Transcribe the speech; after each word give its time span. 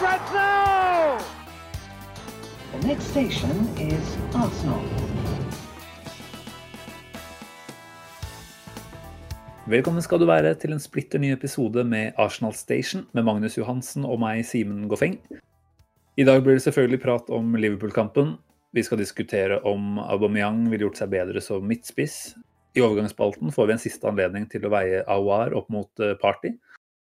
Now. 0.00 1.18
The 2.72 2.86
next 2.86 3.10
station 3.10 3.50
is 3.76 4.16
Arsenal. 4.34 4.80
Velkommen 9.68 10.00
skal 10.00 10.22
du 10.22 10.24
være 10.24 10.54
til 10.56 10.72
en 10.72 10.80
splitter 10.80 11.20
ny 11.20 11.34
episode 11.34 11.84
med 11.84 12.16
Arsenal 12.16 12.56
Station 12.56 13.04
med 13.12 13.28
Magnus 13.28 13.58
Johansen 13.58 14.08
og 14.08 14.22
meg, 14.24 14.40
Simen 14.48 14.88
Goffeng. 14.88 15.18
I 16.16 16.24
dag 16.24 16.40
blir 16.46 16.56
det 16.56 16.64
selvfølgelig 16.64 17.02
prat 17.04 17.28
om 17.28 17.52
Liverpool-kampen. 17.60 18.38
Vi 18.72 18.86
skal 18.86 19.02
diskutere 19.04 19.60
om 19.68 20.00
Aubameyang 20.00 20.64
ville 20.70 20.88
gjort 20.88 21.02
seg 21.02 21.12
bedre 21.12 21.44
som 21.44 21.68
midtspiss. 21.68 22.38
I 22.72 22.80
overgangsspalten 22.80 23.52
får 23.52 23.68
vi 23.68 23.76
en 23.76 23.84
siste 23.84 24.08
anledning 24.08 24.48
til 24.48 24.64
å 24.64 24.72
veie 24.72 25.04
Awar 25.12 25.52
opp 25.60 25.68
mot 25.68 26.00
eh, 26.00 26.16
Party, 26.16 26.56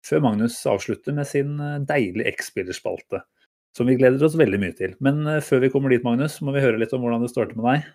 før 0.04 0.24
Magnus 0.24 0.58
avslutter 0.68 1.16
med 1.16 1.28
sin 1.28 1.56
eh, 1.60 1.80
deilige 1.88 2.32
X-spillerspalte, 2.34 3.22
som 3.76 3.88
vi 3.90 3.98
gleder 4.00 4.22
oss 4.26 4.38
veldig 4.38 4.60
mye 4.62 4.76
til. 4.78 4.96
Men 5.04 5.24
eh, 5.30 5.42
før 5.44 5.64
vi 5.64 5.72
kommer 5.72 5.94
dit, 5.94 6.04
Magnus, 6.06 6.40
må 6.44 6.54
vi 6.54 6.64
høre 6.64 6.80
litt 6.80 6.94
om 6.96 7.04
hvordan 7.04 7.24
det 7.24 7.32
står 7.32 7.50
til 7.50 7.60
med 7.60 7.70
deg. 7.70 7.88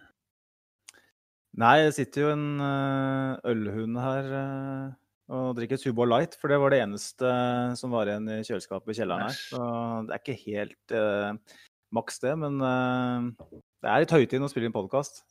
Nei, 1.59 1.75
det 1.83 1.95
sitter 1.97 2.27
jo 2.27 2.33
en 2.33 2.49
eh, 2.63 3.51
ølhund 3.51 3.97
her 3.99 4.33
eh, 4.41 4.89
og 5.33 5.53
drikker 5.57 5.77
Subo 5.81 6.05
Light, 6.07 6.37
for 6.39 6.51
det 6.51 6.59
var 6.61 6.73
det 6.73 6.81
eneste 6.83 7.29
eh, 7.29 7.73
som 7.77 7.93
var 7.93 8.09
igjen 8.09 8.29
i 8.33 8.41
kjøleskapet 8.45 8.93
i 8.93 8.99
kjelleren 9.01 9.27
her. 9.27 9.39
Så 9.39 9.63
det 10.07 10.15
er 10.15 10.23
ikke 10.23 10.37
helt 10.45 10.95
eh, 10.97 11.57
maks 11.95 12.21
det, 12.23 12.35
men 12.41 12.61
eh, 12.63 13.57
det 13.83 13.91
er 13.91 14.05
litt 14.05 14.13
høytid 14.15 14.45
å 14.45 14.51
spille 14.51 14.69
inn 14.69 14.75
podkast. 14.75 15.23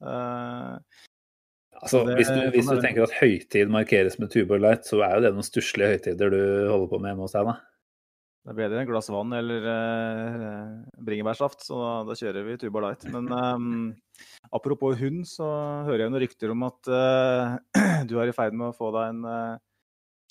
Altså, 1.78 2.04
Det- 2.06 2.16
hvis, 2.18 2.28
du, 2.34 2.40
hvis 2.56 2.66
du 2.68 2.80
tenker 2.82 3.04
at 3.06 3.12
høytid 3.20 3.70
markeres 3.70 4.18
med 4.18 4.30
Tuborg 4.34 4.60
Light, 4.64 4.84
så 4.88 4.98
er 5.06 5.14
jo 5.16 5.20
det 5.26 5.32
noen 5.36 5.46
stusslige 5.46 5.92
høytider 5.94 6.30
du 6.34 6.40
holder 6.72 6.88
på 6.90 6.98
med 7.00 7.12
hjemme 7.12 7.26
hos 7.26 7.36
deg, 7.36 7.46
da. 7.46 7.54
det 8.48 8.50
er 8.54 8.58
bedre 8.58 8.80
enn 8.82 8.88
glass 8.88 9.10
vann 9.12 9.32
eller 9.36 9.66
eh, 9.74 10.72
bringebærsaft, 11.04 11.62
så 11.68 11.78
da, 11.82 11.92
da 12.08 12.16
kjører 12.18 12.46
vi 12.48 12.56
Tuborg 12.58 12.86
Light. 12.88 13.04
Men 13.12 13.30
eh, 13.30 14.26
apropos 14.56 14.98
hund, 14.98 15.22
så 15.28 15.46
hører 15.86 16.06
jeg 16.06 16.10
noen 16.14 16.22
rykter 16.24 16.54
om 16.54 16.66
at 16.66 16.90
eh, 16.98 18.04
du 18.10 18.16
er 18.18 18.32
i 18.32 18.36
ferd 18.36 18.56
med 18.58 18.70
å 18.72 18.76
få 18.76 18.90
deg 18.96 19.12
en 19.14 19.22
uh, 19.28 19.58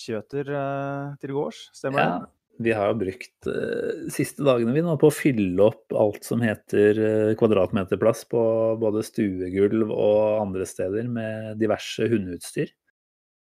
kjøter 0.04 0.50
eh, 0.52 1.14
til 1.22 1.32
gårds. 1.36 1.62
Stemmer 1.78 2.04
Ja, 2.04 2.10
det? 2.18 2.28
Vi 2.58 2.72
har 2.74 2.90
jo 2.90 2.98
brukt 2.98 3.46
uh, 3.46 4.08
siste 4.10 4.42
dagene 4.46 4.74
vi 4.74 4.82
nå 4.82 4.96
på 4.98 5.10
å 5.10 5.14
fylle 5.14 5.62
opp 5.62 5.94
alt 5.94 6.26
som 6.26 6.42
heter 6.42 6.98
uh, 6.98 7.32
kvadratmeterplass 7.38 8.24
på 8.32 8.42
både 8.82 9.04
stuegulv 9.06 9.92
og 9.94 10.42
andre 10.42 10.66
steder 10.66 11.06
med 11.10 11.60
diverse 11.60 12.08
hundeutstyr. 12.10 12.72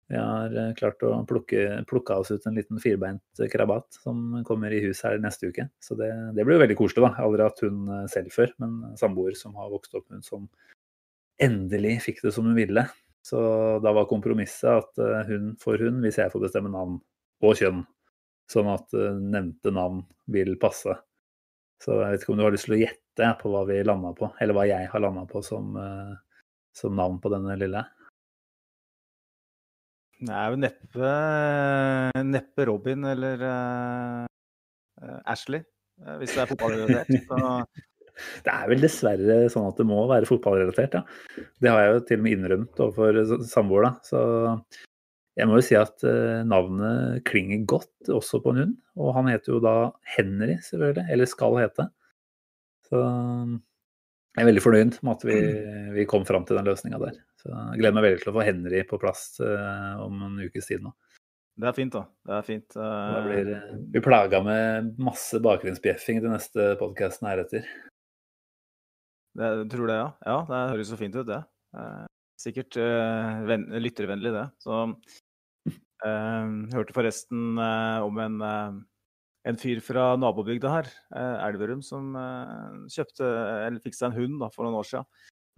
Vi 0.09 0.19
har 0.19 0.51
uh, 0.51 0.71
klart 0.75 1.05
å 1.07 1.13
plukke, 1.29 1.79
plukke 1.87 2.17
oss 2.19 2.33
ut 2.33 2.47
en 2.49 2.59
liten 2.59 2.81
firbeint 2.83 3.43
krabat 3.53 4.01
som 4.01 4.41
kommer 4.47 4.75
i 4.75 4.81
hus 4.83 5.03
her 5.07 5.21
neste 5.23 5.53
uke. 5.53 5.69
Så 5.79 5.95
det, 5.99 6.09
det 6.35 6.43
blir 6.43 6.57
jo 6.57 6.63
veldig 6.65 6.77
koselig, 6.81 7.05
da. 7.07 7.13
Aldri 7.23 7.45
hatt 7.47 7.63
hund 7.63 7.93
selv 8.11 8.33
før, 8.35 8.51
men 8.59 8.97
samboer 8.99 9.37
som 9.39 9.55
har 9.59 9.71
vokst 9.71 9.95
opp 9.95 10.09
med 10.09 10.19
hund 10.19 10.27
som 10.27 10.49
endelig 11.39 12.01
fikk 12.03 12.19
det 12.25 12.33
som 12.35 12.49
hun 12.49 12.57
ville. 12.57 12.83
Så 13.23 13.39
da 13.83 13.93
var 13.95 14.09
kompromisset 14.11 14.67
at 14.73 15.25
hun 15.29 15.53
får 15.61 15.85
hund 15.85 16.03
hvis 16.03 16.19
jeg 16.19 16.31
får 16.33 16.43
bestemme 16.47 16.71
navn 16.73 16.97
og 17.45 17.55
kjønn. 17.59 17.85
Sånn 18.49 18.69
at 18.71 18.95
eh, 18.97 19.19
nevnte 19.19 19.73
navn 19.73 20.01
vil 20.33 20.55
passe. 20.61 20.95
Så 21.79 21.99
jeg 22.01 22.15
vet 22.15 22.23
ikke 22.23 22.33
om 22.33 22.39
du 22.39 22.45
har 22.47 22.55
lyst 22.55 22.67
til 22.67 22.75
å 22.75 22.81
gjette 22.81 23.29
på 23.39 23.51
hva 23.53 23.61
vi 23.69 23.77
landa 23.85 24.11
på, 24.17 24.31
eller 24.41 24.57
hva 24.57 24.65
jeg 24.67 24.89
har 24.91 25.03
landa 25.03 25.25
på 25.29 25.41
som, 25.45 25.75
eh, 25.79 26.15
som 26.75 26.95
navn 26.97 27.19
på 27.23 27.31
denne 27.33 27.55
lille. 27.59 27.83
Det 30.19 30.35
er 30.35 30.51
jo 30.51 30.59
neppe, 30.59 31.11
neppe 32.27 32.65
Robin 32.67 33.05
eller 33.07 33.45
eh, 33.47 35.19
Ashley, 35.31 35.63
hvis 36.19 36.33
det 36.35 36.43
er 36.43 36.51
fotballrelatert. 36.51 37.77
Det 38.43 38.51
er 38.51 38.65
vel 38.67 38.81
dessverre 38.83 39.35
sånn 39.47 39.69
at 39.69 39.77
det 39.79 39.85
må 39.87 40.01
være 40.09 40.27
fotballrelatert, 40.27 40.97
ja. 40.97 41.45
Det 41.63 41.71
har 41.71 41.85
jeg 41.85 41.93
jo 41.93 41.99
til 42.09 42.17
og 42.19 42.25
med 42.25 42.33
innrømt 42.35 42.81
overfor 42.83 43.45
samboer, 43.47 43.85
da. 43.85 43.91
Så 44.03 44.19
jeg 45.39 45.47
må 45.47 45.55
jo 45.59 45.63
si 45.63 45.77
at 45.79 46.03
eh, 46.07 46.41
navnet 46.47 47.23
klinger 47.27 47.63
godt 47.69 48.11
også 48.11 48.41
på 48.43 48.53
en 48.53 48.61
hund. 48.63 48.75
Og 48.99 49.13
han 49.15 49.31
heter 49.31 49.55
jo 49.55 49.63
da 49.63 49.75
Henry, 50.17 50.57
selvfølgelig. 50.67 51.07
Eller 51.15 51.31
skal 51.31 51.59
hete. 51.61 51.87
Så 52.89 52.99
jeg 52.99 54.43
er 54.43 54.49
veldig 54.49 54.63
fornøyd 54.63 54.97
med 55.03 55.11
at 55.15 55.23
vi, 55.27 55.37
vi 55.95 56.07
kom 56.09 56.25
fram 56.27 56.45
til 56.47 56.59
den 56.59 56.67
løsninga 56.69 56.99
der. 57.01 57.21
Så 57.41 57.49
jeg 57.51 57.81
gleder 57.81 57.95
meg 57.97 58.05
veldig 58.07 58.23
til 58.23 58.31
å 58.31 58.35
få 58.35 58.45
Henry 58.47 58.81
på 58.87 58.99
plass 59.01 59.23
eh, 59.43 60.01
om 60.03 60.25
en 60.27 60.41
ukes 60.43 60.69
tid 60.69 60.83
nå. 60.85 60.93
det 61.59 61.69
er 61.69 61.77
fint, 61.77 61.95
da. 61.95 62.03
Det 62.27 62.35
er 62.37 62.45
fint. 62.47 62.67
Da 62.75 62.89
eh, 63.17 63.29
blir 63.29 63.53
eh, 63.55 63.71
vi 63.95 64.03
plaga 64.05 64.41
med 64.45 64.91
masse 65.01 65.41
bakgrunnsbjeffing 65.43 66.21
til 66.21 66.33
neste 66.33 66.73
podkast 66.81 67.25
heretter. 67.25 67.65
det, 69.39 69.49
tror 69.71 69.89
det, 69.89 69.97
ja. 69.97 70.11
Ja, 70.27 70.37
det 70.51 70.61
høres 70.75 70.93
så 70.93 70.99
fint 70.99 71.17
ut, 71.19 71.27
det. 71.29 71.41
Sikkert 72.39 72.77
uh, 72.79 73.41
venn, 73.49 73.65
lyttervennlig, 73.83 74.31
det. 74.31 74.45
Så 74.63 74.85
eh, 76.05 76.53
hørte 76.75 76.95
forresten 76.95 77.59
uh, 77.59 78.05
om 78.05 78.19
en, 78.23 78.37
uh, 78.41 78.77
en 79.49 79.59
fyr 79.59 79.81
fra 79.83 80.13
nabobygda 80.19 80.71
her, 80.73 80.89
eh, 81.15 81.35
Elverum, 81.47 81.81
som 81.85 82.11
kjøpte, 82.91 83.27
eller 83.65 83.79
fikk 83.83 83.95
seg 83.97 84.09
en 84.09 84.17
hund 84.17 84.41
da, 84.43 84.49
for 84.53 84.67
noen 84.67 84.79
år 84.81 84.89
siden. 84.89 85.07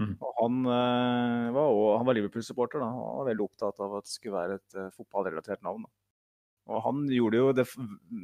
Mm. 0.02 0.14
Og 0.18 0.38
han, 0.40 0.62
var, 1.54 1.66
også- 1.66 1.98
han 2.00 2.08
var 2.08 2.18
Liverpool-supporter 2.18 2.82
da, 2.82 2.88
og 2.90 3.20
var 3.22 3.28
veldig 3.32 3.44
opptatt 3.46 3.82
av 3.84 3.98
at 4.00 4.08
det 4.08 4.14
skulle 4.14 4.38
være 4.38 4.56
et 4.58 4.96
fotballrelatert 4.96 5.62
navn. 5.66 5.84
Da. 5.86 5.92
Og 6.72 6.86
han 6.86 7.04
gjorde 7.12 7.42
jo 7.42 7.52
det, 7.58 7.68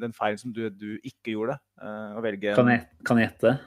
den 0.05 0.16
feilen 0.16 0.39
som 0.41 0.53
du, 0.55 0.63
du 0.69 0.95
ikke 1.05 1.35
gjorde, 1.35 1.57
å 1.81 2.23
velge 2.25 2.53
en 2.53 2.57
Kan 2.61 2.72
jeg, 2.72 3.28
gjette? 3.28 3.57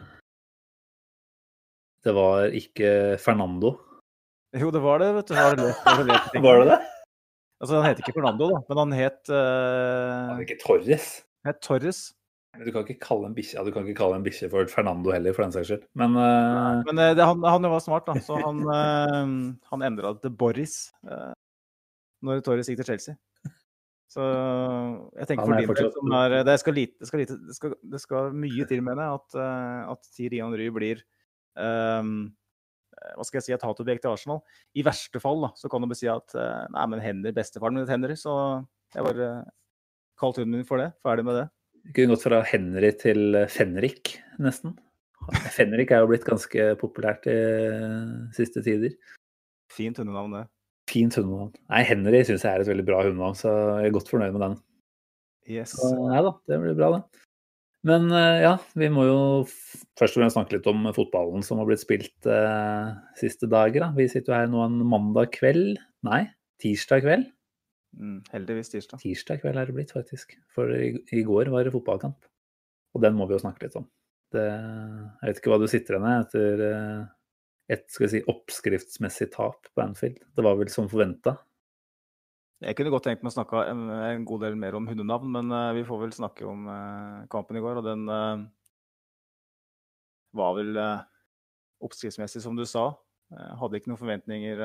Det 2.06 2.17
var 2.17 2.55
ikke 2.56 2.91
Fernando. 3.21 3.75
Jo, 4.56 4.71
det 4.75 4.81
var 4.82 4.99
det, 4.99 5.12
vet 5.15 5.31
du. 5.31 5.34
Var 6.47 6.65
det 6.65 6.71
det? 6.72 6.81
Altså, 7.60 7.76
han 7.76 7.91
het 7.91 8.00
ikke 8.00 8.15
Fernando, 8.16 8.48
da, 8.54 8.62
men 8.71 8.78
han 8.81 8.94
het, 8.97 9.21
uh, 9.28 10.31
var 10.32 10.41
ikke 10.47 10.56
Torres. 10.62 11.10
het 11.44 11.60
Torres. 11.60 12.00
Men 12.56 12.66
Du 12.66 12.72
kan 12.72 12.87
ikke 12.88 13.03
kalle 13.04 13.28
en 13.28 13.34
bikkje 13.37 14.47
ja, 14.48 14.50
for 14.50 14.71
Fernando 14.72 15.12
heller, 15.12 15.34
for 15.37 15.44
den 15.44 15.53
saks 15.54 15.69
skyld. 15.69 15.84
Men 16.00 16.16
uh... 16.16 16.81
Men 16.88 16.99
eh, 16.99 17.12
det, 17.15 17.26
han, 17.28 17.44
han 17.44 17.69
var 17.70 17.84
smart, 17.84 18.09
da, 18.09 18.16
så 18.25 18.41
han, 18.41 18.65
uh, 18.65 19.53
han 19.75 19.84
endra 19.87 20.15
det 20.16 20.25
til 20.25 20.34
Boris 20.41 20.78
uh, 21.04 21.31
når 22.25 22.41
Torres 22.47 22.72
gikk 22.72 22.81
til 22.81 22.91
Chelsea. 22.94 23.19
Så 24.10 24.25
jeg 25.20 25.28
tenker 25.28 25.47
for 25.47 25.60
din 25.60 25.69
fortsatt- 25.70 25.94
som 25.94 26.15
er 26.19 26.41
Det 26.49 26.56
skal, 26.59 26.75
lite, 26.75 26.97
det, 26.99 27.06
skal 27.06 27.20
lite, 27.22 27.37
det, 27.47 27.54
skal, 27.54 27.76
det 27.93 28.00
skal 28.03 28.32
mye 28.34 28.66
til, 28.66 28.82
mener 28.82 29.04
jeg, 29.04 29.20
at, 29.20 29.41
at 29.93 30.09
Thierry 30.16 30.41
Henry 30.43 30.66
blir 30.75 31.04
eh, 31.60 32.09
hva 33.16 33.26
skal 33.26 33.41
jeg 33.41 33.47
si, 33.47 33.54
et 33.56 33.65
hatobjekt 33.66 34.06
i 34.06 34.10
Arsenal. 34.10 34.43
I 34.78 34.84
verste 34.87 35.22
fall 35.22 35.47
da, 35.47 35.53
så 35.59 35.71
kan 35.71 35.82
du 35.82 35.88
bare 35.91 36.00
si 36.00 36.10
at 36.10 36.37
eh, 36.38 36.66
nei, 36.75 36.84
men 36.93 37.03
Henry, 37.04 37.32
bestefaren 37.37 37.78
min 37.78 37.88
Henry, 37.91 38.16
så 38.19 38.34
jeg 38.94 39.06
bare 39.06 39.31
kalt 40.20 40.40
hunden 40.40 40.61
min 40.61 40.69
for 40.69 40.82
det. 40.82 40.90
Ferdig 41.06 41.26
med 41.29 41.40
det. 41.40 41.49
Du 41.81 41.93
kunne 41.96 42.14
gått 42.14 42.26
fra 42.26 42.43
Henry 42.44 42.93
til 43.00 43.40
Fenrik, 43.49 44.19
nesten. 44.43 44.76
Fenrik 45.55 45.93
er 45.93 46.02
jo 46.02 46.11
blitt 46.11 46.26
ganske 46.29 46.73
populært 46.81 47.29
i 47.31 47.37
siste 48.37 48.62
tider. 48.64 48.96
Fint 49.73 50.00
hundenavn, 50.00 50.35
det. 50.38 50.44
Fint 50.90 51.17
hundenavn. 51.17 51.55
Nei, 51.70 51.85
Henry 51.87 52.23
syns 52.26 52.44
jeg 52.44 52.50
er 52.50 52.64
et 52.64 52.70
veldig 52.70 52.87
bra 52.88 53.05
hundenavn, 53.06 53.38
så 53.38 53.52
jeg 53.81 53.90
er 53.90 53.96
godt 53.96 54.11
fornøyd 54.12 54.35
med 54.37 54.44
den. 54.46 54.61
Yes. 55.50 55.75
Så, 55.79 55.90
nei 56.11 56.23
da, 56.25 56.35
det 56.50 56.61
blir 56.62 56.76
bra, 56.79 56.93
det. 56.99 57.25
Men 57.87 58.11
eh, 58.12 58.43
ja, 58.44 58.55
vi 58.77 58.91
må 58.93 59.06
jo 59.09 59.21
først 59.49 60.17
og 60.17 60.21
fremst 60.21 60.37
snakke 60.37 60.59
litt 60.59 60.67
om 60.69 60.88
fotballen 60.97 61.44
som 61.47 61.62
har 61.62 61.69
blitt 61.69 61.82
spilt 61.82 62.29
eh, 62.29 62.91
siste 63.21 63.49
dager. 63.50 63.87
Da. 63.87 63.91
Vi 63.97 64.09
sitter 64.12 64.35
jo 64.35 64.38
her 64.38 64.50
nå 64.53 64.65
en 64.67 64.81
mandag 64.88 65.32
kveld. 65.38 65.79
Nei, 66.06 66.25
tirsdag 66.61 67.06
kveld. 67.06 67.31
Mm, 67.97 68.19
heldigvis 68.35 68.73
tirsdag. 68.75 69.00
Tirsdag 69.03 69.41
kveld 69.43 69.61
er 69.61 69.71
det 69.71 69.77
blitt, 69.79 69.94
faktisk. 69.97 70.37
For 70.55 70.69
i, 70.77 70.93
i 71.17 71.25
går 71.27 71.50
var 71.55 71.65
det 71.65 71.73
fotballkamp. 71.75 72.21
Og 72.94 73.05
den 73.05 73.17
må 73.17 73.27
vi 73.29 73.37
jo 73.37 73.43
snakke 73.43 73.65
litt 73.65 73.79
om. 73.81 73.88
Det, 74.31 74.44
jeg 74.44 75.31
vet 75.31 75.41
ikke 75.41 75.50
hva 75.50 75.59
du 75.62 75.71
sitter 75.71 75.97
igjen 75.97 76.05
med 76.05 76.26
etter 76.26 76.65
eh, 76.69 77.00
et 77.71 77.87
skal 77.91 78.06
vi 78.06 78.12
si, 78.12 78.21
oppskriftsmessig 78.31 79.31
tap 79.35 79.71
på 79.73 79.83
Anfield. 79.83 80.21
Det 80.37 80.44
var 80.44 80.59
vel 80.59 80.71
som 80.73 80.91
forventa? 80.91 81.38
Jeg 82.61 82.77
kunne 82.77 82.91
godt 82.93 83.07
tenkt 83.09 83.23
meg 83.25 83.33
å 83.33 83.39
snakke 83.39 83.62
en, 83.71 83.87
en 83.89 84.25
god 84.29 84.43
del 84.45 84.57
mer 84.61 84.77
om 84.77 84.85
hundenavn, 84.89 85.31
men 85.33 85.53
uh, 85.55 85.71
vi 85.73 85.85
får 85.89 86.03
vel 86.03 86.11
snakke 86.12 86.45
om 86.45 86.67
uh, 86.69 87.23
kampen 87.33 87.57
i 87.57 87.62
går. 87.65 87.81
Og 87.81 87.87
den 87.87 88.03
uh, 88.12 88.43
var 90.37 90.53
vel 90.59 90.77
oppskriftsmessig, 91.81 92.43
som 92.45 92.59
du 92.59 92.67
sa. 92.69 92.91
Jeg 93.33 93.57
hadde 93.62 93.81
ikke 93.81 93.91
noen 93.91 93.99
forventninger 94.01 94.61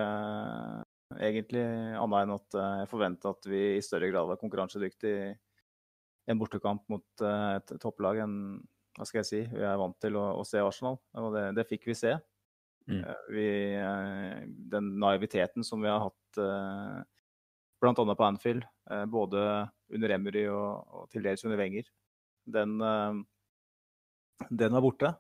egentlig, 1.22 1.64
annet 2.02 2.20
enn 2.20 2.34
at 2.34 2.58
jeg 2.58 2.90
forventa 2.92 3.32
at 3.32 3.48
vi 3.48 3.62
i 3.78 3.84
større 3.86 4.10
grad 4.12 4.28
var 4.30 4.40
konkurransedyktige 4.42 5.30
i 5.30 6.34
en 6.34 6.42
bortekamp 6.42 6.84
mot 6.92 7.24
et 7.26 7.74
topplag 7.82 8.24
enn 8.26 8.38
hva 8.98 9.06
skal 9.08 9.22
jeg 9.22 9.30
si, 9.30 9.42
vi 9.54 9.64
er 9.66 9.78
vant 9.80 9.98
til 10.02 10.18
å, 10.18 10.26
å 10.42 10.46
se 10.46 10.62
Arsenal. 10.62 10.98
Og 11.22 11.30
det, 11.38 11.46
det 11.58 11.68
fikk 11.70 11.86
vi 11.90 11.98
se. 11.98 12.16
Mm. 12.90 13.02
Vi, 13.34 13.50
den 14.74 14.92
naiviteten 15.02 15.66
som 15.66 15.86
vi 15.86 15.94
har 15.94 16.10
hatt 16.10 16.42
bl.a. 17.82 17.94
på 18.16 18.28
Anfield, 18.28 18.66
eh, 18.92 19.06
både 19.06 19.46
under 19.94 20.14
Emery 20.16 20.46
og, 20.52 20.86
og 20.90 21.10
til 21.14 21.26
dels 21.26 21.46
under 21.46 21.60
Wenger. 21.60 21.90
Den, 22.46 22.78
eh, 22.82 24.46
den 24.50 24.78
var 24.78 24.86
borte. 24.86 25.12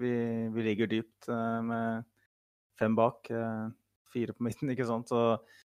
Vi, 0.00 0.12
vi, 0.54 0.66
ligger 0.66 0.90
dypt 0.90 1.28
eh, 1.28 1.60
med 1.68 2.08
fem 2.78 2.96
bak, 2.98 3.30
fire 4.12 4.34
på 4.36 4.46
midten, 4.46 4.70
ikke 4.74 4.88
sant. 4.88 5.12
Så 5.12 5.22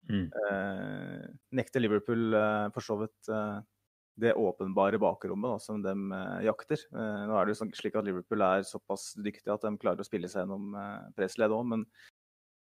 mm. 0.09 0.25
eh, 0.25 1.29
nekter 1.59 1.83
Liverpool 1.83 2.33
eh, 2.37 2.65
for 2.75 2.85
så 2.85 2.99
vidt 3.03 3.31
eh, 3.31 3.61
det 4.21 4.35
åpenbare 4.37 4.99
bakrommet 5.01 5.55
da, 5.55 5.61
som 5.61 5.79
de 5.81 5.93
eh, 5.93 6.41
jakter. 6.47 6.81
nå 6.93 7.37
er 7.37 7.45
det 7.45 7.55
jo 7.55 7.61
sånn, 7.63 7.73
slik 7.77 7.95
at 7.97 8.05
Liverpool 8.07 8.43
er 8.45 8.67
såpass 8.67 9.13
dyktige 9.17 9.55
at 9.55 9.65
de 9.65 9.73
klarer 9.81 10.03
å 10.03 10.07
spille 10.07 10.29
seg 10.29 10.45
gjennom 10.45 10.75
eh, 10.77 11.07
pressledd 11.17 11.55
òg, 11.55 11.65
men 11.71 11.87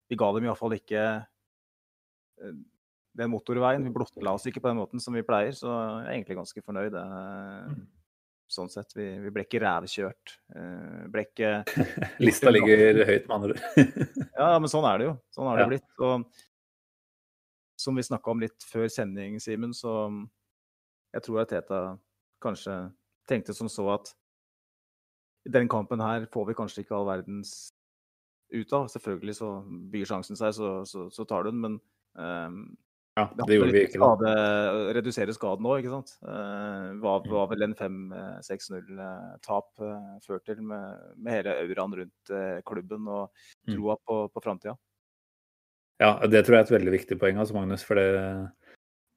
vi 0.07 0.17
ga 0.19 0.31
dem 0.33 0.47
iallfall 0.47 0.77
ikke 0.77 1.03
den 3.17 3.31
motorveien. 3.33 3.85
Vi 3.85 3.93
blottla 3.93 4.35
oss 4.37 4.47
ikke 4.49 4.61
på 4.61 4.71
den 4.71 4.79
måten 4.79 5.01
som 5.03 5.15
vi 5.17 5.25
pleier, 5.25 5.55
så 5.55 5.69
jeg 5.71 6.03
er 6.03 6.11
egentlig 6.15 6.37
ganske 6.39 6.63
fornøyd. 6.65 6.97
Eh, 7.01 7.71
mm. 7.73 7.85
Sånn 8.47 8.69
sett. 8.71 8.93
Vi, 8.95 9.05
vi 9.25 9.31
ble 9.35 9.43
ikke 9.43 9.61
rævkjørt. 9.63 10.35
Eh, 10.55 11.07
ble 11.11 11.25
ikke 11.27 11.53
Lista 12.25 12.53
ligger 12.53 13.01
høyt, 13.09 13.25
med 13.27 13.35
andre 13.37 13.55
ord. 13.55 13.87
ja, 14.39 14.51
men 14.55 14.71
sånn 14.71 14.87
er 14.87 15.01
det 15.01 15.09
jo. 15.09 15.15
Sånn 15.35 15.49
har 15.49 15.59
det 15.59 15.65
ja. 15.65 15.71
blitt. 15.73 16.05
Og 16.07 16.45
som 17.77 17.97
vi 17.97 18.05
snakka 18.05 18.33
om 18.33 18.41
litt 18.41 18.67
før 18.69 18.87
sending, 18.89 19.37
Simen, 19.43 19.75
så 19.75 19.97
jeg 21.13 21.25
tror 21.25 21.43
at 21.43 21.51
Teta 21.51 21.81
kanskje 22.43 22.77
tenkte 23.29 23.53
som 23.57 23.69
så 23.69 23.85
at 23.97 24.13
i 25.47 25.51
den 25.53 25.69
kampen 25.71 26.01
her 26.03 26.25
får 26.31 26.49
vi 26.49 26.55
kanskje 26.57 26.83
ikke 26.83 26.95
all 26.97 27.07
verdens 27.07 27.69
ut 28.53 28.73
av. 28.73 28.87
Selvfølgelig 28.91 29.37
så 29.37 29.51
byr 29.91 30.09
sjansen 30.09 30.39
seg, 30.39 30.55
så, 30.55 30.71
så, 30.87 31.07
så 31.13 31.25
tar 31.27 31.45
du 31.45 31.51
den, 31.51 31.61
men 31.63 31.77
um, 32.19 32.61
ja, 33.17 33.23
det 33.39 33.55
gjorde 33.55 33.73
vi 33.73 33.81
ikke. 33.87 33.97
Skade, 33.97 34.31
redusere 34.93 35.33
skaden 35.33 35.65
òg, 35.65 35.79
ikke 35.81 35.93
sant. 35.95 36.11
Uh, 36.21 36.93
var, 37.01 37.23
mm. 37.23 37.31
var 37.33 37.47
vel 37.49 37.65
en 37.65 37.73
5-6-0-tap 37.79 39.69
uh, 39.81 39.87
uh, 39.87 40.19
ført 40.25 40.43
til 40.45 40.61
med, 40.61 40.99
med, 41.15 41.31
hele 41.33 41.55
auraen 41.63 41.95
rundt 42.03 42.31
uh, 42.33 42.59
klubben 42.67 43.07
og 43.09 43.31
mm. 43.31 43.73
troa 43.73 43.95
mm. 43.97 44.03
på, 44.05 44.15
på 44.35 44.39
framtida. 44.45 44.75
Ja, 45.97 46.11
det 46.29 46.45
tror 46.45 46.59
jeg 46.59 46.61
er 46.61 46.67
et 46.67 46.75
veldig 46.75 46.93
viktig 46.93 47.17
poeng, 47.17 47.41
altså, 47.41 47.57
Magnus. 47.57 47.81
For 47.87 47.97
det, 47.97 48.05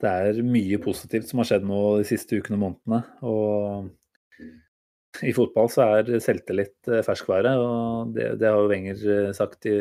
det, 0.01 0.09
er 0.09 0.41
mye 0.49 0.81
positivt 0.81 1.29
som 1.29 1.43
har 1.43 1.51
skjedd 1.51 1.69
nå 1.69 2.01
de 2.01 2.09
siste 2.09 2.41
ukene 2.41 2.57
og 2.57 2.63
månedene. 2.65 3.05
Og 3.29 3.93
i 5.29 5.37
fotball 5.37 5.69
så 5.69 5.85
er 5.99 6.25
selvtillit 6.25 6.89
uh, 6.89 7.05
ferskvare, 7.05 7.53
og 7.61 8.17
det, 8.17 8.41
det 8.41 8.49
har 8.49 8.65
jo 8.65 8.73
Wenger 8.73 9.05
uh, 9.05 9.37
sagt 9.37 9.69
i 9.69 9.77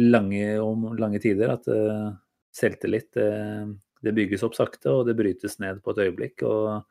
lange, 0.00 0.56
om 0.64 0.96
lange 0.96 1.20
tider. 1.20 1.52
at 1.58 1.68
selvtillit 2.54 3.10
det, 3.16 3.30
det, 4.04 4.14
bygges 4.16 4.44
opp 4.46 4.56
sakte, 4.56 4.92
og 4.92 5.08
det 5.08 5.16
brytes 5.18 5.58
ned 5.62 5.82
på 5.84 5.94
et 5.94 6.02
øyeblikk. 6.06 6.44
og 6.46 6.84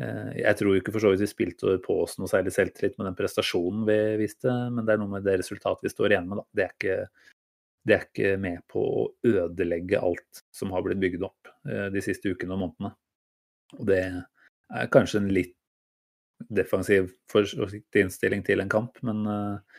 eh, 0.00 0.30
Jeg 0.40 0.58
tror 0.60 0.78
ikke 0.78 0.94
for 0.94 1.04
så 1.04 1.12
vidt 1.12 1.24
vi 1.24 1.30
spilte 1.30 1.76
på 1.84 2.00
oss 2.04 2.18
noe 2.18 2.30
særlig 2.30 2.54
selvtillit 2.56 2.98
med 2.98 3.10
den 3.10 3.18
prestasjonen 3.18 3.86
vi 3.88 3.98
viste, 4.22 4.52
men 4.74 4.84
det 4.86 4.94
er 4.94 5.02
noe 5.02 5.16
med 5.16 5.26
det 5.26 5.38
resultatet 5.42 5.86
vi 5.86 5.94
står 5.94 6.14
igjen 6.14 6.30
med. 6.30 6.42
Da. 6.42 6.48
Det 6.52 6.66
er 6.66 6.74
ikke, 6.76 6.96
det 7.88 7.96
er 7.96 8.08
ikke 8.08 8.32
med 8.46 8.64
på 8.70 8.86
å 9.02 9.04
ødelegge 9.26 10.02
alt 10.10 10.42
som 10.54 10.74
har 10.74 10.86
blitt 10.86 11.02
bygd 11.04 11.28
opp 11.28 11.52
eh, 11.68 11.86
de 11.94 12.04
siste 12.04 12.32
ukene 12.32 12.56
og 12.56 12.64
månedene. 12.64 12.94
Og 13.78 13.84
det 13.88 14.02
er 14.02 14.90
kanskje 14.92 15.22
en 15.22 15.30
litt 15.32 15.54
defensiv, 16.54 17.10
forsiktig 17.30 18.04
innstilling 18.04 18.44
til 18.46 18.62
en 18.62 18.70
kamp, 18.70 18.98
men 19.06 19.24
eh, 19.26 19.78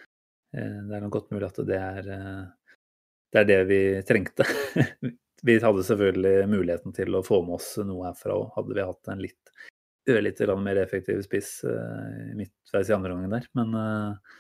det 0.51 0.95
er 0.95 1.03
nok 1.03 1.13
godt 1.13 1.29
mulig 1.33 1.45
at 1.45 1.59
det 1.67 1.77
er 1.77 2.07
det 3.33 3.43
er 3.43 3.49
det 3.49 3.59
vi 3.69 3.81
trengte. 4.07 4.45
vi 5.47 5.57
hadde 5.61 5.85
selvfølgelig 5.87 6.47
muligheten 6.51 6.95
til 6.95 7.15
å 7.15 7.25
få 7.25 7.41
med 7.45 7.59
oss 7.59 7.75
noe 7.83 8.09
herfra 8.09 8.37
òg, 8.37 8.49
hadde 8.57 8.77
vi 8.77 8.87
hatt 8.89 9.11
en 9.13 9.23
litt 9.23 9.53
litt 10.17 10.39
mer 10.57 10.79
effektiv 10.81 11.21
spiss 11.21 11.59
uh, 11.67 12.33
midtveis 12.33 12.89
i 12.89 12.95
andre 12.95 13.13
gangen 13.13 13.33
der. 13.35 13.45
Men, 13.57 13.75
uh, 13.75 14.39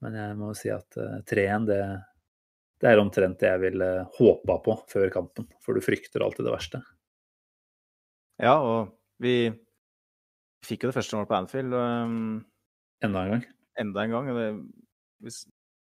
men, 0.00 0.16
jeg 0.16 0.38
må 0.38 0.52
si 0.56 0.70
at 0.72 0.96
uh, 0.96 1.18
3-1, 1.28 1.66
det, 1.68 1.80
det, 2.80 2.88
er 2.88 3.02
omtrent 3.02 3.40
det 3.42 3.50
jeg 3.50 3.62
ville 3.66 3.90
håpa 4.16 4.58
på 4.64 4.78
før 4.92 5.12
kampen. 5.12 5.48
For 5.64 5.76
du 5.76 5.84
frykter 5.84 6.24
alltid 6.24 6.48
det 6.48 6.54
verste. 6.54 6.82
Ja, 8.42 8.56
og 8.56 8.94
vi 9.22 9.52
fikk 10.66 10.86
jo 10.86 10.92
det 10.92 10.96
første 10.96 11.18
målet 11.18 11.30
på 11.30 11.40
Anfield. 11.42 11.76
Um, 11.76 12.40
enda 13.04 13.26
en 13.26 13.36
gang. 13.36 13.44
Enda 13.82 14.06
en 14.06 14.16
gang. 14.16 14.32
Det, 14.38 14.48
hvis, 15.26 15.44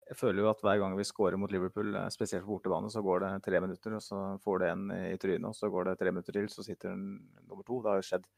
jeg 0.08 0.16
føler 0.16 0.42
jo 0.42 0.50
at 0.50 0.60
hver 0.64 0.80
gang 0.80 0.96
vi 0.96 1.06
scorer 1.06 1.38
mot 1.40 1.52
Liverpool, 1.52 1.94
eh, 1.96 2.10
spesielt 2.14 2.46
på 2.46 2.56
bortebane, 2.56 2.90
så 2.92 3.02
går 3.04 3.24
det 3.24 3.32
tre 3.44 3.60
minutter, 3.64 3.96
og 3.98 4.04
så 4.04 4.20
får 4.44 4.62
det 4.62 4.70
en 4.74 4.84
i 4.98 5.16
trynet, 5.20 5.48
og 5.50 5.56
så 5.56 5.70
går 5.72 5.90
det 5.90 5.98
tre 6.00 6.12
minutter 6.14 6.36
til, 6.38 6.48
så 6.52 6.64
sitter 6.66 6.94
den 6.94 7.08
nummer 7.44 7.66
to. 7.66 7.82
Det 7.82 7.92
har 7.92 8.00
jo 8.00 8.08
skjedd 8.10 8.28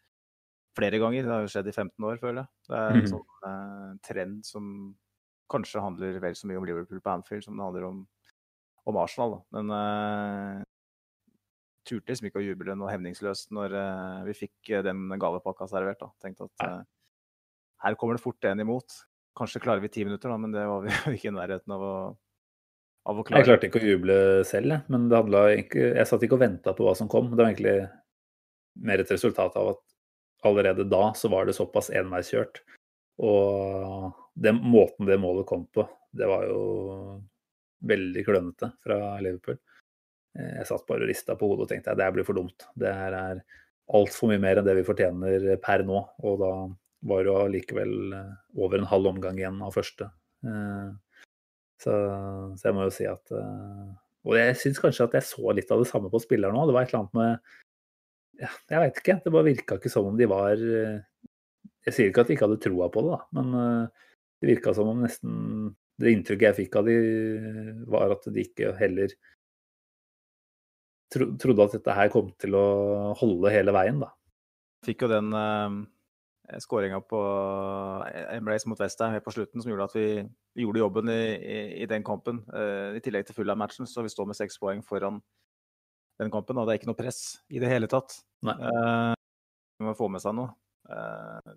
flere 0.76 1.00
ganger. 1.02 1.26
Det 1.26 1.34
har 1.34 1.44
jo 1.44 1.52
skjedd 1.52 1.70
i 1.70 1.76
15 1.76 2.08
år, 2.08 2.18
føler 2.22 2.42
jeg. 2.42 2.50
Det 2.68 2.78
er 2.78 2.96
en 2.96 3.04
mm. 3.04 3.10
sånn 3.12 3.50
eh, 3.50 3.92
trend 4.06 4.40
som 4.46 4.72
kanskje 5.50 5.82
handler 5.82 6.20
vel 6.22 6.36
så 6.38 6.48
mye 6.48 6.60
om 6.60 6.66
Liverpool 6.68 7.02
på 7.02 7.12
Anfield 7.12 7.46
som 7.46 7.58
det 7.58 7.66
handler 7.66 7.88
om, 7.88 8.02
om 8.90 9.00
Arsenal. 9.02 9.36
Da. 9.36 9.40
Men 9.58 9.74
eh, 9.76 10.62
turte 11.88 12.12
liksom 12.12 12.30
ikke 12.30 12.42
å 12.42 12.46
juble 12.46 12.76
noe 12.78 12.92
hemningsløst 12.92 13.52
når 13.56 13.76
eh, 13.80 14.22
vi 14.30 14.38
fikk 14.44 14.74
den 14.86 15.08
gavepakka 15.20 15.68
servert. 15.70 16.02
da. 16.02 16.12
Tenkte 16.22 16.48
at 16.50 16.66
eh, 16.68 16.80
her 17.86 17.98
kommer 17.98 18.18
det 18.18 18.24
fort 18.24 18.50
en 18.50 18.62
imot. 18.62 19.00
Kanskje 19.38 19.62
klarer 19.62 19.82
vi 19.84 19.92
ti 19.92 20.04
minutter, 20.04 20.32
da, 20.32 20.38
men 20.40 20.52
det 20.54 20.66
var 20.66 20.84
vi 20.84 20.94
ikke 21.16 21.30
i 21.30 21.36
nærheten 21.36 21.76
av 21.76 21.84
å, 21.86 21.94
av 23.10 23.20
å 23.20 23.24
klare. 23.26 23.42
Jeg 23.42 23.50
klarte 23.50 23.70
ikke 23.70 23.82
å 23.82 23.92
juble 23.92 24.18
selv. 24.48 24.80
Men 24.92 25.08
det 25.10 25.20
handla 25.20 25.46
ikke 25.56 25.92
Jeg 25.92 26.08
satt 26.10 26.26
ikke 26.26 26.38
og 26.38 26.44
venta 26.44 26.74
på 26.76 26.86
hva 26.86 26.96
som 26.98 27.10
kom. 27.10 27.30
Det 27.32 27.40
var 27.40 27.52
egentlig 27.52 27.78
mer 28.80 29.02
et 29.02 29.12
resultat 29.12 29.56
av 29.60 29.74
at 29.74 29.82
allerede 30.46 30.86
da 30.88 31.10
så 31.16 31.28
var 31.32 31.46
det 31.46 31.56
såpass 31.56 31.90
enveiskjørt. 31.94 32.62
Og 33.20 34.12
den 34.40 34.60
måten 34.64 35.08
det 35.08 35.20
målet 35.20 35.48
kom 35.48 35.66
på, 35.74 35.84
det 36.16 36.28
var 36.30 36.46
jo 36.48 36.60
veldig 37.86 38.22
klønete 38.24 38.70
fra 38.84 39.18
Liverpool. 39.20 39.58
Jeg 40.36 40.66
satt 40.68 40.86
bare 40.88 41.04
og 41.04 41.10
rista 41.10 41.34
på 41.36 41.48
hodet 41.50 41.66
og 41.66 41.72
tenkte 41.72 41.92
at 41.92 41.98
det 42.00 42.08
blir 42.14 42.26
for 42.26 42.38
dumt. 42.38 42.68
Det 42.78 42.92
her 42.94 43.16
er 43.16 43.42
altfor 43.90 44.30
mye 44.30 44.40
mer 44.42 44.60
enn 44.60 44.66
det 44.68 44.76
vi 44.78 44.86
fortjener 44.86 45.48
per 45.62 45.84
nå. 45.86 46.00
Og 46.24 46.38
da 46.40 46.52
var 47.06 47.24
jo 47.24 47.36
allikevel 47.44 47.94
eh, 48.16 48.32
over 48.60 48.80
en 48.80 48.90
halv 48.90 49.10
omgang 49.14 49.40
igjen 49.40 49.60
av 49.64 49.74
første. 49.76 50.10
Eh, 50.44 50.90
så, 51.80 51.96
så, 52.58 52.66
jeg 52.66 52.76
må 52.76 52.86
jo 52.86 52.92
si 52.92 53.06
at 53.08 53.32
eh, 53.32 53.88
Og 54.28 54.36
jeg 54.36 54.56
syns 54.60 54.80
kanskje 54.82 55.06
at 55.06 55.16
jeg 55.16 55.28
så 55.30 55.54
litt 55.56 55.70
av 55.72 55.80
det 55.80 55.88
samme 55.88 56.10
på 56.12 56.20
spillerne 56.20 56.60
òg. 56.60 56.68
Det 56.68 56.76
var 56.76 56.86
et 56.86 56.92
eller 56.92 57.04
annet 57.04 57.18
med 57.20 58.44
ja, 58.44 58.52
Jeg 58.74 58.82
veit 58.84 59.00
ikke. 59.00 59.18
Det 59.24 59.32
bare 59.32 59.48
virka 59.48 59.80
ikke 59.80 59.92
som 59.92 60.10
om 60.10 60.18
de 60.20 60.28
var 60.28 60.60
Jeg 60.60 61.94
sier 61.94 62.10
ikke 62.10 62.24
at 62.24 62.30
de 62.30 62.36
ikke 62.36 62.48
hadde 62.48 62.62
troa 62.66 62.90
på 62.92 63.04
det, 63.06 63.16
da, 63.16 63.40
men 63.40 63.86
det 64.40 64.48
virka 64.48 64.74
som 64.76 64.90
om 64.92 65.00
nesten 65.04 65.32
Det 66.00 66.12
inntrykket 66.12 66.50
jeg 66.50 66.58
fikk 66.58 66.80
av 66.80 66.88
de, 66.88 66.96
var 67.92 68.12
at 68.16 68.28
de 68.28 68.44
ikke 68.44 68.74
heller 68.80 69.16
trodde 71.10 71.64
at 71.64 71.72
dette 71.74 71.94
her 71.96 72.12
kom 72.12 72.28
til 72.38 72.54
å 72.54 72.66
holde 73.18 73.50
hele 73.50 73.72
veien, 73.74 73.96
da. 73.98 74.12
Fikk 74.86 75.02
jo 75.02 75.08
den 75.10 75.32
skåringa 76.58 77.00
på 77.00 77.20
Embrace 78.34 78.68
mot 78.68 78.80
Westham 78.80 79.12
helt 79.14 79.24
på 79.24 79.34
slutten 79.34 79.62
som 79.62 79.70
gjorde 79.70 79.86
at 79.86 79.94
vi, 79.96 80.06
vi 80.56 80.64
gjorde 80.64 80.82
jobben 80.82 81.12
i, 81.12 81.20
i, 81.36 81.58
i 81.84 81.86
den 81.90 82.04
kampen. 82.06 82.42
Uh, 82.50 82.96
I 82.96 83.02
tillegg 83.04 83.28
til 83.28 83.36
full 83.36 83.52
av 83.52 83.60
matchen, 83.60 83.86
så 83.86 84.02
vi 84.02 84.12
står 84.12 84.30
med 84.30 84.38
seks 84.38 84.58
poeng 84.62 84.82
foran 84.86 85.20
den 86.20 86.32
kampen. 86.32 86.58
Og 86.58 86.66
det 86.66 86.74
er 86.74 86.80
ikke 86.80 86.90
noe 86.90 86.98
press 86.98 87.40
i 87.52 87.62
det 87.62 87.70
hele 87.70 87.88
tatt. 87.90 88.20
Uh, 88.44 89.12
man 89.80 89.90
må 89.90 89.96
få 89.98 90.10
med 90.12 90.22
seg 90.24 90.36
noe. 90.36 90.52
Uh, 90.90 91.52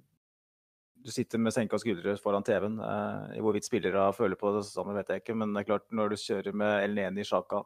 du 1.03 1.11
sitter 1.11 1.41
med 1.41 1.55
senka 1.55 1.79
skuldre 1.81 2.15
foran 2.21 2.45
TV-en. 2.47 2.79
Uh, 2.79 3.39
hvorvidt 3.43 3.67
spillere 3.67 4.07
føler 4.15 4.39
på 4.39 4.53
det 4.55 4.65
samme, 4.69 4.95
vet 4.99 5.11
jeg 5.11 5.23
ikke. 5.23 5.37
Men 5.39 5.55
det 5.55 5.63
er 5.63 5.71
klart, 5.73 5.89
når 5.91 6.13
du 6.13 6.21
kjører 6.21 6.59
med 6.63 6.77
Elneni 6.85 7.25
Sjaka 7.27 7.63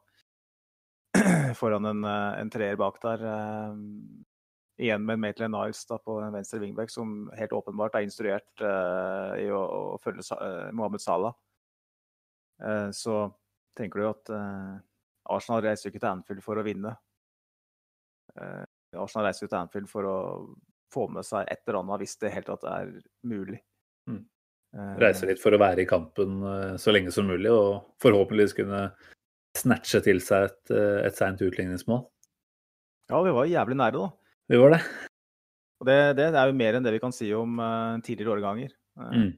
foran 1.60 1.92
en, 1.92 2.04
en 2.08 2.50
treer 2.54 2.78
bak 2.80 3.00
der 3.04 3.24
igjen 4.78 5.06
med 5.06 5.20
Maitland 5.20 5.56
Niles 5.56 5.86
da, 5.90 5.98
på 5.98 6.20
venstre 6.34 6.60
wingback, 6.62 6.92
som 6.94 7.32
helt 7.38 7.56
åpenbart 7.58 7.98
er 7.98 8.06
instruert 8.06 8.62
uh, 8.62 9.34
i 9.42 9.48
å, 9.50 9.62
å 9.96 9.98
følge 10.04 10.26
uh, 10.38 10.70
Mohammed 10.74 11.02
Salah. 11.02 11.34
Uh, 12.62 12.90
så 12.94 13.26
tenker 13.78 14.02
du 14.02 14.10
at 14.10 14.32
Arsenal 15.28 15.64
reiser 15.66 15.92
ikke 15.92 16.02
til 16.02 16.10
Anfield 16.10 16.44
for 16.46 16.60
å 16.60 16.66
vinne. 16.66 16.96
eh, 18.40 18.64
Arsenal 18.98 19.28
reiser 19.28 19.46
jo 19.46 19.52
til 19.52 19.60
Anfield 19.60 19.90
for 19.92 20.08
å 20.08 20.18
få 20.94 21.08
med 21.12 21.28
seg 21.28 21.50
et 21.52 21.62
eller 21.66 21.82
annet 21.82 22.04
hvis 22.04 22.18
det 22.22 22.34
helt 22.34 22.48
tatt 22.48 22.64
er 22.70 22.94
mulig. 23.28 23.60
Mm. 24.10 24.24
Reiser 25.02 25.32
litt 25.32 25.42
for 25.42 25.56
å 25.56 25.60
være 25.62 25.84
i 25.84 25.90
kampen 25.90 26.40
eh, 26.48 26.76
så 26.80 26.94
lenge 26.94 27.12
som 27.16 27.28
mulig, 27.28 27.52
og 27.52 27.98
forhåpentligvis 28.04 28.56
kunne 28.58 28.86
snatche 29.58 30.04
til 30.06 30.22
seg 30.24 30.48
et, 30.50 30.64
eh, 30.76 31.02
et 31.08 31.18
seint 31.18 31.42
utligningsmål. 31.42 32.06
Ja, 33.12 33.22
vi 33.24 33.36
var 33.36 33.48
jævlig 33.52 33.78
nære, 33.80 34.04
da. 34.04 34.27
Vi 34.48 34.58
var 34.62 34.72
det. 34.78 34.82
Og 35.82 35.86
det, 35.90 35.98
det 36.18 36.28
er 36.32 36.48
jo 36.50 36.56
mer 36.58 36.78
enn 36.78 36.86
det 36.86 36.94
vi 36.96 37.02
kan 37.04 37.14
si 37.14 37.28
om 37.36 37.60
uh, 37.62 37.98
tidligere 38.06 38.38
årganger. 38.38 38.72
Uh, 39.00 39.12
Mm. 39.18 39.34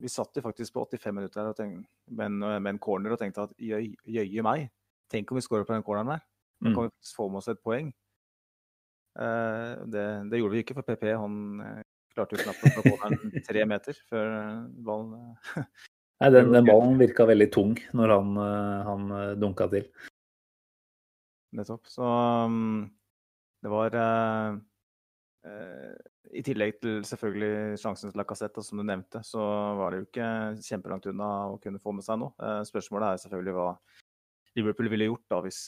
Vi 0.00 0.08
satt 0.08 0.32
jo 0.32 0.40
faktisk 0.40 0.72
på 0.72 0.80
85 0.88 1.12
minutter 1.12 1.44
og 1.50 1.56
tenk- 1.58 1.82
med, 2.08 2.24
en, 2.30 2.38
med 2.64 2.70
en 2.70 2.78
corner 2.80 3.12
og 3.12 3.18
tenkte 3.20 3.42
at 3.44 3.50
jøy, 3.60 3.90
jøye 4.08 4.40
meg, 4.46 4.70
tenk 5.12 5.28
om 5.28 5.36
vi 5.36 5.42
scorer 5.44 5.66
på 5.68 5.74
den 5.76 5.84
corneren 5.84 6.14
der. 6.14 6.22
Da 6.60 6.68
Mm. 6.70 6.74
kan 6.74 6.86
vi 6.86 6.92
faktisk 6.94 7.16
få 7.18 7.26
med 7.28 7.40
oss 7.42 7.48
et 7.52 7.60
poeng. 7.64 7.90
Uh, 9.20 9.76
det, 9.92 10.04
det 10.32 10.40
gjorde 10.40 10.54
vi 10.56 10.62
ikke, 10.64 10.76
for 10.78 10.86
PP 10.88 11.04
han 11.20 11.34
eh, 11.66 11.82
klarte 12.14 12.36
jo 12.38 12.44
knapt 12.46 12.64
å 12.64 12.72
få 12.78 12.82
corneren 12.94 13.32
tre 13.48 13.64
meter 13.68 13.96
før 14.08 14.30
eh, 14.38 14.62
ballen 14.88 15.12
eh, 15.18 15.68
Nei, 16.20 16.30
den, 16.36 16.50
den 16.56 16.68
ballen 16.68 16.96
virka 17.00 17.24
veldig 17.28 17.48
tung 17.52 17.76
når 17.96 18.12
han, 18.16 18.32
eh, 18.44 18.80
han 18.88 19.06
eh, 19.18 19.34
dunka 19.40 19.68
til. 19.72 19.84
Nettopp. 21.60 21.84
Så 21.92 22.04
um, 22.06 22.88
det 23.62 23.70
var 23.72 23.94
eh, 23.94 24.58
eh, 25.46 25.94
I 26.40 26.42
tillegg 26.46 26.78
til 26.80 27.00
selvfølgelig 27.06 27.80
sjansen 27.80 28.12
til 28.12 28.20
Lacassette, 28.20 28.64
som 28.64 28.80
du 28.80 28.86
nevnte, 28.86 29.22
så 29.26 29.40
var 29.78 29.92
det 29.92 30.00
jo 30.00 30.08
ikke 30.08 30.28
kjempelangt 30.64 31.10
unna 31.12 31.30
å 31.52 31.58
kunne 31.62 31.82
få 31.82 31.94
med 31.96 32.06
seg 32.06 32.22
noe. 32.22 32.32
Eh, 32.40 32.62
spørsmålet 32.68 33.12
er 33.12 33.24
selvfølgelig 33.24 33.56
hva 33.58 33.72
Liverpool 34.58 34.88
ville 34.90 35.06
gjort 35.06 35.28
da 35.30 35.36
hvis, 35.44 35.58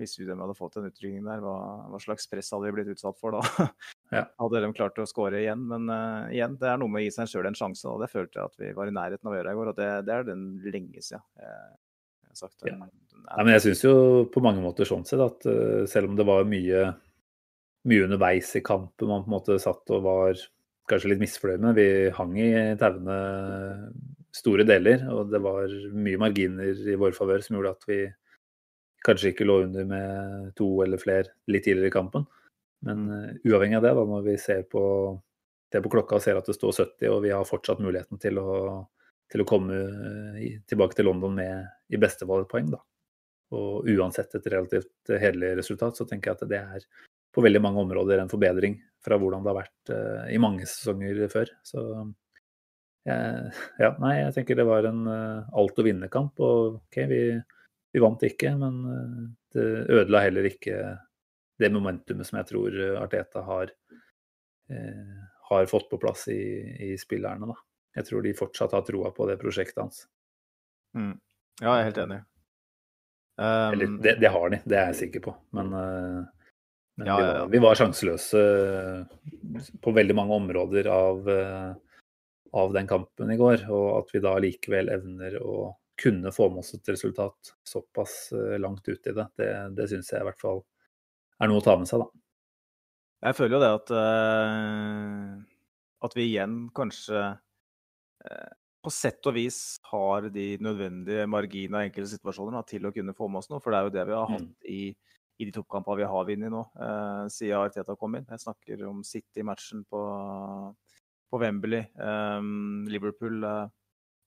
hvis 0.00 0.16
UDM 0.18 0.40
hadde 0.42 0.56
fått 0.58 0.80
en 0.80 0.88
utrykning 0.88 1.28
der. 1.28 1.44
Hva, 1.44 1.54
hva 1.92 2.00
slags 2.02 2.26
press 2.26 2.50
hadde 2.50 2.66
de 2.66 2.74
blitt 2.74 2.90
utsatt 2.96 3.20
for 3.20 3.36
da? 3.36 3.44
Ja. 4.14 4.24
Hadde 4.38 4.60
de 4.62 4.68
klart 4.76 4.98
å 5.00 5.06
skåre 5.08 5.40
igjen? 5.40 5.62
Men 5.66 5.88
uh, 5.90 6.28
igjen, 6.30 6.52
det 6.60 6.68
er 6.70 6.76
noe 6.78 6.92
med 6.92 7.00
å 7.00 7.04
gi 7.06 7.14
seg 7.16 7.30
sjøl 7.30 7.48
en 7.48 7.56
sjanse, 7.58 7.86
og 7.90 8.02
det 8.02 8.10
følte 8.12 8.38
jeg 8.38 8.50
at 8.50 8.60
vi 8.60 8.68
var 8.76 8.86
i 8.86 8.94
nærheten 8.94 9.26
av 9.26 9.32
å 9.32 9.38
gjøre 9.38 9.54
i 9.54 9.58
går. 9.58 9.70
Og 9.72 9.78
det, 9.78 9.88
det 10.06 10.14
er 10.14 10.26
den 10.28 10.44
lenge 10.66 11.02
siden. 11.02 11.24
jeg 11.40 12.28
har 12.30 12.38
sagt. 12.38 12.66
Ja. 12.68 12.76
Nei, 13.24 13.44
men 13.44 13.54
jeg 13.56 13.64
syns 13.64 13.84
jo 13.86 13.94
på 14.30 14.42
mange 14.44 14.62
måter 14.62 14.88
sånn 14.88 15.06
sett 15.08 15.22
at 15.22 15.46
uh, 15.48 15.84
selv 15.90 16.12
om 16.12 16.18
det 16.18 16.26
var 16.28 16.44
mye, 16.48 16.82
mye 17.88 18.04
underveis 18.06 18.52
i 18.58 18.62
kampen 18.64 19.10
man 19.10 19.24
på 19.24 19.30
en 19.30 19.36
måte 19.38 19.56
satt 19.62 19.90
og 19.94 20.04
var 20.04 20.42
kanskje 20.90 21.14
litt 21.14 21.22
misfornøyd 21.22 21.64
med, 21.64 21.78
vi 21.78 21.88
hang 22.12 22.34
i 22.38 22.50
tauene 22.80 23.16
store 24.34 24.66
deler, 24.68 25.06
og 25.14 25.32
det 25.32 25.40
var 25.42 25.72
mye 25.96 26.20
marginer 26.20 26.84
i 26.92 26.96
vår 27.00 27.16
favør 27.16 27.44
som 27.44 27.56
gjorde 27.56 27.72
at 27.72 27.88
vi 27.88 27.98
kanskje 29.04 29.32
ikke 29.32 29.46
lå 29.48 29.60
under 29.66 29.86
med 29.88 30.50
to 30.58 30.68
eller 30.84 31.00
flere 31.00 31.34
litt 31.50 31.64
tidligere 31.66 31.92
i 31.92 31.96
kampen. 31.96 32.26
Men 32.84 33.06
uh, 33.08 33.30
uavhengig 33.48 33.80
av 33.80 33.86
det, 33.88 33.94
da, 33.96 34.08
når 34.14 34.26
vi 34.28 34.38
ser 34.40 34.64
på, 34.68 34.82
ser 35.72 35.84
på 35.84 35.92
klokka 35.96 36.18
og 36.18 36.24
ser 36.24 36.40
at 36.40 36.48
det 36.50 36.56
står 36.58 36.76
70, 36.84 37.10
og 37.12 37.22
vi 37.24 37.32
har 37.32 37.48
fortsatt 37.48 37.80
muligheten 37.84 38.20
til 38.20 38.40
å, 38.42 38.50
til 39.32 39.44
å 39.44 39.48
komme 39.48 39.80
uh, 39.88 40.42
tilbake 40.68 40.98
til 40.98 41.08
London 41.08 41.40
med 41.40 41.94
i 41.94 42.00
beste 42.00 42.28
fall 42.28 42.44
et 42.44 42.52
poeng, 42.52 42.68
da. 42.74 42.82
Og 43.54 43.88
uansett 43.94 44.34
et 44.36 44.50
relativt 44.52 45.12
hederlig 45.12 45.54
resultat, 45.60 45.98
så 45.98 46.06
tenker 46.08 46.32
jeg 46.32 46.40
at 46.40 46.50
det 46.50 46.60
er 46.60 46.86
på 47.34 47.42
veldig 47.42 47.62
mange 47.62 47.82
områder 47.82 48.20
en 48.22 48.30
forbedring 48.30 48.76
fra 49.04 49.18
hvordan 49.18 49.42
det 49.42 49.50
har 49.50 49.58
vært 49.58 49.94
eh, 49.94 50.34
i 50.36 50.40
mange 50.42 50.66
sesonger 50.70 51.24
før. 51.32 51.50
Så 51.66 51.82
jeg, 53.04 53.50
ja, 53.82 53.90
nei, 54.00 54.14
jeg 54.20 54.36
tenker 54.36 54.58
det 54.58 54.68
var 54.68 54.86
en 54.88 55.02
eh, 55.10 55.56
alt 55.60 55.80
å 55.80 55.86
vinne-kamp. 55.86 56.40
Og 56.44 56.78
OK, 56.78 57.00
vi, 57.10 57.24
vi 57.94 58.02
vant 58.04 58.22
ikke, 58.28 58.54
men 58.60 58.78
eh, 58.92 59.18
det 59.56 59.66
ødela 59.98 60.24
heller 60.24 60.48
ikke 60.50 60.78
det 61.60 61.70
momentumet 61.74 62.26
som 62.26 62.40
jeg 62.40 62.50
tror 62.50 62.78
eh, 62.80 62.96
Arteta 63.00 63.44
har, 63.46 63.72
eh, 64.70 65.16
har 65.50 65.70
fått 65.70 65.90
på 65.90 66.00
plass 66.02 66.26
i, 66.32 66.42
i 66.90 66.94
spillerne. 67.00 67.50
Da. 67.50 67.58
Jeg 68.00 68.10
tror 68.10 68.24
de 68.24 68.36
fortsatt 68.38 68.74
har 68.74 68.86
troa 68.86 69.12
på 69.14 69.28
det 69.30 69.38
prosjektet 69.42 69.82
hans. 69.84 70.04
Mm. 70.96 71.16
Ja, 71.60 71.76
jeg 71.76 71.80
er 71.80 71.90
helt 71.90 72.00
enig. 72.06 72.22
Um, 73.36 73.74
Eller 73.74 73.94
det, 74.02 74.16
det 74.22 74.30
har 74.30 74.50
de, 74.52 74.60
det 74.64 74.78
er 74.78 74.90
jeg 74.92 74.98
sikker 75.04 75.24
på. 75.24 75.34
Men, 75.56 75.72
uh, 75.74 76.50
men 77.00 77.08
Ja, 77.10 77.16
vi, 77.16 77.24
var, 77.26 77.48
vi 77.54 77.62
var 77.64 77.78
sjanseløse 77.80 78.42
på 79.82 79.94
veldig 79.96 80.16
mange 80.18 80.36
områder 80.38 80.90
av, 80.92 81.30
uh, 81.30 81.72
av 82.54 82.76
den 82.76 82.90
kampen 82.90 83.32
i 83.34 83.38
går. 83.40 83.66
Og 83.70 83.88
at 84.02 84.14
vi 84.14 84.22
da 84.22 84.36
likevel 84.42 84.92
evner 84.94 85.40
å 85.42 85.72
kunne 86.00 86.32
få 86.34 86.48
med 86.50 86.64
oss 86.64 86.74
et 86.74 86.90
resultat 86.90 87.54
såpass 87.66 88.18
uh, 88.34 88.54
langt 88.62 88.86
ut 88.88 89.10
i 89.10 89.14
det, 89.14 89.26
det, 89.40 89.50
det 89.78 89.90
syns 89.90 90.12
jeg 90.12 90.22
i 90.22 90.28
hvert 90.30 90.42
fall 90.42 90.62
er 91.42 91.50
noe 91.50 91.62
å 91.62 91.64
ta 91.64 91.74
med 91.78 91.90
seg, 91.90 92.02
da. 92.04 92.10
Jeg 93.24 93.36
føler 93.38 93.56
jo 93.56 93.62
det 93.62 93.72
at 93.72 93.90
eh, 93.96 95.28
at 96.04 96.16
vi 96.16 96.26
igjen 96.28 96.56
kanskje 96.76 97.20
eh, 98.28 98.50
på 98.84 98.92
sett 98.92 99.26
og 99.30 99.34
vis 99.38 99.58
har 99.90 100.28
de 100.34 100.46
nødvendige 100.62 101.24
marginene 101.30 101.80
av 101.80 101.86
enkelte 101.88 102.12
situasjoner 102.12 102.58
da, 102.58 102.62
til 102.68 102.84
å 102.86 102.92
kunne 102.94 103.14
få 103.16 103.28
med 103.32 103.40
oss 103.40 103.48
noe. 103.50 103.60
For 103.64 103.72
det 103.72 103.78
er 103.80 103.88
jo 103.88 103.94
det 103.96 104.06
vi 104.10 104.16
har 104.18 104.30
hatt 104.30 104.44
Mm. 104.44 104.54
i, 104.68 104.80
i 105.40 105.46
de 105.48 105.54
toppkampene 105.56 106.02
vi 106.02 106.08
har 106.12 106.26
vunnet 106.28 106.52
nå, 106.52 106.60
eh, 106.78 107.22
siden 107.32 107.58
Arteta 107.64 107.96
kom 107.98 108.14
inn. 108.18 108.26
Jeg 108.30 108.42
snakker 108.44 108.84
om 108.86 109.00
City-matchen 109.02 109.84
på, 109.90 110.02
på 111.32 111.40
Wembley, 111.42 111.80
eh, 111.96 112.40
Liverpool 112.92 113.42
eh, 113.48 113.66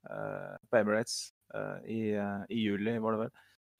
eh, 0.09 0.55
på 0.67 0.79
Emirates 0.81 1.31
eh, 1.53 1.77
i, 1.87 2.01
eh, 2.17 2.41
i 2.49 2.63
juli, 2.65 2.97
var 2.99 3.15
det 3.15 3.21
vel. 3.25 3.31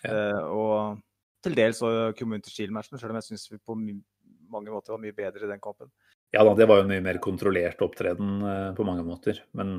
Ja. 0.06 0.14
Eh, 0.14 0.44
og 0.54 1.02
til 1.44 1.56
dels 1.58 1.80
Community 2.18 2.52
Shield-matchen, 2.54 3.00
selv 3.00 3.14
om 3.14 3.20
jeg 3.20 3.28
syns 3.32 3.48
vi 3.52 3.58
på 3.60 3.76
mange 3.78 4.72
måter 4.72 4.94
var 4.96 5.02
mye 5.02 5.16
bedre 5.16 5.46
i 5.46 5.50
den 5.52 5.62
kampen. 5.64 5.90
Ja 6.36 6.44
da, 6.44 6.54
det 6.58 6.66
var 6.68 6.82
jo 6.82 6.86
en 6.86 6.92
mye 6.92 7.04
mer 7.04 7.20
kontrollert 7.24 7.80
opptreden 7.84 8.42
på 8.76 8.86
mange 8.88 9.04
måter. 9.08 9.40
Men 9.56 9.78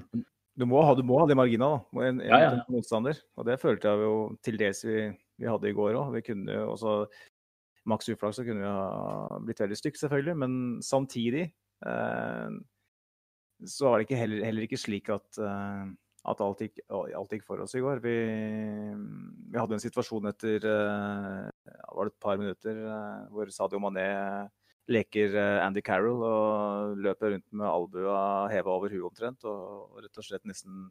Du 0.59 0.65
må 0.67 0.81
ha, 0.83 0.95
du 0.99 1.05
må 1.07 1.21
ha 1.21 1.27
de 1.31 1.37
marginene 1.39 1.79
da, 1.79 2.05
en, 2.09 2.21
en 2.21 2.27
Ja, 2.27 2.39
ja, 2.43 2.55
motstander. 2.73 3.19
Og 3.39 3.47
det 3.47 3.61
følte 3.63 3.93
jeg 3.93 4.07
jo 4.09 4.15
til 4.43 4.59
dels 4.59 4.83
vi, 4.87 5.05
vi 5.39 5.47
hadde 5.47 5.71
i 5.71 5.77
går 5.77 5.99
òg. 6.01 6.17
Vi 6.17 6.25
kunne 6.33 6.57
jo 6.57 6.73
også 6.75 7.01
Maks 7.89 8.11
uflaks 8.13 8.37
så 8.37 8.45
kunne 8.45 8.61
vi 8.61 8.69
ha 8.69 9.39
blitt 9.41 9.63
veldig 9.63 9.79
stygt, 9.79 10.01
selvfølgelig. 10.03 10.35
Men 10.43 10.57
samtidig 10.85 11.47
eh, 11.49 12.59
så 13.65 13.89
var 13.89 13.99
det 13.99 14.09
ikke 14.09 14.21
heller, 14.21 14.45
heller 14.45 14.67
ikke 14.67 14.81
slik 14.81 15.09
at, 15.15 15.41
eh, 15.41 15.87
at 16.29 16.43
alt, 16.45 16.67
gikk, 16.67 16.83
alt 16.91 17.33
gikk 17.33 17.47
for 17.47 17.65
oss 17.65 17.75
i 17.79 17.83
går. 17.83 18.03
Vi, 18.05 18.17
vi 19.49 19.59
hadde 19.63 19.79
en 19.79 19.83
situasjon 19.83 20.31
etter 20.31 20.69
eh, 20.69 21.73
var 21.95 22.11
det 22.11 22.13
et 22.13 22.21
par 22.23 22.41
minutter 22.41 22.83
eh, 22.85 23.25
hvor 23.33 23.55
Sadio 23.55 23.81
Mané 23.83 24.09
leker 24.93 25.35
eh, 25.37 25.59
Andy 25.65 25.83
Carroll 25.85 26.23
og 26.25 27.03
løper 27.05 27.35
rundt 27.35 27.47
med 27.53 27.69
albua 27.69 28.21
heva 28.53 28.75
over 28.75 28.93
huet 28.93 29.11
omtrent, 29.11 29.45
og, 29.49 29.99
rett 30.03 30.21
og 30.21 30.27
slett 30.27 30.49
nesten 30.49 30.89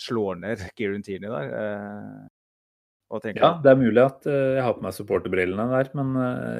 slår 0.00 0.40
ned 0.42 0.62
Kieran 0.78 1.04
Tierney 1.06 1.32
der. 1.32 1.56
Eh, 1.58 2.30
ja, 3.36 3.50
det 3.60 3.68
er 3.68 3.76
mulig 3.76 4.00
at 4.00 4.24
eh, 4.30 4.54
jeg 4.56 4.64
har 4.64 4.76
på 4.78 4.84
meg 4.86 4.94
supporterbrillene 4.96 5.66
der, 5.74 5.90
men 5.98 6.14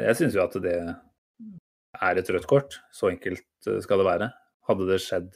jeg 0.04 0.18
syns 0.18 0.36
jo 0.36 0.42
at 0.44 0.58
det 0.60 0.76
er 0.82 2.20
et 2.20 2.32
rødt 2.34 2.48
kort. 2.50 2.76
Så 2.92 3.08
enkelt 3.08 3.46
skal 3.84 4.02
det 4.02 4.08
være. 4.08 4.28
Hadde 4.68 4.88
det 4.90 5.00
skjedd 5.02 5.30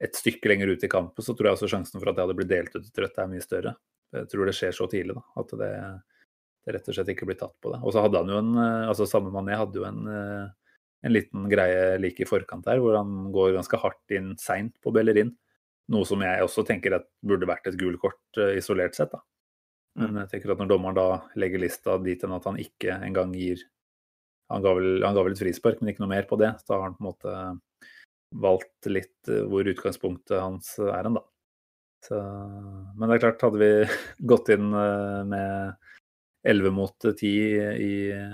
et 0.00 0.16
stykke 0.16 0.48
lenger 0.48 0.72
ut 0.72 0.86
i 0.86 0.88
kampen, 0.88 1.24
så 1.24 1.34
tror 1.36 1.50
jeg 1.50 1.58
også 1.58 1.68
sjansen 1.74 2.00
for 2.00 2.08
at 2.08 2.16
det 2.16 2.24
hadde 2.24 2.36
blitt 2.38 2.48
delt 2.48 2.72
ut 2.72 2.86
et 2.86 3.00
rødt, 3.04 3.18
er 3.20 3.28
mye 3.28 3.44
større. 3.44 3.74
Jeg 4.16 4.30
tror 4.32 4.48
det 4.48 4.54
skjer 4.56 4.72
så 4.74 4.88
tidlig 4.90 5.14
da, 5.18 5.22
at 5.42 5.52
det 5.60 5.74
rett 6.74 6.88
og 6.88 6.96
slett 6.96 7.12
ikke 7.12 7.28
bli 7.28 7.36
tatt 7.38 7.56
på 7.62 7.72
det. 7.74 7.80
Og 7.84 7.94
så 7.94 8.04
hadde 8.04 8.22
han 8.22 8.32
jo 8.32 8.40
en 8.40 8.50
eh, 8.60 8.88
altså 8.90 9.06
Samme 9.08 9.32
Mané 9.34 9.58
hadde 9.58 9.80
jo 9.80 9.86
en, 9.88 10.02
eh, 10.10 10.76
en 11.06 11.14
liten 11.14 11.46
greie 11.50 11.98
like 12.00 12.24
i 12.24 12.28
forkant 12.28 12.68
her, 12.70 12.82
hvor 12.82 12.98
han 12.98 13.30
går 13.34 13.54
ganske 13.58 13.80
hardt 13.82 14.16
inn 14.16 14.34
seint 14.40 14.76
på 14.82 14.92
Bellerin. 14.94 15.32
Noe 15.90 16.06
som 16.06 16.22
jeg 16.22 16.44
også 16.44 16.64
tenker 16.68 17.00
at 17.00 17.08
burde 17.26 17.48
vært 17.50 17.66
et 17.70 17.78
gult 17.80 18.00
kort 18.02 18.40
eh, 18.40 18.56
isolert 18.60 18.98
sett. 18.98 19.12
da. 19.14 19.22
Men 20.00 20.22
jeg 20.22 20.34
tenker 20.34 20.54
at 20.54 20.62
når 20.62 20.70
dommeren 20.70 20.96
da 20.96 21.08
legger 21.40 21.64
lista 21.64 21.96
dit 22.00 22.20
hen 22.22 22.36
at 22.36 22.46
han 22.46 22.60
ikke 22.62 23.00
engang 23.02 23.32
gir 23.34 23.64
Han 24.50 24.62
ga 24.62 24.70
vel, 24.74 25.02
han 25.02 25.14
ga 25.14 25.22
vel 25.22 25.34
et 25.34 25.40
frispark, 25.42 25.78
men 25.78 25.92
ikke 25.92 26.02
noe 26.02 26.10
mer 26.10 26.24
på 26.26 26.38
det. 26.40 26.48
Så 26.58 26.72
da 26.72 26.78
har 26.78 26.88
han 26.88 26.94
på 26.96 27.04
en 27.04 27.06
måte 27.06 27.34
valgt 28.40 28.88
litt 28.90 29.28
hvor 29.46 29.68
utgangspunktet 29.70 30.40
hans 30.42 30.72
er 30.82 31.06
hen, 31.06 31.18
da. 31.18 31.22
Så, 32.02 32.18
men 32.96 33.04
det 33.04 33.18
er 33.18 33.22
klart, 33.22 33.44
hadde 33.46 33.60
vi 33.60 33.70
gått 34.32 34.50
inn 34.50 34.72
med 34.74 35.76
11 36.48 36.70
mot 36.72 36.94
10 37.04 37.26
i 37.84 37.90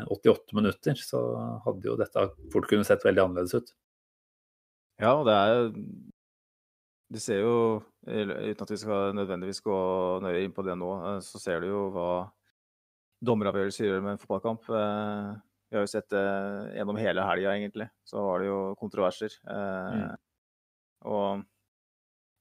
88 0.07 0.55
minutter, 0.55 0.95
så 0.95 1.21
hadde 1.65 1.89
jo 1.89 1.97
dette 1.99 2.27
fort 2.53 2.69
kunne 2.71 2.87
sett 2.87 3.03
veldig 3.07 3.25
annerledes 3.25 3.57
ut. 3.59 3.73
Ja, 5.03 5.15
og 5.19 5.27
det 5.29 5.35
er 5.37 5.67
Du 7.13 7.19
ser 7.23 7.39
jo, 7.43 7.83
uten 8.07 8.63
at 8.65 8.71
vi 8.73 8.77
skal 8.81 9.13
nødvendigvis 9.15 9.61
gå 9.63 9.77
nøye 10.25 10.41
inn 10.43 10.55
på 10.55 10.65
det 10.67 10.75
nå, 10.79 10.89
eh, 11.07 11.19
så 11.23 11.39
ser 11.39 11.61
du 11.63 11.69
jo 11.69 11.83
hva 11.95 12.07
dommeravgjørelser 13.27 13.87
gjør 13.87 14.03
med 14.03 14.17
en 14.17 14.23
fotballkamp. 14.23 14.67
Eh, 14.71 15.35
Vi 15.71 15.75
har 15.77 15.83
jo 15.83 15.91
sett 15.91 16.09
det 16.11 16.23
gjennom 16.77 16.99
hele 16.99 17.23
helga, 17.27 17.53
egentlig. 17.59 17.89
Så 18.07 18.23
var 18.23 18.39
det 18.43 18.47
jo 18.53 18.75
kontroverser. 18.79 19.35
Eh, 19.47 19.93
Mm. 19.97 20.17
Og 21.07 21.45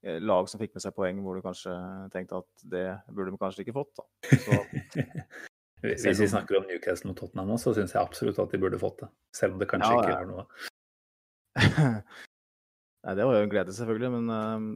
eh, 0.03 0.19
lag 0.21 0.47
som 0.49 0.59
fikk 0.61 0.73
med 0.73 0.81
seg 0.81 0.93
poeng 0.95 1.19
hvor 1.21 1.35
du 1.35 1.41
kanskje 1.45 1.73
tenkte 2.13 2.39
at 2.41 2.63
det 2.65 2.85
burde 3.11 3.31
de 3.33 3.37
kanskje 3.37 3.61
ikke 3.65 3.75
fått. 3.75 3.93
Da. 3.97 4.05
Så, 4.45 5.54
Hvis 5.93 6.21
vi 6.21 6.27
snakker 6.31 6.59
om 6.59 6.67
Newcastle 6.69 7.13
og 7.13 7.19
Tottenham 7.19 7.51
nå, 7.53 7.57
så 7.61 7.73
syns 7.75 7.93
jeg 7.95 8.01
absolutt 8.01 8.39
at 8.41 8.53
de 8.53 8.59
burde 8.61 8.79
fått 8.81 9.03
det. 9.03 9.09
Selv 9.35 9.55
om 9.55 9.61
det 9.61 9.69
kanskje 9.71 9.91
Ja, 9.91 10.01
ikke 10.01 10.19
er 10.19 10.29
noe. 10.29 10.45
Nei, 13.05 13.13
det 13.15 13.25
var 13.27 13.37
jo 13.37 13.45
en 13.45 13.51
glede, 13.51 13.75
selvfølgelig, 13.77 14.11
men 14.15 14.35
eh, 14.35 14.67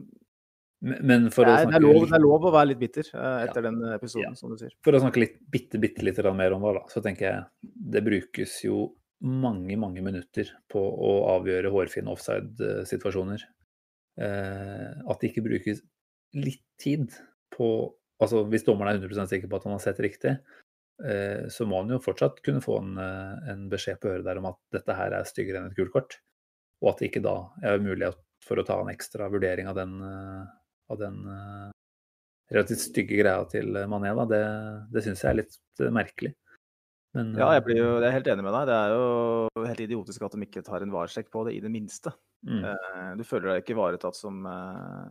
Men 0.80 1.26
det, 1.26 1.44
er, 1.44 1.66
det, 1.68 1.76
er 1.76 1.84
lov, 1.84 2.06
det 2.06 2.16
er 2.16 2.22
lov 2.24 2.46
å 2.48 2.54
være 2.54 2.70
litt 2.70 2.80
bitter 2.80 3.10
uh, 3.12 3.42
etter 3.44 3.60
Ja. 3.60 3.66
den 3.68 3.82
episoden, 3.92 4.30
Ja. 4.30 4.38
som 4.38 4.54
du 4.54 4.56
sier. 4.60 4.72
For 4.86 4.96
å 4.96 5.02
snakke 5.02 5.20
litt, 5.20 5.36
bitte, 5.52 5.80
bitte 5.82 6.06
litt 6.06 6.20
mer 6.38 6.56
om 6.56 6.64
det, 6.64 6.74
da, 6.78 6.84
så 6.88 7.02
tenker 7.04 7.26
jeg 7.26 7.70
det 7.96 8.04
brukes 8.06 8.54
jo 8.64 8.86
mange, 9.20 9.76
mange 9.76 10.00
minutter 10.00 10.48
på 10.72 10.80
å 10.80 11.10
avgjøre 11.36 11.72
hårfine 11.74 12.08
offside-situasjoner. 12.14 13.44
Uh, 14.20 14.96
at 15.10 15.20
det 15.20 15.30
ikke 15.30 15.44
brukes 15.50 15.84
litt 16.36 16.64
tid 16.80 17.12
på 17.54 17.94
Altså 18.20 18.42
hvis 18.52 18.66
dommeren 18.66 18.98
er 18.98 19.00
100% 19.00 19.30
sikker 19.32 19.48
på 19.48 19.56
at 19.56 19.64
han 19.64 19.72
har 19.72 19.80
sett 19.80 20.00
riktig, 20.04 20.34
eh, 20.34 20.58
så 21.50 21.66
må 21.68 21.80
han 21.80 21.92
jo 21.94 21.98
fortsatt 22.04 22.42
kunne 22.44 22.60
få 22.64 22.78
en, 22.82 22.96
eh, 23.00 23.50
en 23.52 23.68
beskjed 23.72 24.00
på 24.02 24.10
øret 24.12 24.26
der 24.26 24.40
om 24.40 24.50
at 24.50 24.58
dette 24.74 24.96
her 24.96 25.14
er 25.16 25.24
styggere 25.28 25.62
enn 25.62 25.70
et 25.70 25.76
gult 25.78 25.92
kort. 25.94 26.18
Og 26.82 26.90
at 26.92 27.00
det 27.00 27.10
ikke 27.10 27.22
da 27.24 27.36
er 27.64 27.80
mulighet 27.80 28.18
for 28.44 28.60
å 28.60 28.64
ta 28.66 28.78
en 28.80 28.92
ekstra 28.92 29.28
vurdering 29.32 29.68
av 29.68 29.76
den, 29.76 29.96
eh, 30.02 30.44
av 30.90 30.98
den 31.00 31.18
eh, 31.28 31.70
relativt 32.52 32.82
stygge 32.82 33.20
greia 33.20 33.44
til 33.48 33.72
Mané, 33.88 34.12
da, 34.16 34.24
det, 34.26 34.44
det 34.92 35.04
syns 35.04 35.22
jeg 35.24 35.30
er 35.30 35.40
litt 35.42 35.58
eh, 35.80 35.92
merkelig. 35.94 36.34
Men, 37.14 37.32
Ja, 37.34 37.48
jeg, 37.56 37.62
eh, 37.62 37.66
blir 37.66 37.78
jo, 37.80 37.90
jeg 37.98 38.08
er 38.08 38.16
helt 38.18 38.30
enig 38.32 38.44
med 38.46 38.54
deg. 38.54 38.68
Det 38.70 38.78
er 38.78 38.94
jo 38.94 39.66
helt 39.66 39.84
idiotisk 39.86 40.22
at 40.26 40.36
de 40.36 40.46
ikke 40.46 40.64
tar 40.66 40.84
en 40.84 40.92
varesjekk 40.94 41.30
på 41.32 41.44
det, 41.48 41.56
i 41.58 41.62
det 41.64 41.72
minste. 41.72 42.12
mm, 42.46 42.62
Eh, 42.64 43.16
Du 43.18 43.24
føler 43.24 43.50
deg 43.54 43.64
ikke 43.64 43.74
ivaretatt 43.76 44.16
som 44.16 44.44
eh, 44.46 45.08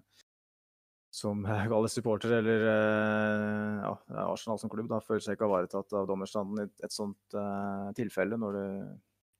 som 1.10 1.42
alle 1.78 1.90
supporter 1.92 2.38
eller 2.40 2.66
eh, 2.70 3.84
ja, 3.84 3.94
Arsenal 4.28 4.60
som 4.62 4.72
klubb 4.72 4.90
da, 4.92 5.02
føler 5.04 5.24
seg 5.26 5.38
ikke 5.38 5.50
ivaretatt 5.50 5.96
av 5.98 6.08
dommerstanden 6.10 6.64
i 6.64 6.86
et 6.86 6.96
sånt 6.96 7.38
uh, 7.38 7.90
tilfelle. 7.98 8.38
Når 8.40 8.58
det, 8.58 8.66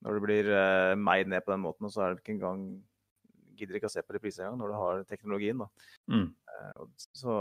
når 0.06 0.16
du 0.16 0.24
blir 0.24 0.52
uh, 0.52 0.94
meid 0.98 1.30
ned 1.30 1.46
på 1.46 1.54
den 1.54 1.64
måten, 1.64 1.88
og 1.88 1.94
så 1.94 2.04
er 2.04 2.14
det 2.14 2.24
ikke 2.24 2.36
engang 2.38 2.64
gidder 3.60 3.76
ikke 3.76 3.90
å 3.90 3.92
se 3.92 4.02
på 4.04 4.16
reprise 4.16 4.40
engang 4.40 4.62
når 4.62 4.72
du 4.72 4.78
har 4.80 5.04
teknologien. 5.08 5.60
da. 5.60 5.68
mm. 6.12 6.30
Uh, 6.50 6.88
Så 7.14 7.36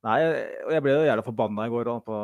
Nei, 0.00 0.20
og 0.64 0.70
jeg 0.72 0.80
ble 0.80 0.94
jo 0.94 1.04
jævla 1.04 1.22
forbanna 1.26 1.66
i 1.68 1.72
går 1.72 1.84
da, 1.84 1.94
på 2.00 2.18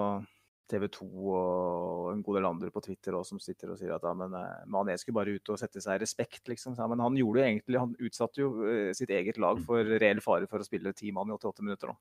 TV 0.71 0.87
2 0.97 1.07
og 1.07 2.09
en 2.11 2.23
god 2.27 2.39
del 2.39 2.49
andre 2.49 2.71
på 2.75 2.83
Twitter 2.85 3.15
også, 3.15 3.35
som 3.35 3.43
sitter 3.43 3.73
og 3.73 3.79
sier 3.81 3.95
at 3.95 4.05
ja, 4.07 4.13
men 4.19 4.35
eh, 4.35 4.65
Mané 4.73 4.97
skulle 4.99 5.19
bare 5.21 5.37
ut 5.37 5.53
og 5.53 5.61
sette 5.61 5.83
seg 5.83 5.99
i 5.99 6.03
respekt, 6.03 6.43
liksom. 6.51 6.75
Ja, 6.79 6.89
men 6.91 7.03
han 7.03 7.19
gjorde 7.19 7.43
jo 7.43 7.47
egentlig 7.47 7.83
Han 7.83 7.95
utsatte 8.09 8.43
jo 8.43 8.51
eh, 8.67 8.91
sitt 8.97 9.13
eget 9.15 9.41
lag 9.43 9.57
Mm. 9.57 9.65
for 9.69 9.93
reell 10.03 10.21
fare 10.21 10.49
for 10.51 10.61
å 10.61 10.67
spille 10.67 10.93
ti 10.93 11.13
mann 11.15 11.31
i 11.31 11.37
88 11.37 11.65
minutter 11.65 11.93
nå. 11.93 11.97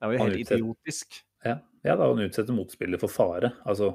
Det 0.00 0.08
var 0.08 0.16
jo 0.16 0.24
helt 0.24 0.40
idiotisk. 0.42 1.18
Ja, 1.46 1.58
ja 1.86 1.96
da, 1.98 2.08
han 2.08 2.24
utsetter 2.24 2.56
motspillet 2.56 3.02
for 3.02 3.12
fare. 3.12 3.52
Altså, 3.68 3.92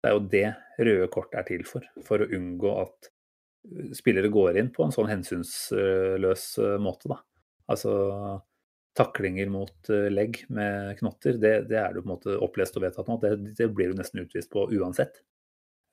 det 0.00 0.08
er 0.08 0.14
jo 0.16 0.22
det 0.32 0.46
røde 0.88 1.08
kort 1.12 1.34
er 1.36 1.44
til 1.48 1.66
for. 1.68 1.84
For 2.06 2.22
å 2.24 2.30
unngå 2.38 2.76
at 2.80 3.10
uh, 3.10 3.90
spillere 3.96 4.30
går 4.32 4.56
inn 4.62 4.70
på 4.72 4.86
en 4.86 4.94
sånn 4.94 5.10
hensynsløs 5.10 6.46
måte, 6.80 7.10
da. 7.12 7.20
Altså 7.70 7.92
taklinger 8.98 9.50
mot 9.52 9.90
uh, 9.92 10.08
legg 10.10 10.42
med 10.48 10.96
knotter, 10.98 11.38
det, 11.40 11.54
det 11.70 11.78
er 11.78 11.94
du 11.94 12.02
på 12.02 12.08
en 12.08 12.14
måte 12.14 12.38
opplest 12.42 12.78
og 12.78 12.86
vedtatt 12.86 13.10
nå. 13.10 13.18
Det, 13.22 13.34
det 13.58 13.70
blir 13.74 13.92
du 13.92 14.00
nesten 14.00 14.22
utvist 14.24 14.50
på 14.52 14.66
uansett. 14.74 15.22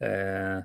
Eh, 0.03 0.59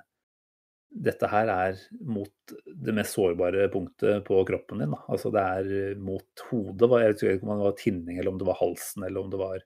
dette 0.93 1.29
her 1.33 1.49
er 1.49 1.79
mot 2.05 2.53
det 2.85 2.93
mest 2.93 3.17
sårbare 3.17 3.69
punktet 3.73 4.27
på 4.27 4.43
kroppen 4.49 4.83
din. 4.83 4.93
Da. 4.93 5.01
Altså 5.13 5.33
det 5.33 5.45
er 5.55 6.01
mot 6.01 6.45
hodet. 6.51 6.91
Jeg 6.91 7.15
vet 7.15 7.25
ikke 7.39 7.49
om 7.49 7.55
det 7.63 7.69
var 7.71 7.79
tinning, 7.81 8.19
eller 8.19 8.33
om 8.35 8.41
det 8.41 8.49
var 8.49 8.61
halsen, 8.61 9.07
eller 9.07 9.25
om 9.25 9.31
det 9.33 9.41
var 9.41 9.65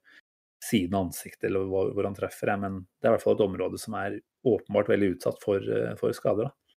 siden 0.64 0.94
av 0.94 1.08
ansiktet, 1.08 1.48
eller 1.48 1.66
hvor, 1.70 2.04
han 2.06 2.16
treffer. 2.16 2.52
Jeg. 2.52 2.62
Men 2.62 2.78
det 2.86 3.08
er 3.08 3.12
i 3.12 3.16
hvert 3.16 3.26
fall 3.26 3.36
et 3.38 3.46
område 3.46 3.80
som 3.82 3.98
er 3.98 4.20
åpenbart 4.46 4.92
veldig 4.92 5.16
utsatt 5.16 5.42
for, 5.42 5.66
eh, 5.66 5.96
for 5.98 6.14
skader. 6.16 6.50
Da. 6.50 6.76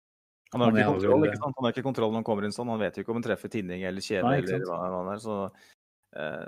Han 0.56 0.64
har 0.66 0.74
ikke 0.74 0.94
kontroll 0.96 1.28
ikke 1.28 1.38
sant? 1.44 1.58
Han 1.60 1.66
har 1.68 1.76
ikke 1.76 1.86
kontroll 1.86 2.10
når 2.10 2.24
han 2.24 2.26
kommer 2.26 2.48
inn 2.48 2.56
sånn. 2.56 2.72
Han 2.74 2.82
vet 2.82 2.98
jo 2.98 3.04
ikke 3.04 3.14
om 3.14 3.20
han 3.20 3.28
treffer 3.28 3.52
tinning 3.54 3.84
eller 3.86 4.02
kjede 4.02 4.32
eller 4.34 4.66
hva 4.66 4.80
han 4.82 5.12
er. 5.14 5.22
Så 5.22 5.36
eh, 5.46 5.68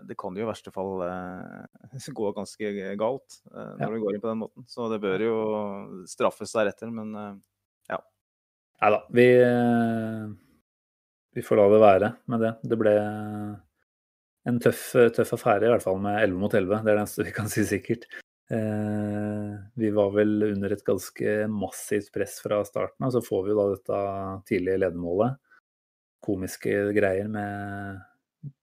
det 0.08 0.15
kan 0.17 0.34
jo 0.36 0.41
i 0.41 0.50
verste 0.50 0.71
fall 0.74 1.04
eh, 1.06 1.91
gå 2.17 2.32
ganske 2.34 2.71
galt 2.97 3.41
eh, 3.54 3.74
når 3.78 3.84
Ja. 3.84 3.89
det 3.93 4.00
går 4.02 4.15
inn 4.17 4.24
på 4.24 4.32
den 4.32 4.41
måten. 4.41 4.65
Så 4.67 4.88
det 4.89 5.02
bør 5.04 5.21
jo 5.28 5.36
straffes 6.10 6.54
deretter. 6.58 6.89
Men 6.91 7.15
eh, 7.15 7.34
Nei 8.82 8.89
da, 8.89 8.97
vi, 9.13 9.26
eh, 9.38 10.24
vi 11.38 11.41
får 11.45 11.60
la 11.60 11.65
det 11.69 11.80
være 11.84 12.08
med 12.34 12.41
det. 12.41 12.50
Det 12.65 12.78
ble 12.82 12.93
en 14.50 14.58
tøff, 14.63 14.88
tøff 15.13 15.36
affære, 15.38 15.67
i 15.67 15.69
hvert 15.69 15.84
fall 15.86 16.00
med 16.02 16.17
11 16.24 16.39
mot 16.41 16.56
11. 16.58 16.80
Det 16.82 16.89
er 16.89 16.97
det 16.97 17.04
eneste 17.04 17.26
vi 17.28 17.34
kan 17.36 17.52
si 17.52 17.62
sikkert. 17.69 18.08
Eh, 18.50 19.52
vi 19.78 19.91
var 19.93 20.10
vel 20.15 20.47
under 20.50 20.74
et 20.74 20.82
ganske 20.88 21.36
massivt 21.54 22.10
press 22.15 22.39
fra 22.41 22.63
starten 22.65 23.06
av. 23.06 23.13
Så 23.13 23.21
får 23.21 23.45
vi 23.45 23.54
jo 23.54 23.60
da 23.60 23.67
dette 23.76 24.02
tidlige 24.50 24.82
ledemålet. 24.82 25.38
Komiske 26.26 26.74
greier 26.97 27.30
med 27.30 28.02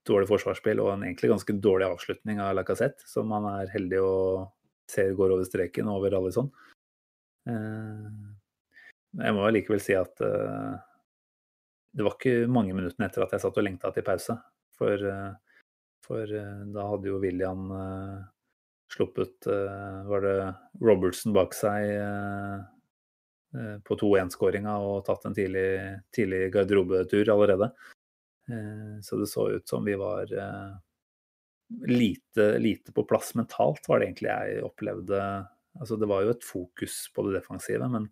dårlig 0.07 0.27
forsvarsspill 0.29 0.81
og 0.83 0.93
en 0.93 1.05
egentlig 1.07 1.31
ganske 1.31 1.55
dårlig 1.63 1.87
avslutning 1.87 2.41
av 2.43 2.55
Lacassette, 2.57 3.05
som 3.07 3.29
man 3.31 3.47
er 3.53 3.71
heldig 3.71 4.01
å 4.03 4.15
se 4.89 5.05
går 5.15 5.35
over 5.35 5.47
streken 5.47 5.89
over 5.91 6.15
Alison. 6.17 6.49
Eh, 7.49 8.07
jeg 9.19 9.35
må 9.35 9.45
allikevel 9.45 9.81
si 9.83 9.95
at 9.97 10.21
eh, 10.25 10.73
det 11.95 12.05
var 12.05 12.17
ikke 12.17 12.49
mange 12.51 12.75
minuttene 12.77 13.07
etter 13.09 13.25
at 13.25 13.35
jeg 13.35 13.43
satt 13.45 13.57
og 13.57 13.65
lengta 13.65 13.93
til 13.95 14.05
pause. 14.05 14.35
For, 14.79 15.05
eh, 15.11 15.61
for 16.05 16.33
da 16.73 16.89
hadde 16.93 17.09
jo 17.11 17.21
William 17.21 17.67
sluppet 18.89 19.45
Var 19.45 20.23
det 20.23 20.35
Robertson 20.81 21.35
bak 21.35 21.53
seg 21.53 21.91
på 23.85 23.97
2-1-skåringa 24.01 24.73
og 24.81 25.03
tatt 25.05 25.27
en 25.27 25.35
tidlig, 25.37 25.67
tidlig 26.15 26.47
garderobetur 26.55 27.29
allerede. 27.29 27.69
Eh, 28.49 29.01
så 29.01 29.17
det 29.17 29.27
så 29.27 29.49
ut 29.49 29.69
som 29.69 29.85
vi 29.85 29.95
var 29.95 30.33
eh, 30.33 30.73
lite, 31.87 32.57
lite 32.59 32.91
på 32.91 33.03
plass 33.03 33.35
mentalt, 33.35 33.85
var 33.87 33.99
det 33.99 34.09
egentlig 34.09 34.31
jeg 34.31 34.63
opplevde. 34.65 35.21
Altså, 35.79 35.99
det 35.99 36.09
var 36.09 36.25
jo 36.25 36.33
et 36.33 36.45
fokus 36.45 37.03
på 37.13 37.27
det 37.27 37.37
defensive, 37.37 37.89
men 37.91 38.09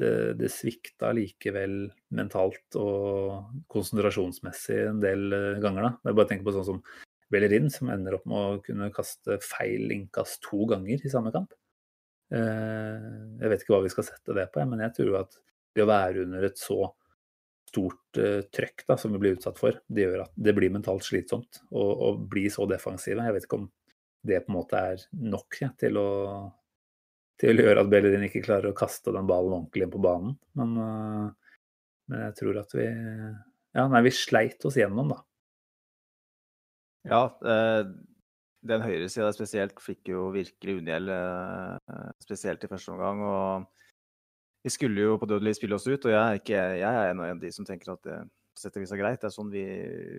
det, 0.00 0.36
det 0.40 0.52
svikta 0.52 1.12
likevel 1.16 1.86
mentalt 2.16 2.76
og 2.80 3.62
konsentrasjonsmessig 3.72 4.80
en 4.90 5.04
del 5.04 5.28
eh, 5.36 5.60
ganger. 5.64 5.90
da. 5.90 5.92
Jeg 6.08 6.18
bare 6.20 6.32
tenker 6.32 6.48
på 6.48 6.56
sånn 6.56 6.70
som 6.72 6.82
Bellerin, 7.32 7.68
som 7.72 7.90
ender 7.90 8.16
opp 8.18 8.26
med 8.30 8.38
å 8.38 8.58
kunne 8.64 8.92
kaste 8.94 9.40
feil 9.42 9.90
innkast 9.90 10.44
to 10.46 10.68
ganger 10.70 11.02
i 11.02 11.10
samme 11.10 11.32
kamp. 11.34 11.54
Jeg 12.30 13.50
vet 13.50 13.60
ikke 13.62 13.72
hva 13.74 13.84
vi 13.84 13.90
skal 13.90 14.06
sette 14.06 14.34
det 14.34 14.44
på, 14.54 14.62
men 14.66 14.80
jeg 14.82 14.94
tror 14.96 15.12
at 15.20 15.34
det 15.74 15.84
å 15.84 15.88
være 15.90 16.24
under 16.24 16.46
et 16.46 16.58
så 16.58 16.88
stort 17.76 18.20
uh, 18.20 18.40
trøkk 18.54 18.86
da, 18.88 18.96
som 19.00 19.12
vi 19.12 19.20
blir 19.20 19.36
utsatt 19.36 19.58
for, 19.60 19.76
det 19.86 20.06
gjør 20.06 20.24
at 20.24 20.32
det 20.48 20.54
blir 20.56 20.72
mentalt 20.72 21.04
slitsomt 21.04 21.60
å, 21.70 22.14
bli 22.16 22.46
så 22.52 22.64
defensive. 22.70 23.24
Jeg 23.24 23.36
vet 23.36 23.48
ikke 23.48 23.60
om 23.60 23.66
det 24.26 24.40
på 24.42 24.50
en 24.50 24.56
måte 24.56 24.80
er 24.92 25.04
nok 25.12 25.60
ja, 25.62 25.70
til 25.78 26.00
å 26.00 26.08
til 27.36 27.60
å 27.60 27.66
gjøre 27.66 27.82
at 27.84 27.88
Bellerin 27.92 28.22
ikke 28.24 28.46
klarer 28.46 28.70
å 28.70 28.76
kaste 28.76 29.12
den 29.12 29.26
ballen 29.28 29.52
ordentlig 29.52 29.84
inn 29.84 29.92
på 29.92 30.00
banen. 30.00 30.32
Men, 30.56 30.70
uh, 30.80 31.56
men 32.08 32.22
jeg 32.24 32.36
tror 32.40 32.62
at 32.62 32.72
vi 32.76 32.86
Ja, 32.86 33.84
nei, 33.92 34.00
vi 34.06 34.12
sleit 34.16 34.64
oss 34.64 34.78
gjennom, 34.80 35.10
da. 35.12 35.18
ja, 37.10 37.18
eh, 37.44 37.82
den 38.66 38.84
høyresida 38.86 39.28
spesielt 39.36 39.76
fikk 39.84 40.08
jo 40.14 40.30
virkelig 40.32 40.78
unngjeld, 40.78 41.12
spesielt 42.24 42.64
i 42.64 42.70
første 42.70 42.94
omgang. 42.94 43.20
og 43.20 43.85
vi 44.66 44.72
skulle 44.74 45.04
jo 45.04 45.14
på 45.22 45.28
dødelig 45.30 45.54
spille 45.60 45.76
oss 45.78 45.86
ut, 45.86 46.08
og 46.08 46.10
jeg 46.10 46.18
er, 46.18 46.40
ikke, 46.40 46.62
jeg 46.80 46.98
er 46.98 47.12
en 47.12 47.20
av 47.22 47.38
de 47.38 47.52
som 47.54 47.66
tenker 47.68 47.92
at 47.92 48.02
det 48.02 48.16
på 48.56 48.62
sett 48.62 48.76
og 48.78 48.82
vis 48.82 48.92
er 48.96 48.98
greit. 48.98 49.20
Det 49.20 49.28
er 49.28 49.34
sånn 49.34 49.50
vi, 49.52 49.62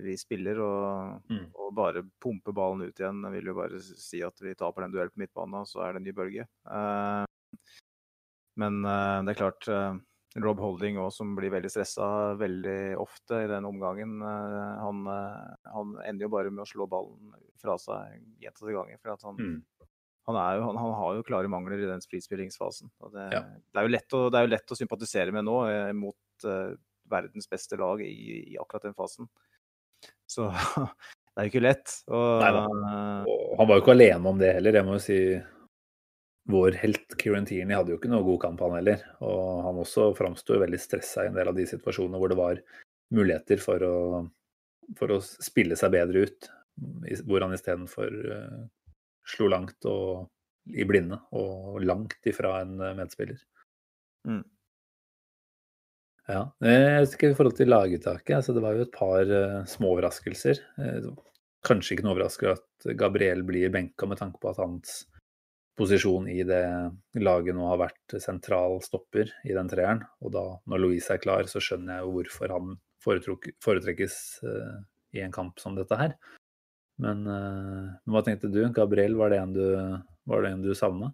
vi 0.05 0.13
spiller, 0.19 0.59
og, 0.63 1.23
Mm. 1.27 1.47
og 1.57 1.71
bare 1.75 2.03
pumpe 2.23 2.53
ballen 2.55 2.85
ut 2.85 2.99
igjen 3.01 3.23
Jeg 3.25 3.33
vil 3.33 3.49
jo 3.49 3.55
bare 3.57 3.79
si 3.81 4.21
at 4.23 4.37
vi 4.39 4.53
taper 4.55 4.85
den 4.85 4.93
duellen 4.93 5.11
på 5.11 5.23
midtbanen, 5.23 5.63
og 5.65 5.67
så 5.67 5.81
er 5.83 5.93
det 5.97 5.99
en 6.03 6.05
ny 6.07 6.13
bølge. 6.15 6.45
Uh, 6.63 7.25
men 8.61 8.79
uh, 8.85 9.19
det 9.25 9.33
er 9.33 9.39
klart 9.41 9.67
uh, 9.73 9.97
Rob 10.39 10.61
Holding 10.61 10.99
òg, 11.01 11.09
som 11.11 11.35
blir 11.35 11.51
veldig 11.51 11.73
stressa 11.73 12.07
veldig 12.37 12.79
ofte 13.01 13.41
i 13.43 13.49
den 13.49 13.65
omgangen. 13.65 14.19
han, 14.21 15.03
han 15.65 15.95
ender 16.05 16.27
jo 16.27 16.33
bare 16.35 16.51
med 16.53 16.61
å 16.61 16.69
slå 16.69 16.85
ballen 16.87 17.33
fra 17.57 17.75
seg 17.81 18.21
gjentatte 18.43 18.75
ganger. 18.75 19.01
for 19.01 19.15
at 19.17 19.25
han 19.25 19.35
Mm. 19.41 19.59
Han, 20.27 20.37
jo, 20.57 20.63
han, 20.67 20.77
han 20.77 20.93
har 20.99 21.15
jo 21.15 21.25
klare 21.27 21.51
mangler 21.51 21.79
i 21.79 21.89
den 21.89 22.03
frispillingsfasen. 22.03 22.91
Det, 23.13 23.27
Ja. 23.31 23.43
det, 23.47 23.79
er 23.79 24.15
å, 24.17 24.23
det 24.29 24.39
er 24.39 24.47
jo 24.47 24.53
lett 24.53 24.73
å 24.73 24.79
sympatisere 24.79 25.31
med 25.35 25.47
nå, 25.47 25.57
eh, 25.71 25.91
mot 25.95 26.47
eh, 26.47 26.73
verdens 27.07 27.47
beste 27.47 27.79
lag 27.79 28.03
i, 28.03 28.53
i 28.53 28.57
akkurat 28.59 28.89
den 28.89 28.97
fasen. 28.97 29.29
Så 30.27 30.49
det 31.31 31.39
er 31.39 31.47
jo 31.47 31.53
ikke 31.53 31.63
lett. 31.63 31.99
Og. 32.11 32.43
Og 33.31 33.53
han 33.61 33.69
var 33.69 33.79
jo 33.79 33.85
ikke 33.85 33.95
alene 33.95 34.33
om 34.33 34.41
det 34.41 34.57
heller. 34.59 34.79
Jeg 34.81 34.87
må 34.87 34.97
jo 34.97 35.05
si 35.07 35.21
vår 36.47 36.77
helt 36.79 37.15
Kieran 37.19 37.47
Tierney 37.47 37.75
hadde 37.75 37.91
jo 37.91 37.99
ikke 37.99 38.11
noe 38.11 38.23
god 38.27 38.41
kamp, 38.43 38.61
han 38.63 38.77
heller. 38.79 39.03
Og 39.23 39.63
han 39.65 39.81
også 39.83 40.11
framsto 40.17 40.59
veldig 40.59 40.79
stressa 40.79 41.25
i 41.25 41.31
en 41.31 41.39
del 41.39 41.51
av 41.51 41.57
de 41.57 41.67
situasjonene 41.67 42.19
hvor 42.19 42.31
det 42.31 42.39
var 42.39 42.61
muligheter 43.15 43.63
for 43.63 43.83
å, 43.87 43.97
for 44.99 45.15
å 45.15 45.21
spille 45.23 45.79
seg 45.79 45.95
bedre 45.95 46.27
ut. 46.27 46.49
Hvor 47.25 47.43
han 47.43 47.55
istedenfor 47.55 48.11
uh, 48.27 48.65
slo 49.27 49.49
langt 49.51 49.87
og 49.89 50.27
i 50.67 50.83
blinde 50.87 51.19
og 51.35 51.79
langt 51.83 52.27
ifra 52.27 52.61
en 52.61 52.75
medspiller. 52.97 53.39
Mm. 54.27 54.43
Ja. 56.27 56.41
Jeg 56.59 57.03
vet 57.05 57.13
ikke 57.15 57.29
i 57.31 57.35
forhold 57.37 57.55
til 57.55 57.71
laguttaket. 57.71 58.35
Altså 58.35 58.55
det 58.55 58.63
var 58.63 58.75
jo 58.75 58.83
et 58.83 58.95
par 58.95 59.29
uh, 59.31 59.61
små 59.69 59.93
overraskelser. 59.95 60.59
Uh, 60.75 61.13
kanskje 61.67 61.95
ikke 61.95 62.07
noe 62.07 62.17
overraskende 62.17 62.57
at 62.57 62.89
Gabriel 62.99 63.45
blir 63.47 63.71
benka 63.73 64.09
med 64.09 64.19
tanke 64.19 64.41
på 64.43 64.51
at 64.51 64.59
hans 64.59 64.99
posisjon 65.77 66.27
i 66.31 66.41
det 66.47 66.63
laget 67.21 67.55
nå 67.55 67.67
har 67.69 67.79
vært 67.83 68.17
sentral 68.23 68.79
stopper 68.83 69.31
i 69.47 69.55
den 69.55 69.69
treeren. 69.71 70.03
Og 70.25 70.33
da, 70.35 70.43
når 70.67 70.83
Louise 70.83 71.13
er 71.13 71.21
klar, 71.23 71.47
så 71.47 71.61
skjønner 71.63 71.99
jeg 71.99 72.07
jo 72.07 72.13
hvorfor 72.17 72.55
han 72.55 72.75
foretrekkes 73.63 74.19
uh, 74.43 74.75
i 75.15 75.23
en 75.23 75.35
kamp 75.35 75.61
som 75.63 75.77
dette 75.77 75.95
her. 75.95 76.17
Men, 76.97 77.23
men 77.27 78.09
hva 78.09 78.23
tenkte 78.25 78.49
du? 78.49 78.63
Gabriel, 78.73 79.13
var 79.19 79.29
det 79.29 79.37
en 79.37 79.51
du, 79.53 79.65
var 80.25 80.41
det 80.41 80.53
en 80.55 80.63
du 80.65 80.71
savna? 80.73 81.11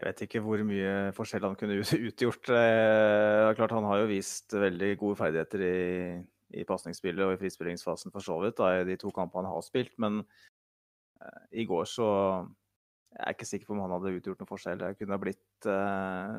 Jeg 0.00 0.06
vet 0.06 0.20
ikke 0.24 0.40
hvor 0.40 0.62
mye 0.64 0.92
forskjell 1.12 1.44
han 1.44 1.56
kunne 1.60 1.76
utgjort. 2.08 2.48
Eh, 2.56 3.50
klart 3.58 3.74
Han 3.76 3.88
har 3.90 4.00
jo 4.00 4.08
vist 4.08 4.54
veldig 4.56 4.94
gode 5.00 5.18
ferdigheter 5.18 5.64
i, 5.66 5.80
i 6.56 6.64
pasningsspillet 6.64 7.26
og 7.26 7.34
i 7.34 7.40
frispillingsfasen 7.42 8.14
for 8.14 8.24
så 8.24 8.38
vidt, 8.40 8.56
da, 8.60 8.78
i 8.80 8.88
de 8.88 8.96
to 9.00 9.12
kampene 9.12 9.50
han 9.50 9.58
har 9.58 9.66
spilt. 9.66 9.92
Men 10.00 10.22
eh, 11.20 11.42
i 11.60 11.66
går 11.68 11.84
så 11.90 12.08
jeg 13.10 13.26
er 13.26 13.34
ikke 13.34 13.50
sikker 13.50 13.68
på 13.68 13.74
om 13.74 13.82
han 13.84 13.92
hadde 13.98 14.14
utgjort 14.16 14.40
noen 14.40 14.48
forskjell. 14.48 14.80
Det 14.80 14.96
kunne 14.96 15.16
ha 15.18 15.20
blitt 15.20 15.68
eh, 15.68 16.36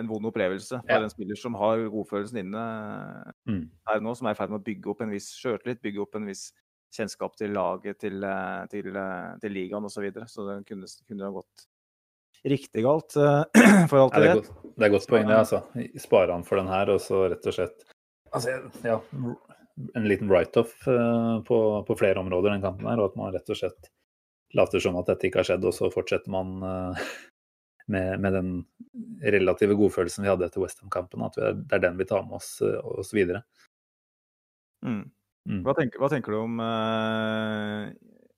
en 0.00 0.08
vond 0.08 0.26
opplevelse 0.32 0.80
for 0.80 0.96
ja. 0.96 1.04
en 1.04 1.12
spiller 1.12 1.38
som 1.38 1.54
har 1.60 1.84
godfølelsen 1.92 2.42
inne 2.42 2.62
mm. 3.46 3.61
Her 3.92 4.02
nå, 4.04 4.14
som 4.18 4.28
er 4.28 4.36
i 4.36 4.38
ferd 4.38 4.52
med 4.52 4.62
å 4.62 4.66
bygge 4.66 4.92
opp 4.92 5.02
en 5.04 5.12
viss 5.12 5.30
sjøltillit, 5.38 5.82
bygge 5.84 6.02
opp 6.04 6.18
en 6.18 6.28
viss 6.28 6.48
kjennskap 6.92 7.36
til 7.36 7.54
laget, 7.56 7.98
til, 8.00 8.24
eh, 8.24 8.64
til, 8.72 8.96
eh, 8.96 9.30
til 9.40 9.54
ligaen 9.54 9.84
osv. 9.88 9.94
Så, 9.94 10.04
videre. 10.04 10.28
så 10.28 10.46
det 10.48 10.58
kunne, 10.68 10.90
kunne 11.08 11.28
ha 11.28 11.36
gått 11.38 11.68
riktig 12.42 12.82
galt 12.82 13.14
uh, 13.16 13.44
for 13.90 14.00
alt 14.00 14.16
det, 14.18 14.22
det, 14.22 14.30
er 14.30 14.74
det 14.74 14.86
er 14.86 14.92
godt 14.96 15.08
poeng, 15.08 15.28
det. 15.28 15.38
altså. 15.44 15.60
Spare 16.02 16.34
han 16.34 16.44
for 16.46 16.58
den 16.58 16.70
her, 16.72 16.90
og 16.90 16.98
så 17.00 17.20
rett 17.30 17.46
og 17.46 17.54
slett 17.54 17.84
altså, 18.34 18.56
ja, 18.82 18.96
en 19.94 20.08
liten 20.10 20.30
write-off 20.30 20.72
på, 21.46 21.58
på, 21.86 21.96
flere 22.00 22.18
områder 22.18 22.56
den 22.56 22.64
kampen 22.64 22.88
her, 22.90 22.98
og 22.98 23.12
at 23.12 23.20
man 23.20 23.30
rett 23.36 23.52
og 23.52 23.60
slett 23.60 23.92
later 24.58 24.82
som 24.82 24.98
at 24.98 25.12
dette 25.12 25.28
ikke 25.28 25.40
har 25.40 25.52
skjedd, 25.52 25.68
og 25.70 25.76
så 25.76 25.92
fortsetter 25.94 26.34
man 26.34 26.58
med, 27.86 28.18
med, 28.20 28.32
den 28.34 28.50
relative 29.22 29.78
godfølelsen 29.78 30.26
vi 30.26 30.32
hadde 30.32 30.50
etter 30.50 30.64
Westham-kampen. 30.64 31.22
At 31.24 31.38
det 31.38 31.78
er 31.78 31.86
den 31.86 31.96
vi 32.00 32.08
tar 32.10 32.26
med 32.26 32.40
oss, 32.40 32.56
oss 32.60 33.14
videre. 33.14 33.44
Mm. 34.82 35.04
Mm. 35.48 35.62
Hva, 35.66 35.74
tenker, 35.74 35.98
hva, 35.98 36.08
tenker, 36.10 36.34
du 36.34 36.38
om 36.38 36.60
uh, 36.62 37.88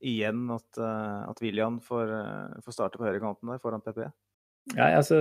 igjen 0.04 0.46
at, 0.54 0.68
uh, 0.80 1.28
at 1.28 1.40
William 1.44 1.76
får, 1.84 2.12
uh, 2.12 2.60
får, 2.64 2.76
starte 2.78 3.00
på 3.00 3.04
høyrekanten 3.04 3.50
der 3.52 3.60
foran 3.60 3.84
PP? 3.84 4.06
Ja, 4.72 4.88
altså, 4.96 5.18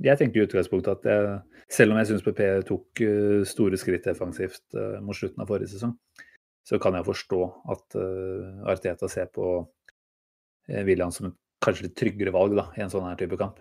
jeg 0.00 0.16
tenker 0.16 0.40
i 0.40 0.46
utgangspunktet 0.46 0.94
at 0.94 1.08
jeg, 1.10 1.34
selv 1.68 1.92
om 1.92 2.00
jeg 2.00 2.08
syns 2.08 2.24
PP 2.24 2.40
tok 2.64 3.02
store 3.44 3.76
skritt 3.76 4.06
defensivt 4.08 4.78
mot 5.04 5.18
slutten 5.18 5.42
av 5.44 5.50
forrige 5.50 5.74
sesong, 5.74 5.92
så 6.64 6.78
kan 6.80 6.96
jeg 6.96 7.04
forstå 7.04 7.40
at 7.74 7.98
Arteta 8.72 9.10
ser 9.12 9.28
på 9.36 9.50
William 10.88 11.12
som 11.12 11.28
et 11.28 11.36
kanskje 11.60 11.90
litt 11.90 11.98
tryggere 12.00 12.32
valg 12.32 12.56
da, 12.56 12.70
i 12.72 12.86
en 12.86 12.94
sånn 12.94 13.04
her 13.04 13.20
type 13.20 13.36
kamp. 13.36 13.60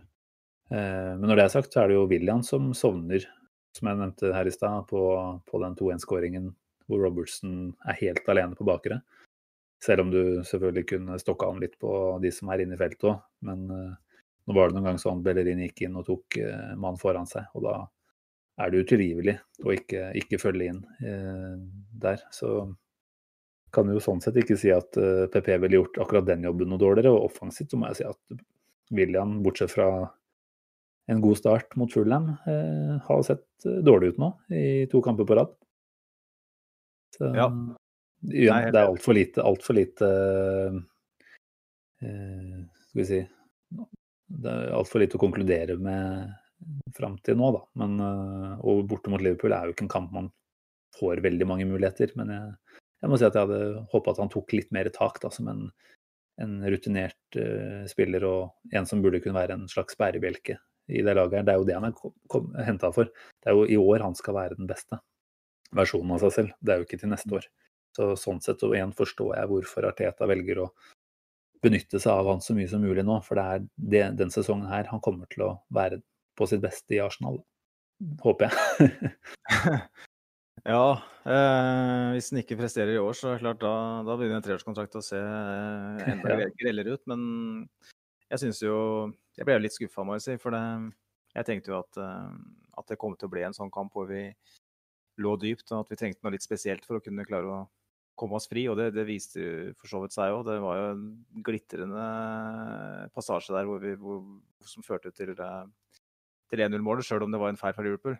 men 0.71 1.27
når 1.27 1.35
det 1.35 1.43
er 1.49 1.51
sagt, 1.51 1.75
så 1.75 1.83
er 1.83 1.91
det 1.91 1.99
jo 1.99 2.07
William 2.07 2.39
som 2.39 2.71
sovner, 2.71 3.27
som 3.75 3.91
jeg 3.91 3.99
nevnte 3.99 4.31
her 4.37 4.47
i 4.47 4.55
stad, 4.55 4.87
på, 4.87 5.03
på 5.51 5.63
den 5.65 5.75
2-1-skåringen 5.75 6.47
hvor 6.89 7.01
Robertson 7.01 7.73
er 7.87 7.99
helt 8.01 8.27
alene 8.31 8.57
på 8.57 8.67
bakre. 8.67 9.01
Selv 9.83 10.05
om 10.05 10.11
du 10.13 10.21
selvfølgelig 10.45 10.87
kunne 10.93 11.19
stokka 11.21 11.49
han 11.49 11.61
litt 11.61 11.77
på 11.81 11.91
de 12.23 12.31
som 12.33 12.49
er 12.49 12.63
inne 12.63 12.77
i 12.77 12.79
feltet 12.79 13.09
òg. 13.09 13.19
Men 13.45 13.65
uh, 13.69 13.93
nå 14.45 14.55
var 14.55 14.69
det 14.69 14.77
noen 14.77 14.89
ganger 14.89 15.01
sånn 15.01 15.23
Bellerin 15.25 15.61
gikk 15.65 15.85
inn 15.87 15.99
og 15.99 16.07
tok 16.07 16.39
uh, 16.41 16.73
mannen 16.77 17.01
foran 17.01 17.29
seg. 17.29 17.47
Og 17.57 17.65
da 17.65 17.75
er 18.61 18.71
det 18.71 18.85
utilgivelig 18.85 19.35
å 19.65 19.73
ikke, 19.75 20.09
ikke 20.21 20.41
følge 20.41 20.71
inn 20.71 20.81
uh, 21.03 21.55
der. 22.01 22.21
Så 22.33 22.51
kan 23.75 23.89
jo 23.91 24.01
sånn 24.03 24.21
sett 24.23 24.37
ikke 24.39 24.57
si 24.59 24.71
at 24.73 24.95
uh, 25.01 25.25
PP 25.33 25.49
ville 25.65 25.81
gjort 25.81 25.99
akkurat 26.05 26.29
den 26.29 26.45
jobben 26.47 26.71
noe 26.71 26.81
dårligere. 26.81 27.13
Og 27.13 27.31
offensivt 27.31 27.73
så 27.73 27.81
må 27.81 27.89
jeg 27.91 28.01
si 28.01 28.07
at 28.09 28.45
William, 28.95 29.39
bortsett 29.43 29.73
fra 29.73 29.89
en 31.09 31.21
god 31.21 31.37
start 31.37 31.75
mot 31.77 31.91
Fulham, 31.93 32.31
har 33.05 33.19
sett 33.25 33.65
dårlig 33.85 34.13
ut 34.13 34.21
nå 34.21 34.29
i 34.57 34.87
to 34.89 35.03
kamper 35.05 35.27
på 35.29 35.35
rad. 35.37 35.51
Så, 37.15 37.31
ja. 37.35 37.49
Ja, 38.31 38.57
det 38.71 38.79
er 38.79 38.87
altfor 38.87 39.15
lite, 39.15 39.43
alt 39.43 39.63
for 39.65 39.77
lite 39.77 40.07
eh, 42.01 42.55
Skal 42.87 43.01
vi 43.01 43.05
si 43.05 43.19
Det 44.25 44.51
er 44.51 44.73
altfor 44.75 45.03
lite 45.03 45.19
å 45.19 45.21
konkludere 45.21 45.77
med 45.77 46.33
fram 46.95 47.17
til 47.21 47.37
nå, 47.37 47.51
da. 47.53 47.61
Men, 47.81 47.99
eh, 48.01 48.53
og 48.65 48.85
borte 48.89 49.11
mot 49.13 49.21
Liverpool 49.21 49.53
er 49.53 49.67
jo 49.67 49.75
ikke 49.75 49.85
en 49.85 49.95
kamp 49.97 50.13
man 50.15 50.31
får 50.97 51.21
veldig 51.21 51.47
mange 51.49 51.67
muligheter. 51.69 52.13
Men 52.17 52.31
jeg, 52.33 52.79
jeg 53.03 53.11
må 53.11 53.19
si 53.19 53.27
at 53.27 53.35
jeg 53.35 53.45
hadde 53.45 53.83
håpa 53.91 54.15
at 54.15 54.21
han 54.23 54.31
tok 54.33 54.55
litt 54.55 54.71
mer 54.73 54.89
tak 54.95 55.19
da, 55.21 55.29
som 55.35 55.49
en, 55.51 55.65
en 56.41 56.55
rutinert 56.71 57.37
uh, 57.37 57.83
spiller 57.91 58.25
og 58.25 58.71
en 58.79 58.87
som 58.89 59.03
burde 59.03 59.19
kunne 59.21 59.37
være 59.37 59.59
en 59.59 59.67
slags 59.71 59.99
bærebjelke 59.99 60.55
i 60.87 61.03
det 61.05 61.17
laget. 61.19 61.41
her. 61.41 61.45
Det 61.45 61.53
er 61.53 61.59
jo 61.59 61.67
det 61.67 61.75
han 61.75 61.89
er 61.91 62.69
henta 62.71 62.93
for. 62.95 63.11
Det 63.11 63.51
er 63.51 63.59
jo 63.59 63.67
i 63.67 63.77
år 63.77 64.07
han 64.07 64.17
skal 64.17 64.39
være 64.39 64.57
den 64.57 64.71
beste 64.71 65.01
versjonen 65.75 66.15
av 66.15 66.25
seg 66.25 66.35
selv. 66.35 66.57
Det 66.59 66.73
er 66.73 66.81
jo 66.81 66.87
ikke 66.87 66.99
til 67.01 67.11
neste 67.11 67.37
år. 67.39 67.47
Så 67.95 68.11
sånn 68.19 68.41
sett 68.43 68.63
og 68.67 68.75
igjen 68.75 68.93
forstår 68.95 69.37
jeg 69.37 69.49
hvorfor 69.51 69.87
Arteta 69.87 70.27
velger 70.27 70.65
å 70.65 70.69
benytte 71.63 71.99
seg 72.01 72.11
av 72.11 72.29
han 72.29 72.43
så 72.43 72.55
mye 72.57 72.69
som 72.69 72.83
mulig 72.83 73.05
nå. 73.07 73.19
For 73.25 73.39
det 73.39 73.45
er 73.45 73.67
det, 73.93 74.03
den 74.19 74.33
sesongen 74.33 74.67
her 74.69 74.89
han 74.91 75.03
kommer 75.03 75.29
til 75.31 75.47
å 75.47 75.51
være 75.73 76.01
på 76.35 76.47
sitt 76.49 76.63
beste 76.63 76.97
i 76.97 77.01
Arsenal. 77.03 77.39
Håper 78.23 78.49
jeg. 78.49 79.11
ja, 80.73 80.87
eh, 81.23 82.09
hvis 82.15 82.31
han 82.33 82.41
ikke 82.41 82.59
presterer 82.59 82.97
i 82.97 82.99
år, 82.99 83.15
så 83.15 83.31
er 83.31 83.37
det 83.37 83.45
klart 83.45 83.63
da, 83.63 83.75
da 84.07 84.17
begynner 84.19 84.41
en 84.41 84.45
treårskontrakt 84.45 84.99
å 84.99 85.05
se 85.05 85.21
eh, 85.21 86.03
enda 86.11 86.35
ja. 86.43 86.51
grellere 86.59 86.97
ut. 86.97 87.05
Men 87.11 87.23
jeg 88.33 88.41
syns 88.41 88.59
jo 88.65 88.75
Jeg 89.37 89.47
ble 89.47 89.57
litt 89.61 89.75
skuffa, 89.75 90.03
må 90.07 90.19
jeg 90.19 90.25
si. 90.27 90.37
For 90.41 90.55
det, 90.55 90.61
jeg 91.35 91.47
tenkte 91.47 91.71
jo 91.71 91.79
at, 91.79 92.03
eh, 92.03 92.35
at 92.81 92.91
det 92.91 92.99
kom 92.99 93.15
til 93.15 93.31
å 93.31 93.33
bli 93.33 93.47
en 93.47 93.55
sånn 93.55 93.71
kamp 93.73 93.95
hvor 93.95 94.11
vi 94.11 94.27
lå 95.21 95.35
dypt, 95.41 95.67
og 95.71 95.83
at 95.83 95.93
vi 95.93 95.99
trengte 95.99 96.25
noe 96.25 96.35
litt 96.35 96.45
spesielt 96.45 96.85
for 96.87 96.99
å 96.99 97.03
kunne 97.03 97.25
klare 97.27 97.51
å 97.51 97.63
komme 98.15 98.37
oss 98.39 98.47
fri, 98.47 98.63
og 98.71 98.77
det, 98.79 98.91
det 98.95 99.05
viste 99.07 99.73
for 99.79 99.91
så 99.91 100.01
vidt 100.03 100.15
seg 100.15 100.33
òg. 100.33 100.45
Det 100.47 100.59
var 100.63 100.79
jo 100.79 100.85
en 100.93 101.03
glitrende 101.45 102.05
passasje 103.15 103.55
der 103.55 103.67
hvor 103.67 103.81
vi, 103.83 103.95
hvor, 103.99 104.23
som 104.65 104.85
førte 104.85 105.11
til, 105.15 105.33
eh, 105.35 105.65
til 106.51 106.63
1-0-målet, 106.67 107.07
sjøl 107.07 107.27
om 107.27 107.35
det 107.35 107.41
var 107.41 107.51
en 107.51 107.59
feil 107.59 107.75
fra 107.75 107.85
Liverpool. 107.85 108.15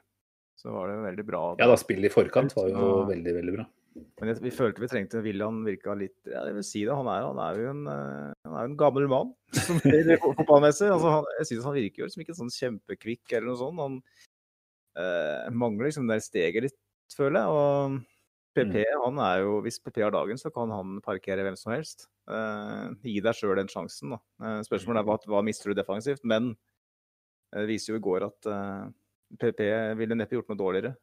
Så 0.60 0.72
var 0.72 0.88
det 0.88 0.98
jo 0.98 1.08
veldig 1.08 1.26
bra. 1.28 1.42
Ja, 1.60 1.68
da 1.68 1.80
spillet 1.80 2.10
i 2.10 2.14
forkant 2.14 2.56
var 2.56 2.70
jo 2.72 2.84
og, 2.84 3.02
veldig, 3.10 3.34
veldig 3.40 3.56
bra. 3.58 3.66
Men 4.20 4.32
jeg, 4.32 4.42
vi 4.44 4.52
følte 4.52 4.84
vi 4.84 4.90
trengte 4.92 5.22
William 5.24 5.62
virka 5.64 5.94
litt 5.96 6.28
ja, 6.28 6.42
Jeg 6.50 6.58
vil 6.58 6.66
si 6.68 6.82
det, 6.84 6.96
han 6.98 7.08
er, 7.08 7.28
han 7.30 7.38
er 7.40 7.60
jo 7.62 7.70
en, 7.72 7.84
eh, 7.88 8.32
han 8.44 8.56
er 8.60 8.70
en 8.70 8.78
gammel 8.80 9.08
mann 9.12 9.32
som 9.66 9.80
fotballmessig. 9.80 10.90
Altså, 10.92 11.14
han, 11.18 11.28
jeg 11.40 11.50
synes 11.52 11.68
han 11.70 11.78
virker 11.78 12.04
jo 12.04 12.10
liksom 12.10 12.26
ikke 12.26 12.38
sånn 12.40 12.56
kjempekvikk 12.56 13.36
eller 13.38 13.48
noe 13.52 13.60
sånt. 13.62 13.84
Han 13.84 14.00
eh, 15.00 15.54
mangler 15.56 15.90
liksom 15.90 16.10
det 16.12 16.22
steget 16.26 16.68
litt, 16.68 16.78
føler 17.14 17.44
jeg. 17.44 17.50
Og 17.54 18.00
PP, 18.56 18.76
mm. 18.80 19.02
han 19.04 19.20
er 19.20 19.42
jo, 19.44 19.60
Hvis 19.66 19.80
PP 19.84 20.02
har 20.06 20.14
dagen, 20.16 20.40
så 20.40 20.52
kan 20.54 20.72
han 20.72 21.00
parkere 21.04 21.44
hvem 21.44 21.58
som 21.60 21.74
helst. 21.76 22.08
Eh, 22.32 22.94
gi 23.04 23.20
deg 23.24 23.36
sjøl 23.36 23.58
den 23.60 23.72
sjansen. 23.72 24.16
da. 24.16 24.20
Eh, 24.42 24.62
spørsmålet 24.68 25.02
er 25.02 25.10
hva, 25.10 25.18
hva 25.34 25.44
mister 25.46 25.72
du 25.72 25.78
defensivt? 25.78 26.24
Men 26.24 26.54
eh, 26.54 27.62
det 27.62 27.70
viser 27.74 27.94
jo 27.94 28.00
i 28.00 28.06
går 28.06 28.30
at 28.30 28.50
eh, 28.52 28.86
PP 29.42 29.62
ville 30.00 30.18
neppe 30.18 30.38
gjort 30.38 30.52
noe 30.52 30.62
dårligere. 30.62 30.96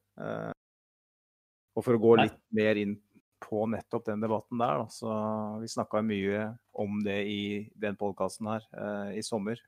og 1.72 1.84
for 1.84 1.96
å 1.96 2.00
gå 2.00 2.16
litt 2.20 2.38
mer 2.54 2.78
inn 2.80 2.96
på 3.42 3.64
nettopp 3.66 4.04
den 4.06 4.22
debatten 4.22 4.60
der, 4.60 4.82
da, 4.84 4.88
så 4.92 5.12
Vi 5.60 5.68
snakka 5.72 6.02
mye 6.06 6.44
om 6.78 7.00
det 7.02 7.18
i 7.26 7.44
den 7.74 7.96
podkasten 7.98 8.46
her 8.46 8.66
i 9.12 9.22
sommer. 9.26 9.58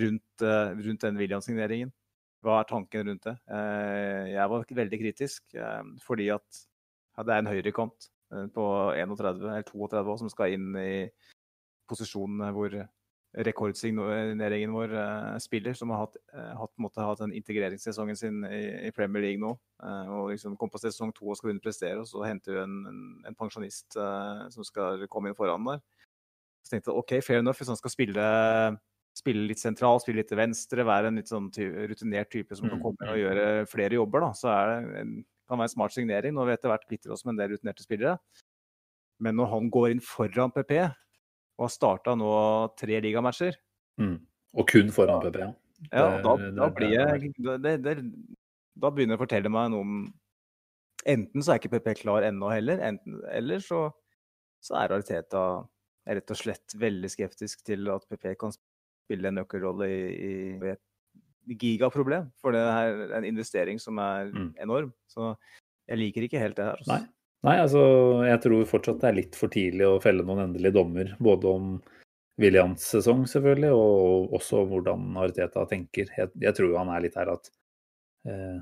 rundt, 0.00 0.42
rundt 0.86 1.02
den 1.04 1.18
William-signeringen. 1.20 1.92
Hva 2.44 2.60
er 2.60 2.68
tanken 2.68 3.10
rundt 3.10 3.26
det? 3.28 3.34
Eh, 3.52 4.30
jeg 4.32 4.52
var 4.52 4.70
veldig 4.78 5.00
kritisk 5.02 5.58
eh, 5.60 5.82
fordi 6.04 6.30
at 6.32 6.62
det 7.20 7.34
er 7.34 7.42
en 7.42 7.50
høyrekant 7.50 8.06
eh, 8.32 8.46
på 8.54 8.64
31 8.96 9.44
eller 9.44 9.66
32 9.68 10.16
som 10.22 10.32
skal 10.32 10.56
inn 10.56 10.70
i 10.80 10.94
posisjonen 11.90 12.54
hvor 12.56 12.78
rekordsigneringen 13.46 14.72
vår 14.74 14.92
spiller, 15.38 15.76
som 15.78 15.92
har 15.94 16.00
hatt, 16.02 16.16
hatt, 16.58 16.72
måtte, 16.82 17.04
hatt 17.06 17.20
den 17.20 17.34
integreringssesongen 17.38 18.18
sin 18.18 18.40
i, 18.42 18.90
Premier 18.90 19.22
League 19.22 19.38
nå. 19.38 19.52
og 20.10 20.32
liksom 20.32 20.56
kom 20.58 20.70
på 20.70 20.80
sesong 20.82 21.12
to 21.14 21.28
og 21.28 21.38
skal 21.38 21.46
begynne 21.46 21.62
å 21.62 21.66
prestere, 21.68 22.00
og 22.02 22.08
så 22.10 22.24
henter 22.26 22.56
vi 22.56 22.62
en, 22.64 22.74
en, 22.90 23.04
en 23.30 23.38
pensjonist 23.38 23.94
som 23.94 24.66
skal 24.66 25.06
komme 25.06 25.30
inn 25.30 25.38
foran 25.38 25.68
der. 25.68 25.78
Så 26.66 26.74
tenkte 26.74 26.90
jeg 26.90 27.04
OK, 27.04 27.14
fair 27.22 27.44
enough 27.44 27.62
hvis 27.62 27.70
han 27.70 27.78
skal 27.78 27.94
spille 27.94 28.26
spille 29.16 29.48
litt 29.50 29.60
sentral, 29.60 30.00
spille 30.02 30.22
litt 30.22 30.30
til 30.30 30.40
venstre, 30.40 30.86
være 30.86 31.10
en 31.10 31.20
litt 31.20 31.30
sånn 31.30 31.50
rutinert 31.90 32.30
type 32.32 32.56
som 32.56 32.68
kan 32.68 32.78
mm, 32.78 32.84
komme 32.84 33.08
og 33.08 33.16
mm. 33.16 33.20
gjøre 33.22 33.46
flere 33.70 33.98
jobber, 33.98 34.24
da, 34.24 34.30
så 34.38 34.52
er 34.54 34.70
det 34.70 35.02
en, 35.02 35.14
kan 35.50 35.60
være 35.60 35.70
en 35.70 35.74
smart 35.74 35.96
signering. 35.96 36.34
Nå 36.34 36.44
har 36.44 36.50
vi 36.50 36.56
etter 36.56 36.72
hvert 36.72 36.86
kvitter 36.86 37.14
oss 37.14 37.24
med 37.26 37.34
en 37.34 37.42
del 37.42 37.54
rutinerte 37.54 37.84
spillere. 37.84 38.16
Men 39.20 39.36
når 39.36 39.50
han 39.52 39.72
går 39.72 39.94
inn 39.94 40.04
foran 40.04 40.54
PP, 40.54 40.76
og 41.60 41.66
har 41.66 41.74
starta 41.74 42.14
nå 42.16 42.30
tre 42.80 43.00
ligamatcher. 43.04 43.58
Mm. 44.00 44.16
Og 44.56 44.70
kun 44.70 44.94
foran 44.94 45.20
PP, 45.26 45.42
ja. 45.42 45.50
Ja, 45.88 46.06
da, 46.20 46.34
da 46.52 46.66
blir 46.76 46.90
jeg 46.92 47.30
det, 47.40 47.70
det, 47.80 47.92
Da 48.76 48.90
begynner 48.92 49.14
det 49.14 49.16
å 49.16 49.22
fortelle 49.22 49.48
meg 49.48 49.70
noe 49.72 49.80
om 49.80 50.00
Enten 51.08 51.40
så 51.40 51.54
er 51.54 51.60
ikke 51.62 51.78
PP 51.78 52.02
klar 52.02 52.26
ennå 52.26 52.50
heller, 52.52 52.82
enten, 52.84 53.22
eller 53.32 53.62
så, 53.64 53.86
så 54.60 54.74
er 54.76 54.90
realiteten 54.92 55.64
rett 56.10 56.32
og 56.34 56.36
slett 56.36 56.74
veldig 56.76 57.08
skeptisk 57.08 57.62
til 57.64 57.88
at 57.88 58.04
PP 58.10 58.34
kan 58.36 58.52
spille 59.10 59.30
en 59.30 59.40
nøkkelrolle 59.42 59.90
i, 59.90 60.00
i, 60.30 60.74
et 60.74 61.58
gigaproblem. 61.60 62.30
For 62.40 62.54
det 62.54 62.62
er 62.62 63.16
en 63.18 63.26
investering 63.26 63.80
som 63.82 63.98
er 63.98 64.30
Mm. 64.30 64.52
enorm. 64.62 64.92
Så 65.10 65.34
jeg 65.90 65.98
liker 65.98 66.22
ikke 66.28 66.38
helt 66.38 66.56
det 66.56 66.64
her. 66.64 66.78
altså. 66.78 66.94
Nei. 66.94 67.08
Nei, 67.42 67.56
altså 67.56 67.80
jeg 68.28 68.40
tror 68.44 68.66
fortsatt 68.68 69.00
det 69.00 69.08
er 69.08 69.16
litt 69.16 69.36
for 69.38 69.48
tidlig 69.48 69.86
å 69.88 70.00
felle 70.02 70.22
noen 70.22 70.44
endelige 70.44 70.74
dommer. 70.76 71.14
Både 71.18 71.48
om 71.48 71.70
Williams 72.40 72.84
sesong, 72.84 73.24
selvfølgelig, 73.28 73.70
og 73.72 74.34
også 74.36 74.62
om 74.62 74.68
hvordan 74.74 75.16
Ariteta 75.16 75.64
tenker. 75.68 76.08
Jeg, 76.16 76.28
jeg 76.40 76.56
tror 76.56 76.76
han 76.78 76.92
er 76.92 77.00
litt 77.06 77.16
her 77.16 77.32
at 77.32 77.48
eh, 78.28 78.60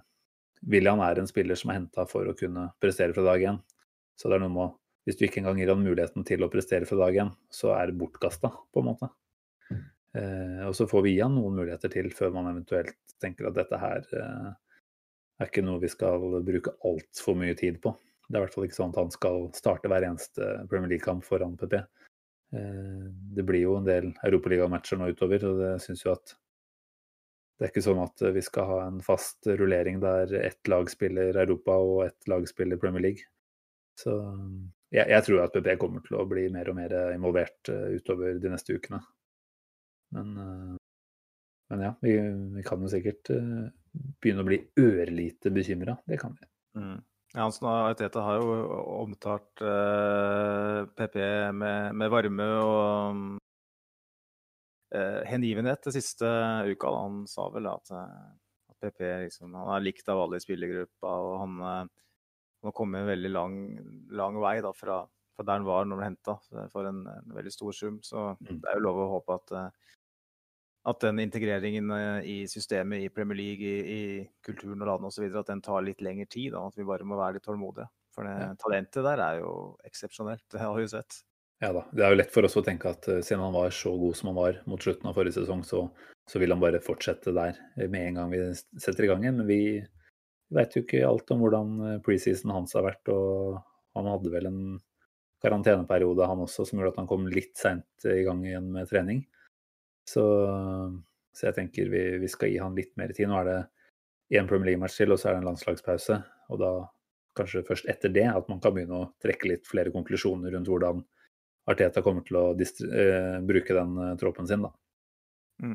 William 0.71 1.03
er 1.03 1.19
en 1.19 1.27
spiller 1.31 1.59
som 1.59 1.71
er 1.71 1.81
henta 1.81 2.07
for 2.11 2.27
å 2.31 2.37
kunne 2.39 2.69
prestere 2.83 3.15
fra 3.15 3.27
dag 3.33 3.45
én. 3.51 3.59
Så 4.19 4.31
det 4.31 4.39
er 4.39 4.47
noe 4.47 4.55
med 4.55 4.77
Hvis 5.09 5.17
du 5.17 5.25
ikke 5.25 5.41
engang 5.41 5.57
gir 5.59 5.71
han 5.73 5.81
muligheten 5.83 6.25
til 6.29 6.43
å 6.45 6.51
prestere 6.53 6.85
fra 6.87 6.99
dag 7.01 7.15
én, 7.17 7.31
så 7.51 7.71
er 7.73 7.89
det 7.89 7.99
bortkasta, 7.99 8.51
på 8.75 8.83
en 8.83 8.91
måte. 8.91 9.09
Eh, 10.17 10.65
og 10.65 10.75
så 10.77 10.87
får 10.89 11.05
vi 11.05 11.19
han 11.21 11.35
noen 11.37 11.59
muligheter 11.59 11.93
til 11.93 12.09
før 12.17 12.33
man 12.39 12.49
eventuelt 12.55 12.97
tenker 13.21 13.49
at 13.49 13.59
dette 13.59 13.81
her 13.81 14.07
eh, 14.17 14.51
er 15.39 15.51
ikke 15.51 15.65
noe 15.67 15.83
vi 15.83 15.91
skal 15.93 16.25
bruke 16.47 16.75
altfor 16.89 17.37
mye 17.39 17.57
tid 17.59 17.81
på. 17.85 17.93
Det 18.29 18.37
er 18.37 18.41
i 18.41 18.45
hvert 18.47 18.57
fall 18.57 18.69
ikke 18.69 18.79
sånn 18.79 18.93
at 18.95 19.01
han 19.03 19.15
skal 19.15 19.49
starte 19.57 19.91
hver 19.91 20.07
eneste 20.09 20.51
Premier 20.71 20.95
League-kamp 20.95 21.25
foran 21.27 21.57
PP. 21.61 21.79
Eh, 22.57 23.07
Det 23.37 23.45
blir 23.47 23.67
jo 23.67 23.79
en 23.79 23.89
del 23.89 24.13
Europaligamatcher 24.25 25.01
nå 25.01 25.11
utover, 25.13 25.45
og 25.51 25.63
det 25.63 25.73
syns 25.85 26.05
jo 26.07 26.15
at 26.17 26.37
det 27.59 27.67
er 27.67 27.73
ikke 27.73 27.89
sånn 27.89 28.01
at 28.05 28.23
vi 28.37 28.43
skal 28.47 28.69
ha 28.71 28.83
en 28.87 29.01
fast 29.03 29.49
rullering 29.51 29.99
der 29.99 30.31
ett 30.45 30.69
lag 30.71 30.87
spiller 30.93 31.35
Europa 31.43 31.75
og 31.75 32.05
ett 32.05 32.29
lag 32.31 32.47
spiller 32.47 32.79
Premier 32.79 33.03
League. 33.03 33.27
Så 33.99 34.15
jeg, 34.95 35.09
jeg 35.11 35.25
tror 35.27 35.43
at 35.43 35.57
PP 35.57 35.73
kommer 35.83 36.05
til 36.07 36.21
å 36.21 36.27
bli 36.31 36.45
mer 36.55 36.71
og 36.71 36.79
mer 36.79 36.95
involvert 37.11 37.67
utover 37.67 38.39
de 38.39 38.53
neste 38.53 38.79
ukene. 38.79 39.03
Men, 40.17 40.31
eh, 40.41 40.77
men 41.73 41.85
ja, 41.85 41.93
vi, 42.01 42.15
vi 42.57 42.63
kan 42.67 42.81
jo 42.85 42.89
sikkert 42.93 43.31
eh, 43.35 43.69
begynne 44.23 44.45
å 44.45 44.49
bli 44.49 44.59
ørlite 44.81 45.53
bekymra. 45.53 45.99
Det 46.09 46.19
kan 46.23 46.37
vi. 46.39 46.49
Mm. 46.79 46.99
Hansen 47.37 47.67
og 47.69 47.91
Arteta 47.91 48.23
har 48.25 48.39
jo 48.41 48.55
omtalt 49.03 49.61
eh, 49.61 50.87
PP 50.97 51.19
med, 51.53 51.93
med 52.01 52.13
varme 52.15 52.47
og 52.65 53.19
eh, 54.95 55.21
hengivenhet 55.29 55.85
den 55.85 55.97
siste 55.99 56.25
uka. 56.71 56.89
Da. 56.95 57.03
Han 57.05 57.21
sa 57.29 57.49
vel 57.53 57.69
at, 57.71 57.93
eh, 57.93 58.25
at 58.73 58.81
PP 58.87 59.05
liksom, 59.27 59.53
han 59.61 59.75
er 59.77 59.85
likt 59.85 60.09
av 60.09 60.23
alle 60.25 60.41
i 60.41 60.45
spillergruppa, 60.45 61.13
og 61.29 61.37
han, 61.43 61.59
han 61.69 62.71
har 62.71 62.77
kommet 62.77 63.05
en 63.05 63.13
veldig 63.13 63.33
lang, 63.35 63.61
lang 64.17 64.41
vei 64.43 64.57
da, 64.65 64.73
fra, 64.77 65.03
fra 65.37 65.45
der 65.47 65.61
han 65.61 65.69
var 65.69 65.85
når 65.85 65.99
han 65.99 66.01
ble 66.01 66.11
henta, 66.13 66.39
for 66.73 66.89
en, 66.89 67.05
en 67.13 67.37
veldig 67.37 67.53
stor 67.55 67.77
sum. 67.77 68.01
Så 68.03 68.31
Mm. 68.41 68.57
det 68.63 68.71
er 68.73 68.79
jo 68.81 68.87
lov 68.89 69.05
å 69.05 69.11
håpe 69.19 69.37
at 69.37 69.55
eh, 69.59 69.69
at 70.89 71.01
den 71.05 71.21
integreringen 71.23 71.91
eh, 71.95 72.19
i 72.25 72.37
systemet 72.51 73.05
i 73.05 73.11
Premier 73.13 73.39
League, 73.39 73.65
i, 73.69 73.79
i 73.95 74.27
kulturen 74.47 74.81
og 74.83 74.89
landet 74.91 75.11
osv., 75.13 75.29
at 75.37 75.51
den 75.53 75.63
tar 75.65 75.85
litt 75.87 76.03
lengre 76.05 76.27
tid. 76.31 76.53
Da, 76.57 76.65
at 76.71 76.79
vi 76.79 76.87
bare 76.89 77.07
må 77.09 77.19
være 77.21 77.39
litt 77.39 77.47
tålmodige. 77.49 77.89
For 78.17 78.27
det 78.27 78.35
Ja. 78.41 78.53
talentet 78.59 79.05
der 79.07 79.21
er 79.23 79.41
jo 79.43 79.53
eksepsjonelt. 79.87 80.45
Det 80.55 80.63
har 80.63 80.75
vi 80.77 80.87
jo 80.87 80.93
sett. 80.97 81.21
Ja 81.63 81.73
da. 81.75 81.85
Det 81.93 82.05
er 82.07 82.13
jo 82.15 82.19
lett 82.21 82.33
for 82.35 82.47
oss 82.47 82.57
å 82.57 82.65
tenke 82.65 82.91
at 82.95 83.07
eh, 83.11 83.21
siden 83.27 83.43
han 83.45 83.55
var 83.55 83.71
så 83.75 83.93
god 83.99 84.17
som 84.17 84.31
han 84.33 84.39
var 84.39 84.61
mot 84.71 84.83
slutten 84.83 85.11
av 85.11 85.17
forrige 85.19 85.41
sesong, 85.41 85.65
så, 85.67 85.85
så 86.31 86.39
vil 86.43 86.55
han 86.55 86.63
bare 86.63 86.81
fortsette 86.83 87.35
der 87.35 87.57
eh, 87.77 87.89
med 87.91 88.09
en 88.09 88.21
gang 88.23 88.35
vi 88.35 88.43
setter 88.81 89.05
i 89.07 89.11
gang 89.11 89.25
igjen. 89.27 89.41
Men 89.43 89.51
vi 89.51 89.63
vet 90.55 90.77
jo 90.77 90.83
ikke 90.87 91.05
alt 91.07 91.31
om 91.35 91.43
hvordan 91.45 92.01
preseason 92.07 92.55
hans 92.55 92.73
har 92.79 92.87
vært. 92.87 93.11
Og 93.13 93.59
han 93.99 94.07
hadde 94.09 94.31
vel 94.33 94.47
en 94.49 94.63
karanteneperiode 95.43 96.27
han 96.27 96.41
også 96.43 96.65
som 96.67 96.79
gjorde 96.81 96.95
at 96.97 97.03
han 97.03 97.11
kom 97.11 97.27
litt 97.31 97.55
seint 97.59 98.07
i 98.09 98.23
gang 98.27 98.41
igjen 98.47 98.71
med 98.75 98.89
trening. 98.91 99.21
Så, 100.09 100.25
så 101.37 101.49
jeg 101.49 101.57
tenker 101.59 101.91
vi, 101.93 102.05
vi 102.23 102.31
skal 102.31 102.53
gi 102.53 102.61
han 102.63 102.77
litt 102.79 102.95
mer 103.01 103.13
tid. 103.17 103.29
Nå 103.31 103.41
er 103.43 103.49
det 103.49 103.59
én 104.39 104.49
Premier 104.49 104.73
League-match 104.73 105.01
til, 105.01 105.13
og 105.13 105.21
så 105.21 105.31
er 105.31 105.37
det 105.37 105.43
en 105.43 105.51
landslagspause. 105.51 106.19
Og 106.53 106.61
da 106.63 106.73
kanskje 107.39 107.65
først 107.67 107.89
etter 107.91 108.13
det 108.13 108.27
at 108.31 108.49
man 108.51 108.61
kan 108.63 108.75
begynne 108.75 109.03
å 109.03 109.11
trekke 109.23 109.53
litt 109.53 109.69
flere 109.69 109.93
konklusjoner 109.95 110.53
rundt 110.55 110.71
hvordan 110.71 111.05
Arteta 111.69 112.03
kommer 112.05 112.25
til 112.25 112.39
å 112.41 112.47
eh, 112.57 113.39
bruke 113.45 113.75
den 113.77 113.97
uh, 114.01 114.13
troppen 114.17 114.47
sin, 114.49 114.63
da. 114.65 114.71
Mm. 115.61 115.75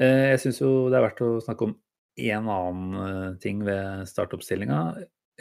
Uh, 0.00 0.28
jeg 0.32 0.38
syns 0.46 0.62
jo 0.62 0.70
det 0.88 0.96
er 0.96 1.04
verdt 1.04 1.20
å 1.26 1.34
snakke 1.44 1.68
om 1.68 1.74
én 2.16 2.48
annen 2.48 3.36
ting 3.42 3.60
ved 3.66 4.08
startoppstillinga. 4.08 4.78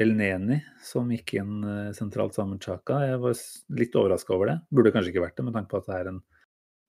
Elneni, 0.01 0.57
som 0.83 1.09
gikk 1.11 1.35
inn 1.37 1.63
sentralt 1.93 2.33
sammen 2.35 2.55
med 2.55 2.63
Chaka. 2.63 3.01
Jeg 3.05 3.19
var 3.21 3.41
litt 3.77 3.95
overraska 3.99 4.33
over 4.33 4.49
det. 4.49 4.55
Burde 4.71 4.93
kanskje 4.95 5.11
ikke 5.11 5.23
vært 5.25 5.35
det, 5.37 5.45
med 5.45 5.55
tanke 5.55 5.71
på 5.71 5.81
at 5.81 5.89
det 5.89 5.97
er 5.97 6.09
en 6.13 6.21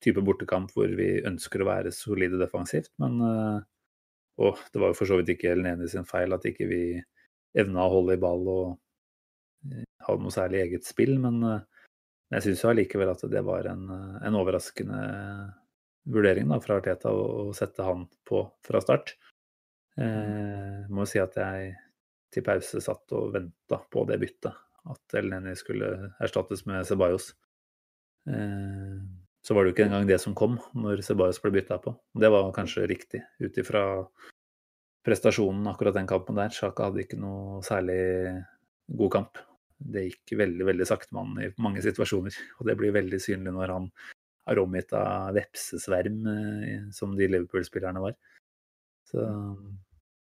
type 0.03 0.23
bortekamp 0.25 0.73
hvor 0.75 0.91
vi 0.97 1.15
ønsker 1.25 1.63
å 1.63 1.69
være 1.69 1.93
solide 1.95 2.39
defensivt. 2.41 2.91
Men 3.01 3.19
eh, 3.27 3.59
Og 4.43 4.61
det 4.73 4.81
var 4.81 4.91
jo 4.91 4.97
for 4.97 5.09
så 5.09 5.19
vidt 5.19 5.35
ikke 5.35 5.51
Elneni 5.53 5.87
sin 5.89 6.07
feil 6.09 6.33
at 6.33 6.45
ikke 6.49 6.67
vi 6.69 6.83
evna 7.53 7.85
å 7.85 7.93
holde 7.93 8.17
i 8.17 8.21
ball 8.21 8.47
og 8.49 8.65
hadde 9.63 9.85
ha 10.07 10.15
noe 10.19 10.33
særlig 10.33 10.63
eget 10.63 10.87
spill, 10.87 11.15
men 11.21 11.43
eh, 11.47 11.85
jeg 12.33 12.47
syns 12.47 12.65
allikevel 12.67 13.11
at 13.11 13.21
det 13.29 13.43
var 13.45 13.69
en, 13.69 13.85
eh, 13.93 14.15
en 14.27 14.39
overraskende 14.39 15.03
vurdering 16.13 16.49
da, 16.51 16.59
fra 16.63 16.79
Arteta 16.81 17.13
å 17.13 17.53
sette 17.55 17.85
han 17.85 18.07
på 18.27 18.43
fra 18.65 18.81
start. 18.83 19.15
Eh, 20.01 20.83
må 20.89 21.05
jo 21.05 21.11
si 21.13 21.21
at 21.21 21.37
jeg 21.39 21.73
til 22.33 22.45
pause 22.45 22.81
satt 22.81 23.13
og 23.13 23.33
venta 23.35 23.79
på 23.93 24.05
det 24.09 24.19
byttet. 24.21 24.61
At 24.89 25.15
Elneni 25.15 25.53
skulle 25.55 25.93
erstattes 26.23 26.65
med 26.67 26.83
Ceballos. 26.89 27.29
Eh, 28.27 28.97
så 29.43 29.55
var 29.55 29.63
det 29.63 29.71
jo 29.71 29.75
ikke 29.75 29.87
engang 29.89 30.07
det 30.07 30.19
som 30.23 30.35
kom 30.37 30.55
når 30.79 31.03
Ceballos 31.03 31.41
ble 31.43 31.51
bytta 31.57 31.77
på. 31.83 31.91
Det 32.15 32.29
var 32.31 32.53
kanskje 32.55 32.87
riktig 32.87 33.23
ut 33.43 33.57
ifra 33.59 33.83
prestasjonen 35.03 35.67
akkurat 35.67 35.97
den 35.97 36.07
kampen 36.07 36.39
der. 36.39 36.53
Sjaka 36.55 36.87
hadde 36.87 37.03
ikke 37.03 37.19
noe 37.19 37.59
særlig 37.67 37.99
god 38.87 39.11
kamp. 39.17 39.41
Det 39.83 40.05
gikk 40.07 40.35
veldig 40.39 40.67
veldig 40.69 40.87
sakte 40.87 41.11
med 41.11 41.25
han 41.25 41.43
i 41.43 41.63
mange 41.63 41.83
situasjoner. 41.83 42.37
Og 42.59 42.69
det 42.69 42.77
blir 42.79 42.95
veldig 42.95 43.19
synlig 43.19 43.51
når 43.55 43.75
han 43.75 43.89
er 44.51 44.59
omgitt 44.59 44.95
av 44.95 45.35
vepsesverm, 45.35 46.23
eh, 46.27 46.87
som 46.95 47.15
de 47.15 47.27
Liverpool-spillerne 47.27 48.03
var. 48.03 48.15
Så 49.11 49.23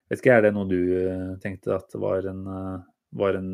vet 0.10 0.22
ikke, 0.22 0.34
er 0.34 0.48
det 0.48 0.54
noe 0.56 0.70
du 0.70 0.80
eh, 0.98 1.34
tenkte 1.42 1.78
at 1.78 1.94
var 2.02 2.26
en, 2.30 2.46
eh, 2.50 2.86
var 3.22 3.38
en 3.38 3.52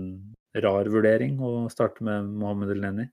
rar 0.63 0.87
vurdering 0.91 1.39
å 1.43 1.69
starte 1.71 2.03
med 2.07 2.31
Mohammed 2.39 2.71
El-Neni? 2.75 3.07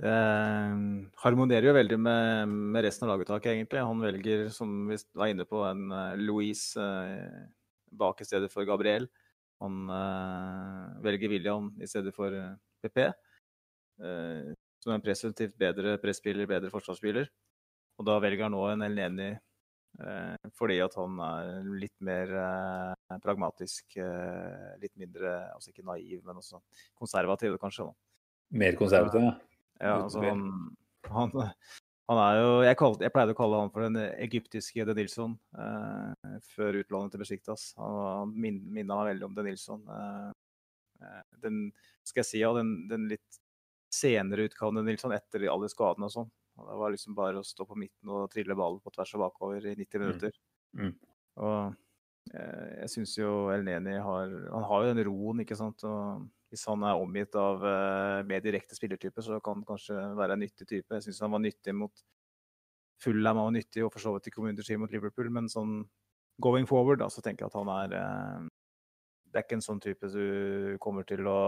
Eh, 0.00 0.76
harmonerer 1.22 1.68
jo 1.68 1.74
veldig 1.76 1.98
med, 2.00 2.48
med 2.74 2.86
resten 2.86 3.06
av 3.06 3.12
laguttaket, 3.14 3.52
egentlig. 3.52 3.82
Han 3.84 4.00
velger, 4.02 4.46
som 4.54 4.72
vi 4.88 4.96
var 5.18 5.30
inne 5.30 5.44
på, 5.48 5.60
en 5.68 5.92
eh, 5.92 6.16
Louise 6.22 6.80
eh, 6.80 7.44
bak 7.92 8.22
i 8.24 8.26
stedet 8.26 8.50
for 8.52 8.66
Gabriel. 8.68 9.06
Han 9.62 9.86
eh, 9.94 10.98
velger 11.04 11.30
William 11.30 11.70
i 11.82 11.86
stedet 11.86 12.14
for 12.16 12.34
eh, 12.34 12.56
PP. 12.82 13.04
eh, 13.04 14.50
som 14.82 14.90
er 14.90 14.98
en 14.98 15.04
presumptivt 15.04 15.54
bedre 15.60 15.94
presspiller, 16.02 16.48
bedre 16.50 16.72
forsvarsspiller. 16.72 17.28
Og 18.00 18.08
da 18.08 18.16
velger 18.18 18.48
han 18.48 18.56
nå 18.56 18.66
en 18.72 18.86
Elneni 18.88 19.32
fordi 20.56 20.78
at 20.80 20.94
han 20.96 21.18
er 21.20 21.66
litt 21.76 21.92
mer 22.00 22.30
pragmatisk. 23.20 23.98
Litt 24.80 24.94
mindre, 24.96 25.34
altså 25.52 25.68
ikke 25.68 25.84
naiv, 25.84 26.22
men 26.24 26.40
også 26.40 26.62
konservativ, 26.96 27.58
kanskje. 27.60 27.84
da. 27.90 28.32
Mer 28.64 28.78
konservativ, 28.80 29.28
ja. 29.28 29.34
Ja, 29.82 29.96
altså 30.04 30.22
han, 30.22 30.44
han, 31.10 31.32
han 32.10 32.20
er 32.22 32.38
jo 32.38 32.50
jeg, 32.66 32.78
kalte, 32.78 33.06
jeg 33.06 33.14
pleide 33.14 33.34
å 33.34 33.38
kalle 33.38 33.62
han 33.64 33.72
for 33.74 33.86
den 33.86 33.98
egyptiske 34.14 34.86
De 34.86 34.94
Nilsson 34.96 35.34
eh, 35.58 36.36
før 36.54 36.78
utlånet 36.82 37.14
til 37.14 37.22
Besiktas. 37.24 37.70
Han, 37.80 37.98
han 38.06 38.34
minna 38.36 38.98
meg 39.00 39.12
veldig 39.12 39.28
om 39.28 39.36
De 39.38 39.46
Nilsson. 39.46 39.82
Eh, 39.96 40.28
eh, 41.02 41.22
den 41.44 41.64
skal 42.06 42.22
jeg 42.22 42.30
si, 42.30 42.42
ja, 42.44 42.52
den, 42.56 42.74
den 42.90 43.08
litt 43.10 43.40
senere 43.92 44.48
utgaven 44.48 44.80
av 44.80 44.88
Nilsson 44.88 45.14
etter 45.14 45.46
alle 45.52 45.70
skadene 45.70 46.08
og 46.08 46.14
sånn. 46.14 46.30
Det 46.62 46.76
var 46.82 46.92
liksom 46.92 47.16
bare 47.16 47.40
å 47.40 47.46
stå 47.46 47.64
på 47.68 47.78
midten 47.80 48.12
og 48.12 48.28
trille 48.32 48.56
ballen 48.56 48.82
på 48.84 48.92
tvers 48.92 49.14
og 49.16 49.24
bakover 49.24 49.70
i 49.70 49.76
90 49.78 50.02
minutter. 50.02 50.36
Mm. 50.76 50.92
Og 51.42 52.34
eh, 52.34 52.68
jeg 52.82 52.92
syns 52.92 53.16
jo 53.18 53.32
El 53.52 53.64
Neni 53.66 53.96
har 54.00 54.32
Han 54.52 54.66
har 54.68 54.84
jo 54.84 54.92
den 54.92 55.06
roen, 55.08 55.42
ikke 55.44 55.58
sant. 55.58 55.84
Og 55.88 56.26
hvis 56.52 56.66
han 56.68 56.82
er 56.84 57.00
omgitt 57.00 57.36
av 57.40 57.62
eh, 57.64 58.18
mer 58.28 58.42
direkte 58.44 58.76
spillertyper, 58.76 59.24
så 59.24 59.38
kan 59.40 59.56
han 59.60 59.68
kanskje 59.70 59.96
være 60.18 60.36
en 60.36 60.42
nyttig 60.44 60.66
type. 60.68 60.98
Jeg 60.98 61.06
syns 61.06 61.22
han 61.24 61.32
var 61.32 61.40
nyttig 61.40 61.72
mot 61.76 62.02
Fulham 63.02 63.40
han 63.40 63.48
var 63.48 63.54
nyttig, 63.56 63.82
og 63.82 63.90
for 63.94 64.04
så 64.04 64.12
vidt 64.14 64.28
i 64.28 64.34
community 64.34 64.76
mot 64.78 64.92
Liverpool, 64.92 65.30
men 65.32 65.48
sånn 65.50 65.80
going 66.44 66.68
forward, 66.68 67.00
da, 67.00 67.08
så 67.10 67.24
tenker 67.24 67.46
jeg 67.46 67.52
at 67.52 67.56
han 67.58 67.70
er 67.72 67.96
eh, 67.98 68.44
Det 69.32 69.40
er 69.40 69.46
ikke 69.46 69.58
en 69.58 69.64
sånn 69.64 69.80
type 69.80 70.12
du 70.12 70.76
kommer 70.84 71.08
til 71.08 71.24
å 71.26 71.40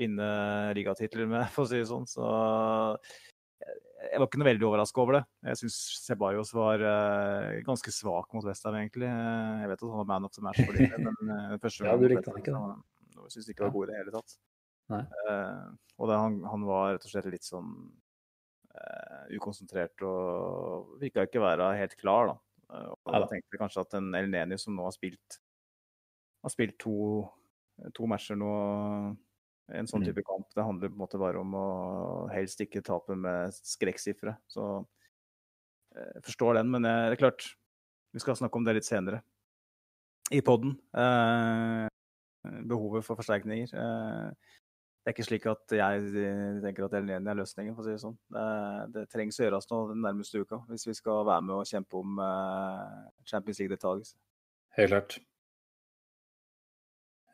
vinne 0.00 0.26
ligatitler 0.74 1.28
med, 1.28 1.44
for 1.54 1.66
å 1.66 1.70
si 1.70 1.82
det 1.82 1.90
sånn. 1.92 2.08
Så 2.08 2.24
jeg, 2.24 3.76
jeg 4.08 4.22
var 4.22 4.30
ikke 4.30 4.40
noe 4.40 4.48
veldig 4.48 4.68
overraska 4.70 5.04
over 5.04 5.18
det. 5.18 5.22
Jeg 5.50 5.60
syns 5.62 5.78
Sebajos 6.06 6.54
var 6.56 6.80
uh, 6.80 7.60
ganske 7.68 7.92
svak 7.92 8.32
mot 8.32 8.48
Westham, 8.48 8.80
egentlig. 8.80 9.12
Jeg 9.12 9.70
vet 9.70 9.78
at 9.78 9.86
han 9.86 10.00
var 10.00 10.10
man 10.14 10.26
of 10.30 10.34
the 10.34 10.48
match 10.48 10.64
for 10.64 10.80
det, 10.80 10.88
men 10.96 11.14
uh, 11.28 11.54
første 11.60 11.84
ja, 11.90 11.94
du 12.00 12.08
likte 12.08 12.32
han 12.32 12.40
ikke, 12.40 12.56
da. 12.56 12.74
Jeg 13.26 13.36
syns 13.36 13.50
ikke 13.50 13.62
det 13.62 13.68
var 13.68 13.76
god 13.76 13.86
i 13.86 13.90
det 13.92 14.00
hele 14.00 14.14
tatt. 14.14 14.36
Uh, 14.94 15.70
og 15.96 16.10
det, 16.10 16.16
han, 16.20 16.40
han, 16.50 16.66
var 16.68 16.90
rett 16.94 17.06
og 17.06 17.12
slett 17.12 17.30
litt 17.32 17.46
sånn 17.46 17.76
ukonsentrert 19.30 20.02
og 20.02 20.96
virka 20.98 21.22
ikke 21.28 21.38
være 21.38 21.68
helt 21.78 21.92
klar, 21.94 22.32
da. 22.32 22.34
Og 23.04 23.12
da 23.12 23.28
tenkte 23.30 23.60
kanskje 23.60 23.84
at 23.84 23.94
en 24.00 24.08
El 24.18 24.26
Neni 24.32 24.58
som 24.58 24.74
nå 24.74 24.82
har 24.82 24.94
spilt 24.96 25.36
har 26.44 26.52
spilt 26.52 26.76
to, 26.82 27.22
to 27.96 28.08
matcher 28.10 28.36
nå 28.36 28.50
en 29.72 29.88
sånn 29.88 30.04
type 30.04 30.24
kamp. 30.28 30.50
Det 30.52 30.64
handler 30.64 30.90
på 30.92 30.98
en 30.98 31.04
måte 31.04 31.20
bare 31.20 31.40
om 31.40 31.54
å 31.56 31.68
helst 32.32 32.60
ikke 32.60 32.84
tape 32.84 33.16
med 33.16 33.54
skrekksifre. 33.56 34.36
Så 34.52 34.66
jeg 35.94 36.24
forstår 36.26 36.58
den, 36.58 36.72
men 36.74 36.84
det 36.84 37.14
er 37.14 37.20
klart 37.20 37.52
Vi 38.14 38.22
skal 38.22 38.36
snakke 38.38 38.58
om 38.58 38.66
det 38.66 38.76
litt 38.76 38.86
senere 38.86 39.24
i 40.30 40.38
poden. 40.44 40.76
Eh, 40.94 41.86
behovet 42.44 43.04
for 43.06 43.18
forsterkninger. 43.18 43.72
Eh, 43.72 44.54
det 45.04 45.10
er 45.10 45.16
ikke 45.16 45.26
slik 45.26 45.46
at 45.50 45.74
jeg 45.76 46.24
tenker 46.64 46.86
at 46.86 46.94
Elneni 46.96 47.28
er 47.28 47.36
løsningen, 47.36 47.74
for 47.76 47.84
å 47.84 47.86
si 47.86 47.92
det 47.92 48.00
sånn. 48.00 48.16
Det, 48.32 48.46
det 48.94 49.02
trengs 49.12 49.36
å 49.36 49.44
gjøres 49.44 49.68
noe 49.68 49.90
den 49.90 50.00
nærmeste 50.04 50.40
uka 50.40 50.62
hvis 50.70 50.86
vi 50.88 50.96
skal 50.96 51.26
være 51.28 51.44
med 51.44 51.58
og 51.58 51.68
kjempe 51.68 52.00
om 52.00 52.22
eh, 52.24 53.04
Champions 53.28 53.60
League-deltakelse. 53.60 54.16
Helt 54.78 54.94
klart. 54.94 55.18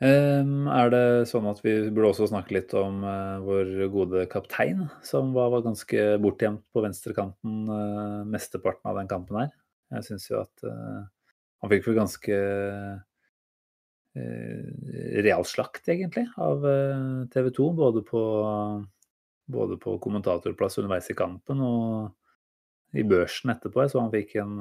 Er 0.01 0.91
det 0.95 1.29
sånn 1.29 1.45
at 1.51 1.59
vi 1.61 1.75
burde 1.93 2.09
også 2.15 2.31
snakke 2.31 2.55
litt 2.57 2.71
om 2.79 3.03
vår 3.45 3.73
gode 3.93 4.23
kaptein, 4.33 4.87
som 5.05 5.35
var, 5.35 5.51
var 5.53 5.67
ganske 5.67 6.07
bortgjemt 6.25 6.63
på 6.73 6.81
venstrekanten 6.87 7.69
mesteparten 8.33 8.89
av 8.89 8.97
den 8.97 9.11
kampen 9.11 9.43
her. 9.43 9.51
Jeg 9.93 10.07
syns 10.09 10.25
jo 10.31 10.39
at 10.41 10.65
han 10.65 11.73
fikk 11.75 11.91
vel 11.91 11.99
ganske 12.01 12.39
realslakt, 14.11 15.85
egentlig, 15.87 16.25
av 16.43 16.65
TV 17.31 17.51
2. 17.55 17.67
Både 17.79 18.03
på, 18.03 18.23
både 19.47 19.77
på 19.79 19.95
kommentatorplass 20.03 20.81
underveis 20.83 21.11
i 21.13 21.17
kampen 21.19 21.63
og 21.63 22.99
i 22.99 23.05
børsen 23.07 23.53
etterpå. 23.55 23.85
Jeg 23.85 23.93
så 23.93 24.03
han 24.03 24.11
fikk 24.11 24.35
en 24.43 24.57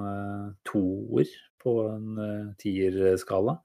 toer 0.70 1.34
på 1.64 1.76
en 1.88 2.22
tierskala. 2.62 3.58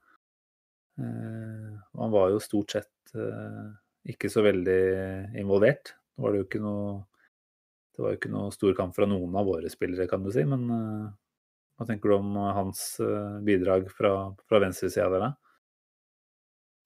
Eh, 0.99 1.71
han 1.99 2.11
var 2.11 2.31
jo 2.31 2.39
stort 2.43 2.71
sett 2.71 3.15
eh, 3.19 3.65
ikke 4.13 4.31
så 4.31 4.43
veldig 4.45 4.79
involvert. 5.41 5.95
Nå 6.15 6.25
var 6.25 6.33
det 6.33 6.41
jo 6.41 6.47
ikke 6.47 6.63
noe 6.63 7.03
det 7.95 8.03
var 8.03 8.11
jo 8.11 8.19
ikke 8.19 8.31
noe 8.33 8.51
stor 8.51 8.73
kamp 8.75 8.95
fra 8.95 9.07
noen 9.07 9.35
av 9.39 9.47
våre 9.47 9.69
spillere, 9.71 10.07
kan 10.11 10.23
du 10.23 10.27
si. 10.35 10.43
Men 10.43 10.65
hva 10.67 11.85
tenker 11.87 12.11
du 12.11 12.15
om 12.17 12.33
hans 12.35 12.81
bidrag 13.47 13.87
fra, 13.87 14.33
fra 14.51 14.59
venstresida 14.59 15.07
der? 15.13 15.29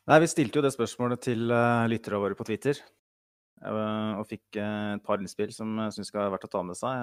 Nei, 0.10 0.20
Vi 0.24 0.32
stilte 0.32 0.58
jo 0.58 0.66
det 0.66 0.74
spørsmålet 0.74 1.22
til 1.30 1.52
uh, 1.54 1.86
lyttere 1.90 2.18
våre 2.22 2.38
på 2.38 2.48
Twitter. 2.48 2.82
og 3.60 4.24
fikk 4.26 4.56
et 4.56 5.04
par 5.04 5.20
innspill 5.20 5.52
som 5.52 5.74
jeg 5.84 5.98
syns 5.98 6.14
er 6.16 6.30
verdt 6.32 6.46
å 6.48 6.52
ta 6.54 6.62
med 6.64 6.78
seg. 6.80 7.02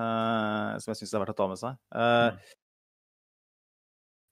som 0.80 0.90
jeg 0.90 0.96
synes 1.02 1.12
er 1.12 1.20
verdt 1.20 1.34
å 1.34 1.40
ta 1.42 1.48
med 1.50 1.58
seg. 1.60 1.76
Mm. 1.92 2.38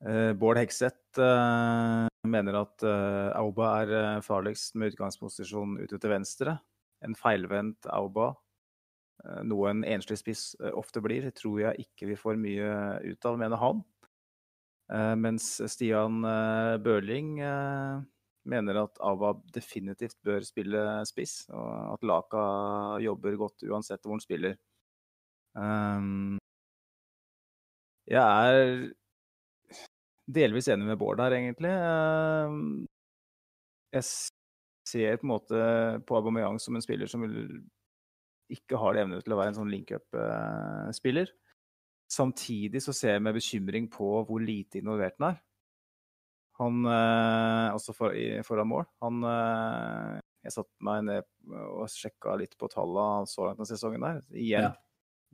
Eh, 0.04 0.32
Bård 0.36 0.58
Hegseth 0.60 1.20
eh, 1.20 2.06
mener 2.28 2.58
at 2.58 2.84
eh, 2.84 3.30
Auba 3.40 3.70
er 3.80 4.20
farligst 4.24 4.76
med 4.76 4.92
utgangsposisjon 4.92 5.78
ute 5.80 5.96
til 5.96 6.12
venstre. 6.12 6.58
En 7.04 7.16
feilvendt 7.16 7.88
Auba, 7.92 8.34
noe 9.44 9.70
en 9.70 9.82
enslig 9.88 10.18
spiss 10.20 10.42
ofte 10.76 11.00
blir, 11.04 11.26
tror 11.36 11.58
jeg 11.60 11.84
ikke 11.86 12.08
vi 12.10 12.16
får 12.16 12.38
mye 12.40 12.70
ut 13.04 13.26
av, 13.28 13.36
mener 13.40 13.60
han. 13.60 13.82
Mens 15.20 15.46
Stian 15.68 16.24
Børling 16.84 17.36
mener 18.50 18.78
at 18.82 18.98
Ava 19.04 19.32
definitivt 19.54 20.16
bør 20.24 20.44
spille 20.46 20.80
spiss, 21.08 21.46
og 21.54 21.94
at 21.94 22.06
Laka 22.06 22.44
jobber 23.04 23.38
godt 23.40 23.64
uansett 23.68 24.02
hvor 24.04 24.16
han 24.16 24.24
spiller. 24.24 24.58
Jeg 28.10 28.20
er 28.20 28.90
delvis 30.34 30.68
enig 30.72 30.88
med 30.88 30.98
Bård 31.00 31.22
her, 31.22 31.36
egentlig. 31.36 31.72
Um, 32.48 32.84
jeg 33.94 34.04
ser 34.88 35.16
på 35.20 35.26
en 35.26 35.32
måte 35.32 35.62
på 36.06 36.18
Aubameyang 36.18 36.58
som 36.60 36.76
en 36.76 36.84
spiller 36.84 37.08
som 37.10 37.24
ikke 38.52 38.78
har 38.80 38.94
det 38.94 39.04
evne 39.04 39.22
til 39.24 39.34
å 39.34 39.38
være 39.40 39.54
en 39.54 39.58
sånn 39.60 39.72
link-up-spiller. 39.72 41.30
Samtidig 42.12 42.82
så 42.84 42.92
ser 42.92 43.16
jeg 43.16 43.24
med 43.24 43.36
bekymring 43.38 43.88
på 43.92 44.10
hvor 44.28 44.42
lite 44.42 44.82
involvert 44.82 45.16
han 45.18 45.32
er. 45.32 45.38
Han 46.60 46.86
eh, 46.86 47.72
Altså 47.72 47.94
for, 47.96 48.14
foran 48.46 48.70
mål. 48.70 48.86
Han 49.02 49.26
eh, 49.26 50.20
Jeg 50.46 50.54
satte 50.54 50.86
meg 50.86 51.04
ned 51.08 51.30
og 51.64 51.86
sjekka 51.90 52.36
litt 52.40 52.56
på 52.60 52.68
tallene 52.72 53.28
så 53.30 53.48
langt 53.48 53.60
denne 53.60 53.70
sesongen 53.70 54.06
der. 54.06 54.20
Igjen. 54.32 54.70
Ja. 54.70 54.74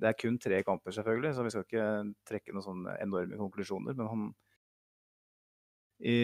Det 0.00 0.09
er 0.09 0.16
kun 0.16 0.38
tre 0.40 0.62
kamper, 0.64 0.94
selvfølgelig, 0.96 1.35
så 1.37 1.42
vi 1.44 1.50
skal 1.52 1.64
ikke 1.66 1.87
trekke 2.24 2.54
noen 2.56 2.64
sånne 2.64 2.94
enorme 3.04 3.37
konklusjoner. 3.37 3.96
Men 3.98 4.09
han, 4.09 4.22
i, 6.09 6.14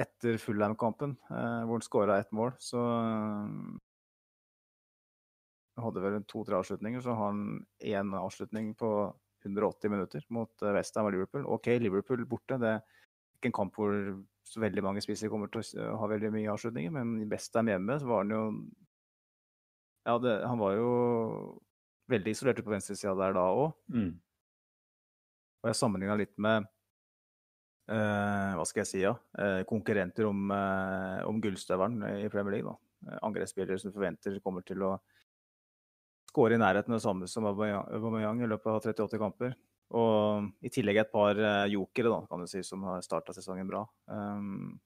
etter 0.00 0.38
Fullheim-kampen, 0.40 1.18
eh, 1.28 1.58
hvor 1.66 1.76
han 1.76 1.84
skåra 1.84 2.16
ett 2.22 2.32
mål, 2.32 2.54
så 2.62 2.80
hadde 5.82 6.04
vel 6.04 6.16
to-tre 6.30 6.56
avslutninger. 6.62 7.04
Så 7.04 7.12
har 7.12 7.34
han 7.34 7.60
én 7.84 8.16
avslutning 8.16 8.72
på 8.78 8.88
180 9.44 9.92
minutter 9.92 10.24
mot 10.32 10.64
Westham 10.64 11.10
og 11.10 11.16
Liverpool. 11.16 11.44
OK, 11.58 11.74
Liverpool 11.82 12.24
borte. 12.30 12.56
Det 12.62 12.76
ikke 13.42 13.50
en 13.50 13.58
kamp 13.58 13.76
hvor 13.76 13.92
så 14.46 14.60
veldig 14.62 14.84
mange 14.84 15.02
spisser 15.02 15.30
kommer 15.32 15.50
til 15.50 15.64
å 15.82 15.96
ha 16.00 16.08
veldig 16.10 16.32
mye 16.34 16.50
avslutninger, 16.52 16.92
men 16.94 17.14
i 17.22 17.28
Westham 17.30 17.70
hjemme 17.72 17.98
så 18.00 18.08
var 18.08 18.24
han 18.24 18.34
jo 18.36 18.42
Ja, 20.02 20.16
det, 20.18 20.32
han 20.50 20.58
var 20.58 20.74
jo 20.74 20.92
veldig 22.10 22.32
isolert 22.34 22.60
på 22.64 22.72
venstresida 22.72 23.14
der 23.14 23.36
da 23.36 23.44
òg. 23.54 23.68
Mm. 23.94 24.16
Og 25.62 25.70
jeg 25.70 25.78
sammenligna 25.78 26.16
litt 26.18 26.34
med 26.42 26.66
eh, 27.86 28.54
hva 28.58 28.64
skal 28.66 28.82
jeg 28.82 28.90
si, 28.90 29.02
ja, 29.04 29.12
eh, 29.38 29.60
konkurrenter 29.68 30.26
om, 30.26 30.50
eh, 30.50 31.20
om 31.28 31.38
gullstøvelen 31.42 32.02
i 32.24 32.30
Premier 32.32 32.58
League. 32.58 32.72
da. 32.72 33.18
Angrepsspillere 33.22 33.78
som 33.78 33.94
forventer 33.94 34.40
kommer 34.42 34.66
til 34.66 34.82
å 34.82 34.96
skåre 36.32 36.58
i 36.58 36.62
nærheten 36.62 36.94
av 36.94 36.98
det 36.98 37.06
samme 37.06 37.28
som 37.30 37.46
Aubameyang 37.46 38.42
i 38.42 38.50
løpet 38.50 38.74
av 38.74 38.82
38 38.82 39.22
kamper. 39.22 39.54
Og 39.92 40.48
i 40.64 40.70
tillegg 40.72 41.02
et 41.02 41.12
par 41.12 41.36
uh, 41.36 41.68
jokere 41.68 42.12
da, 42.12 42.22
kan 42.28 42.40
du 42.40 42.48
si, 42.48 42.62
som 42.64 42.84
har 42.88 43.04
starta 43.04 43.34
sesongen 43.36 43.68
bra. 43.68 43.82
Um, 44.08 44.78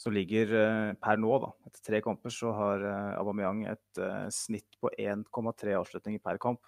så 0.00 0.12
ligger 0.12 0.52
uh, 0.52 0.92
per 1.00 1.20
nå, 1.20 1.32
da, 1.40 1.52
etter 1.68 1.86
tre 1.86 2.02
kamper, 2.04 2.34
så 2.34 2.52
har 2.56 2.84
uh, 2.84 3.18
Aubameyang 3.22 3.64
et 3.72 4.02
uh, 4.02 4.26
snitt 4.34 4.76
på 4.82 4.92
1,3 4.98 5.76
avslutninger 5.78 6.22
per 6.24 6.40
kamp. 6.42 6.60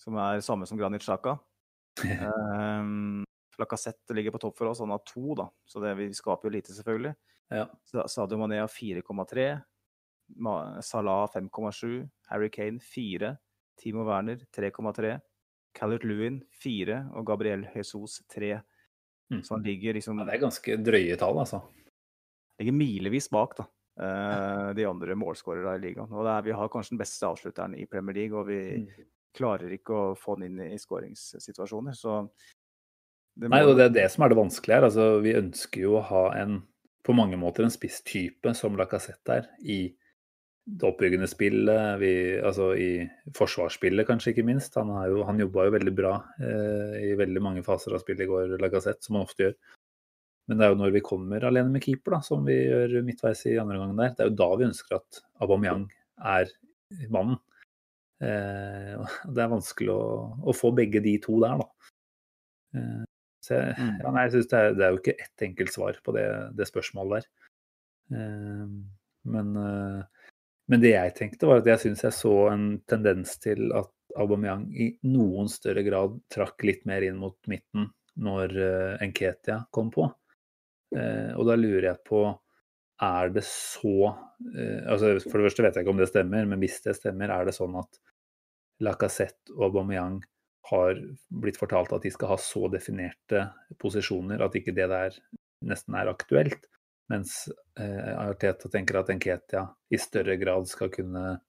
Som 0.00 0.16
er 0.18 0.42
samme 0.42 0.66
som 0.66 0.80
Granit 0.80 1.04
Xhaka. 1.04 1.36
um, 2.02 3.22
Lacassette 3.60 4.16
ligger 4.16 4.32
på 4.34 4.40
topp 4.40 4.56
for 4.58 4.70
oss, 4.70 4.80
han 4.80 4.94
har 4.94 5.02
to, 5.06 5.34
da. 5.38 5.50
Så 5.68 5.82
det, 5.84 5.92
vi 6.00 6.08
skaper 6.16 6.48
jo 6.48 6.54
lite, 6.56 6.74
selvfølgelig. 6.74 7.12
Ja. 7.50 7.66
Sadio 8.08 8.38
Mané 8.40 8.62
har 8.62 8.70
4,3. 8.72 9.50
Salah 10.86 11.26
5,7. 11.34 12.08
Harry 12.30 12.48
Kane 12.48 12.80
4. 12.80 13.34
Timo 13.76 14.04
Werner 14.06 14.46
3,3. 14.56 15.18
Callert 15.76 16.04
Lewin 16.04 16.40
fire 16.62 17.04
Og 17.14 17.26
Gabriel 17.28 17.66
Jesus 17.74 18.20
tre. 18.30 18.58
Mm. 19.30 19.42
Så 19.46 19.54
han 19.54 19.62
ligger 19.66 19.94
liksom 19.94 20.18
ja, 20.18 20.26
Det 20.26 20.34
er 20.34 20.42
ganske 20.42 20.78
drøye 20.82 21.18
tall, 21.20 21.38
altså. 21.38 21.62
Ligger 22.58 22.76
milevis 22.76 23.30
bak, 23.30 23.54
da. 23.60 23.68
Uh, 24.00 24.70
de 24.74 24.86
andre 24.88 25.14
målskårerne 25.18 25.76
i 25.76 25.82
ligaen. 25.82 26.12
Og 26.12 26.26
er, 26.26 26.46
vi 26.46 26.56
har 26.56 26.70
kanskje 26.72 26.94
den 26.94 27.02
beste 27.02 27.28
avslutteren 27.28 27.76
i 27.76 27.86
Premier 27.90 28.16
League, 28.16 28.38
og 28.38 28.48
vi 28.48 28.60
mm. 28.80 28.88
klarer 29.36 29.74
ikke 29.76 29.96
å 29.96 30.16
få 30.18 30.38
den 30.40 30.50
inn 30.50 30.72
i 30.74 30.80
skåringssituasjoner. 30.80 31.96
Så 31.96 32.22
Nei, 33.40 33.62
og 33.64 33.76
det 33.78 33.86
er 33.86 33.94
det 33.94 34.08
som 34.12 34.24
er 34.24 34.32
det 34.32 34.40
vanskelige 34.40 34.80
her. 34.80 34.88
Altså, 34.88 35.06
vi 35.24 35.36
ønsker 35.38 35.84
jo 35.86 35.94
å 35.96 36.06
ha 36.10 36.24
en 36.40 36.58
på 37.06 37.14
mange 37.16 37.38
måter 37.40 37.64
en 37.64 37.72
spisstype 37.72 38.52
som 38.56 38.76
Lacassette 38.76 39.38
er, 39.40 39.46
i 39.62 39.78
det 40.70 40.86
oppbyggende 40.86 41.26
spillet, 41.30 41.98
vi, 42.00 42.12
altså 42.38 42.70
i 42.78 42.90
forsvarsspillet 43.36 44.06
kanskje 44.06 44.34
ikke 44.34 44.46
minst. 44.46 44.76
Han, 44.78 44.92
jo, 45.10 45.24
han 45.26 45.40
jobba 45.42 45.66
jo 45.66 45.74
veldig 45.74 45.94
bra 45.96 46.14
eh, 46.38 46.96
i 47.10 47.12
veldig 47.18 47.42
mange 47.42 47.64
faser 47.66 47.96
av 47.96 48.02
spillet 48.04 48.26
i 48.26 48.30
går, 48.30 48.56
Lagassette, 48.62 49.02
som 49.06 49.18
han 49.18 49.26
ofte 49.26 49.48
gjør. 49.48 49.56
Men 50.50 50.58
det 50.58 50.66
er 50.66 50.72
jo 50.72 50.80
når 50.80 50.94
vi 50.94 51.02
kommer 51.06 51.46
alene 51.46 51.74
med 51.74 51.84
keeper, 51.84 52.16
da, 52.16 52.20
som 52.26 52.46
vi 52.46 52.56
gjør 52.56 52.96
midtveis 53.06 53.44
i 53.50 53.58
andre 53.62 53.78
gangen 53.80 53.98
der, 53.98 54.14
det 54.16 54.24
er 54.24 54.30
jo 54.30 54.38
da 54.40 54.48
vi 54.58 54.66
ønsker 54.68 54.98
at 54.98 55.20
Aubameyang 55.42 55.86
er 56.34 56.54
mannen. 57.12 57.38
Eh, 58.20 59.14
det 59.30 59.44
er 59.44 59.52
vanskelig 59.54 59.92
å, 59.94 60.02
å, 60.44 60.54
få 60.56 60.72
begge 60.76 61.02
de 61.04 61.16
to 61.24 61.38
der, 61.42 61.62
da. 61.62 61.92
Eh, 62.76 63.04
så 63.46 63.56
jeg, 63.56 63.76
mm. 63.78 63.92
ja, 64.04 64.14
nei, 64.14 64.24
jeg 64.26 64.34
synes 64.36 64.50
det 64.50 64.62
er, 64.62 64.72
det, 64.76 64.86
er, 64.86 64.94
jo 64.94 65.02
ikke 65.02 65.18
ett 65.26 65.46
enkelt 65.46 65.74
svar 65.74 66.00
på 66.04 66.14
det, 66.18 66.26
det 66.58 66.68
spørsmålet 66.68 67.20
der. 67.20 67.30
Uh, 68.10 68.66
Men, 69.30 69.54
men 70.70 70.82
det 70.82 70.92
jeg 70.94 71.14
tenkte, 71.18 71.48
var 71.48 71.60
at 71.60 71.68
jeg 71.68 71.82
syns 71.84 72.04
jeg 72.06 72.16
så 72.16 72.34
en 72.52 72.68
tendens 72.88 73.36
til 73.42 73.72
at 73.76 73.90
Aubameyang 74.18 74.68
i 74.74 74.88
noen 75.06 75.50
større 75.50 75.84
grad 75.86 76.16
trakk 76.32 76.64
litt 76.66 76.86
mer 76.88 77.04
inn 77.06 77.18
mot 77.20 77.36
midten 77.50 77.88
når 78.20 78.56
Enketia 79.04 79.60
kom 79.74 79.92
på. 79.94 80.08
Og 80.96 81.42
da 81.46 81.54
lurer 81.58 81.92
jeg 81.92 82.00
på 82.06 82.24
er 83.00 83.30
det 83.32 83.44
så 83.46 84.10
altså 84.10 85.12
For 85.24 85.38
det 85.38 85.46
første 85.46 85.64
vet 85.64 85.76
jeg 85.78 85.84
ikke 85.84 85.94
om 85.94 86.00
det 86.00 86.10
stemmer, 86.10 86.48
men 86.50 86.60
hvis 86.60 86.80
det 86.84 86.96
stemmer, 86.98 87.30
er 87.32 87.46
det 87.46 87.54
sånn 87.56 87.78
at 87.80 88.00
Lacassette 88.84 89.54
og 89.56 89.70
Aubameyang 89.70 90.18
har 90.70 90.98
blitt 91.42 91.58
fortalt 91.60 91.92
at 91.96 92.04
de 92.04 92.12
skal 92.12 92.34
ha 92.34 92.38
så 92.40 92.68
definerte 92.72 93.46
posisjoner 93.80 94.42
at 94.44 94.56
ikke 94.58 94.74
det 94.76 94.88
der 94.90 95.16
nesten 95.66 95.96
er 95.98 96.10
aktuelt. 96.12 96.66
Mens 97.10 97.48
eh, 97.78 98.10
Arteta 98.14 98.70
tenker 98.70 99.00
at 99.00 99.10
Enketia 99.10 99.64
i 99.90 99.98
større 99.98 100.36
grad 100.38 100.68
skal 100.70 100.92
kunne 100.94 101.40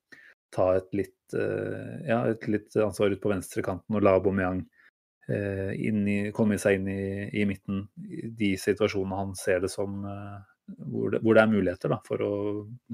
ta 0.52 0.68
et 0.76 0.90
litt, 0.98 1.34
eh, 1.38 1.98
ja, 2.10 2.24
et 2.32 2.48
litt 2.50 2.76
ansvar 2.82 3.14
ut 3.14 3.22
på 3.22 3.32
venstrekanten 3.32 3.98
og 3.98 4.04
la 4.04 4.16
Aubameyang 4.18 4.64
eh, 5.30 6.32
komme 6.36 6.58
seg 6.62 6.80
inn 6.80 6.90
i, 6.92 7.04
i, 7.42 7.46
midten 7.48 7.86
i 8.10 8.32
de 8.38 8.56
situasjonene 8.60 9.20
han 9.20 9.36
ser 9.38 9.62
det 9.64 9.72
som 9.72 10.02
eh, 10.08 10.40
hvor, 10.78 11.12
det, 11.14 11.22
hvor, 11.22 11.36
det, 11.36 11.44
er 11.44 11.54
muligheter 11.54 11.94
da, 11.94 12.00
for 12.08 12.26
å 12.26 12.34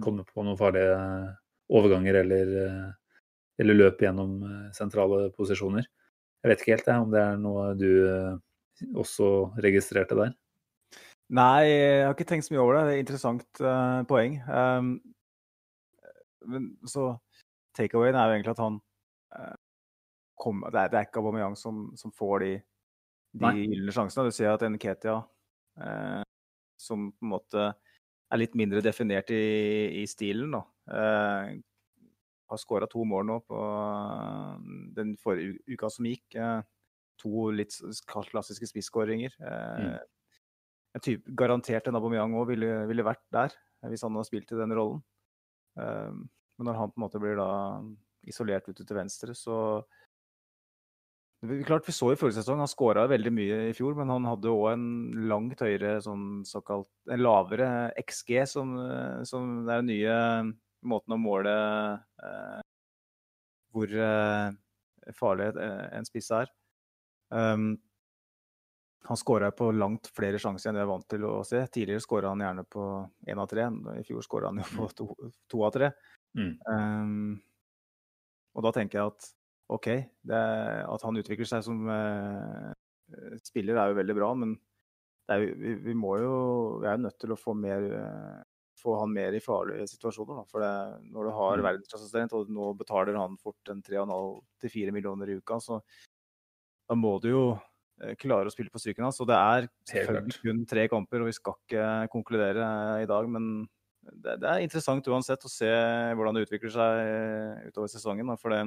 komme 0.03 0.25
på 0.27 0.43
noen 0.43 0.59
farlige 0.59 0.97
overganger 1.77 2.21
eller, 2.23 2.55
eh, 2.65 3.21
eller 3.63 3.79
løp 3.79 4.03
gjennom 4.03 4.41
eh, 4.43 4.65
sentrale 4.75 5.29
posisjoner. 5.37 5.87
Jeg 6.43 6.51
vet 6.51 6.61
ikke 6.61 6.75
helt 6.75 6.91
jeg, 6.91 7.05
om 7.07 7.15
det 7.15 7.23
er 7.23 7.39
noe 7.41 7.71
du 7.79 7.89
også 9.01 9.31
registrerte 9.63 10.19
der? 10.19 10.35
Nei, 11.27 11.67
jeg 11.67 12.03
har 12.05 12.15
ikke 12.15 12.27
tenkt 12.29 12.47
så 12.47 12.53
mye 12.53 12.63
over 12.63 12.77
det. 12.77 12.83
Det 12.87 12.91
er 12.91 12.97
et 12.97 13.03
interessant 13.03 13.61
uh, 13.63 14.01
poeng. 14.07 14.37
Um, 14.47 14.91
men 16.47 16.69
så 16.87 17.09
takeawayen 17.75 18.15
er 18.15 18.29
jo 18.29 18.37
egentlig 18.37 18.53
at 18.53 18.63
han 18.63 18.79
uh, 19.35 19.55
kom, 20.39 20.63
det, 20.71 20.79
er, 20.79 20.93
det 20.93 21.01
er 21.01 21.09
ikke 21.09 21.19
Aubameyang 21.19 21.57
som, 21.59 21.89
som 21.99 22.13
får 22.15 22.45
de, 22.45 22.53
de 23.43 23.53
gylne 23.59 23.95
sjansene. 23.95 24.29
Du 24.29 24.37
ser 24.37 24.53
at 24.53 24.63
Nketia, 24.63 25.17
uh, 25.83 26.23
som 26.79 27.09
på 27.11 27.27
en 27.27 27.35
måte 27.35 27.67
er 28.27 28.39
litt 28.39 28.55
mindre 28.59 28.83
definert 28.83 29.31
i, 29.31 29.43
i 30.01 30.07
stilen, 30.07 30.51
da, 30.51 30.61
har 32.47 32.59
skåra 32.61 32.87
to 32.89 33.03
mål 33.07 33.25
nå 33.27 33.37
på 33.47 33.59
eh, 33.59 34.67
den 34.97 35.15
forrige 35.21 35.57
uka 35.67 35.89
som 35.91 36.07
gikk. 36.07 36.25
Eh, 36.35 36.59
to 37.17 37.49
litt 37.55 37.73
klassiske 38.07 38.69
spisskåringer. 38.69 39.33
Mm. 39.41 39.95
Eh, 40.97 41.21
garantert 41.37 41.87
en 41.87 41.99
Aubameyang 41.99 42.35
òg 42.39 42.51
ville, 42.53 42.71
ville, 42.89 43.05
vært 43.05 43.23
der 43.33 43.55
hvis 43.87 44.03
han 44.03 44.17
hadde 44.17 44.27
spilt 44.27 44.51
i 44.51 44.59
den 44.59 44.73
rollen. 44.75 44.99
Men 45.77 46.65
når 46.65 46.79
han 46.79 46.89
på 46.91 46.97
en 46.97 47.03
måte 47.05 47.19
blir 47.21 47.37
da 47.37 47.51
isolert 48.27 48.65
ute 48.67 48.83
til 48.83 48.97
venstre, 48.97 49.35
så 49.37 49.85
Klart 51.67 51.85
Vi 51.85 51.93
så 51.93 52.07
i 52.09 52.17
forrige 52.17 52.39
sesong, 52.39 52.57
han 52.57 52.69
skåra 52.69 53.03
veldig 53.05 53.29
mye 53.29 53.57
i 53.69 53.73
fjor, 53.77 53.93
men 53.93 54.09
han 54.09 54.25
hadde 54.25 54.49
òg 54.49 54.71
en 54.71 54.87
langt 55.29 55.61
høyere 55.61 55.99
sånn 56.01 56.41
såkalt 56.49 56.89
En 57.13 57.21
lavere 57.21 57.67
XG, 58.01 58.31
som, 58.49 58.71
som 59.21 59.59
er 59.69 59.83
den 59.83 59.91
nye 59.91 60.15
måten 60.81 61.13
å 61.13 61.19
måle 61.21 61.53
eh, 62.25 62.63
hvor 63.75 63.93
eh, 63.93 64.49
farlig 65.17 65.51
en 65.61 66.07
spiss 66.07 66.31
er. 66.35 66.49
Um, 67.29 67.75
han 69.07 69.17
skåra 69.17 69.51
på 69.55 69.69
langt 69.71 70.09
flere 70.15 70.39
sjanser 70.41 70.71
enn 70.71 70.79
jeg 70.79 70.85
er 70.87 70.89
vant 70.89 71.07
til 71.09 71.25
å 71.27 71.33
se. 71.47 71.61
Tidligere 71.71 72.03
skåra 72.03 72.33
han 72.33 72.43
gjerne 72.43 72.65
på 72.67 72.85
én 73.29 73.39
av 73.39 73.47
tre. 73.51 73.67
I 73.99 74.03
fjor 74.07 74.25
skåra 74.25 74.51
han 74.51 74.59
jo 74.61 74.67
på 74.73 74.87
to, 74.97 75.07
to 75.47 75.63
av 75.67 75.73
tre. 75.75 75.91
Mm. 76.37 76.53
Um, 76.67 77.37
og 78.57 78.65
da 78.65 78.73
tenker 78.75 78.99
jeg 78.99 79.13
at 79.13 79.29
OK, 79.71 79.87
det, 80.27 80.41
at 80.87 81.05
han 81.07 81.19
utvikler 81.19 81.47
seg 81.47 81.63
som 81.65 81.87
uh, 81.87 82.73
spiller 83.45 83.79
er 83.79 83.91
jo 83.91 83.99
veldig 83.99 84.17
bra, 84.17 84.33
men 84.39 84.57
er, 85.31 85.43
vi, 85.43 85.73
vi, 85.83 85.95
må 85.95 86.13
jo 86.21 86.35
Vi 86.79 86.87
er 86.87 86.95
jo 86.95 87.03
nødt 87.03 87.17
til 87.19 87.33
å 87.35 87.39
få 87.39 87.55
mer 87.59 87.83
uh, 87.91 88.43
få 88.77 88.99
han 88.99 89.13
mer 89.13 89.33
i 89.33 89.41
farlige 89.43 89.87
situasjoner. 89.91 90.41
Da. 90.41 90.45
For 90.51 90.63
det, 90.63 90.73
når 91.13 91.27
du 91.27 91.33
har 91.35 91.57
mm. 91.57 91.65
verdensklassetalent, 91.65 92.35
og 92.37 92.51
nå 92.53 92.69
betaler 92.79 93.17
han 93.17 93.39
fort 93.41 93.71
en 93.73 93.81
3,5-4 93.83 94.93
millioner 94.95 95.31
i 95.31 95.39
uka, 95.39 95.59
så 95.63 95.81
da 96.87 96.95
må 96.95 97.17
du 97.23 97.31
jo 97.31 97.43
eh, 98.03 98.13
klare 98.19 98.49
å 98.49 98.53
spille 98.53 98.71
på 98.73 98.81
stryken 98.81 99.07
hans. 99.07 99.19
Og 99.23 99.29
det 99.29 99.37
er 99.37 99.67
selvfølgelig 99.91 100.41
kun 100.43 100.61
tre 100.69 100.87
kamper, 100.91 101.23
og 101.23 101.31
vi 101.31 101.37
skal 101.37 101.57
ikke 101.57 101.87
konkludere 102.13 102.69
i 103.03 103.09
dag. 103.09 103.29
Men 103.31 103.49
det, 104.07 104.37
det, 104.43 104.47
er 104.47 104.63
interessant 104.65 105.09
uansett 105.11 105.45
å 105.47 105.51
se 105.51 105.71
hvordan 106.17 106.37
det 106.37 106.47
utvikler 106.47 106.73
seg 106.73 107.01
eh, 107.03 107.67
utover 107.71 107.91
sesongen. 107.91 108.33
For 108.41 108.55
det 108.55 108.63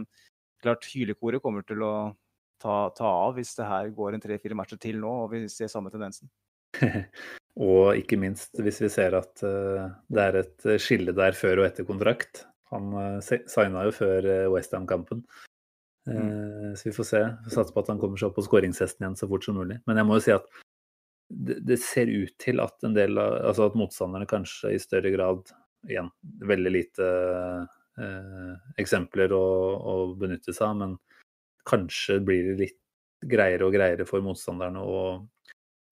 klart, 0.65 0.89
hylekoret 0.93 1.43
kommer 1.45 1.67
til 1.67 1.85
å 1.87 1.95
ta, 2.61 2.87
ta 2.97 3.11
av 3.27 3.39
hvis 3.39 3.55
det 3.59 3.69
her 3.69 3.93
går 3.97 4.17
en 4.17 4.25
tre-fire 4.25 4.57
matcher 4.59 4.81
til 4.81 5.01
nå, 5.01 5.13
og 5.25 5.35
vi 5.35 5.47
ser 5.53 5.73
samme 5.73 5.93
tendensen. 5.93 6.31
Og 7.61 7.97
ikke 7.99 8.17
minst 8.17 8.61
hvis 8.63 8.79
vi 8.81 8.89
ser 8.93 9.17
at 9.19 9.43
det 9.43 10.23
er 10.23 10.37
et 10.39 10.67
skille 10.81 11.13
der 11.13 11.35
før 11.37 11.61
og 11.61 11.67
etter 11.67 11.85
kontrakt. 11.85 12.45
Han 12.71 13.19
signa 13.21 13.83
jo 13.89 13.93
før 13.93 14.29
Westham-kampen. 14.55 15.25
Mm. 16.11 16.75
Så 16.77 16.89
vi 16.89 16.95
får 16.97 17.09
se. 17.09 17.23
Vi 17.45 17.55
satser 17.55 17.75
på 17.75 17.85
at 17.85 17.91
han 17.93 18.01
kommer 18.03 18.21
seg 18.21 18.31
opp 18.31 18.39
på 18.41 18.47
skåringshesten 18.47 19.05
igjen 19.05 19.19
så 19.19 19.29
fort 19.31 19.47
som 19.47 19.59
mulig. 19.61 19.81
Men 19.87 20.01
jeg 20.01 20.09
må 20.09 20.19
jo 20.19 20.25
si 20.27 20.35
at 20.35 20.47
det, 21.31 21.61
det 21.67 21.79
ser 21.83 22.11
ut 22.11 22.35
til 22.43 22.63
at 22.63 22.87
en 22.87 22.97
del 22.97 23.19
av, 23.21 23.37
altså 23.53 23.69
at 23.71 23.79
motstanderne 23.79 24.29
kanskje 24.31 24.75
i 24.75 24.83
større 24.83 25.13
grad 25.15 25.53
Igjen, 25.89 26.11
veldig 26.45 26.71
lite 26.75 27.07
eksempler 28.81 29.33
å, 29.33 29.45
å 29.81 29.95
benytte 30.19 30.55
seg 30.55 30.67
av, 30.67 30.77
men 30.77 30.97
kanskje 31.69 32.21
blir 32.25 32.51
det 32.51 32.57
litt 32.61 32.79
greiere 33.31 33.67
og 33.67 33.75
greiere 33.75 34.07
for 34.09 34.25
motstanderne 34.25 34.81
å 34.81 35.01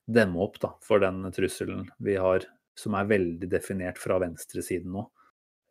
demme 0.08 0.40
opp 0.40 0.56
da, 0.62 0.72
for 0.84 1.02
den 1.02 1.26
trusselen 1.34 1.86
vi 2.04 2.16
har, 2.16 2.46
som 2.78 2.96
er 2.96 3.10
veldig 3.10 3.50
definert 3.52 4.00
fra 4.00 4.16
venstresiden 4.22 4.94
nå. 4.94 5.04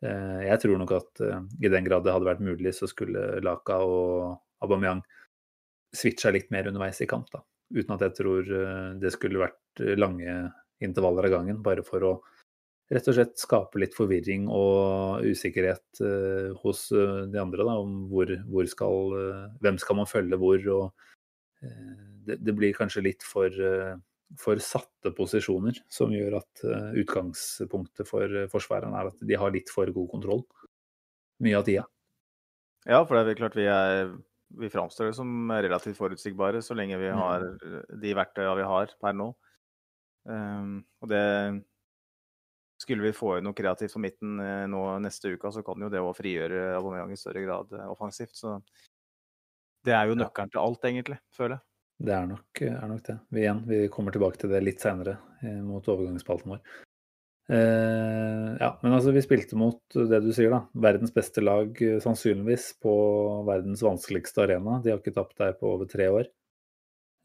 Eh, 0.04 0.42
jeg 0.46 0.62
tror 0.62 0.78
nok 0.78 0.94
at 0.94 1.22
eh, 1.26 1.40
i 1.66 1.70
den 1.72 1.86
grad 1.86 2.04
det 2.06 2.14
hadde 2.14 2.28
vært 2.28 2.44
mulig, 2.44 2.74
så 2.76 2.86
skulle 2.90 3.40
Laka 3.42 3.80
og 3.82 4.38
Aubameyang 4.62 5.02
switcha 5.94 6.30
litt 6.34 6.52
mer 6.54 6.68
underveis 6.70 7.00
i 7.02 7.08
kamp. 7.10 7.30
da. 7.34 7.42
Uten 7.74 7.96
at 7.96 8.04
jeg 8.06 8.18
tror 8.20 8.46
eh, 8.46 8.90
det 9.02 9.12
skulle 9.14 9.42
vært 9.42 9.82
lange 9.98 10.40
intervaller 10.82 11.26
av 11.26 11.34
gangen, 11.38 11.62
bare 11.62 11.84
for 11.86 12.06
å 12.06 12.12
rett 12.88 13.08
og 13.10 13.18
slett 13.18 13.34
skape 13.36 13.80
litt 13.82 13.92
forvirring 13.92 14.46
og 14.48 15.26
usikkerhet 15.28 16.00
hos 16.62 16.86
de 16.88 17.36
andre 17.36 17.66
da, 17.66 17.74
om 17.76 18.06
hvor, 18.08 18.30
hvor 18.48 18.64
skal, 18.70 19.12
hvem 19.60 19.76
skal 19.82 19.98
man 19.98 20.08
følge 20.08 20.38
hvor. 20.40 20.62
og 20.72 21.66
det, 22.24 22.38
det 22.40 22.54
blir 22.56 22.72
kanskje 22.78 23.04
litt 23.04 23.26
for 23.28 23.52
for 24.36 24.60
satte 24.60 25.12
posisjoner, 25.16 25.78
som 25.88 26.12
gjør 26.12 26.38
at 26.42 26.64
uh, 26.66 26.90
utgangspunktet 27.00 28.08
for 28.08 28.48
forsvareren 28.52 28.96
er 28.98 29.08
at 29.12 29.22
de 29.24 29.38
har 29.40 29.54
litt 29.54 29.72
for 29.72 29.88
god 29.94 30.10
kontroll 30.12 30.42
mye 31.44 31.56
av 31.56 31.64
tida. 31.68 31.86
Ja, 32.88 33.02
for 33.06 33.16
det 33.16 33.32
er 33.32 33.38
klart 33.38 33.56
vi, 33.56 33.64
er, 33.70 34.12
vi 34.58 34.70
framstår 34.72 35.14
som 35.16 35.50
relativt 35.52 35.98
forutsigbare 35.98 36.60
så 36.64 36.76
lenge 36.76 36.98
vi 37.00 37.10
mm. 37.12 37.18
har 37.20 37.46
de 38.02 38.14
verktøyene 38.16 38.58
vi 38.60 38.68
har 38.68 38.94
per 39.00 39.16
nå. 39.16 39.32
Um, 40.28 40.80
og 41.00 41.08
det 41.08 41.24
Skulle 42.78 43.06
vi 43.06 43.16
få 43.16 43.38
inn 43.38 43.46
noe 43.48 43.56
kreativt 43.56 43.94
på 43.96 44.02
midten 44.02 44.36
nå 44.70 44.82
neste 45.02 45.32
uke, 45.34 45.50
så 45.50 45.64
kan 45.66 45.82
jo 45.82 45.88
det 45.90 46.02
å 46.02 46.12
frigjøre 46.14 46.76
Aubameyang 46.76 47.10
i 47.10 47.18
større 47.18 47.42
grad 47.42 47.72
offensivt. 47.88 48.36
Så 48.38 48.58
det 49.86 49.96
er 49.96 50.06
jo 50.06 50.18
nøkkelen 50.18 50.52
til 50.52 50.62
alt, 50.62 50.84
egentlig, 50.86 51.18
føler 51.34 51.56
jeg. 51.56 51.67
Det 51.98 52.14
er 52.14 52.28
nok, 52.30 52.60
er 52.62 52.90
nok 52.90 53.00
det. 53.08 53.16
Vi, 53.34 53.40
igjen, 53.42 53.64
vi 53.66 53.80
kommer 53.90 54.14
tilbake 54.14 54.38
til 54.38 54.52
det 54.52 54.60
litt 54.62 54.82
seinere 54.84 55.16
eh, 55.42 55.58
mot 55.66 55.88
overgangsspalten 55.90 56.54
vår. 56.54 56.60
Eh, 57.48 58.56
ja, 58.60 58.68
men 58.82 58.92
altså, 58.92 59.10
vi 59.16 59.22
spilte 59.24 59.56
mot 59.58 59.80
det 59.94 60.20
du 60.22 60.30
sier, 60.36 60.52
da. 60.52 60.62
Verdens 60.78 61.14
beste 61.14 61.42
lag 61.42 61.80
eh, 61.82 61.96
sannsynligvis 62.04 62.74
på 62.82 62.94
verdens 63.48 63.82
vanskeligste 63.82 64.44
arena. 64.44 64.78
De 64.84 64.92
har 64.92 65.00
ikke 65.00 65.16
tapt 65.16 65.40
der 65.40 65.56
på 65.58 65.72
over 65.74 65.88
tre 65.90 66.10
år. 66.12 66.28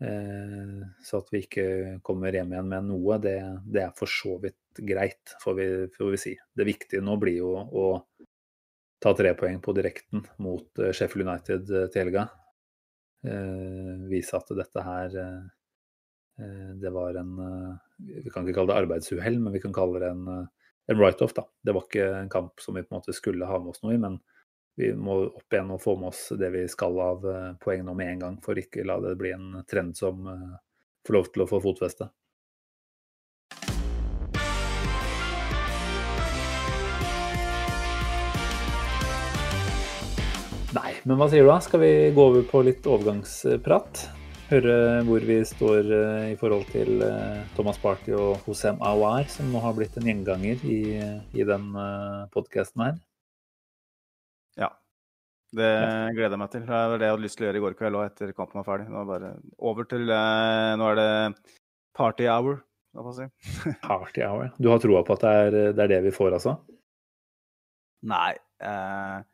Eh, 0.04 0.84
så 1.06 1.22
at 1.22 1.30
vi 1.32 1.44
ikke 1.46 1.66
kommer 2.08 2.34
hjem 2.34 2.56
igjen 2.56 2.72
med 2.72 2.90
noe, 2.90 3.20
det, 3.22 3.38
det 3.70 3.86
er 3.86 3.98
for 3.98 4.10
så 4.10 4.40
vidt 4.42 4.82
greit, 4.82 5.36
får 5.44 5.60
vi, 5.60 5.68
får 5.94 6.16
vi, 6.16 6.22
si. 6.26 6.34
Det 6.56 6.68
viktige 6.68 7.04
nå 7.06 7.20
blir 7.22 7.44
jo 7.44 7.54
å 7.62 7.90
ta 9.04 9.14
tre 9.14 9.36
poeng 9.38 9.60
på 9.62 9.76
direkten 9.76 10.26
mot 10.42 10.82
eh, 10.82 10.96
Sheffield 10.96 11.28
United 11.28 11.68
til 11.70 12.08
helga. 12.08 12.26
Eh, 13.28 14.08
vise 14.10 14.36
at 14.36 14.50
dette 14.58 14.84
her 14.84 15.14
eh, 15.16 15.44
eh, 16.44 16.72
det 16.76 16.92
var 16.92 17.16
en 17.16 17.38
Vi 17.96 18.30
kan 18.34 18.44
ikke 18.44 18.58
kalle 18.58 18.74
det 18.74 18.82
arbeidsuhell, 18.82 19.40
men 19.40 19.54
vi 19.56 19.62
kan 19.64 19.76
kalle 19.76 20.02
det 20.04 20.10
en, 20.12 20.28
en 20.92 21.00
write-off. 21.00 21.34
da. 21.38 21.46
Det 21.64 21.76
var 21.76 21.88
ikke 21.88 22.08
en 22.18 22.32
kamp 22.34 22.60
som 22.60 22.76
vi 22.76 22.84
på 22.84 22.92
en 22.92 23.00
måte 23.00 23.16
skulle 23.16 23.48
ha 23.48 23.60
med 23.60 23.72
oss 23.72 23.84
noe 23.84 23.96
i, 23.96 24.02
men 24.02 24.20
vi 24.76 24.90
må 24.98 25.20
opp 25.30 25.54
igjen 25.54 25.72
og 25.72 25.82
få 25.84 25.94
med 26.02 26.10
oss 26.10 26.26
det 26.40 26.50
vi 26.52 26.66
skal 26.68 26.98
av 27.00 27.26
poeng 27.62 27.86
nå 27.86 27.94
med 27.96 28.10
en 28.10 28.24
gang, 28.24 28.38
for 28.42 28.58
ikke 28.58 28.84
la 28.90 28.98
det 29.04 29.14
bli 29.22 29.32
en 29.36 29.62
trend 29.70 29.96
som 29.96 30.26
får 31.06 31.16
lov 31.16 31.30
til 31.30 31.46
å 31.46 31.48
få 31.48 31.62
fotfeste. 31.64 32.10
Men 41.04 41.18
hva 41.20 41.26
sier 41.28 41.44
du 41.44 41.50
da? 41.52 41.60
Skal 41.64 41.82
vi 41.84 41.94
gå 42.16 42.26
over 42.30 42.44
på 42.48 42.62
litt 42.64 42.86
overgangsprat? 42.88 44.04
Høre 44.48 44.76
hvor 45.08 45.24
vi 45.28 45.40
står 45.48 45.90
eh, 45.98 46.28
i 46.34 46.36
forhold 46.40 46.68
til 46.72 47.02
eh, 47.04 47.42
Thomas 47.58 47.80
Party 47.82 48.14
og 48.16 48.44
Hosem 48.46 48.78
Awar, 48.86 49.26
som 49.32 49.50
nå 49.52 49.60
har 49.64 49.76
blitt 49.76 49.98
en 50.00 50.08
gjenganger 50.08 50.62
i, 50.68 50.80
i 51.34 51.48
den 51.48 51.72
podkasten 52.36 52.86
her. 52.86 53.02
Ja. 54.60 54.70
Det 55.54 55.72
gleder 56.16 56.38
jeg 56.38 56.42
meg 56.44 56.54
til. 56.54 56.64
Det 56.68 56.84
var 56.94 56.96
det 57.02 57.10
jeg 57.10 57.16
hadde 57.16 57.26
lyst 57.26 57.40
til 57.40 57.46
å 57.46 57.50
gjøre 57.50 57.62
i 57.62 57.66
går 57.66 57.78
kveld 57.82 58.00
òg, 58.00 58.06
etter 58.12 58.36
kampen 58.38 58.62
var 58.62 58.70
ferdig. 58.70 58.88
Nå 58.94 59.02
er 59.02 59.10
bare 59.12 59.34
over 59.72 59.90
til 59.90 60.08
Nå 60.08 60.88
er 60.92 61.02
det 61.02 61.10
party 61.98 62.30
hour, 62.32 62.62
la 62.96 63.06
meg 63.06 63.20
si. 63.20 63.28
party 63.90 64.24
hour. 64.26 64.56
Du 64.56 64.72
har 64.72 64.82
troa 64.84 65.04
på 65.04 65.18
at 65.18 65.28
det 65.28 65.36
er, 65.42 65.60
det 65.76 65.86
er, 65.86 65.94
det 65.98 66.02
vi 66.08 66.16
får, 66.16 66.40
altså? 66.40 66.58
Nei. 68.08 68.34
Eh, 68.64 69.33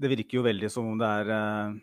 det 0.00 0.10
virker 0.14 0.40
jo 0.40 0.44
veldig 0.46 0.70
som 0.72 0.88
om 0.88 1.00
det 1.00 1.08
er 1.22 1.32
eh, 1.34 1.74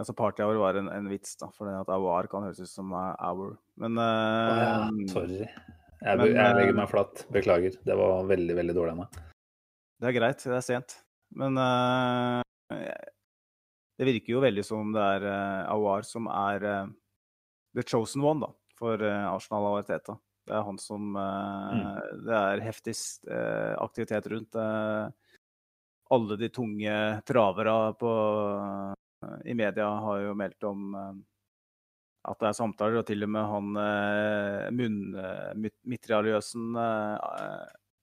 altså 0.00 0.14
Party 0.18 0.42
hour 0.44 0.58
var 0.62 0.78
en, 0.80 0.90
en 0.92 1.10
vits, 1.10 1.36
da, 1.38 1.50
for 1.54 1.70
at 1.70 1.90
hour 1.92 2.28
kan 2.30 2.46
høres 2.46 2.62
ut 2.62 2.70
som 2.70 2.92
hour. 2.94 3.54
Men 3.80 3.98
eh, 4.02 4.62
ja, 4.64 4.72
Sorry. 5.12 5.44
Jeg, 6.00 6.16
men, 6.16 6.32
jeg, 6.32 6.56
legger 6.56 6.76
meg 6.78 6.88
flatt. 6.90 7.26
Beklager. 7.32 7.76
Det 7.84 7.96
var 7.98 8.24
veldig, 8.28 8.56
veldig 8.56 8.76
dårlig 8.76 8.94
av 8.94 9.00
meg. 9.02 9.18
Det 10.00 10.08
er 10.08 10.16
greit, 10.16 10.44
det 10.46 10.56
er 10.56 10.64
sent. 10.64 10.96
Men 11.36 11.60
uh, 11.60 12.40
det 14.00 14.08
virker 14.08 14.32
jo 14.32 14.40
veldig 14.42 14.64
som 14.64 14.86
om 14.86 14.94
det 14.96 15.02
er 15.18 15.26
uh, 15.28 15.68
Awar 15.74 16.06
som 16.08 16.26
er 16.32 16.64
uh, 16.64 16.88
the 17.76 17.84
chosen 17.84 18.24
one 18.24 18.40
da, 18.42 18.48
for 18.80 19.04
uh, 19.04 19.28
Arsenal 19.34 19.68
og 19.68 19.82
Arteta. 19.82 20.16
Det 20.48 20.56
er 20.56 20.64
han 20.66 20.80
som 20.80 21.12
mm. 21.12 21.82
Det 22.26 22.32
er 22.34 22.62
heftig 22.64 22.94
aktivitet 23.78 24.24
rundt. 24.32 24.56
Alle 26.10 26.36
de 26.40 26.48
tunge 26.52 26.94
travere 27.26 27.76
på, 28.00 28.12
i 29.44 29.54
media 29.54 29.88
har 30.04 30.22
jo 30.24 30.38
meldt 30.38 30.64
om 30.68 30.94
at 30.94 32.40
det 32.40 32.48
er 32.50 32.56
samtaler, 32.56 33.00
og 33.00 33.06
til 33.08 33.24
og 33.24 33.30
med 33.32 33.44
han 33.48 33.66
munnmitraljøsen 34.76 36.76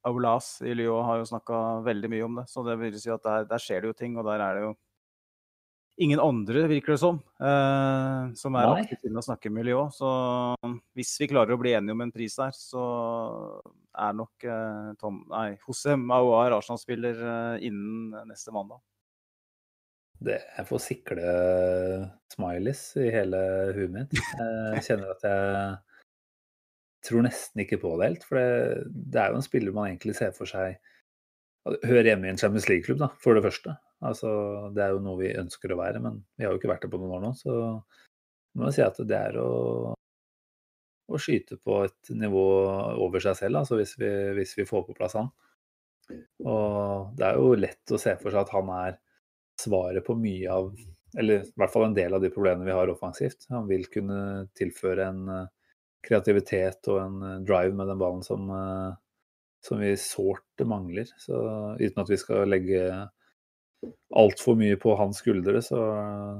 Aulas 0.07 0.61
i 0.61 0.73
Lyon 0.77 1.05
har 1.05 1.21
jo 1.21 1.27
snakka 1.27 1.61
veldig 1.85 2.09
mye 2.11 2.25
om 2.25 2.39
det. 2.39 2.45
Så 2.49 2.63
det 2.65 2.77
vil 2.81 2.97
si 2.99 3.11
at 3.13 3.23
der, 3.25 3.47
der, 3.49 3.61
skjer 3.61 3.83
det 3.83 3.91
jo 3.91 3.97
ting, 3.97 4.17
og 4.17 4.27
der 4.27 4.43
er 4.43 4.57
det 4.57 4.67
jo 4.67 4.73
ingen 5.97 6.19
andre, 6.21 6.67
virker 6.69 6.93
det 6.93 6.99
som, 7.01 7.17
eh, 7.41 8.33
som 8.37 8.57
er 8.57 8.69
aktive 8.69 9.01
til 9.01 9.17
å 9.17 9.23
snakke 9.25 9.51
miljø. 9.53 9.87
Så 9.93 10.09
hvis 10.97 11.15
vi 11.21 11.29
klarer 11.31 11.55
å 11.55 11.61
bli 11.61 11.73
enige 11.77 11.95
om 11.95 12.03
en 12.05 12.13
pris 12.13 12.37
der, 12.37 12.53
så 12.53 12.83
er 13.97 14.17
nok 14.17 14.45
eh, 14.45 14.91
Tom, 15.01 15.23
nei, 15.31 15.47
José 15.65 15.97
Mauar 15.97 16.53
Arsenal-spiller 16.59 17.23
eh, 17.31 17.65
innen 17.69 18.29
neste 18.29 18.53
mandag. 18.55 18.81
Det, 20.17 20.39
jeg 20.57 20.65
får 20.65 20.81
sikle 20.81 21.33
smileys 22.33 22.83
i 22.97 23.09
hele 23.13 23.41
huet 23.77 23.91
mitt. 23.93 24.15
Jeg 24.17 24.85
kjenner 24.87 25.11
at 25.13 25.25
jeg 25.27 25.75
tror 27.05 27.25
nesten 27.25 27.61
ikke 27.61 27.77
på 27.83 27.91
det 27.99 28.09
helt. 28.09 28.25
For 28.25 28.39
det, 28.39 28.87
det, 28.89 29.21
er 29.21 29.33
jo 29.33 29.41
en 29.41 29.45
spiller 29.45 29.75
man 29.75 29.91
egentlig 29.91 30.17
ser 30.17 30.33
for 30.37 30.49
seg 30.49 30.79
hører 31.85 32.13
hjemme 32.13 32.29
i 32.29 32.31
en 32.31 32.39
Champions 32.39 32.65
League-klubb, 32.71 33.01
da, 33.01 33.11
for 33.21 33.37
det 33.37 33.43
første. 33.45 33.75
Altså, 34.05 34.29
det 34.75 34.83
er 34.83 34.93
jo 34.93 35.03
noe 35.03 35.19
vi 35.21 35.33
ønsker 35.39 35.73
å 35.73 35.79
være, 35.79 36.01
men 36.03 36.19
vi 36.37 36.45
har 36.45 36.53
jo 36.53 36.59
ikke 36.59 36.69
vært 36.69 36.85
det 36.85 36.91
på 36.93 36.99
noen 37.01 37.15
år 37.17 37.23
nå. 37.23 37.31
Så 37.39 37.55
må 38.57 38.67
jeg 38.67 38.77
si 38.77 38.85
at 38.85 38.99
det 39.09 39.17
er 39.17 39.39
å, 39.41 39.49
å 41.07 41.21
skyte 41.21 41.57
på 41.61 41.81
et 41.87 42.13
nivå 42.13 42.45
over 43.05 43.23
seg 43.23 43.39
selv, 43.39 43.63
altså 43.63 43.79
hvis 43.79 43.95
vi, 44.01 44.11
hvis 44.37 44.53
vi 44.59 44.67
får 44.69 44.85
på 44.87 44.97
plass 44.97 45.17
han. 45.17 45.31
Og 46.45 47.17
det 47.17 47.25
er 47.27 47.41
jo 47.41 47.57
lett 47.57 47.93
å 47.93 47.99
se 47.99 48.13
for 48.21 48.31
seg 48.31 48.45
at 48.45 48.53
han 48.55 48.69
er 48.77 48.99
svaret 49.59 50.05
på 50.05 50.15
mye 50.15 50.53
av 50.53 50.69
Eller 51.17 51.41
i 51.41 51.57
hvert 51.57 51.71
fall 51.73 51.87
en 51.87 51.95
del 51.97 52.13
av 52.13 52.21
de 52.21 52.29
problemene 52.29 52.67
vi 52.67 52.75
har 52.75 52.89
offensivt. 52.91 53.47
Han 53.49 53.65
vil 53.69 53.87
kunne 53.89 54.17
tilføre 54.59 55.05
en 55.07 55.21
kreativitet 56.07 56.87
og 56.91 57.01
en 57.01 57.21
eh, 57.25 57.43
drive 57.47 57.75
med 57.75 57.89
den 57.91 58.01
ballen 58.01 58.23
som, 58.25 58.49
eh, 58.53 58.91
som 59.65 59.81
vi 59.81 59.93
sårt 60.01 60.65
mangler. 60.67 61.09
Så 61.21 61.39
uten 61.79 62.03
at 62.03 62.11
vi 62.11 62.19
skal 62.21 62.49
legge 62.49 62.83
altfor 64.15 64.57
mye 64.57 64.77
på 64.81 64.95
hans 64.97 65.19
skuldre, 65.21 65.61
så, 65.61 65.79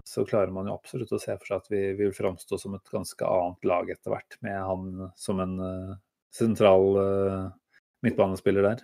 så, 0.07 0.25
klarer 0.25 0.53
man 0.53 0.67
jo 0.69 0.77
absolutt 0.77 1.13
å 1.13 1.19
se 1.21 1.35
for 1.37 1.49
seg 1.49 1.61
at 1.61 1.71
vi 1.71 1.81
vil 1.99 2.15
framstå 2.15 2.57
som 2.61 2.75
et 2.77 2.93
ganske 2.93 3.29
annet 3.29 3.69
lag 3.69 3.91
etter 3.93 4.13
hvert, 4.13 4.37
med 4.45 4.57
han 4.57 5.07
som 5.19 5.41
en 5.43 5.55
uh, 5.61 5.93
sentral 6.33 6.97
uh, 6.97 7.45
midtbanespiller 8.05 8.69
der. 8.71 8.83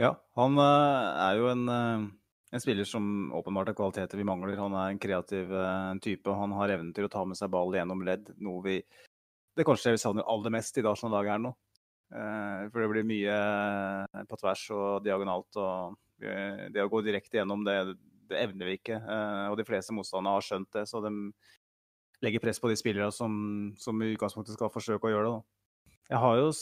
Ja, 0.00 0.12
han 0.36 0.60
uh, 0.60 1.16
er 1.24 1.40
jo 1.40 1.50
en, 1.54 1.64
en, 1.72 2.62
spiller 2.62 2.88
som 2.88 3.32
åpenbart 3.36 3.72
har 3.72 3.78
kvaliteter 3.78 4.20
vi 4.20 4.28
mangler. 4.28 4.58
Han 4.60 4.76
er 4.76 4.92
en 4.92 5.00
kreativ 5.00 5.52
type, 6.04 6.38
han 6.42 6.56
har 6.58 6.74
evnen 6.76 6.92
til 6.96 7.08
å 7.08 7.12
ta 7.12 7.24
med 7.24 7.38
seg 7.40 7.52
ball 7.54 7.72
gjennom 7.76 8.04
ledd, 8.04 8.34
noe 8.36 8.64
vi 8.66 8.80
det 9.56 9.62
er 9.62 9.70
kanskje 9.70 9.88
det 9.88 9.96
vi 9.96 10.00
savner 10.02 10.26
aller 10.28 10.52
mest 10.52 10.76
i 10.76 10.82
Arsenal-laget 10.84 11.32
her 11.32 11.38
nå. 11.40 11.50
For 12.12 12.76
det 12.76 12.88
blir 12.92 13.06
mye 13.08 13.36
på 14.28 14.36
tvers 14.36 14.64
og 14.76 15.06
diagonalt. 15.06 15.56
og 15.56 15.94
Det 16.20 16.82
å 16.82 16.90
gå 16.90 17.02
direkte 17.04 17.40
gjennom, 17.40 17.64
det, 17.66 17.96
det 18.30 18.40
evner 18.46 18.70
vi 18.70 18.78
ikke. 18.80 18.98
Eh, 18.98 19.46
og 19.50 19.58
de 19.60 19.66
fleste 19.68 19.94
motstanderne 19.96 20.36
har 20.36 20.46
skjønt 20.46 20.70
det, 20.76 20.86
så 20.88 21.02
de 21.04 21.12
legger 22.24 22.42
press 22.42 22.60
på 22.62 22.70
de 22.72 22.78
spillerne 22.80 23.12
som, 23.12 23.32
som 23.80 24.00
i 24.02 24.14
utgangspunktet 24.14 24.56
skal 24.56 24.72
forsøke 24.72 25.08
å 25.08 25.12
gjøre 25.12 25.28
det. 25.28 25.34
Da. 25.36 25.96
Jeg 26.14 26.22
har 26.22 26.38
jo 26.40 26.52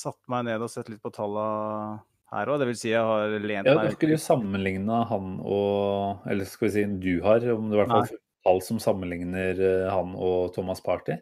satt 0.00 0.20
meg 0.32 0.46
ned 0.48 0.64
og 0.64 0.72
sett 0.72 0.88
litt 0.88 1.02
på 1.04 1.12
tallene 1.12 2.00
her 2.30 2.50
òg. 2.50 2.60
Det 2.62 2.68
vil 2.70 2.78
si 2.78 2.92
jeg 2.92 3.04
har 3.04 3.34
lent 3.36 3.66
meg 3.66 3.68
Ja, 3.68 3.84
Du 3.84 3.96
skulle 3.96 4.16
jo 4.16 4.22
sammenligne 4.22 5.00
han 5.10 5.32
og 5.42 6.28
Eller 6.30 6.46
skal 6.48 6.68
vi 6.68 6.74
si 6.76 6.84
du 7.02 7.14
har, 7.26 7.44
om 7.52 7.68
det 7.68 7.76
i 7.76 7.82
hvert 7.82 7.90
fall 7.92 8.20
tall 8.46 8.62
som 8.64 8.78
sammenligner 8.80 9.58
han 9.92 10.14
og 10.16 10.54
Thomas 10.54 10.80
Party? 10.84 11.18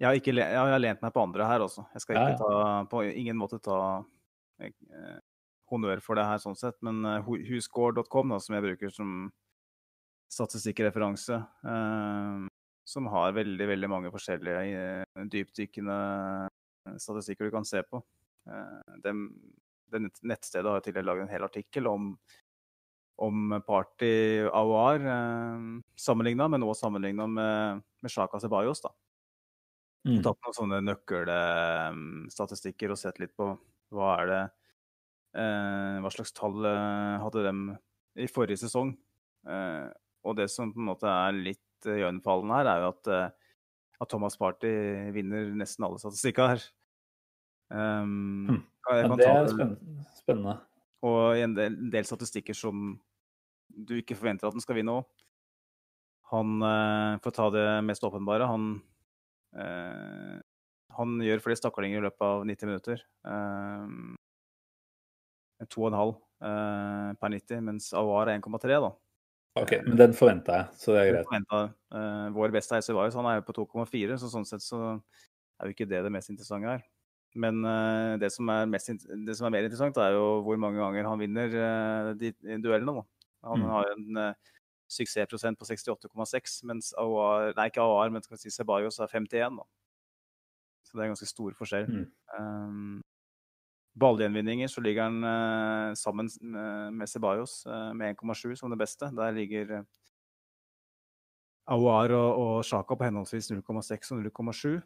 Jeg 0.00 0.06
har, 0.08 0.16
ikke, 0.16 0.32
jeg 0.38 0.56
har 0.56 0.80
lent 0.80 1.02
meg 1.04 1.12
på 1.12 1.20
andre 1.20 1.44
her 1.44 1.60
også. 1.60 1.82
Jeg 1.92 2.04
skal 2.04 2.16
ikke 2.16 2.36
ta, 2.40 2.60
på 2.88 3.02
ingen 3.10 3.36
måte 3.36 3.58
ta 3.60 3.80
eh, 4.62 5.18
honnør 5.70 6.02
for 6.04 6.18
det 6.18 6.26
her 6.28 6.42
sånn 6.42 6.58
sett. 6.58 6.78
Men 6.86 7.02
uh, 7.06 7.18
whoscore.com, 7.26 8.36
som 8.42 8.56
jeg 8.56 8.66
bruker 8.66 8.94
som 8.94 9.30
statistikkreferanse, 10.30 11.40
uh, 11.66 12.46
som 12.86 13.10
har 13.12 13.38
veldig, 13.38 13.70
veldig 13.74 13.90
mange 13.90 14.12
forskjellige 14.14 14.84
uh, 15.06 15.24
dypdykkende 15.30 15.96
statistikker 17.00 17.48
du 17.48 17.54
kan 17.54 17.66
se 17.68 17.82
på. 17.86 18.00
Det, 19.04 19.12
det 19.92 19.98
nettstedet 20.26 20.66
har 20.66 20.80
i 20.80 20.84
tillegg 20.86 21.04
laget 21.04 21.26
en 21.26 21.34
hel 21.34 21.44
artikkel 21.44 21.86
om 21.90 22.14
om 23.20 23.60
Party 23.66 24.40
AOR 24.48 25.06
eh, 25.06 25.58
sammenligna, 25.96 26.48
men 26.48 26.62
også 26.64 26.80
sammenligna 26.86 27.26
med, 27.28 27.82
med 28.00 28.10
Shaka 28.10 28.40
Ceballos. 28.40 28.80
da. 28.80 28.88
Mm. 30.08 30.22
Tatt 30.24 30.38
noen 30.40 30.54
sånne 30.56 30.80
nøkkelstatistikker 30.86 32.90
og 32.94 32.98
sett 33.00 33.20
litt 33.20 33.34
på 33.36 33.58
hva 33.92 34.08
er 34.22 34.26
det 34.30 34.40
eh, 34.40 34.48
Hva 35.32 36.10
slags 36.10 36.34
tall 36.34 36.64
eh, 36.66 37.20
hadde 37.22 37.44
dem 37.46 37.60
i 38.18 38.26
forrige 38.30 38.64
sesong? 38.64 38.94
Eh, 39.46 39.86
og 40.26 40.36
det 40.36 40.48
som 40.52 40.72
på 40.74 40.82
en 40.82 40.88
måte 40.90 41.08
er 41.10 41.36
litt 41.36 41.86
eh, 41.86 42.00
iøynefallende 42.02 42.58
her, 42.58 42.70
er 42.72 42.82
jo 42.82 42.90
at, 42.90 43.10
eh, 43.14 43.54
at, 44.00 44.10
Thomas 44.10 44.36
Party 44.40 44.72
vinner 45.14 45.52
nesten 45.56 45.86
alle 45.86 46.00
statistikker 46.02 46.54
her. 46.54 46.66
Um, 47.70 48.58
ja, 48.90 49.06
det 49.14 49.30
er 49.30 49.48
spennende. 50.18 50.56
Og 51.06 51.38
en 51.38 51.54
del, 51.56 51.78
del, 51.94 52.04
statistikker 52.08 52.56
som 52.58 52.98
du 53.70 53.94
ikke 54.00 54.18
forventer 54.18 54.50
at 54.50 54.56
den 54.56 54.64
skal 54.64 54.80
vinne 54.80 54.98
òg. 54.98 55.06
Han, 56.34 56.58
eh, 56.66 57.20
for 57.22 57.30
å 57.30 57.38
ta 57.38 57.50
det 57.54 57.68
mest 57.86 58.04
åpenbare, 58.06 58.50
han 58.50 58.72
Eh, 59.56 60.38
han 60.96 61.22
gjør 61.24 61.42
flest 61.42 61.64
taklinger 61.64 62.00
i 62.00 62.04
løpet 62.06 62.26
av 62.26 62.44
90 62.46 62.70
minutter. 62.70 63.02
Uh, 63.26 64.16
2,5 65.68 66.14
uh, 66.14 67.10
per 67.20 67.32
90, 67.34 67.62
mens 67.66 67.90
Awar 67.96 68.30
er 68.30 68.40
1,3. 68.40 68.78
da. 68.86 68.92
Ok, 69.60 69.74
men 69.86 69.98
Den 69.98 70.14
forventa 70.14 70.60
jeg, 70.60 70.78
så 70.78 70.94
det 70.94 71.00
er 71.02 71.10
greit. 71.10 71.26
Forventet, 71.28 71.74
uh, 71.96 72.28
vår 72.36 72.54
beste 72.54 72.78
heiser 72.78 72.96
var 72.96 73.08
jo 73.08 73.16
sånn, 73.16 73.28
er 73.28 73.40
jo 73.40 73.46
på 73.48 73.56
2,4, 73.58 74.16
så 74.22 74.30
sånn 74.30 74.46
sett 74.48 74.64
så 74.64 74.80
er 75.60 75.68
jo 75.68 75.74
ikke 75.74 75.88
det 75.90 76.04
det 76.06 76.12
mest 76.14 76.30
interessante 76.32 76.70
her. 76.70 76.86
Men 77.40 77.60
uh, 77.66 78.14
det, 78.18 78.30
som 78.34 78.48
mest, 78.70 78.92
det, 79.26 79.36
som 79.38 79.48
er 79.48 79.54
mer 79.56 79.66
interessant, 79.66 79.98
er 80.02 80.14
jo 80.16 80.40
hvor 80.46 80.58
mange 80.62 80.80
ganger 80.80 81.10
han 81.10 81.20
vinner 81.20 81.58
uh, 81.58 82.12
de, 82.18 82.32
duellene. 82.62 83.02
Da. 83.02 83.04
Han 83.50 83.64
mm. 83.64 83.68
har 83.74 83.92
en 83.96 84.22
suksessprosent 84.90 85.58
på 85.58 85.66
68,6, 85.68 86.56
mens 86.66 86.90
AOR, 86.98 87.52
nei, 87.56 87.68
ikke 87.70 87.82
AOR, 87.84 88.10
men 88.10 88.24
skal 88.24 88.36
vi 88.36 88.42
si 88.42 88.54
Sebajos 88.54 88.98
er 89.02 89.12
51. 89.12 89.60
Da. 89.60 89.66
Så 90.86 90.98
det 90.98 91.04
er 91.04 91.12
ganske 91.12 91.28
stor 91.30 91.54
forskjell. 91.58 91.86
Mm. 91.86 92.06
Um, 92.34 92.96
Ballgjenvinninger 93.98 94.70
så 94.70 94.82
ligger 94.84 95.08
han 95.08 95.24
uh, 95.24 95.94
sammen 95.98 96.28
med 96.94 97.10
Ceballos 97.10 97.64
uh, 97.66 97.90
med 97.96 98.14
1,7 98.14 98.54
som 98.60 98.70
det 98.70 98.78
beste. 98.78 99.10
Der 99.16 99.34
ligger 99.34 99.80
Aouar 101.70 102.14
og, 102.14 102.64
Sjaka 102.66 102.96
på 102.96 103.08
henholdsvis 103.08 103.50
0,6 103.50 104.12
og 104.14 104.22
0,7. 104.22 104.78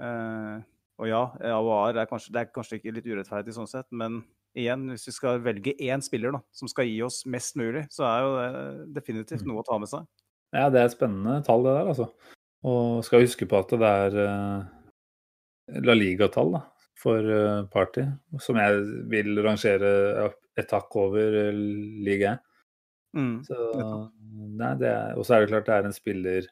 Uh, 0.00 0.64
og 1.00 1.08
ja, 1.08 1.22
Aouar 1.52 2.00
er 2.00 2.08
kanskje, 2.08 2.32
det 2.32 2.40
er 2.42 2.54
kanskje 2.54 2.80
ikke 2.80 2.96
litt 2.96 3.08
urettferdig 3.08 3.54
sånn 3.56 3.68
sett, 3.68 3.88
men 3.90 4.22
igjen, 4.56 4.88
hvis 4.92 5.08
vi 5.08 5.14
skal 5.16 5.40
velge 5.44 5.72
én 5.80 6.04
spiller 6.04 6.34
da, 6.34 6.42
som 6.52 6.68
skal 6.68 6.88
gi 6.88 6.98
oss 7.04 7.22
mest 7.28 7.56
mulig, 7.56 7.86
så 7.92 8.04
er 8.08 8.18
jo 8.20 8.34
det 8.36 9.00
definitivt 9.00 9.46
noe 9.48 9.62
å 9.62 9.66
ta 9.66 9.78
med 9.80 9.90
seg. 9.90 10.04
Ja, 10.52 10.68
det 10.72 10.82
er 10.82 10.90
et 10.90 10.94
spennende 10.94 11.40
tall, 11.46 11.64
det 11.64 11.72
der, 11.78 11.88
altså. 11.94 12.08
Og 12.68 13.00
skal 13.06 13.24
huske 13.24 13.48
på 13.48 13.58
at 13.58 13.72
det 13.80 13.88
er 13.88 14.18
La 15.82 15.96
Liga-tall 15.96 16.52
da, 16.52 16.62
for 17.02 17.26
uh, 17.26 17.66
Party, 17.72 18.06
som 18.40 18.60
jeg 18.62 18.80
vil 19.10 19.42
rangere 19.42 19.90
et 20.58 20.72
hakk 20.72 20.96
over 21.02 21.36
uh, 21.50 21.60
liga 22.06 22.38
Mm. 23.12 23.42
Så, 23.44 23.56
nei, 24.56 24.70
det 24.80 24.88
er, 24.88 25.16
og 25.18 25.26
så 25.26 25.36
er 25.36 25.44
det 25.44 25.52
klart 25.52 25.66
det 25.68 25.74
er 25.76 25.88
en 25.88 25.96
spiller 25.96 26.46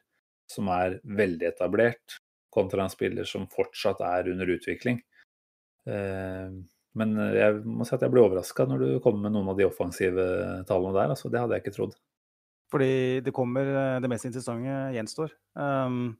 som 0.51 0.67
er 0.73 0.99
veldig 1.17 1.47
etablert, 1.49 2.19
kontra 2.53 2.85
en 2.85 2.93
spiller 2.93 3.27
som 3.27 3.47
fortsatt 3.51 4.03
er 4.05 4.29
under 4.33 4.51
utvikling. 4.51 4.99
Eh, 5.89 6.47
men 6.99 7.13
jeg 7.33 7.61
må 7.63 7.87
si 7.87 7.95
at 7.95 8.03
jeg 8.03 8.11
ble 8.11 8.25
overraska 8.25 8.65
når 8.67 8.83
du 8.83 8.87
kommer 9.03 9.25
med 9.25 9.37
noen 9.37 9.53
av 9.53 9.59
de 9.59 9.65
offensive 9.65 10.25
tallene 10.67 10.97
der. 10.97 11.13
Altså, 11.15 11.31
det 11.31 11.39
hadde 11.39 11.55
jeg 11.55 11.65
ikke 11.65 11.77
trodd. 11.77 11.95
Fordi 12.71 12.91
det 13.23 13.33
kommer 13.35 13.67
Det 14.03 14.09
mest 14.11 14.27
interessante 14.27 14.75
gjenstår. 14.95 15.31
Um, 15.55 16.17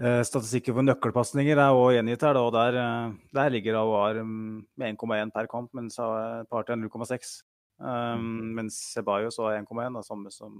Statistikken 0.00 0.72
for 0.78 0.86
nøkkelpasninger 0.86 1.58
er 1.60 1.76
også 1.76 1.96
gjengitt 1.98 2.22
her, 2.24 2.38
og 2.40 2.54
der, 2.54 2.78
der 3.36 3.50
ligger 3.52 3.76
Aouar 3.82 4.22
med 4.24 4.94
1,1 4.96 5.32
per 5.34 5.48
kamp, 5.50 5.74
mens 5.76 5.98
Party 6.48 6.72
er 6.72 6.80
0,6. 6.80 7.34
Um, 7.80 8.52
mens 8.56 8.76
Ceballos 8.92 9.38
har 9.40 9.56
1,1, 9.56 9.96
det 9.96 10.04
samme 10.04 10.30
som, 10.30 10.56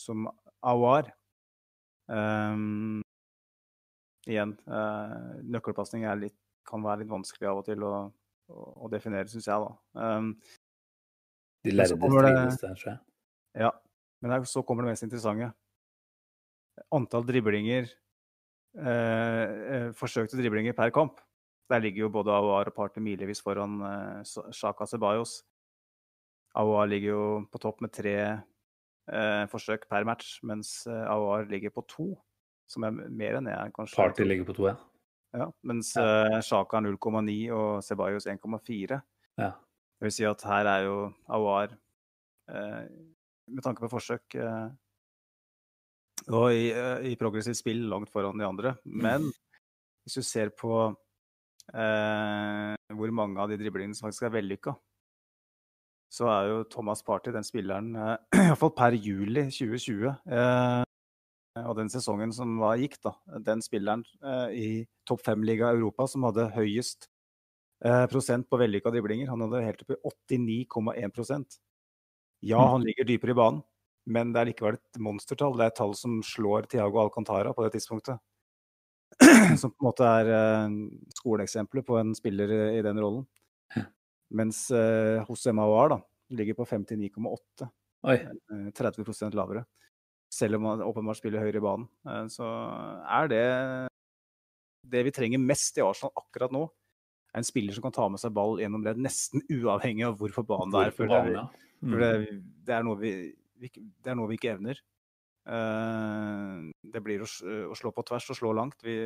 som 0.00 0.26
Aouar. 0.60 1.08
Um, 2.12 3.00
igjen, 4.28 4.52
uh, 4.68 5.40
nøkkelpasning 5.48 6.04
kan 6.68 6.84
være 6.84 7.02
litt 7.02 7.12
vanskelig 7.12 7.48
av 7.48 7.62
og 7.62 7.64
til 7.70 7.86
å, 7.88 7.94
å, 8.52 8.66
å 8.84 8.92
definere, 8.92 9.30
syns 9.32 9.48
jeg. 9.48 9.64
da. 9.64 10.04
Um, 10.18 10.34
De 11.64 11.72
lærde 11.72 11.96
strides 11.96 12.60
der, 12.60 12.76
tror 12.76 12.92
jeg. 12.92 13.00
Ja. 13.64 13.72
Men 14.22 14.36
der, 14.36 14.44
så 14.46 14.62
kommer 14.62 14.84
det 14.84 14.92
mest 14.92 15.06
interessante. 15.06 15.50
Antall 16.92 17.24
driblinger 17.28 17.88
uh, 18.78 19.90
Forsøkte 19.98 20.38
driblinger 20.40 20.76
per 20.76 20.92
kamp. 20.94 21.20
Der 21.72 21.80
ligger 21.80 22.06
jo 22.06 22.12
både 22.12 22.32
Aouar 22.34 22.68
og 22.68 22.74
Party 22.76 23.00
milevis 23.00 23.40
foran 23.40 23.80
eh, 23.86 24.32
Shaka 24.52 24.84
Ceballos. 24.86 25.38
Aouar 26.58 26.90
ligger 26.90 27.14
jo 27.14 27.26
på 27.48 27.60
topp 27.62 27.80
med 27.80 27.92
tre 27.96 28.16
eh, 28.20 29.44
forsøk 29.48 29.86
per 29.88 30.04
match, 30.04 30.34
mens 30.44 30.82
eh, 30.86 31.04
Aouar 31.08 31.46
ligger 31.48 31.72
på 31.72 31.84
to, 31.88 32.08
som 32.68 32.84
er 32.84 32.98
mer 33.08 33.38
enn 33.38 33.48
jeg 33.48 33.72
kanskje 33.78 34.00
Party 34.02 34.26
ligger 34.26 34.50
på 34.50 34.56
to, 34.58 34.68
ja. 34.68 34.76
ja 35.38 35.48
mens. 35.68 35.94
Eh, 35.96 36.40
Shaka 36.44 36.82
er 36.82 36.90
0,9 36.90 37.38
og 37.56 37.70
Ceballos 37.86 38.28
1,4. 38.28 39.00
Ja. 39.40 39.52
Det 39.56 40.10
vil 40.10 40.16
si 40.18 40.28
at 40.28 40.44
her 40.44 40.68
er 40.68 40.86
jo 40.90 40.98
Aouar, 41.32 41.72
eh, 42.52 42.84
med 43.48 43.64
tanke 43.64 43.86
på 43.86 43.92
forsøk 43.94 44.36
eh, 44.36 44.68
og 46.28 46.52
i, 46.54 46.68
eh, 46.70 47.10
i, 47.10 47.16
progressivt 47.18 47.58
spill, 47.58 47.86
langt 47.90 48.12
foran 48.12 48.38
de 48.38 48.46
andre. 48.46 48.76
Men 48.84 49.30
hvis 50.04 50.18
du 50.18 50.22
ser 50.22 50.54
på 50.58 50.76
hvor 51.72 53.12
mange 53.14 53.38
av 53.38 53.48
de 53.48 53.56
driblingene 53.56 53.94
som 53.94 54.08
faktisk 54.08 54.26
er 54.26 54.32
vellykka, 54.34 54.72
så 56.12 56.28
er 56.28 56.48
jo 56.50 56.64
Thomas 56.68 57.00
Party 57.04 57.32
den 57.32 57.46
spilleren, 57.46 57.94
eh, 57.96 58.16
iallfall 58.50 58.74
per 58.76 58.96
juli 58.96 59.46
2020 59.48 60.10
eh, 60.10 60.82
og 61.62 61.76
den 61.78 61.90
sesongen 61.92 62.32
som 62.36 62.58
var, 62.60 62.80
gikk, 62.80 62.98
da, 63.04 63.14
den 63.44 63.64
spilleren 63.64 64.04
eh, 64.20 64.52
i 64.52 64.68
topp 65.08 65.24
fem-liga 65.24 65.72
Europa 65.72 66.06
som 66.08 66.26
hadde 66.28 66.50
høyest 66.54 67.08
eh, 67.84 68.04
prosent 68.12 68.48
på 68.48 68.60
vellykka 68.60 68.92
driblinger. 68.92 69.30
Han 69.32 69.44
hadde 69.46 69.64
helt 69.64 69.84
opp 69.84 69.94
i 69.96 70.44
89,1% 70.68 71.58
Ja, 72.42 72.60
mm. 72.60 72.70
han 72.74 72.86
ligger 72.88 73.08
dypere 73.08 73.32
i 73.32 73.40
banen, 73.40 73.64
men 74.10 74.32
det 74.34 74.40
er 74.40 74.50
likevel 74.50 74.78
et 74.78 75.00
monstertall. 75.02 75.54
Det 75.58 75.66
er 75.66 75.72
et 75.72 75.78
tall 75.78 75.94
som 75.98 76.18
slår 76.26 76.66
Tiago 76.70 77.02
Alcantara 77.02 77.52
på 77.54 77.64
det 77.66 77.74
tidspunktet. 77.76 78.18
Som 79.60 79.70
på 79.74 79.82
en 79.82 79.86
måte 79.86 80.06
er 80.08 80.28
eh, 80.32 80.74
skoleeksempelet 81.18 81.84
på 81.84 81.98
en 82.00 82.14
spiller 82.16 82.48
i 82.72 82.80
den 82.82 82.96
rollen. 83.02 83.26
Mens 84.32 84.64
eh, 84.72 85.20
hos 85.28 85.44
MAOR 85.52 85.92
da, 85.92 85.98
ligger 86.32 86.56
på 86.56 86.64
59,8. 86.64 87.68
30 88.02 89.02
eh, 89.12 89.34
lavere. 89.36 89.64
Selv 90.32 90.56
om 90.56 90.62
man 90.62 90.82
åpenbart 90.82 91.20
spiller 91.20 91.44
høyere 91.44 91.60
i 91.60 91.64
banen. 91.64 91.88
Eh, 92.08 92.24
så 92.32 92.48
er 93.04 93.28
det 93.30 93.44
det 94.92 95.04
vi 95.06 95.12
trenger 95.14 95.42
mest 95.42 95.78
i 95.78 95.84
Arsenal 95.84 96.14
akkurat 96.16 96.54
nå. 96.54 96.64
Er 97.32 97.40
en 97.40 97.48
spiller 97.48 97.76
som 97.76 97.84
kan 97.84 97.94
ta 97.94 98.08
med 98.12 98.20
seg 98.20 98.34
ball 98.36 98.58
gjennom 98.60 98.82
ledd, 98.84 99.00
nesten 99.00 99.44
uavhengig 99.52 100.04
av 100.08 100.18
hvor 100.20 100.34
på 100.34 100.44
banen 100.48 100.72
det 100.72 100.86
er. 100.88 100.96
For, 100.96 101.08
det, 101.08 101.44
for 101.80 102.02
det, 102.02 102.10
mm. 102.16 102.42
det, 102.66 102.74
er 102.76 102.90
vi, 103.00 103.12
det, 103.62 104.10
er 104.10 104.18
noe 104.18 104.30
vi, 104.30 104.38
ikke 104.40 104.54
evner. 104.56 104.80
Uh, 105.42 106.70
det 106.92 107.02
blir 107.02 107.24
å, 107.24 107.28
å, 107.70 107.76
slå 107.78 107.90
på 107.94 108.04
tvers 108.06 108.30
og 108.34 108.38
slå 108.38 108.54
langt. 108.58 108.82
Vi 108.86 108.96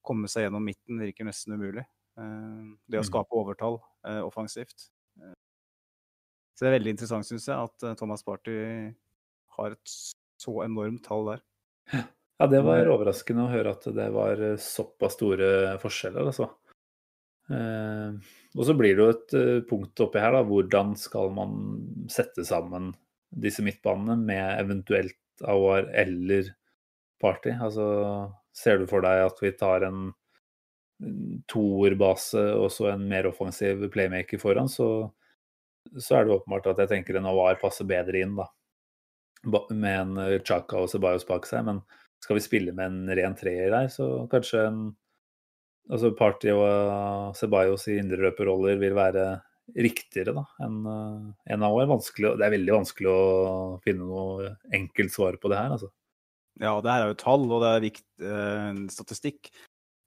Komme 0.00 0.30
seg 0.32 0.46
gjennom 0.46 0.64
midten 0.64 0.96
virker 1.02 1.26
nesten 1.28 1.58
umulig. 1.58 1.84
Uh, 2.16 2.72
det 2.88 3.02
å 3.02 3.04
mm. 3.04 3.10
skape 3.10 3.36
overtall 3.36 3.76
offensivt. 4.24 4.88
Så 6.56 6.64
det 6.64 6.70
er 6.70 6.78
veldig 6.78 6.94
interessant, 6.94 7.28
syns 7.28 7.46
jeg, 7.48 7.68
at 7.68 7.98
Thomas 8.00 8.24
Party 8.24 8.54
har 9.58 9.76
et 9.76 9.92
så 10.40 10.54
enormt 10.64 11.04
tall 11.04 11.28
der. 11.28 11.44
Ja, 12.40 12.46
det 12.48 12.62
var 12.64 12.88
overraskende 12.88 13.44
å 13.44 13.52
høre 13.52 13.74
at 13.74 13.84
det 13.92 14.06
var 14.14 14.40
eh, 14.40 14.56
såpass 14.56 15.18
store 15.18 15.76
forskjeller, 15.82 16.30
altså. 16.30 16.46
Eh, 17.52 18.16
og 18.56 18.64
så 18.64 18.76
blir 18.78 18.96
det 18.96 19.04
jo 19.04 19.12
et 19.12 19.34
punkt 19.68 20.00
oppi 20.00 20.22
her, 20.22 20.32
da. 20.32 20.40
Hvordan 20.48 20.94
skal 20.96 21.28
man 21.36 21.58
sette 22.08 22.46
sammen 22.48 22.94
disse 23.30 23.62
midtbanene 23.64 24.16
med 24.18 24.60
eventuelt 24.60 25.18
Awar 25.46 25.88
eller 25.96 26.50
Party? 27.20 27.54
Altså, 27.54 27.86
ser 28.56 28.80
du 28.80 28.88
for 28.90 29.04
deg 29.06 29.26
at 29.28 29.40
vi 29.42 29.52
tar 29.56 29.86
en 29.86 30.10
toerbase 31.48 32.42
og 32.58 32.68
så 32.74 32.90
en 32.90 33.06
mer 33.08 33.30
offensiv 33.30 33.86
playmaker 33.92 34.40
foran, 34.40 34.68
så 34.68 35.08
så 35.98 36.16
er 36.16 36.26
det 36.26 36.34
åpenbart 36.34 36.68
at 36.70 36.82
jeg 36.82 36.90
tenker 36.92 37.18
en 37.18 37.28
Awar 37.30 37.58
passer 37.60 37.88
bedre 37.88 38.20
inn, 38.20 38.36
da. 38.38 38.46
Med 39.72 39.94
en 39.94 40.16
eh, 40.20 40.38
Chaka 40.44 40.82
og 40.82 40.90
Ceballos 40.92 41.26
bak 41.28 41.48
seg. 41.48 41.64
Men 41.66 41.80
skal 42.20 42.36
vi 42.36 42.44
spille 42.44 42.74
med 42.76 42.92
en 42.92 43.14
ren 43.16 43.36
treer 43.38 43.72
der, 43.72 43.88
så 43.92 44.26
kanskje 44.32 44.66
en 44.68 44.82
Altså 45.90 46.12
Party 46.14 46.52
og 46.52 47.32
Ceballos 47.34 47.88
i 47.90 47.96
indreløperroller 47.98 48.76
vil 48.78 48.92
være 48.94 49.24
riktigere 49.76 50.34
da, 50.36 50.44
enn 50.64 50.78
eh, 50.90 51.54
en 51.54 51.64
Awar. 51.66 51.88
Vanskelig, 51.90 52.34
det 52.40 52.46
er 52.46 52.54
veldig 52.56 52.76
vanskelig 52.80 53.10
å 53.10 53.22
finne 53.84 54.06
noe 54.08 54.54
enkelt 54.76 55.14
svar 55.14 55.38
på 55.40 55.50
det 55.52 55.58
her, 55.60 55.74
altså. 55.78 55.90
Ja, 56.60 56.74
det 56.84 56.92
her 56.92 57.06
er 57.06 57.12
jo 57.12 57.20
tall, 57.22 57.46
og 57.48 57.62
det 57.62 57.68
er 57.72 57.84
vikt, 57.86 58.08
eh, 58.20 58.80
statistikk. 58.92 59.52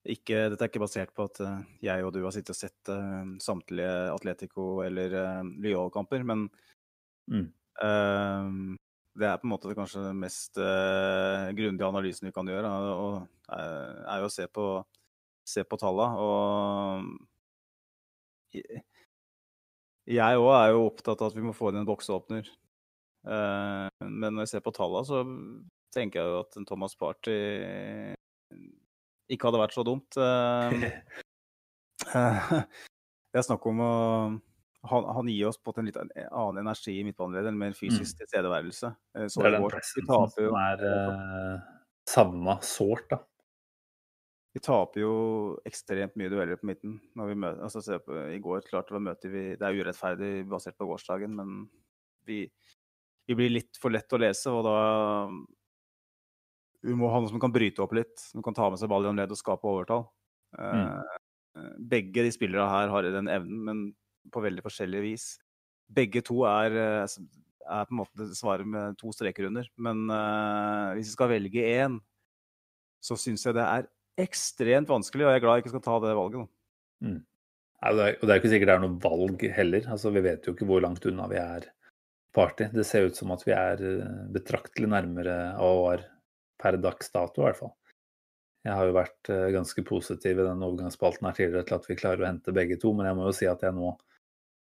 Ikke, 0.03 0.49
dette 0.51 0.65
er 0.65 0.67
ikke 0.67 0.83
basert 0.83 1.13
på 1.15 1.23
at 1.29 1.39
uh, 1.39 1.61
jeg 1.79 2.03
og 2.03 2.11
du 2.11 2.19
har 2.25 2.33
sittet 2.35 2.51
og 2.51 2.57
sett 2.59 2.89
eh, 2.91 3.27
samtlige 3.39 3.91
Atletico- 4.11 4.83
eller 4.83 5.13
eh, 5.15 5.43
Lyon-kamper, 5.63 6.25
men 6.27 6.49
mm. 7.31 7.45
det 9.15 9.27
er 9.29 9.37
på 9.39 9.47
en 9.47 9.53
måte 9.53 9.71
kanskje 9.77 10.03
den 10.03 10.19
mest 10.19 10.59
grundige 10.59 11.87
analysen 11.87 12.27
vi 12.27 12.33
kan 12.35 12.47
gjøre. 12.51 12.67
Og, 12.99 13.13
er 13.53 14.19
jo 14.19 14.27
å 14.27 14.33
se 14.33 14.45
på, 14.51 14.65
se 15.47 15.63
på 15.63 15.79
tallene. 15.79 16.19
Og 16.19 16.33
jeg 20.09 20.41
òg 20.41 20.51
er 20.57 20.73
jo 20.73 20.87
opptatt 20.87 21.21
av 21.21 21.31
at 21.31 21.37
vi 21.37 21.45
må 21.45 21.53
få 21.55 21.71
inn 21.71 21.81
en 21.81 21.87
bokseåpner. 21.87 22.49
men 23.23 24.33
når 24.33 24.43
jeg 24.43 24.51
ser 24.51 24.63
på 24.65 24.73
tallene, 24.75 25.07
så 25.07 25.21
tenker 25.95 26.19
jeg 26.19 26.31
jo 26.31 26.39
at 26.41 26.57
en 26.59 26.67
Thomas 26.67 26.95
Party 26.99 27.37
ikke 29.31 29.49
hadde 29.49 29.61
vært 29.61 29.75
så 29.75 29.85
dumt. 29.87 30.17
Eh, 30.19 30.89
det 33.31 33.39
er 33.39 33.45
snakk 33.45 33.63
om 33.69 33.83
å 33.83 33.93
han, 34.83 35.05
han, 35.15 35.29
gir 35.31 35.47
oss 35.47 35.59
på 35.63 35.71
en 35.79 35.87
litt 35.87 35.95
annen 35.95 36.57
energi 36.59 36.97
i 36.99 37.05
midtbaneleddet, 37.07 37.55
mer 37.55 37.75
fysisk 37.77 38.17
mm. 38.17 38.17
tilstedeværelse. 38.19 38.89
Eh, 39.15 39.27
så 39.31 39.45
det 39.45 39.47
er 39.47 39.55
den 39.55 39.67
pressen 39.71 40.09
som 40.09 40.57
er 40.59 40.83
uh, 40.83 41.61
savna 42.09 42.57
sårt, 42.67 43.07
da. 43.13 43.21
Vi 44.53 44.61
taper 44.61 45.01
jo 45.01 45.13
ekstremt 45.65 46.13
mye 46.19 46.29
dueller 46.29 46.59
på 46.61 46.67
midten. 46.69 46.99
Møter, 47.17 47.63
altså, 47.65 47.97
på, 48.05 48.17
I 48.29 48.37
går 48.41 48.67
klart 48.67 48.91
det, 48.93 49.01
møter 49.01 49.33
vi, 49.33 49.45
det 49.57 49.65
er 49.65 49.79
urettferdig 49.81 50.31
basert 50.49 50.77
på 50.77 50.85
gårsdagen, 50.91 51.33
men 51.39 51.63
vi, 52.29 52.45
vi 53.25 53.37
blir 53.39 53.49
litt 53.49 53.81
for 53.81 53.93
lett 53.93 54.13
å 54.13 54.21
lese. 54.21 54.53
Og 54.53 54.61
da 54.67 54.75
vi 56.83 56.93
må 56.99 57.09
ha 57.09 57.21
noe 57.23 57.31
som 57.31 57.41
kan 57.41 57.53
bryte 57.53 57.81
opp 57.81 57.95
litt, 57.97 58.13
som 58.19 58.43
kan 58.45 58.55
ta 58.57 58.67
med 58.69 58.81
seg 58.81 58.91
ball 58.91 59.07
gjennom 59.07 59.23
ledd 59.23 59.33
og 59.33 59.39
skape 59.39 59.69
overtall. 59.69 60.05
Mm. 60.53 61.01
Uh, 61.57 61.73
begge 61.79 62.25
de 62.25 62.33
spillerne 62.35 62.69
her 62.69 62.91
har 62.91 63.09
den 63.09 63.31
evnen, 63.31 63.63
men 63.65 63.83
på 64.33 64.43
veldig 64.43 64.63
forskjellig 64.65 65.01
vis. 65.05 65.27
Begge 65.93 66.21
to 66.25 66.43
er, 66.47 66.75
eh, 66.79 67.15
er 67.65 67.87
på 67.87 67.93
en 67.93 67.99
måte 67.99 68.29
svaret 68.37 68.67
med 68.67 68.97
to 68.99 69.11
streker 69.15 69.49
under. 69.49 69.67
Men 69.81 70.05
uh, 70.11 70.93
hvis 70.93 71.09
vi 71.09 71.15
skal 71.17 71.31
velge 71.33 71.65
én, 71.73 71.97
så 73.03 73.17
syns 73.19 73.43
jeg 73.47 73.57
det 73.57 73.65
er 73.65 73.89
ekstremt 74.21 74.89
vanskelig, 74.91 75.25
og 75.25 75.31
jeg 75.33 75.39
er 75.41 75.43
glad 75.45 75.57
jeg 75.57 75.65
ikke 75.65 75.73
skal 75.75 75.85
ta 75.85 75.99
det 76.03 76.15
valget. 76.17 76.49
Mm. 77.03 77.21
Og 77.83 77.97
det 77.97 78.03
er- 78.05 78.17
jo 78.21 78.39
ikke 78.39 78.51
sikkert 78.53 78.69
det 78.69 78.75
er 78.75 78.83
noe 78.83 78.99
valg 79.03 79.41
heller. 79.51 79.81
Altså, 79.91 80.11
vi 80.13 80.21
vet 80.21 80.45
jo 80.45 80.53
ikke 80.53 80.67
hvor 80.69 80.81
langt 80.81 81.05
unna 81.05 81.27
vi 81.27 81.35
er 81.35 81.65
party. 82.33 82.69
Det 82.71 82.85
ser 82.85 83.05
ut 83.07 83.15
som 83.15 83.31
at 83.31 83.43
vi 83.43 83.51
er 83.51 83.73
eh, 83.83 84.27
betraktelig 84.31 84.87
nærmere 84.89 85.55
AOR 85.57 86.05
per 86.59 86.77
dags 86.77 87.09
dato, 87.11 87.41
i 87.41 87.45
hvert 87.49 87.57
fall. 87.59 87.73
Jeg 88.63 88.73
har 88.73 88.85
jo 88.87 88.93
vært 88.95 89.29
eh, 89.29 89.51
ganske 89.51 89.83
positiv 89.83 90.39
i 90.39 90.47
den 90.47 90.63
overgangsspalten 90.63 91.27
her 91.27 91.33
tidligere 91.35 91.67
til 91.67 91.75
at 91.75 91.87
vi 91.89 91.95
klarer 91.99 92.23
å 92.23 92.29
hente 92.31 92.53
begge 92.55 92.79
to, 92.79 92.93
men 92.93 93.05
jeg 93.09 93.15
må 93.15 93.25
jo 93.27 93.35
si 93.35 93.45
at 93.45 93.61
jeg 93.61 93.75
nå 93.75 93.97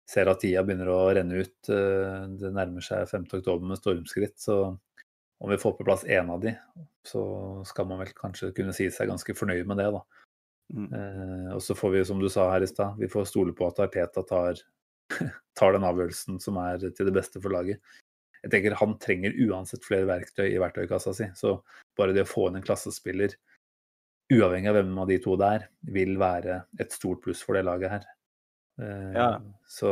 ser 0.09 0.27
at 0.29 0.41
tida 0.41 0.65
begynner 0.65 0.89
å 0.91 1.15
renne 1.15 1.43
ut. 1.45 1.59
Eh, 1.69 2.27
Det 2.41 2.55
nærmer 2.57 2.81
seg 2.83 3.07
5. 3.11 3.29
oktober 3.43 3.67
med 3.69 3.79
stormskritt, 3.79 4.39
så 4.41 4.79
om 5.41 5.51
vi 5.51 5.59
får 5.59 5.72
på 5.78 5.84
plass 5.88 6.05
én 6.05 6.28
av 6.30 6.41
de, 6.43 6.53
så 7.07 7.22
skal 7.64 7.88
man 7.88 8.03
vel 8.03 8.12
kanskje 8.16 8.53
kunne 8.57 8.74
si 8.76 8.91
seg 8.93 9.09
ganske 9.09 9.34
fornøyd 9.36 9.68
med 9.70 9.80
det, 9.80 9.88
da. 9.95 10.03
Mm. 10.70 10.91
Eh, 10.95 11.49
og 11.57 11.62
så 11.64 11.74
får 11.74 11.95
vi, 11.95 12.05
som 12.07 12.20
du 12.20 12.28
sa 12.30 12.51
her 12.53 12.62
i 12.62 12.68
stad, 12.68 12.99
vi 13.01 13.09
får 13.11 13.30
stole 13.30 13.55
på 13.57 13.66
at 13.70 13.80
Arteta 13.86 14.22
tar, 14.28 14.61
tar 15.59 15.74
den 15.74 15.86
avgjørelsen 15.88 16.38
som 16.45 16.61
er 16.61 16.84
til 16.84 17.09
det 17.09 17.16
beste 17.16 17.41
for 17.41 17.57
laget. 17.57 17.80
Jeg 18.41 18.53
tenker 18.55 18.76
Han 18.80 18.95
trenger 19.01 19.34
uansett 19.49 19.84
flere 19.84 20.09
verktøy 20.09 20.47
i 20.49 20.61
verktøykassa 20.61 21.12
si. 21.16 21.26
Så 21.36 21.59
bare 21.99 22.14
det 22.16 22.24
å 22.24 22.30
få 22.30 22.47
inn 22.49 22.61
en 22.61 22.64
klassespiller, 22.64 23.34
uavhengig 24.32 24.70
av 24.70 24.78
hvem 24.78 24.95
av 25.03 25.11
de 25.11 25.18
to 25.24 25.34
det 25.41 25.51
er, 25.57 25.66
vil 25.97 26.14
være 26.20 26.62
et 26.80 26.95
stort 26.95 27.24
pluss 27.24 27.43
for 27.45 27.57
det 27.57 27.66
laget 27.68 27.97
her. 27.97 28.09
Eh, 28.80 29.11
Ja. 29.16 29.28
så, 29.68 29.91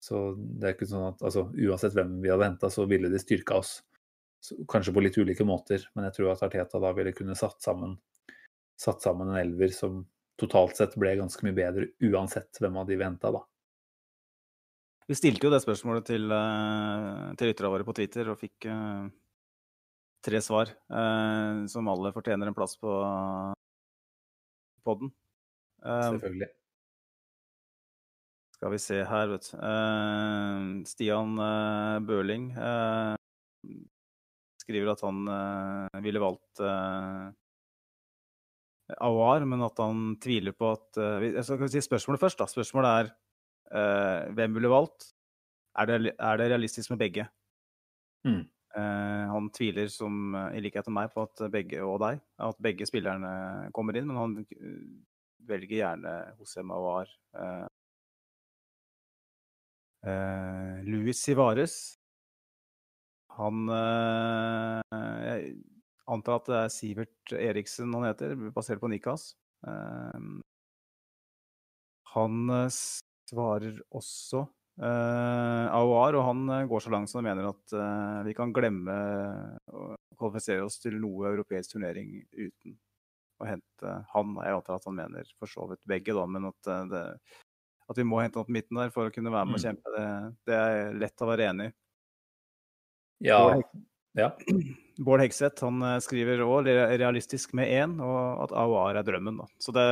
så 0.00 0.26
det 0.36 0.68
er 0.68 0.76
ikke 0.76 0.90
sånn 0.90 1.10
at 1.12 1.22
altså, 1.22 1.46
uansett 1.52 1.96
hvem 1.96 2.18
vi 2.24 2.32
hadde 2.32 2.50
henta, 2.50 2.72
så 2.72 2.88
ville 2.90 3.12
de 3.12 3.20
styrka 3.22 3.60
oss. 3.60 3.78
Kanskje 4.70 4.94
på 4.94 5.02
litt 5.04 5.18
ulike 5.18 5.44
måter, 5.46 5.84
men 5.94 6.08
jeg 6.08 6.16
tror 6.16 6.32
at 6.32 6.42
Arteta 6.48 6.80
da 6.82 6.90
ville 6.96 7.14
kunne 7.14 7.36
satt 7.38 7.62
sammen 7.62 7.94
satt 8.82 9.02
sammen 9.04 9.30
en 9.30 9.38
elver 9.38 9.70
som 9.74 10.02
totalt 10.40 10.76
sett 10.76 10.94
ble 10.98 11.14
ganske 11.20 11.44
mye 11.46 11.54
bedre, 11.54 11.88
uansett 12.02 12.58
hvem 12.60 12.78
av 12.80 12.88
de 12.88 12.98
vi 12.98 13.06
henta, 13.06 13.30
da. 13.34 13.42
Vi 15.06 15.18
stilte 15.18 15.46
jo 15.46 15.52
det 15.52 15.60
spørsmålet 15.62 16.06
til, 16.08 16.30
uh, 16.30 17.32
til 17.38 17.50
lytterne 17.50 17.72
våre 17.74 17.86
på 17.86 17.94
Twitter 17.98 18.30
og 18.32 18.38
fikk 18.40 18.68
eh, 18.70 19.10
tre 20.24 20.40
svar 20.40 20.70
eh, 20.70 21.62
som 21.68 21.90
alle 21.90 22.12
fortjener 22.14 22.48
en 22.48 22.56
plass 22.56 22.76
på 22.80 22.92
podden. 24.86 25.10
Uh, 25.82 26.14
Selvfølgelig. 26.14 26.48
skal 28.54 28.70
vi 28.72 28.78
se 28.78 29.00
her, 29.10 29.34
vet 29.34 29.50
du. 29.50 29.56
Eh, 29.58 30.66
Stian 30.86 31.34
eh, 31.42 31.98
Bøhling 32.06 32.52
eh, 32.54 33.16
skriver 34.62 34.94
at 34.94 35.02
han 35.04 35.22
uh, 35.28 36.00
ville 36.04 36.22
valgt 36.22 36.62
uh, 36.62 37.30
Awar, 39.02 39.44
men 39.48 39.62
at 39.64 39.78
han 39.80 40.16
tviler 40.20 40.52
på 40.52 40.68
at 40.74 40.98
eh, 41.00 41.18
vi- 41.22 41.30
Jeg 41.38 41.44
skal 41.46 41.68
si 41.72 41.80
spørsmålet 41.80 42.20
først. 42.20 42.38
da. 42.42 42.44
Spørsmålet 42.50 42.90
er 42.92 43.06
eh, 43.72 44.32
hvem 44.36 44.52
ville 44.58 44.68
valgt? 44.68 45.06
Er 45.80 45.86
det, 45.88 46.12
er 46.18 46.36
det 46.36 46.48
realistisk 46.50 46.90
med 46.92 46.98
begge? 47.00 47.24
Mm. 48.26 48.42
Eh, 48.76 49.24
han 49.32 49.48
tviler, 49.56 49.88
som, 49.88 50.34
eh, 50.36 50.58
i 50.58 50.60
likhet 50.60 50.90
med 50.90 50.98
meg, 50.98 51.14
på 51.14 51.24
at 51.24 51.40
begge 51.54 51.80
og 51.86 52.02
deg, 52.04 52.20
at 52.38 52.60
begge 52.60 52.84
spillerne 52.90 53.70
kommer 53.72 53.96
inn, 53.96 54.10
men 54.10 54.20
han 54.20 54.36
eh, 54.44 54.84
velger 55.48 55.78
gjerne 55.78 56.12
Hosem 56.36 56.70
Awar. 56.76 57.08
Uh, 57.32 57.64
eh, 60.04 60.82
Luis 60.84 61.22
Sivares. 61.24 61.96
Han 63.38 63.68
eh, 63.72 64.96
Jeg 65.24 65.52
antar 66.12 66.40
at 66.40 66.48
det 66.50 66.56
er 66.58 66.72
Sivert 66.74 67.32
Eriksen 67.38 67.94
han 67.96 68.08
heter, 68.10 68.34
basert 68.54 68.82
på 68.82 68.90
Nikas. 68.92 69.32
Eh, 69.66 70.26
han 72.12 72.42
eh, 72.50 72.66
svarer 73.30 73.78
også 73.94 74.46
AOR, 74.82 76.16
og 76.16 76.22
han 76.24 76.46
går 76.66 76.80
så 76.80 76.90
langt 76.90 77.10
som 77.10 77.18
han 77.20 77.26
mener 77.28 77.50
at 77.50 77.74
vi 78.24 78.32
kan 78.34 78.54
glemme 78.56 78.94
å 79.68 79.82
kvalifisere 80.16 80.64
oss 80.64 80.78
til 80.80 80.96
noe 80.96 81.28
europeisk 81.28 81.74
turnering 81.74 82.14
uten 82.32 82.78
å 83.44 83.50
hente 83.50 83.92
han. 84.14 84.32
Jeg 84.40 84.56
antar 84.56 84.78
at 84.80 84.88
han 84.88 84.96
mener 84.96 85.28
for 85.36 85.52
så 85.52 85.66
vidt 85.68 85.84
begge, 85.92 86.16
da, 86.16 86.24
men 86.24 86.48
at, 86.48 86.70
det, 86.88 87.02
at 87.84 88.00
vi 88.00 88.06
må 88.08 88.22
hente 88.24 88.40
han 88.40 88.48
på 88.48 88.56
midten 88.56 88.80
der 88.80 88.96
for 88.96 89.10
å 89.10 89.14
kunne 89.14 89.34
være 89.36 89.50
med 89.52 89.60
og 89.60 89.60
Mm. 89.60 89.66
kjempe, 89.68 89.92
det, 89.98 90.08
det 90.48 90.56
er 90.62 90.98
lett 91.04 91.22
å 91.26 91.28
være 91.34 91.50
enig 91.52 91.68
i. 91.68 91.76
Ja. 93.22 93.60
Ja. 94.18 94.32
Bård 95.02 95.22
Hegseth 95.24 95.64
han 95.64 95.80
eh, 95.86 95.98
skriver 96.04 96.42
òg 96.44 96.68
realistisk 96.68 97.54
med 97.56 97.70
én, 97.72 97.94
og 98.04 98.42
at 98.44 98.52
AOR 98.60 98.98
er 98.98 99.06
drømmen. 99.06 99.38
Da. 99.40 99.46
Så 99.62 99.72
det, 99.74 99.86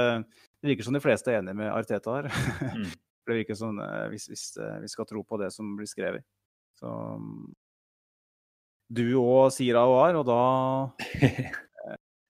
det 0.60 0.74
virker 0.74 0.86
som 0.86 0.96
de 0.96 1.02
fleste 1.02 1.32
er 1.32 1.40
enige 1.40 1.56
med 1.62 1.72
Arteta 1.72 2.18
her. 2.18 2.28
Mm. 2.76 2.90
det 3.30 3.38
virker 3.40 3.58
som 3.58 3.80
eh, 3.80 4.04
hvis, 4.12 4.28
hvis 4.30 4.44
eh, 4.60 4.76
vi 4.84 4.92
skal 4.92 5.08
tro 5.08 5.24
på 5.24 5.40
det 5.40 5.50
som 5.54 5.72
blir 5.78 5.88
skrevet. 5.88 6.26
Så 6.80 6.90
du 8.90 9.04
òg 9.20 9.50
sier 9.54 9.78
AOR, 9.78 10.20
og 10.20 10.26
da, 10.26 10.38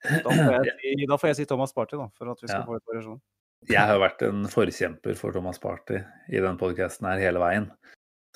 da, 0.05 0.30
får 0.30 0.57
jeg, 0.57 1.07
da 1.11 1.18
får 1.20 1.30
jeg 1.32 1.38
si 1.40 1.46
Thomas 1.48 1.74
Party, 1.76 1.96
da, 1.98 2.11
for 2.18 2.32
at 2.32 2.42
vi 2.42 2.51
skal 2.51 2.61
Ja. 2.61 2.66
få 2.68 2.76
litt 2.76 2.90
variasjon. 2.92 3.20
Jeg 3.68 3.84
har 3.90 3.98
vært 4.01 4.22
en 4.24 4.46
forkjemper 4.48 5.16
for 5.18 5.36
Thomas 5.36 5.59
Party 5.61 5.98
i 6.32 6.40
den 6.40 6.57
podkasten 6.61 7.11
hele 7.20 7.42
veien. 7.42 7.66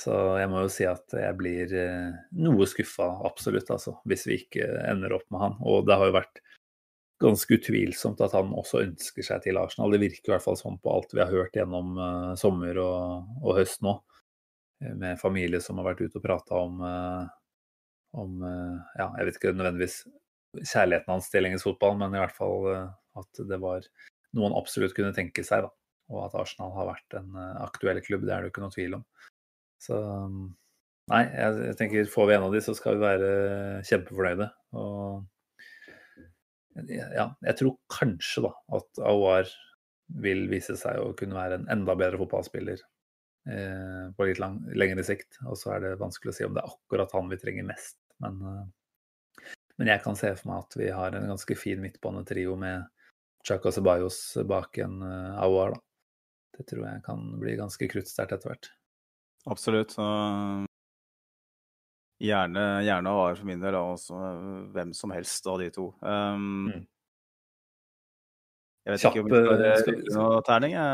Så 0.01 0.15
jeg 0.41 0.51
må 0.51 0.65
jo 0.65 0.71
si 0.73 0.87
at 0.91 1.15
jeg 1.15 1.37
blir 1.39 1.71
eh, 1.79 2.15
noe 2.43 2.67
skuffa, 2.67 3.07
absolutt, 3.29 3.69
altså, 3.71 3.95
hvis 4.11 4.27
vi 4.27 4.41
ikke 4.43 4.67
ender 4.91 5.15
opp 5.15 5.27
med 5.31 5.43
han. 5.45 5.55
Og 5.63 5.87
det 5.87 5.99
har 6.01 6.11
jo 6.11 6.17
vært 6.17 6.41
ganske 7.23 7.55
utvilsomt 7.57 8.21
at 8.27 8.35
han 8.35 8.51
også 8.59 8.83
ønsker 8.83 9.25
seg 9.25 9.45
til 9.45 9.61
Arsenal. 9.61 9.95
Det 9.95 10.03
virker 10.03 10.33
i 10.33 10.35
hvert 10.35 10.45
fall 10.45 10.59
sånn 10.59 10.81
på 10.83 10.91
alt 10.93 11.15
vi 11.15 11.23
har 11.23 11.31
hørt 11.31 11.55
gjennom 11.57 11.95
uh, 12.01 12.33
sommer 12.39 12.81
og, 12.83 13.31
og 13.45 13.61
høst 13.61 13.85
nå. 13.87 13.95
eh, 14.83 14.97
Med 14.99 15.21
familie 15.23 15.63
som 15.63 15.79
har 15.79 15.93
vært 15.93 16.03
ute 16.03 16.19
og 16.19 16.27
prata 16.27 16.59
om, 16.59 16.83
uh, 16.83 17.23
om 18.19 18.43
uh, 18.43 18.83
Ja, 18.99 19.13
jeg 19.21 19.29
vet 19.29 19.39
ikke 19.39 19.55
nødvendigvis 19.55 20.01
kjærligheten 20.59 21.15
hans 21.15 21.31
til 21.31 21.47
engelsk 21.47 21.71
fotball, 21.71 21.97
men 22.03 22.15
i 22.15 22.21
hvert 22.23 22.35
fall 22.35 22.69
at 23.19 23.41
det 23.47 23.57
var 23.63 23.87
noe 24.35 24.47
han 24.47 24.59
absolutt 24.59 24.95
kunne 24.95 25.15
tenke 25.15 25.43
seg. 25.47 25.65
da. 25.67 25.71
Og 26.11 26.21
at 26.27 26.37
Arsenal 26.39 26.75
har 26.77 26.93
vært 26.93 27.17
en 27.19 27.35
aktuell 27.65 27.99
klubb, 28.05 28.23
det 28.27 28.35
er 28.35 28.43
det 28.43 28.51
jo 28.51 28.53
ikke 28.53 28.63
noe 28.63 28.75
tvil 28.75 28.95
om. 29.01 29.03
Så 29.85 29.99
um, 30.01 30.41
nei, 31.13 31.23
jeg, 31.29 31.61
jeg 31.69 31.79
tenker 31.81 32.11
får 32.11 32.31
vi 32.31 32.37
en 32.39 32.49
av 32.49 32.57
de, 32.57 32.63
så 32.65 32.75
skal 32.77 32.97
vi 32.97 33.05
være 33.05 33.31
kjempefornøyde. 33.89 34.49
Og 34.81 35.25
ja, 36.91 37.29
jeg 37.45 37.57
tror 37.61 37.77
kanskje 37.93 38.49
da 38.49 38.53
at 38.79 39.05
Aouar 39.07 39.51
vil 40.25 40.47
vise 40.51 40.77
seg 40.79 40.99
å 41.01 41.13
kunne 41.17 41.37
være 41.37 41.61
en 41.61 41.69
enda 41.73 41.95
bedre 41.99 42.19
fotballspiller 42.21 42.81
eh, 43.51 44.07
på 44.17 44.29
litt 44.29 44.41
lang, 44.43 44.59
lengre 44.77 45.05
sikt. 45.07 45.39
Og 45.47 45.59
så 45.59 45.75
er 45.77 45.85
det 45.85 46.01
vanskelig 46.03 46.33
å 46.33 46.37
si 46.37 46.47
om 46.47 46.57
det 46.57 46.65
er 46.65 46.73
akkurat 46.73 47.15
han 47.17 47.31
vi 47.31 47.41
trenger 47.41 47.69
mest. 47.69 47.99
Men, 48.23 48.41
eh, 48.51 49.53
men 49.79 49.91
jeg 49.91 50.05
kan 50.05 50.19
se 50.19 50.33
for 50.39 50.51
meg 50.51 50.67
at 50.67 50.79
vi 50.81 50.91
har 50.95 51.17
en 51.17 51.31
ganske 51.35 51.59
fin 51.59 51.83
midtbanetrio 51.83 52.57
med 52.61 52.91
Chaka 53.47 53.73
Ceballos 53.75 54.21
bak 54.49 54.79
en 54.85 55.01
eh, 55.07 55.43
Aouar. 55.45 55.77
da. 55.77 55.83
Det 56.55 56.69
tror 56.71 56.85
jeg 56.87 57.03
kan 57.07 57.23
bli 57.41 57.57
ganske 57.59 57.91
kruttsterkt 57.91 58.37
etter 58.37 58.53
hvert. 58.53 58.71
Absolutt. 59.51 59.93
Så 59.93 60.05
gjerne, 62.25 62.65
gjerne 62.87 63.13
Aouar 63.13 63.37
for 63.37 63.49
min 63.49 63.61
del, 63.63 63.77
og 63.77 63.95
også 63.99 64.17
eh, 64.17 64.51
hvem 64.75 64.93
som 64.97 65.13
helst 65.15 65.47
av 65.51 65.61
de 65.63 65.71
to. 65.75 65.93
Um, 66.01 66.67
Mm. 66.75 66.85
Jeg 68.85 68.93
vet 68.93 69.01
Kjapp, 69.01 69.15
ikke 69.15 69.21
om 69.25 69.29
vi 69.31 69.39
skal 69.81 69.95
eh, 69.95 70.09
noe 70.13 70.41
terning. 70.45 70.73
Ja, 70.77 70.89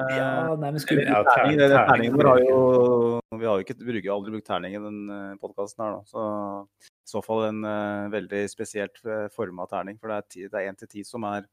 nei, 0.54 0.68
men 0.70 0.78
skulle 0.78 1.02
ja, 1.08 1.24
terning, 1.26 1.56
det, 1.58 1.66
det, 1.72 1.74
terning- 1.74 1.88
terningen 1.88 2.18
vår 2.20 2.28
har 2.28 2.42
jo 2.44 2.60
Vi 3.40 3.48
har 3.48 3.56
jo 3.58 3.64
ikke, 3.64 3.74
bruker 3.80 4.12
aldri 4.14 4.34
brukt 4.36 4.46
terning 4.46 4.76
i 4.78 4.82
den 4.84 5.00
podkasten 5.42 5.82
her, 5.82 5.96
da. 5.96 6.04
Så 6.06 6.28
i 6.86 7.10
så 7.10 7.22
fall 7.26 7.48
en 7.48 7.58
uh, 7.66 8.06
veldig 8.12 8.44
spesielt 8.52 9.02
forma 9.34 9.66
terning. 9.66 9.98
For 9.98 10.06
det 10.06 10.20
er, 10.46 10.62
én 10.68 10.78
1 10.78 10.78
til 10.84 10.92
10 11.02 11.08
som 11.10 11.26
er, 11.32 11.48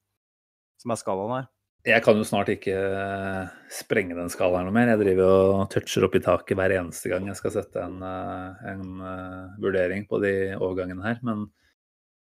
som 0.78 0.94
er 0.94 1.02
skalaen 1.02 1.34
her. 1.40 1.50
Jeg 1.88 2.04
kan 2.04 2.18
jo 2.20 2.26
snart 2.28 2.50
ikke 2.52 2.74
eh, 2.76 3.52
sprenge 3.72 4.16
den 4.18 4.32
skalaen 4.32 4.66
noe 4.68 4.76
mer. 4.76 4.90
Jeg 4.92 5.00
driver 5.06 5.30
og 5.32 5.70
toucher 5.72 6.04
opp 6.04 6.18
i 6.18 6.22
taket 6.24 6.60
hver 6.60 6.74
eneste 6.76 7.12
gang 7.12 7.30
jeg 7.30 7.40
skal 7.40 7.54
sette 7.54 7.80
en, 7.80 8.02
eh, 8.04 8.66
en 8.74 9.06
eh, 9.08 9.54
vurdering 9.64 10.04
på 10.10 10.20
de 10.20 10.34
overgangene 10.58 11.06
her. 11.06 11.22
Men 11.24 11.46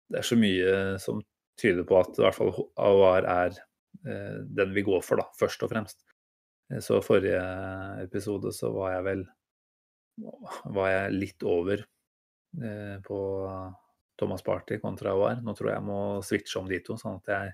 det 0.09 0.23
er 0.23 0.25
så 0.25 0.37
mye 0.41 0.73
som 1.03 1.21
tyder 1.61 1.85
på 1.85 1.99
at 1.99 2.17
i 2.17 2.25
hvert 2.25 2.37
fall 2.37 2.49
Aouar 2.81 3.29
er 3.29 3.61
den 4.03 4.71
vi 4.73 4.81
går 4.83 5.03
for, 5.05 5.21
da, 5.21 5.27
først 5.37 5.61
og 5.63 5.69
fremst. 5.69 6.01
Så 6.81 6.97
forrige 7.05 7.43
episode 8.01 8.49
så 8.57 8.71
var 8.73 8.95
jeg 8.95 9.05
vel 9.05 9.21
var 10.73 10.89
jeg 10.89 11.13
litt 11.13 11.45
over 11.45 11.83
på 13.05 13.19
Thomas 14.19 14.43
Party 14.43 14.79
kontra 14.81 15.13
Aouar. 15.13 15.45
Nå 15.45 15.53
tror 15.53 15.69
jeg 15.69 15.77
jeg 15.77 15.87
må 15.87 16.01
switche 16.25 16.59
om 16.59 16.67
de 16.69 16.81
to, 16.81 16.97
sånn 16.97 17.21
at 17.21 17.31
jeg 17.35 17.53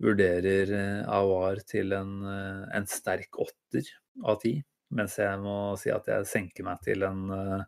vurderer 0.00 0.72
eh, 0.72 1.62
til 1.68 1.92
en, 1.96 2.12
eh, 2.24 2.66
en 2.76 2.86
sterk 2.88 3.38
åtter 3.40 3.86
av 4.24 4.40
ti. 4.42 4.56
Mens 4.96 5.18
jeg 5.20 5.38
må 5.38 5.76
si 5.78 5.92
at 5.94 6.08
jeg 6.10 6.26
senker 6.26 6.66
meg 6.66 6.82
til 6.82 7.04
en 7.06 7.30
eh, 7.30 7.64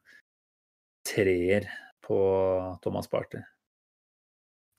treer 1.07 1.68
på 2.03 2.18
Thomas 2.83 3.09
Party. 3.11 3.43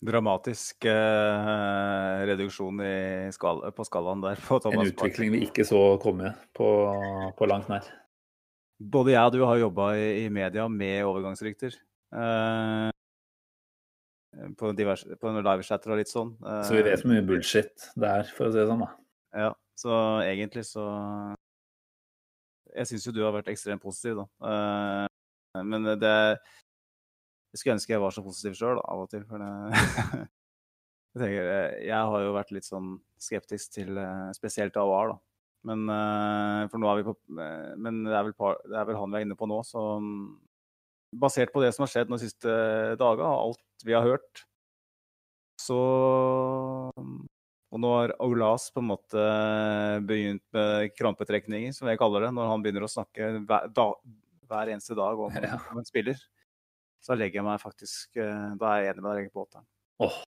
dramatisk 0.04 0.84
eh, 0.92 2.24
reduksjon 2.28 2.82
i 2.84 3.32
skal, 3.32 3.62
på 3.72 3.86
skalaen 3.88 4.24
der. 4.24 4.42
På 4.44 4.60
En 4.60 4.82
utvikling 4.82 4.92
utvikling 4.92 5.32
vi 5.32 5.46
ikke 5.48 5.64
så 5.64 5.96
komme 6.04 6.34
på, 6.52 6.68
på 7.38 7.48
langt 7.48 7.70
nær. 7.72 7.88
Både 8.84 9.14
jeg 9.14 9.30
og 9.30 9.38
du 9.38 9.46
har 9.48 9.62
jobba 9.62 9.94
i, 9.96 10.26
i 10.26 10.30
media 10.34 10.68
med 10.68 11.06
overgangsrykter. 11.08 11.78
Eh, 12.12 12.90
på, 14.60 14.72
diverse, 14.78 15.18
på 15.22 15.32
livechatter 15.38 15.94
og 15.94 16.00
litt 16.02 16.12
sånn. 16.12 16.34
Så 16.42 16.74
vi 16.76 16.82
vet 16.86 16.98
Eh, 16.98 17.02
hvor 17.04 17.12
mye 17.14 17.26
bullshit 17.28 17.90
det 18.00 18.10
er, 18.10 18.30
for 18.36 18.50
å 18.50 18.54
si 18.54 18.60
det 18.60 18.68
sånn. 18.70 18.84
da. 18.86 18.92
Ja, 19.34 19.52
så 19.80 19.96
egentlig 20.26 20.66
så 20.70 20.84
Jeg 22.74 22.90
syns 22.90 23.06
jo 23.06 23.14
du 23.14 23.22
har 23.24 23.34
vært 23.36 23.52
ekstremt 23.54 23.82
positiv, 23.84 24.24
da. 24.24 24.28
Eh, 24.50 25.64
men 25.64 25.86
det 26.02 26.14
Jeg 27.54 27.62
skulle 27.62 27.76
ønske 27.78 27.94
jeg 27.94 28.02
var 28.02 28.14
så 28.16 28.24
positiv 28.26 28.56
sjøl 28.58 28.80
av 28.82 29.04
og 29.04 29.12
til, 29.12 29.26
for 29.30 29.38
det 29.38 29.50
jeg, 31.14 31.20
tenker, 31.22 31.50
eh, 31.54 31.76
jeg 31.86 32.10
har 32.14 32.24
jo 32.26 32.34
vært 32.34 32.54
litt 32.56 32.66
sånn 32.66 32.96
skeptisk 33.22 33.76
til 33.78 33.98
eh, 34.02 34.32
spesielt 34.34 34.78
AOR, 34.82 35.14
da. 35.14 35.20
Men 35.70 35.86
eh, 35.94 36.64
for 36.72 36.82
nå 36.82 36.90
er 36.90 36.98
vi 37.00 37.06
på 37.08 37.14
eh, 37.40 37.70
Men 37.80 38.02
det 38.04 38.16
er 38.18 38.26
vel, 38.28 38.34
det 38.68 38.80
er 38.82 38.90
vel 38.90 38.98
han 39.00 39.14
vi 39.14 39.22
er 39.22 39.28
inne 39.28 39.38
på 39.40 39.48
nå, 39.48 39.62
så 39.64 39.84
basert 41.20 41.54
på 41.54 41.62
det 41.64 41.72
som 41.76 41.84
har 41.86 41.92
skjedd 41.92 42.10
de 42.12 42.20
siste 42.22 42.56
dagene, 43.00 43.30
og 43.30 43.54
alt 43.54 43.86
vi 43.88 43.96
har 43.96 44.06
hørt, 44.08 44.44
så 45.62 45.78
Og 47.74 47.80
nå 47.82 47.90
har 47.96 48.12
Olas 48.22 48.68
på 48.74 48.82
en 48.84 48.90
måte 48.92 49.22
begynt 50.06 50.44
med 50.54 50.92
krampetrekninger, 50.94 51.74
som 51.74 51.88
jeg 51.90 51.98
kaller 51.98 52.28
det, 52.28 52.34
når 52.36 52.52
han 52.52 52.62
begynner 52.66 52.86
å 52.86 52.92
snakke 52.92 53.32
hver, 53.50 53.72
da, 53.74 53.88
hver 54.50 54.70
eneste 54.76 54.94
dag 54.98 55.18
om, 55.18 55.34
Ja. 55.42 55.58
om 55.72 55.80
en 55.82 55.88
spiller. 55.88 56.20
Så 57.04 57.18
legger 57.18 57.42
jeg 57.42 57.48
meg 57.48 57.60
faktisk 57.64 58.16
eh, 58.22 58.54
Da 58.62 58.76
er 58.76 58.84
jeg 58.84 58.94
enig 58.94 59.04
med 59.04 59.18
deg 59.18 59.32
på 59.34 59.42
åtteren. 59.48 59.66
Åh, 60.06 60.20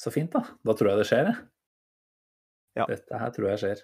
så 0.00 0.12
fint, 0.14 0.30
da. 0.32 0.44
Da 0.62 0.74
tror 0.76 0.92
jeg 0.92 1.00
det 1.00 1.08
skjer, 1.10 1.30
jeg. 1.32 1.42
Ja. 2.76 2.86
Dette 2.92 3.18
her 3.20 3.34
tror 3.34 3.48
jeg 3.50 3.62
skjer. 3.62 3.82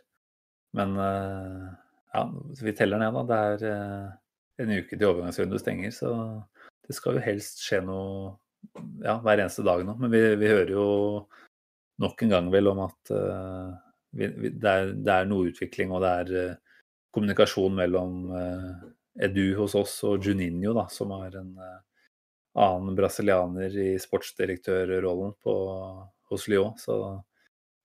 Men 0.76 0.94
uh, 1.00 1.68
ja, 2.14 2.22
vi 2.62 2.74
teller 2.76 3.00
ned, 3.00 3.16
da. 3.16 3.22
Det 3.28 3.38
er 3.50 3.66
eh, 3.72 4.10
en 4.60 4.72
uke 4.76 4.96
til 4.96 5.08
overgangsvinduet 5.08 5.62
stenger, 5.62 5.94
så 5.94 6.10
det 6.86 6.96
skal 6.96 7.16
jo 7.16 7.24
helst 7.24 7.62
skje 7.64 7.80
noe 7.86 8.34
ja, 9.02 9.16
hver 9.22 9.40
eneste 9.40 9.64
dag 9.66 9.84
nå. 9.86 9.96
Men 10.00 10.12
vi, 10.12 10.22
vi 10.40 10.50
hører 10.50 10.74
jo 10.74 10.88
nok 12.02 12.24
en 12.24 12.34
gang 12.34 12.50
vel 12.52 12.70
om 12.72 12.82
at 12.86 13.14
uh, 13.14 13.70
vi, 14.16 14.28
vi, 14.28 14.52
det, 14.52 14.72
er, 14.72 14.92
det 14.96 15.14
er 15.14 15.30
noe 15.30 15.52
utvikling, 15.52 15.94
og 15.94 16.02
det 16.04 16.12
er 16.22 16.52
uh, 16.52 16.82
kommunikasjon 17.14 17.78
mellom 17.78 18.20
uh, 18.32 18.68
Edu 19.22 19.52
hos 19.58 19.76
oss 19.78 19.98
og 20.08 20.24
Juninho, 20.24 20.72
da, 20.76 20.86
som 20.92 21.12
er 21.18 21.36
en 21.42 21.50
annen 22.56 22.96
brasilianer 22.96 23.74
i 23.76 23.90
sportsdirektørrollen 24.00 25.34
hos 26.32 26.46
Lyon. 26.48 26.72
Så 26.80 26.96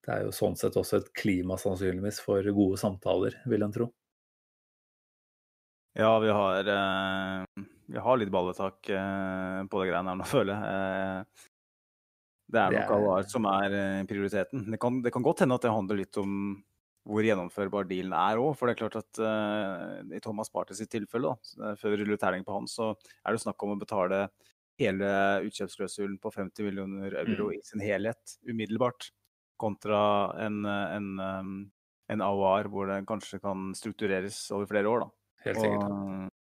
det 0.07 0.13
er 0.13 0.23
jo 0.23 0.31
sånn 0.35 0.55
sett 0.55 0.77
også 0.79 1.01
et 1.01 1.09
klima 1.19 1.57
sannsynligvis 1.59 2.21
for 2.23 2.47
gode 2.55 2.79
samtaler, 2.79 3.35
vil 3.51 3.65
en 3.67 3.75
tro. 3.75 3.89
Ja, 5.97 6.19
vi 6.21 6.29
har, 6.29 6.67
eh, 6.67 7.63
vi 7.85 7.97
har 7.97 8.17
litt 8.17 8.29
balletak 8.29 8.89
eh, 8.89 9.61
på 9.65 9.79
det 9.81 9.87
greiene 9.89 10.11
her 10.13 10.19
nå, 10.19 10.25
føler 10.35 10.53
jeg. 10.53 10.67
Eh, 10.69 11.45
det 12.53 12.59
er 12.61 12.75
nok 12.75 12.91
Alvar 12.95 13.25
som 13.27 13.47
er 13.49 13.73
prioriteten. 14.07 14.67
Det 14.71 14.77
kan, 14.79 15.01
det 15.03 15.11
kan 15.11 15.25
godt 15.25 15.41
hende 15.43 15.57
at 15.57 15.65
det 15.65 15.73
handler 15.73 15.99
litt 15.99 16.19
om 16.21 16.35
hvor 17.07 17.25
gjennomførbar 17.25 17.87
dealen 17.89 18.13
er 18.13 18.39
òg. 18.39 18.53
For 18.59 18.69
det 18.69 18.75
er 18.75 18.81
klart 18.83 18.99
at 19.01 19.23
eh, 19.25 20.13
i 20.19 20.21
Thomas 20.23 20.53
Party 20.53 20.77
sitt 20.77 20.93
tilfelle, 20.93 21.33
da, 21.33 21.73
før 21.81 21.95
vi 21.95 22.01
ruller 22.03 22.21
terning 22.21 22.45
på 22.45 22.55
han, 22.55 22.69
så 22.69 22.93
er 22.93 23.33
det 23.33 23.41
snakk 23.43 23.65
om 23.65 23.73
å 23.73 23.81
betale 23.81 24.27
hele 24.77 25.11
utkjøpsklausulen 25.49 26.19
på 26.21 26.29
50 26.35 26.67
millioner 26.69 27.17
euro 27.23 27.49
i 27.55 27.63
sin 27.65 27.81
helhet 27.81 28.37
umiddelbart, 28.45 29.09
kontra 29.57 29.99
en, 30.45 30.61
en, 30.69 31.13
en, 31.17 31.53
en 32.13 32.23
AOR 32.29 32.69
hvor 32.69 32.91
det 32.91 33.01
kanskje 33.09 33.41
kan 33.41 33.71
struktureres 33.73 34.43
over 34.53 34.69
flere 34.69 34.91
år. 34.93 35.07
da. 35.07 35.15
Helt 35.47 35.61
sikkert. 35.61 35.85
Og, 35.85 36.33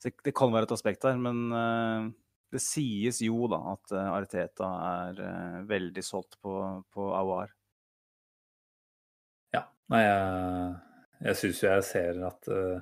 så 0.00 0.12
det- 0.24 0.34
kan 0.36 0.52
være 0.52 0.68
et 0.68 0.74
aspekt 0.76 1.02
der, 1.04 1.16
men 1.20 1.40
eh, 1.52 2.10
det 2.52 2.62
sies 2.64 3.20
jo 3.24 3.48
da 3.52 3.60
at 3.74 3.92
eh, 3.92 4.12
Arteta 4.18 4.68
er 4.90 5.24
eh, 5.26 5.58
veldig 5.68 6.04
solgt 6.04 6.38
på, 6.40 6.54
på 6.92 7.08
Awar. 7.16 7.52
Ja. 9.54 9.66
Nei, 9.92 10.04
jeg, 10.04 10.76
jeg 11.26 11.40
syns 11.42 11.64
jo 11.64 11.68
jeg 11.68 11.88
ser 11.88 12.22
at 12.28 12.48
uh, 12.54 12.78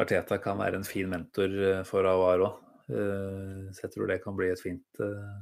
Arteta 0.00 0.40
kan 0.42 0.58
være 0.58 0.80
en 0.80 0.88
fin 0.88 1.08
mentor 1.08 1.54
eh, 1.54 1.84
for 1.88 2.08
Awar 2.08 2.44
òg. 2.48 2.66
så 2.90 3.84
jeg 3.84 3.90
tror 3.94 4.08
det 4.10 4.16
kan 4.18 4.34
bli 4.34 4.48
et 4.50 4.58
fint 4.58 4.98
uh, 4.98 5.36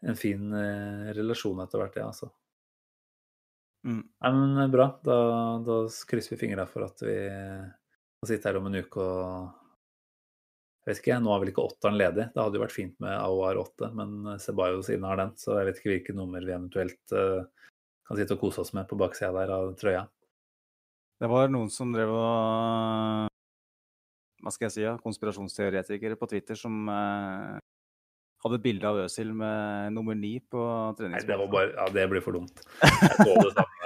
en 0.00 0.16
fin 0.16 0.52
eh, 0.54 1.10
relasjon 1.14 1.60
etter 1.62 1.82
hvert, 1.82 1.98
ja, 1.98 2.06
altså. 2.12 2.30
Mm. 3.86 4.02
Nei, 4.04 4.32
men 4.36 4.62
eh, 4.62 4.70
bra. 4.70 4.88
Da, 5.04 5.18
da 5.66 5.78
krysser 6.10 6.36
vi 6.36 6.42
fingra 6.44 6.66
for 6.70 6.86
at 6.86 7.02
vi 7.02 7.16
kan 8.18 8.30
sitte 8.30 8.50
her 8.50 8.58
om 8.58 8.66
en 8.68 8.80
uke 8.82 9.02
og 9.02 9.54
jeg 10.88 10.94
vet 10.94 11.00
ikke, 11.02 11.16
Nå 11.20 11.32
er 11.34 11.40
vel 11.42 11.50
ikke 11.50 11.64
åtteren 11.68 11.98
ledig. 12.00 12.24
Det 12.32 12.40
hadde 12.40 12.56
jo 12.56 12.62
vært 12.62 12.72
fint 12.72 12.94
med 13.04 13.12
AOR 13.12 13.58
8, 13.60 13.90
men 13.98 14.38
Ceballos 14.40 14.88
innehar 14.88 15.18
den, 15.20 15.34
så 15.36 15.58
jeg 15.58 15.68
vet 15.68 15.80
ikke 15.80 15.90
hvilke 15.92 16.14
nummer 16.16 16.40
vi 16.40 16.54
eventuelt 16.54 17.12
eh, 17.12 17.68
kan 18.08 18.16
sitte 18.16 18.38
og 18.38 18.40
kose 18.46 18.62
oss 18.62 18.72
med 18.72 18.88
på 18.88 18.96
baksida 18.96 19.34
der 19.36 19.52
av 19.52 19.74
trøya. 19.76 20.06
Det 21.20 21.28
var 21.28 21.52
noen 21.52 21.68
som 21.74 21.92
drev 21.92 22.14
og 22.14 23.28
Hva 24.38 24.54
skal 24.54 24.68
jeg 24.68 24.74
si? 24.78 24.84
Ja, 24.86 24.94
konspirasjonsteoretikere 25.02 26.16
på 26.16 26.30
Twitter 26.30 26.56
som 26.56 26.88
eh, 26.88 27.58
hadde 28.46 28.62
bilde 28.64 28.88
av 28.88 29.02
Øsil 29.04 29.34
med 29.36 29.92
nummer 29.92 30.16
ni 30.16 30.38
på 30.40 30.62
Nei, 31.04 31.20
det 31.20 31.36
var 31.36 31.52
bare 31.52 31.74
Ja, 31.74 31.90
det 31.92 32.08
blir 32.14 32.24
for 32.24 32.38
dumt. 32.38 32.64
Jeg 32.80 33.18
så 33.18 33.34
det 33.44 33.52
samme. 33.58 33.77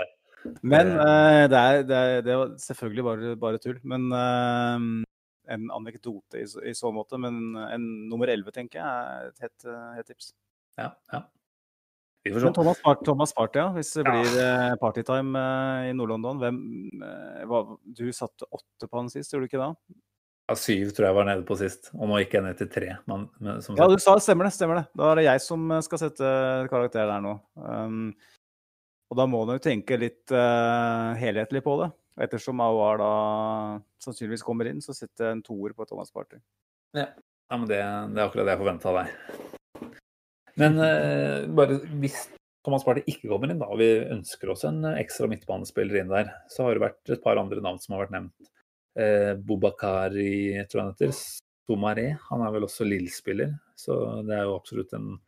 Men 0.62 0.92
uh, 0.98 1.46
det, 1.50 1.58
er, 1.58 1.82
det, 1.86 1.96
er, 1.98 2.22
det 2.26 2.36
var 2.40 2.54
selvfølgelig 2.58 3.04
bare, 3.08 3.34
bare 3.42 3.60
tull. 3.62 3.78
Men 3.84 4.08
uh, 4.12 5.04
en 5.52 5.68
anekdote 5.74 6.40
i, 6.40 6.46
så- 6.50 6.62
i 6.66 6.74
så 6.78 6.92
måte. 6.94 7.18
Men 7.20 7.56
en 7.66 7.86
nummer 8.10 8.30
11, 8.32 8.50
tenker 8.54 8.80
jeg, 8.80 8.86
er 8.86 9.30
et 9.32 9.46
hett, 9.46 9.64
eh, 9.68 10.02
tips. 10.08 10.32
Ja, 10.78 10.92
ja. 11.12 11.22
Vi 12.24 12.30
får 12.30 12.44
Men 12.46 12.52
se. 12.54 12.54
Thomas, 12.60 12.80
Part- 12.84 13.02
Thomas 13.04 13.32
Party, 13.34 13.58
ja. 13.58 13.68
Hvis 13.74 13.90
det 13.98 14.04
Ja. 14.06 14.12
blir 14.14 14.38
eh, 14.44 14.76
partytime 14.78 15.42
i 15.88 15.92
Nord-London, 15.98 16.38
hvem 16.38 16.60
hva, 17.50 17.64
Du 17.98 18.04
satte 18.14 18.46
åtte 18.54 18.86
på 18.88 19.00
han 19.00 19.10
sist, 19.10 19.32
gjorde 19.34 19.48
du 19.48 19.50
ikke 19.50 19.58
da? 19.62 19.72
Ja, 20.50 20.54
syv 20.58 20.90
tror 20.94 21.06
jeg 21.08 21.14
var 21.16 21.24
nede 21.26 21.44
på 21.46 21.56
sist, 21.58 21.90
og 21.94 22.08
nå 22.10 22.18
gikk 22.22 22.32
jeg 22.38 22.42
ned 22.46 22.58
til 22.58 22.68
tre. 22.70 22.92
Men, 23.10 23.28
men, 23.40 23.60
som 23.62 23.76
Ja, 23.78 23.86
du 23.90 23.96
sa 23.98 24.14
det, 24.14 24.22
stemmer 24.22 24.46
det. 24.46 24.52
stemmer 24.54 24.80
det. 24.80 24.86
Da 24.98 25.10
er 25.12 25.16
det 25.20 25.24
jeg 25.26 25.40
som 25.44 25.66
skal 25.86 25.98
sette 26.02 26.30
karakter 26.70 27.06
der 27.10 27.20
nå. 27.24 27.34
Um, 27.56 28.14
og 29.12 29.18
da 29.18 29.26
må 29.28 29.42
man 29.44 29.58
jo 29.58 29.64
tenke 29.66 29.98
litt 30.00 30.32
uh, 30.32 31.12
helhetlig 31.20 31.60
på 31.66 31.76
det. 31.82 31.90
Og 32.16 32.22
Ettersom 32.24 32.60
AOR 32.64 33.00
da 33.00 33.12
sannsynligvis 34.00 34.44
kommer 34.46 34.70
inn, 34.70 34.80
så 34.84 34.94
setter 34.96 35.28
jeg 35.28 35.36
en 35.36 35.42
toer 35.44 35.74
på 35.76 35.84
Thomas 35.88 36.08
Party. 36.12 36.40
Ja, 36.96 37.10
men 37.52 37.66
det, 37.68 37.82
det 37.82 38.22
er 38.22 38.24
akkurat 38.24 38.48
det 38.48 38.54
jeg 38.54 38.62
forventa 38.62 38.88
av 38.88 39.02
deg. 39.02 39.90
Men 40.62 40.80
uh, 40.80 41.44
bare 41.60 41.76
hvis 42.00 42.16
Thomas 42.64 42.88
Party 42.88 43.04
ikke 43.04 43.28
kommer 43.28 43.52
inn, 43.52 43.60
da, 43.60 43.68
og 43.68 43.82
vi 43.82 43.90
ønsker 44.16 44.54
oss 44.54 44.64
en 44.68 44.80
ekstra 44.94 45.28
midtbanespiller 45.28 46.00
inn 46.00 46.12
der, 46.12 46.32
så 46.48 46.64
har 46.64 46.78
det 46.78 46.86
vært 46.86 47.12
et 47.12 47.24
par 47.24 47.40
andre 47.40 47.60
navn 47.60 47.84
som 47.84 47.98
har 47.98 48.06
vært 48.06 48.16
nevnt. 48.16 48.52
Uh, 48.96 49.36
Bobakari, 49.44 50.56
tror 50.72 50.80
jeg 50.80 50.86
han 50.86 50.96
heter. 50.96 51.16
Soumaré. 51.68 52.08
Han 52.30 52.48
er 52.48 52.56
vel 52.56 52.64
også 52.64 52.88
Lill-spiller, 52.88 53.52
så 53.76 54.00
det 54.24 54.40
er 54.40 54.48
jo 54.48 54.56
absolutt 54.56 54.96
en, 54.96 55.18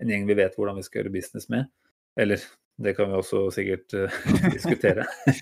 en 0.00 0.16
gjeng 0.16 0.24
vi 0.32 0.40
vet 0.40 0.56
hvordan 0.56 0.80
vi 0.80 0.88
skal 0.88 1.02
gjøre 1.02 1.18
business 1.20 1.52
med. 1.52 1.68
Eller 2.16 2.40
det 2.76 2.94
kan 2.94 3.10
vi 3.10 3.18
også 3.18 3.46
sikkert 3.54 3.94
uh, 3.94 4.20
diskutere. 4.54 5.06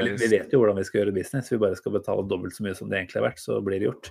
Vi 0.00 0.28
vet 0.30 0.52
jo 0.52 0.60
hvordan 0.60 0.78
vi 0.78 0.84
skal 0.86 1.00
gjøre 1.00 1.14
business, 1.14 1.50
vi 1.50 1.58
bare 1.60 1.76
skal 1.76 1.96
betale 1.96 2.22
dobbelt 2.30 2.54
så 2.54 2.62
mye 2.64 2.76
som 2.78 2.90
det 2.90 3.00
egentlig 3.00 3.18
er 3.18 3.24
verdt, 3.26 3.42
så 3.42 3.56
blir 3.64 3.80
det 3.80 3.88
gjort. 3.88 4.10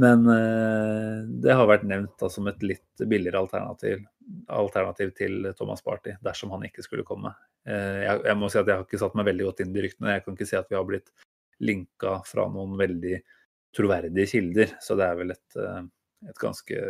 Men 0.00 0.22
uh, 0.28 1.26
det 1.42 1.56
har 1.56 1.68
vært 1.68 1.86
nevnt 1.88 2.14
da, 2.20 2.30
som 2.32 2.46
et 2.48 2.62
litt 2.64 3.04
billigere 3.10 3.42
alternativ, 3.42 4.04
alternativ 4.52 5.12
til 5.18 5.50
Thomas 5.58 5.82
Party, 5.84 6.14
dersom 6.24 6.54
han 6.54 6.64
ikke 6.68 6.84
skulle 6.86 7.04
komme. 7.08 7.34
Uh, 7.68 8.04
jeg, 8.04 8.22
jeg 8.30 8.38
må 8.38 8.50
si 8.52 8.60
at 8.60 8.70
jeg 8.70 8.78
har 8.78 8.86
ikke 8.86 9.02
satt 9.02 9.18
meg 9.18 9.28
veldig 9.28 9.48
godt 9.50 9.64
inn 9.64 9.74
i 9.74 9.76
de 9.76 9.86
ryktene. 9.88 10.14
Jeg 10.16 10.24
kan 10.24 10.38
ikke 10.38 10.48
si 10.52 10.60
at 10.60 10.70
vi 10.72 10.78
har 10.78 10.88
blitt 10.88 11.12
linka 11.66 12.18
fra 12.28 12.46
noen 12.52 12.78
veldig 12.78 13.18
troverdige 13.76 14.30
kilder, 14.30 14.76
så 14.80 14.96
det 14.96 15.10
er 15.10 15.18
vel 15.18 15.34
et, 15.34 15.60
et 16.30 16.38
ganske 16.40 16.80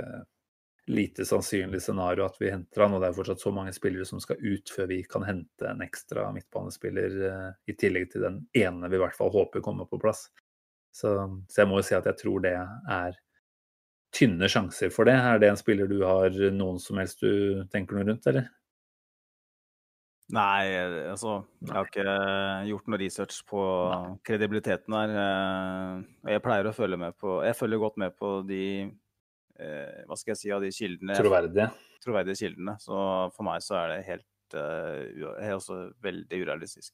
lite 0.86 1.24
sannsynlig 1.26 1.80
scenario 1.82 2.24
at 2.26 2.36
vi 2.40 2.50
henter 2.52 2.84
han, 2.84 2.94
og 2.94 3.02
det 3.02 3.08
er 3.10 3.16
fortsatt 3.16 3.42
så 3.42 3.50
mange 3.54 3.72
spillere 3.74 4.06
som 4.06 4.20
skal 4.22 4.38
ut 4.42 4.70
før 4.70 4.86
vi 4.90 5.00
kan 5.10 5.24
hente 5.26 5.66
en 5.66 5.82
ekstra 5.82 6.28
midtbanespiller, 6.34 7.16
eh, 7.30 7.48
i 7.72 7.74
tillegg 7.78 8.10
til 8.12 8.26
den 8.26 8.40
ene 8.54 8.90
vi 8.92 8.98
i 8.98 9.02
hvert 9.02 9.16
fall 9.18 9.32
håper 9.34 9.64
kommer 9.64 9.88
på 9.90 9.98
plass. 10.02 10.28
Så, 10.94 11.12
så 11.50 11.62
jeg 11.62 11.68
må 11.68 11.80
jo 11.80 11.86
si 11.88 11.96
at 11.98 12.06
jeg 12.08 12.20
tror 12.22 12.44
det 12.46 12.54
er 12.56 13.18
tynne 14.16 14.48
sjanser 14.48 14.92
for 14.94 15.08
det. 15.08 15.16
Er 15.18 15.42
det 15.42 15.50
en 15.50 15.58
spiller 15.60 15.90
du 15.90 15.98
har 16.06 16.32
noen 16.54 16.78
som 16.80 17.02
helst 17.02 17.20
du 17.20 17.66
tenker 17.72 17.98
noe 17.98 18.06
rundt, 18.08 18.30
eller? 18.30 18.46
Nei, 20.34 20.74
altså 21.06 21.36
Jeg 21.62 21.70
har 21.70 21.86
ikke 21.86 22.14
gjort 22.66 22.88
noe 22.90 22.98
research 22.98 23.36
på 23.46 23.60
kredibiliteten 24.26 24.96
her. 24.96 25.12
eh, 25.22 26.32
Jeg 26.32 26.42
pleier 26.42 26.66
å 26.66 26.74
følge 26.74 26.98
med 26.98 27.14
på 27.20 27.36
Jeg 27.46 27.54
følger 27.54 27.78
godt 27.78 28.00
med 28.02 28.16
på 28.18 28.32
de 28.48 28.62
Hva 29.56 30.16
skal 30.18 30.34
jeg 30.34 30.40
si 30.40 30.50
av 30.52 30.64
de 30.64 30.68
kildene 30.74 31.16
Troverdige. 31.16 31.70
troverdige 32.04 32.40
kildene. 32.42 32.76
Så 32.82 32.96
for 33.32 33.46
meg 33.46 33.64
så 33.64 33.78
er 33.80 33.94
det 33.94 34.02
helt 34.10 34.56
uh, 34.56 35.54
også 35.56 35.78
veldig 36.04 36.42
urealistisk. 36.44 36.92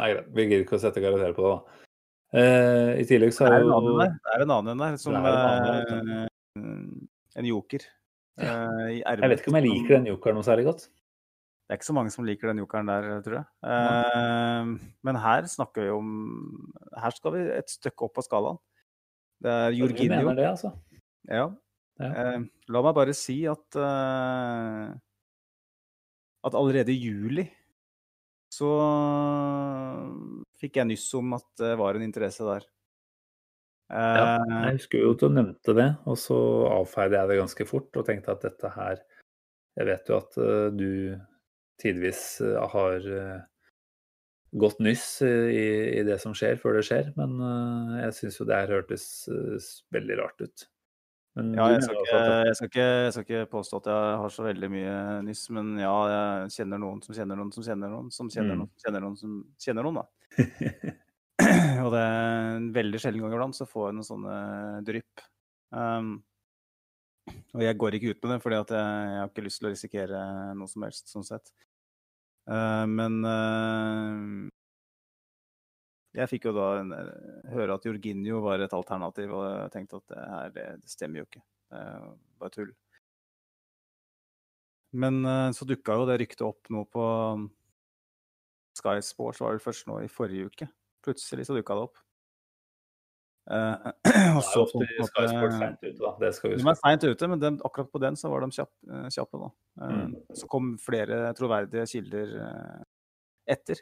Nei, 0.00 0.14
greit. 0.14 0.28
Vi 0.32 0.46
gidder 0.48 0.64
ikke 0.64 0.78
å 0.78 0.82
sette 0.82 1.02
karakter 1.04 1.36
på 1.36 1.44
det, 1.44 1.52
da. 1.52 1.86
Uh, 2.30 2.92
I 3.00 3.06
tillegg 3.08 3.34
så 3.34 3.48
er 3.48 3.64
jo 3.64 3.96
det 3.98 4.06
er 4.06 4.44
en 4.44 4.52
annen 4.54 4.78
der 4.78 4.96
som 5.02 5.16
en 5.18 5.26
annen 5.26 6.10
eh, 6.14 7.40
En 7.40 7.48
joker. 7.48 7.82
Eh, 8.38 8.86
i 8.94 9.00
Jeg 9.02 9.30
vet 9.32 9.42
ikke 9.42 9.50
om 9.50 9.58
jeg 9.58 9.66
liker 9.66 9.96
den 9.96 10.08
jokeren 10.12 10.38
noe 10.38 10.46
særlig 10.46 10.68
godt. 10.68 10.86
Det 10.86 11.74
er 11.74 11.80
ikke 11.80 11.88
så 11.90 11.94
mange 11.94 12.12
som 12.14 12.26
liker 12.26 12.50
den 12.50 12.62
jokeren 12.62 12.88
der, 12.90 13.08
tror 13.26 13.36
jeg. 13.40 13.48
Eh, 13.74 14.70
men 15.06 15.20
her 15.24 15.50
snakker 15.50 15.86
vi 15.86 15.92
om 15.94 16.08
Her 16.98 17.14
skal 17.14 17.34
vi 17.36 17.44
et 17.58 17.70
stykke 17.70 18.08
opp 18.08 18.16
på 18.18 18.24
skalaen. 18.26 18.58
Det 19.40 19.50
er 19.50 19.76
Jorginho. 19.76 20.06
Jorginho. 20.06 20.30
mener 20.30 20.40
det, 20.42 20.48
altså. 20.50 20.72
Ja. 21.28 21.46
Ja. 22.00 22.10
Eh, 22.10 22.42
la 22.72 22.82
meg 22.86 22.96
bare 22.96 23.14
si 23.16 23.42
at 23.50 23.76
eh, 23.76 24.92
at 26.40 26.56
allerede 26.56 26.94
i 26.94 27.00
juli 27.02 27.44
så 28.50 28.70
fikk 30.58 30.80
jeg 30.80 30.88
nyss 30.88 31.06
om 31.20 31.36
at 31.36 31.46
det 31.60 31.74
var 31.78 31.96
en 31.96 32.06
interesse 32.06 32.46
der. 32.46 32.64
Ja, 32.64 32.76
Eh, 33.90 34.58
jeg 34.68 34.76
husker 34.78 35.02
jo 35.02 35.14
at 35.16 35.22
du 35.22 35.32
nevnte 35.34 35.74
det, 35.74 35.88
og 36.06 36.18
så 36.22 36.36
avfeide 36.70 37.18
jeg 37.18 37.30
det 37.30 37.40
ganske 37.40 37.64
fort 37.66 37.96
og 37.98 38.06
tenkte 38.06 38.36
at 38.36 38.44
dette 38.46 38.70
her 38.76 39.00
Jeg 39.78 39.86
vet 39.88 40.10
jo 40.10 40.16
at 40.18 40.36
uh, 40.38 40.68
du 40.74 41.16
tidvis 41.80 42.22
uh, 42.44 42.58
har 42.70 43.06
uh, 43.06 43.40
gått 44.50 44.80
nyss 44.82 45.22
eh, 45.22 45.50
i, 45.54 45.66
i 46.00 46.02
det 46.06 46.18
som 46.22 46.34
skjer, 46.36 46.58
før 46.60 46.78
det 46.78 46.84
skjer, 46.88 47.12
men 47.16 47.36
uh, 47.38 48.00
jeg 48.02 48.16
syns 48.18 48.40
jo 48.40 48.46
det 48.48 48.58
her 48.58 48.74
hørtes 48.74 49.06
uh, 49.30 49.70
veldig 49.94 50.18
rart 50.18 50.42
ut. 50.42 50.66
Men 51.38 51.52
Ja, 51.54 51.68
jeg 51.70 51.84
skal, 51.84 52.00
ikke, 52.00 52.20
jeg, 52.20 52.54
skal 52.58 52.70
ikke, 52.70 52.86
jeg 52.86 53.12
skal 53.14 53.26
ikke 53.26 53.50
påstå 53.52 53.78
at 53.78 53.90
jeg 53.92 54.16
har 54.22 54.32
så 54.34 54.46
veldig 54.48 54.70
mye 54.72 54.94
nyss, 55.28 55.44
men 55.54 55.76
ja, 55.78 55.92
jeg 56.10 56.56
kjenner 56.56 56.80
noen 56.82 56.98
som 57.04 57.14
kjenner 57.14 57.38
noen 57.38 57.52
som 57.54 57.66
kjenner 57.66 57.92
noen 57.92 58.08
som 58.14 58.32
kjenner 58.32 58.56
Mm. 58.56 58.64
noen 58.64 58.72
som 58.74 58.82
kjenner 58.82 59.04
noen 59.04 59.20
som 59.20 59.36
kjenner 59.62 59.86
noen, 59.86 60.00
da. 60.00 60.06
Og 61.84 61.92
det 61.94 62.00
er 62.02 62.56
en 62.56 62.66
veldig 62.74 63.00
sjelden 63.00 63.22
gang 63.22 63.36
iblant 63.36 63.56
så 63.56 63.66
får 63.68 63.88
jeg 63.88 63.96
noen 63.96 64.08
sånne 64.10 64.34
drypp. 64.84 65.22
Um, 65.70 66.10
og 67.54 67.62
jeg 67.62 67.78
går 67.78 67.96
ikke 67.96 68.12
ut 68.12 68.22
med 68.24 68.32
det, 68.34 68.38
fordi 68.42 68.58
at 68.58 68.72
jeg, 68.74 69.10
jeg 69.10 69.20
har 69.22 69.30
ikke 69.30 69.44
lyst 69.46 69.60
til 69.62 69.68
å 69.68 69.72
risikere 69.72 70.22
noe 70.58 70.70
som 70.70 70.84
helst, 70.86 71.10
sånn 71.12 71.26
sett. 71.26 71.52
Uh, 72.50 72.84
men 72.90 73.20
uh, 73.22 74.50
jeg 76.16 76.30
fikk 76.32 76.48
jo 76.48 76.52
da 76.56 76.66
en, 76.80 76.90
høre 77.52 77.76
at 77.76 77.84
Jorginho 77.86 78.40
var 78.42 78.62
et 78.64 78.72
alternativ, 78.74 79.30
og 79.36 79.44
jeg 79.46 79.72
tenkte 79.76 80.00
at 80.00 80.10
det 80.10 80.24
her, 80.32 80.52
det, 80.56 80.66
det 80.82 80.90
stemmer 80.90 81.22
jo 81.22 81.28
ikke. 81.28 81.42
Det 81.70 81.78
er 81.84 81.96
jo 82.00 82.12
bare 82.42 82.54
tull. 82.56 82.70
Men 85.00 85.20
uh, 85.22 85.48
så 85.54 85.66
dukka 85.70 85.94
jo 86.00 86.06
det 86.08 86.18
ryktet 86.24 86.42
opp 86.42 86.70
nå 86.74 86.82
på 86.90 87.04
Sky 88.80 88.98
Sports, 89.06 89.40
var 89.42 89.54
det 89.54 89.62
først 89.62 89.86
nå 89.90 90.00
i 90.02 90.08
forrige 90.10 90.48
uke. 90.50 90.66
Plutselig 91.04 91.46
så 91.46 91.54
dukka 91.56 91.76
det 91.78 91.84
opp. 91.88 92.00
Uh, 93.50 93.90
og 94.38 94.42
Det 94.42 94.42
er 94.42 94.42
så 94.46 94.64
på 94.70 94.82
en 94.82 94.90
måte- 94.98 95.52
seint 95.58 95.80
ute, 95.86 95.94
da. 96.02 96.10
Det 96.20 96.32
skal 96.36 96.50
vi 96.52 96.58
de 96.60 96.66
er 96.70 96.80
seint 96.82 97.06
ute, 97.06 97.30
men 97.30 97.42
den, 97.42 97.60
akkurat 97.66 97.90
på 97.94 98.02
den 98.02 98.18
så 98.18 98.30
var 98.30 98.44
de 98.44 98.50
kjapp, 98.54 98.72
eh, 98.90 99.06
kjappe. 99.14 99.40
da. 99.46 99.52
Uh, 99.80 99.94
Mm. 100.10 100.12
Så 100.36 100.46
kom 100.50 100.74
flere 100.78 101.22
troverdige 101.38 101.86
kilder 101.94 102.34
uh, 102.42 102.82
etter. 103.46 103.80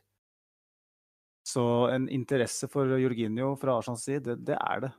Så 1.48 1.64
en 1.94 2.08
interesse 2.12 2.68
for 2.68 2.90
Jorginho 3.00 3.54
fra 3.60 3.78
Arsenals 3.78 4.04
side, 4.04 4.24
det, 4.26 4.36
det 4.50 4.56
er 4.58 4.84
det. 4.84 4.92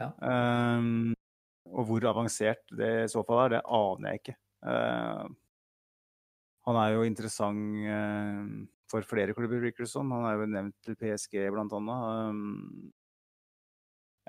Ja. 0.00 0.10
Um, 0.18 1.14
og 1.70 1.86
hvor 1.88 2.06
avansert 2.10 2.64
det 2.74 2.90
i 3.04 3.10
så 3.10 3.22
fall 3.26 3.44
er, 3.44 3.56
det 3.56 3.60
aner 3.78 4.10
jeg 4.10 4.22
ikke. 4.22 4.36
Uh, 4.66 5.28
han 6.66 6.80
er 6.80 6.96
jo 6.96 7.06
interessant 7.06 7.86
uh, 7.86 8.42
for 8.90 9.06
flere 9.06 9.36
klubber, 9.36 9.62
virker 9.62 9.86
det 9.86 9.92
som. 9.92 10.10
Han 10.16 10.26
er 10.26 10.38
jo 10.40 10.50
nevnt 10.50 10.76
til 10.86 10.98
PSG, 10.98 11.38
blant 11.54 11.74
annet. 11.78 12.04
Um, 12.34 12.90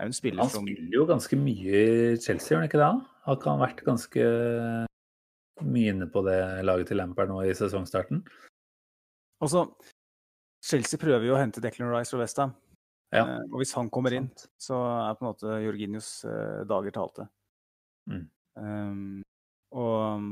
en 0.05 0.13
spiller 0.13 0.43
Han 0.43 0.51
som 0.51 0.68
jo 0.68 1.05
ganske 1.07 1.39
mye 1.39 1.82
i 2.13 2.18
Chelsea, 2.20 2.51
gjør 2.51 2.61
han 2.61 2.70
ikke 2.70 2.82
det? 2.82 2.93
Har 3.26 3.38
ikke 3.39 3.53
han 3.53 3.63
vært 3.63 3.86
ganske 3.88 4.26
mye 5.66 5.93
inne 5.93 6.07
på 6.11 6.22
det 6.28 6.39
laget 6.68 6.91
til 6.91 6.99
Lampard 6.99 7.32
nå 7.32 7.39
i 7.47 7.55
sesongstarten? 7.55 8.26
Altså, 9.43 9.70
Chelsea 10.66 11.01
prøver 11.01 11.28
jo 11.28 11.36
å 11.36 11.39
hente 11.39 11.61
Declan 11.63 11.91
Rice 11.93 12.13
fra 12.13 12.24
Westham. 12.24 12.55
Ja. 13.13 13.24
Eh, 13.24 13.43
og 13.51 13.59
hvis 13.61 13.76
han 13.78 13.91
kommer 13.93 14.16
inn, 14.18 14.32
så 14.57 14.80
er 14.82 15.18
på 15.18 15.26
en 15.26 15.30
måte 15.30 15.59
Jorginhos 15.63 16.09
eh, 16.30 16.63
dager 16.70 16.95
talte. 16.95 17.28
Mm. 18.09 18.26
Um, 18.55 19.22
og 19.76 19.93
um, 20.16 20.30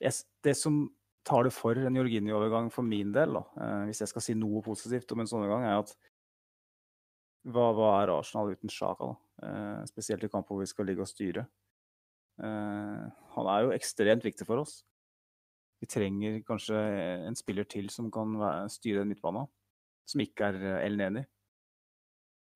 jeg, 0.00 0.24
det 0.46 0.56
som 0.58 0.82
tar 1.26 1.44
det 1.44 1.52
for 1.54 1.76
en 1.76 1.98
Jorginho-overgang 1.98 2.70
for 2.72 2.86
min 2.86 3.12
del, 3.14 3.36
da, 3.36 3.42
eh, 3.60 3.82
hvis 3.90 4.02
jeg 4.02 4.12
skal 4.12 4.24
si 4.24 4.36
noe 4.38 4.62
positivt 4.64 5.12
om 5.12 5.22
en 5.22 5.30
sånn 5.30 5.44
overgang, 5.44 5.66
er 5.68 5.82
at 5.82 5.94
hva, 7.48 7.70
hva 7.76 7.90
er 8.00 8.12
Arsenal 8.12 8.52
uten 8.52 8.72
Sjaka? 8.72 9.14
Eh, 9.44 9.82
spesielt 9.88 10.24
i 10.24 10.30
kamp 10.32 10.48
hvor 10.48 10.60
vi 10.60 10.68
skal 10.68 10.88
ligge 10.88 11.04
og 11.04 11.10
styre. 11.10 11.46
Eh, 12.40 13.04
han 13.36 13.52
er 13.54 13.66
jo 13.66 13.74
ekstremt 13.76 14.24
viktig 14.26 14.48
for 14.48 14.64
oss. 14.64 14.80
Vi 15.80 15.88
trenger 15.88 16.40
kanskje 16.44 16.76
en 17.26 17.36
spiller 17.38 17.64
til 17.64 17.88
som 17.92 18.10
kan 18.12 18.34
styre 18.68 19.00
den 19.00 19.08
midtbanen, 19.14 19.48
som 20.08 20.20
ikke 20.20 20.50
er 20.52 20.58
eh, 20.60 20.86
El 20.86 20.98
Neni. 21.00 21.24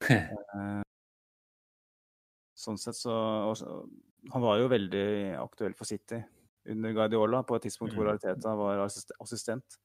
Eh, 0.10 0.82
sånn 2.58 2.76
sett 2.78 2.96
så 2.98 3.14
Han 4.32 4.42
var 4.42 4.58
jo 4.60 4.66
veldig 4.72 5.06
aktuell 5.40 5.74
for 5.76 5.88
City 5.88 6.18
under 6.70 6.92
Guardiola, 6.96 7.42
på 7.44 7.56
et 7.58 7.66
tidspunkt 7.66 7.94
hvor 7.96 8.08
Ariteta 8.12 8.54
var 8.56 8.80
assistent. 8.84 9.76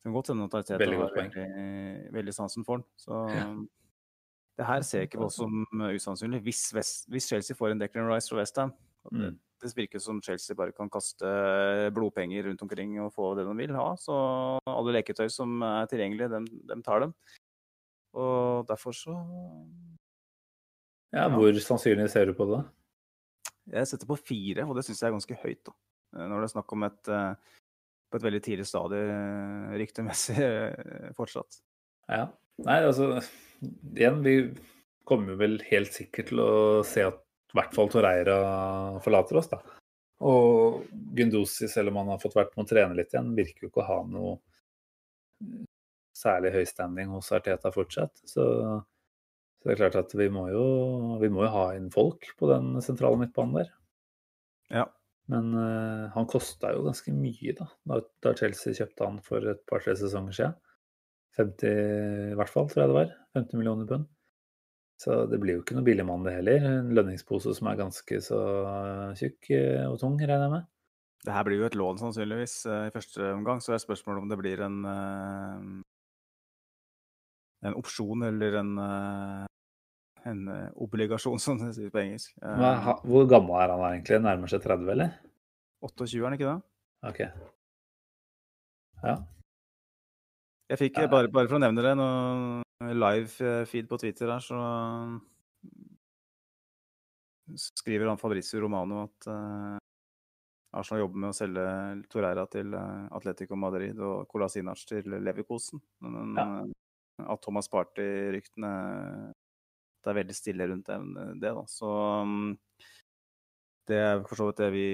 Det 0.00 0.08
kan 0.08 0.12
godt 0.16 0.28
hende 0.32 0.44
at 0.48 0.56
Ariteta 0.58 0.80
Veldig 0.82 0.98
poeng. 1.00 1.30
veldig, 1.34 2.12
veldig 2.12 2.34
sansen 2.36 2.64
for 2.66 2.76
han. 2.80 2.84
Så 3.00 3.20
Ja. 3.36 3.46
det 4.58 4.66
her 4.68 4.82
ser 4.82 4.98
jeg 5.00 5.08
ikke 5.10 5.22
på 5.22 5.30
som 5.32 5.64
usannsynlig. 5.70 6.42
Hvis, 6.44 6.74
West, 6.76 7.08
hvis 7.08 7.28
Chelsea 7.28 7.56
får 7.56 7.72
en 7.72 7.78
Declan 7.80 8.08
Rice 8.08 8.28
fra 8.28 8.38
Westham 8.40 8.72
det, 8.72 8.78
Mm. 9.08 9.38
det 9.60 9.70
virker 9.76 10.00
som 10.00 10.20
Chelsea 10.22 10.56
bare 10.56 10.72
kan 10.76 10.90
kaste 10.92 11.28
blodpenger 11.96 12.44
rundt 12.48 12.62
omkring 12.64 12.98
og 13.00 13.12
få 13.14 13.34
det 13.36 13.46
de 13.48 13.54
vil 13.56 13.74
ha. 13.76 13.94
Så 14.00 14.14
alle 14.68 14.96
leketøy 14.98 15.28
som 15.32 15.60
er 15.62 15.88
tilgjengelige, 15.90 16.30
dem, 16.32 16.48
dem 16.68 16.82
tar 16.82 17.00
dem. 17.06 17.14
Og 18.16 18.66
derfor 18.68 18.92
så 18.96 19.14
Ja, 21.12 21.26
Ja. 21.26 21.28
Hvor 21.34 21.52
sannsynlig 21.58 22.10
ser 22.10 22.26
du 22.26 22.34
på 22.34 22.46
det? 22.46 22.64
Jeg 23.70 23.86
setter 23.86 24.06
på 24.06 24.16
fire, 24.18 24.64
og 24.66 24.76
det 24.76 24.84
syns 24.86 25.00
jeg 25.02 25.08
er 25.08 25.16
ganske 25.16 25.38
høyt. 25.42 25.64
da. 25.66 25.72
Eh, 26.16 26.26
Når 26.28 26.40
det 26.40 26.46
er 26.48 26.54
snakk 26.54 26.72
om 26.72 26.82
et 26.86 27.08
eh, 27.08 27.34
på 28.10 28.18
et 28.18 28.26
veldig 28.26 28.42
tidlig 28.42 28.66
stadium 28.66 29.10
eh, 29.14 29.78
ryktemessig 29.78 30.38
eh, 30.42 31.10
fortsatt. 31.18 31.60
Ja. 32.10 32.28
Nei, 32.60 32.80
altså 32.84 33.20
Igjen, 33.94 34.22
vi 34.24 34.34
kommer 35.08 35.36
vel 35.40 35.58
helt 35.68 35.92
sikkert 35.92 36.30
til 36.30 36.40
å 36.42 36.50
se 36.86 37.04
at 37.06 37.18
i 37.50 37.58
hvert 37.58 37.74
fall 37.74 37.90
Torreira 37.90 38.36
forlater 39.04 39.40
oss, 39.40 39.50
da. 39.50 39.60
Og 40.26 40.84
Gundosi, 41.16 41.68
selv 41.70 41.92
om 41.92 42.02
han 42.02 42.12
har 42.12 42.20
fått 42.20 42.36
vært 42.36 42.52
med 42.56 42.66
å 42.66 42.70
trene 42.70 42.96
litt 42.96 43.14
igjen, 43.14 43.32
virker 43.36 43.66
jo 43.66 43.70
ikke 43.70 43.84
å 43.84 43.88
ha 43.88 43.98
noe 44.06 44.36
særlig 46.16 46.52
høy 46.54 46.64
standing 46.68 47.12
hos 47.14 47.30
Arteta 47.32 47.72
fortsatt. 47.72 48.20
Så, 48.28 48.44
så 48.44 49.68
det 49.68 49.74
er 49.74 49.80
klart 49.80 50.00
at 50.02 50.14
vi 50.16 50.28
må 50.32 50.46
jo, 50.52 50.64
vi 51.22 51.30
må 51.32 51.46
jo 51.46 51.52
ha 51.54 51.66
inn 51.78 51.88
folk 51.94 52.32
på 52.38 52.50
den 52.52 52.74
sentrale 52.84 53.20
midtbanen 53.22 53.62
der. 53.62 53.72
Ja. 54.70 54.86
Men 55.30 55.52
uh, 55.54 56.10
han 56.14 56.28
kosta 56.28 56.72
jo 56.74 56.84
ganske 56.84 57.12
mye 57.14 57.54
da, 57.56 57.68
da, 57.86 58.00
da 58.24 58.34
Chelsea 58.38 58.74
kjøpte 58.76 59.06
han 59.06 59.20
for 59.24 59.52
et 59.52 59.62
par-tre 59.70 59.94
sesonger 59.98 60.36
siden. 60.36 60.56
50 61.38 62.32
i 62.32 62.38
hvert 62.38 62.50
fall, 62.50 62.66
tror 62.68 62.82
jeg 62.82 62.90
det 62.90 62.96
var. 62.96 63.12
50 63.38 63.60
millioner 63.60 63.86
pund. 63.88 64.08
Så 65.00 65.22
det 65.30 65.38
blir 65.40 65.56
jo 65.56 65.62
ikke 65.62 65.78
noe 65.78 65.86
billig 65.86 66.04
mann 66.04 66.26
det 66.26 66.34
heller. 66.36 66.64
En 66.68 66.90
lønningspose 66.96 67.54
som 67.56 67.70
er 67.70 67.78
ganske 67.80 68.18
så 68.20 68.40
tjukk 69.16 69.48
eh, 69.56 69.86
og 69.88 69.96
tung, 70.02 70.18
regner 70.20 70.44
jeg 70.44 70.54
med. 70.58 70.66
Det 71.24 71.32
her 71.36 71.46
blir 71.46 71.60
jo 71.60 71.68
et 71.68 71.76
lån 71.76 72.00
sannsynligvis 72.00 72.56
eh, 72.68 72.88
i 72.88 72.92
første 72.92 73.30
omgang, 73.32 73.62
så 73.64 73.74
er 73.76 73.80
spørsmålet 73.80 74.24
om 74.24 74.28
det 74.32 74.38
blir 74.40 74.60
en 74.66 74.76
eh, 74.90 75.64
en 77.68 77.76
opsjon 77.80 78.28
eller 78.28 78.60
en 78.60 78.70
eh, 78.84 79.46
en 80.28 80.40
eh, 80.52 80.68
obligasjon, 80.84 81.40
som 81.40 81.56
det 81.60 81.72
sies 81.76 81.92
på 81.92 82.02
engelsk. 82.02 82.36
Eh, 82.44 82.60
Hva, 82.60 82.98
hvor 83.08 83.28
gammel 83.28 83.56
er 83.56 83.72
han 83.72 83.84
egentlig? 83.94 84.20
Nærmer 84.24 84.52
seg 84.52 84.64
30, 84.68 84.88
eller? 84.96 85.14
28, 85.80 86.18
er 86.18 86.26
han 86.28 86.36
ikke 86.36 86.50
det? 86.50 86.58
Ok. 87.08 87.20
Ja. 89.00 89.14
Jeg 90.70 90.78
fikk, 90.84 91.00
bare, 91.10 91.32
bare 91.32 91.48
for 91.48 91.56
å 91.56 91.62
nevne 91.64 91.82
det, 91.84 91.94
noe 91.98 92.60
live 92.80 93.44
eh, 93.44 93.64
feed 93.68 93.88
på 93.88 93.98
Twitter 93.98 94.30
her, 94.32 94.40
så 94.40 94.56
skriver 97.56 98.08
han 98.08 98.18
Fabrizio 98.18 98.60
Romano 98.62 99.02
at 99.04 99.26
uh, 99.26 99.78
Arsenal 100.78 101.02
jobber 101.02 101.18
med 101.18 101.32
å 101.32 101.34
selge 101.34 101.64
Torreira 102.12 102.44
til 102.46 102.76
eh, 102.78 103.06
Atletico 103.16 103.58
Madrid 103.58 103.98
og 103.98 104.28
Colasinac 104.30 104.84
til 104.86 105.18
Leverkosen. 105.18 105.82
Men, 106.06 106.36
Ja. 106.38 106.50
At 107.20 107.42
Thomas 107.44 107.66
Party-ryktene 107.68 108.68
det 110.00 110.08
er 110.08 110.16
veldig 110.16 110.32
stille 110.32 110.68
rundt 110.70 110.86
det. 110.88 110.96
det 111.42 111.50
da. 111.52 111.64
Så 111.68 111.90
um, 112.24 112.54
det 113.90 113.98
er 114.00 114.22
for 114.24 114.40
så 114.40 114.46
vidt 114.48 114.62
det 114.62 114.70
vi 114.72 114.86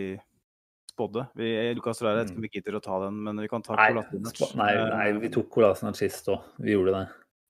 spådde. 0.91 1.29
Vi, 1.39 1.53
Lukas 1.77 2.01
Torreira, 2.01 2.17
jeg 2.17 2.25
vet 2.25 2.33
ikke 2.33 2.41
om 2.41 2.49
vi 2.49 2.53
gidder 2.57 2.81
å 2.81 2.83
ta 2.83 2.99
den, 3.05 3.21
men 3.29 3.45
vi 3.45 3.53
kan 3.53 3.63
ta 3.63 3.77
Colasinac. 3.79 4.43
Nei, 4.59 4.73
nei, 4.91 5.07
vi 5.23 5.31
tok 5.37 5.53
Colasinac 5.55 6.01
sist 6.01 6.33
òg. 6.35 6.51
Vi 6.59 6.75
gjorde 6.75 6.97
det. 6.97 7.05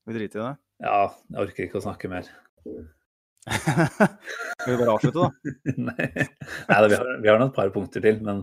Vi 0.06 0.14
driter 0.14 0.40
i 0.40 0.44
det. 0.44 0.54
Ja, 0.86 0.98
jeg 1.32 1.42
orker 1.42 1.66
ikke 1.66 1.80
å 1.80 1.84
snakke 1.84 2.10
mer. 2.12 2.28
Skal 3.46 4.72
vi 4.72 4.78
bare 4.80 4.94
avslutte, 4.96 5.26
da? 5.26 5.52
Nei, 5.88 6.08
Nei 6.08 6.80
da, 6.82 6.88
vi, 6.90 6.98
har, 6.98 7.12
vi 7.22 7.30
har 7.30 7.40
nå 7.40 7.48
et 7.50 7.56
par 7.56 7.70
punkter 7.74 8.04
til, 8.04 8.18
men 8.26 8.42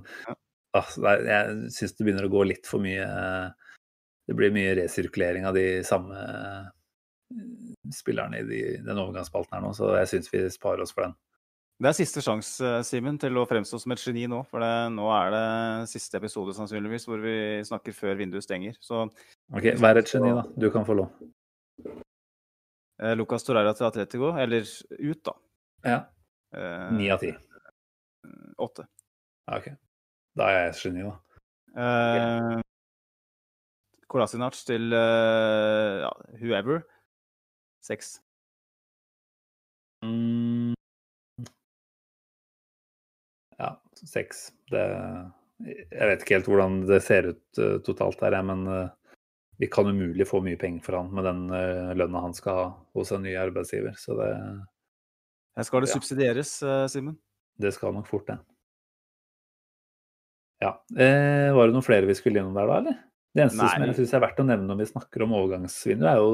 altså, 0.76 1.04
jeg 1.28 1.74
syns 1.76 1.98
det 1.98 2.08
begynner 2.08 2.28
å 2.28 2.34
gå 2.34 2.46
litt 2.48 2.70
for 2.70 2.84
mye 2.84 3.08
Det 4.28 4.38
blir 4.40 4.54
mye 4.56 4.78
resirkulering 4.80 5.48
av 5.50 5.58
de 5.58 5.66
samme 5.88 6.24
eh, 6.24 6.72
spillerne 7.92 8.40
i 8.40 8.48
de, 8.48 8.64
den 8.86 9.00
overgangsspalten 9.00 9.58
her 9.58 9.64
nå, 9.66 9.74
så 9.76 9.92
jeg 10.00 10.12
syns 10.14 10.32
vi 10.34 10.46
sparer 10.54 10.86
oss 10.86 10.96
for 10.96 11.08
den. 11.08 11.16
Det 11.84 11.90
er 11.90 11.96
siste 11.98 12.22
sjanse, 12.24 12.70
Simen, 12.88 13.18
til 13.20 13.36
å 13.36 13.48
fremstå 13.50 13.80
som 13.82 13.92
et 13.92 14.02
geni 14.04 14.24
nå. 14.30 14.44
For 14.48 14.64
det, 14.64 14.72
nå 14.94 15.08
er 15.12 15.32
det 15.34 15.48
siste 15.92 16.20
episode 16.22 16.54
sannsynligvis 16.56 17.08
hvor 17.10 17.20
vi 17.20 17.36
snakker 17.68 17.96
før 17.98 18.20
vinduet 18.22 18.46
stenger. 18.46 18.78
Så 18.80 19.02
Ok, 19.52 19.74
Vær 19.82 20.00
et 20.00 20.12
geni, 20.12 20.32
da. 20.38 20.46
Du 20.56 20.70
kan 20.72 20.86
få 20.88 20.96
lov. 21.02 21.10
Eh, 21.86 23.14
Lucas 23.20 23.46
Torreira 23.46 23.74
til 23.78 23.88
Atletico, 23.90 24.34
eller 24.40 24.68
ut, 25.00 25.22
da. 25.26 25.36
Ja. 25.84 26.00
Eh, 26.56 26.90
Ni 26.98 27.10
av 27.14 27.24
ti. 27.24 27.34
Åtte. 28.62 28.88
Ja, 29.48 29.58
ok. 29.60 29.72
Da 30.40 30.50
er 30.50 30.60
jeg 30.60 30.74
et 30.74 30.84
geni, 30.84 31.08
da. 31.08 31.16
Eh, 31.74 32.62
Kolasinac 34.14 34.60
til 34.68 34.94
eh, 34.94 36.04
ja, 36.04 36.12
whoever. 36.38 36.84
Seks. 37.84 38.20
Mm. 40.04 40.74
Ja, 43.58 43.70
seks. 43.96 44.52
Det 44.72 44.84
Jeg 45.64 46.08
vet 46.10 46.24
ikke 46.24 46.36
helt 46.38 46.50
hvordan 46.50 46.80
det 46.90 47.00
ser 47.06 47.30
ut 47.32 47.60
uh, 47.62 47.78
totalt 47.86 48.20
jeg, 48.20 48.46
men 48.50 48.66
eh, 48.68 48.90
vi 49.62 49.68
kan 49.72 49.86
umulig 49.88 50.26
få 50.28 50.42
mye 50.44 50.58
penger 50.60 50.84
for 50.86 50.94
han 50.98 51.12
med 51.14 51.24
den 51.28 51.42
uh, 51.54 51.94
lønna 51.98 52.22
han 52.26 52.34
skal 52.38 52.54
ha 52.58 52.66
hos 52.98 53.12
en 53.14 53.24
ny 53.26 53.34
arbeidsgiver. 53.38 53.94
Så 54.00 54.12
det, 54.18 54.30
Her 55.58 55.64
skal 55.68 55.82
det 55.86 55.90
Ja. 55.92 55.96
subsidieres, 56.00 56.52
eh, 56.66 56.88
Simen. 56.90 57.18
det 57.62 57.72
skal 57.76 57.94
nok 57.94 58.08
fort, 58.10 58.28
det. 58.28 58.38
Ja. 60.64 60.72
Eh, 60.98 61.50
var 61.54 61.64
det 61.68 61.74
noen 61.76 61.84
flere 61.86 62.08
vi 62.10 62.16
skulle 62.18 62.40
innom 62.42 62.56
der, 62.58 62.68
da, 62.68 62.74
eller? 62.82 62.96
Det 63.36 63.42
eneste 63.44 63.68
som 63.70 63.84
jeg 63.86 63.96
syns 63.98 64.14
er 64.14 64.20
verdt 64.24 64.40
å 64.42 64.46
nevne 64.46 64.68
når 64.70 64.78
vi 64.82 64.92
snakker 64.92 65.20
om 65.26 65.34
overgangsvinduet, 65.38 66.10
er 66.10 66.18
jo 66.22 66.30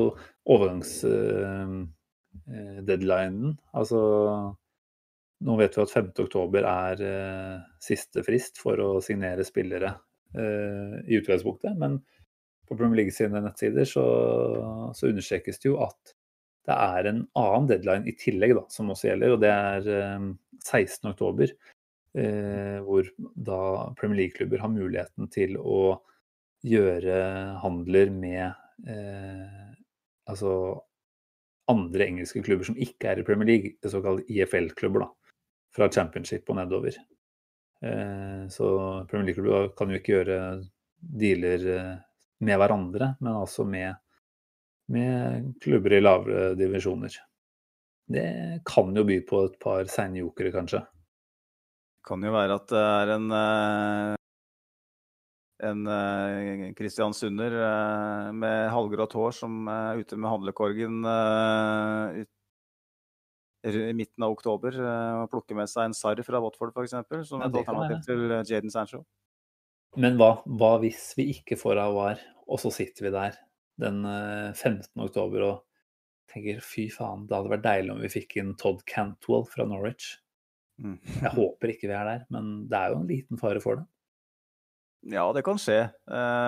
overgangsdeadlinen. 0.55 3.49
altså 3.73 3.99
nå 5.39 5.53
vet 5.55 5.71
vi 5.77 5.83
at 5.85 5.93
5. 5.93 6.09
oktober 6.25 6.65
er 6.67 6.99
eh, 7.07 7.59
siste 7.79 8.19
frist 8.27 8.57
for 8.59 8.75
å 8.83 8.89
signere 9.03 9.45
spillere 9.47 9.93
eh, 10.35 10.95
i 11.07 11.15
utgangspunktet, 11.21 11.77
men 11.79 11.95
på 12.69 12.77
Premier 12.77 13.01
League 13.01 13.15
sine 13.15 13.41
nettsider 13.43 13.87
så, 13.89 14.05
så 14.95 15.09
understrekes 15.09 15.61
det 15.61 15.71
jo 15.71 15.79
at 15.85 16.13
det 16.69 16.75
er 16.75 17.09
en 17.09 17.23
annen 17.39 17.69
deadline 17.69 18.09
i 18.09 18.15
tillegg 18.19 18.53
da, 18.57 18.63
som 18.69 18.91
også 18.93 19.09
gjelder, 19.09 19.33
og 19.33 19.41
det 19.41 19.49
er 19.49 19.87
eh, 19.95 20.27
16. 20.61 21.09
oktober, 21.09 21.53
eh, 22.19 22.77
hvor 22.85 23.09
da 23.33 23.61
Premier 23.97 24.23
League-klubber 24.23 24.61
har 24.61 24.73
muligheten 24.73 25.31
til 25.33 25.57
å 25.57 25.97
gjøre 26.67 27.15
handler 27.63 28.11
med 28.13 28.45
eh, 28.91 29.71
altså 30.29 30.51
andre 31.71 32.05
engelske 32.11 32.43
klubber 32.45 32.67
som 32.67 32.77
ikke 32.77 33.13
er 33.13 33.21
i 33.21 33.25
Premier 33.25 33.49
League, 33.49 33.89
såkalt 33.89 34.29
IFL-klubber, 34.29 35.07
da 35.07 35.13
fra 35.75 35.89
championship 35.91 36.49
og 36.49 36.57
nedover. 36.59 36.95
Eh, 37.81 38.47
så 38.49 38.67
Premier 39.09 39.29
League-klubber 39.29 39.71
kan 39.77 39.91
jo 39.91 39.99
ikke 39.99 40.15
gjøre 40.17 40.39
dealer 40.99 41.67
eh, 41.75 41.97
med 42.45 42.59
hverandre, 42.61 43.13
men 43.19 43.33
altså 43.35 43.65
med, 43.67 43.97
med 44.91 45.49
klubber 45.63 45.97
i 45.97 46.03
lavere 46.03 46.53
divisjoner. 46.59 47.17
Det 48.09 48.29
kan 48.65 48.95
jo 48.95 49.03
by 49.05 49.19
på 49.27 49.43
et 49.47 49.59
par 49.61 49.89
seine 49.91 50.23
jokere, 50.23 50.53
kanskje. 50.55 50.81
Kan 52.07 52.23
jo 52.25 52.31
være 52.33 52.55
at 52.57 52.71
det 52.71 52.85
er 52.85 53.11
en 53.17 53.27
eh, 53.35 54.15
en 55.59 55.87
eh, 55.87 57.11
Sunder 57.13 57.51
eh, 57.51 58.31
med 58.33 58.69
halvgrått 58.71 59.13
hår 59.13 59.31
som 59.35 59.67
er 59.67 59.99
ute 59.99 60.15
med 60.15 60.31
handlekorgen 60.31 61.03
eh, 61.05 62.23
i 63.67 63.93
midten 63.93 64.23
av 64.23 64.31
oktober 64.31 64.71
eh, 64.79 65.15
og 65.23 65.31
plukker 65.33 65.57
med 65.59 65.67
seg 65.67 65.89
en 65.89 65.97
Sarr 65.97 66.23
fra 66.23 66.39
Watford 66.39 66.71
f.eks. 66.71 66.95
som 67.27 67.43
Ja, 67.43 67.49
et 67.49 67.53
det 67.53 67.65
alternativ 67.65 68.05
til 68.07 68.53
Jaden 68.53 68.71
Sancho. 68.71 69.03
Men 69.99 70.15
hva, 70.19 70.37
hva 70.47 70.75
hvis 70.79 71.11
vi 71.17 71.29
ikke 71.33 71.57
får 71.59 71.81
Awar, 71.83 72.21
og 72.47 72.61
så 72.61 72.71
sitter 72.71 73.07
vi 73.07 73.13
der 73.13 73.35
den 73.79 74.03
eh, 74.07 74.51
15. 74.55 74.93
oktober 75.03 75.45
og 75.45 75.57
tenker 76.31 76.61
fy 76.63 76.87
faen, 76.93 77.25
det 77.27 77.35
hadde 77.35 77.51
vært 77.51 77.65
deilig 77.65 77.93
om 77.93 78.01
vi 78.03 78.11
fikk 78.13 78.37
inn 78.39 78.53
Todd 78.59 78.83
Cantwell 78.87 79.47
fra 79.49 79.65
Norwich. 79.67 80.13
Mm. 80.79 80.97
Jeg 81.25 81.33
håper 81.35 81.73
ikke 81.73 81.89
vi 81.89 81.97
er 81.97 82.07
der, 82.07 82.21
men 82.31 82.51
det 82.71 82.79
er 82.79 82.93
jo 82.93 83.01
en 83.01 83.09
liten 83.09 83.41
fare 83.41 83.63
for 83.63 83.81
det. 83.81 83.87
Ja, 85.15 85.25
det 85.35 85.43
kan 85.47 85.59
skje. 85.59 85.81
Eh, 86.11 86.47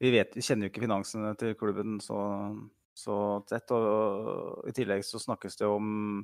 vi, 0.00 0.12
vet, 0.14 0.36
vi 0.36 0.44
kjenner 0.44 0.68
jo 0.68 0.72
ikke 0.72 0.84
finansene 0.84 1.32
til 1.40 1.56
klubben 1.60 1.98
så, 2.04 2.20
så 2.96 3.18
tett. 3.48 3.72
Og 3.76 4.68
i 4.68 4.76
tillegg 4.76 5.04
så 5.08 5.20
snakkes 5.20 5.60
det 5.60 5.68
om 5.68 6.22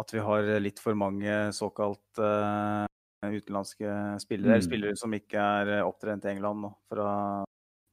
at 0.00 0.12
vi 0.14 0.22
har 0.24 0.48
litt 0.62 0.80
for 0.80 0.96
mange 0.96 1.50
såkalt 1.56 2.20
eh, 2.20 2.86
utenlandske 3.28 3.94
spillere. 4.22 4.58
Mm. 4.58 4.64
spillere 4.64 4.96
som 4.96 5.14
ikke 5.16 5.38
er 5.40 5.72
eh, 5.76 5.86
opptrent 5.86 6.24
i 6.24 6.32
England 6.32 6.64
nå. 6.64 6.70
Fra 6.90 7.10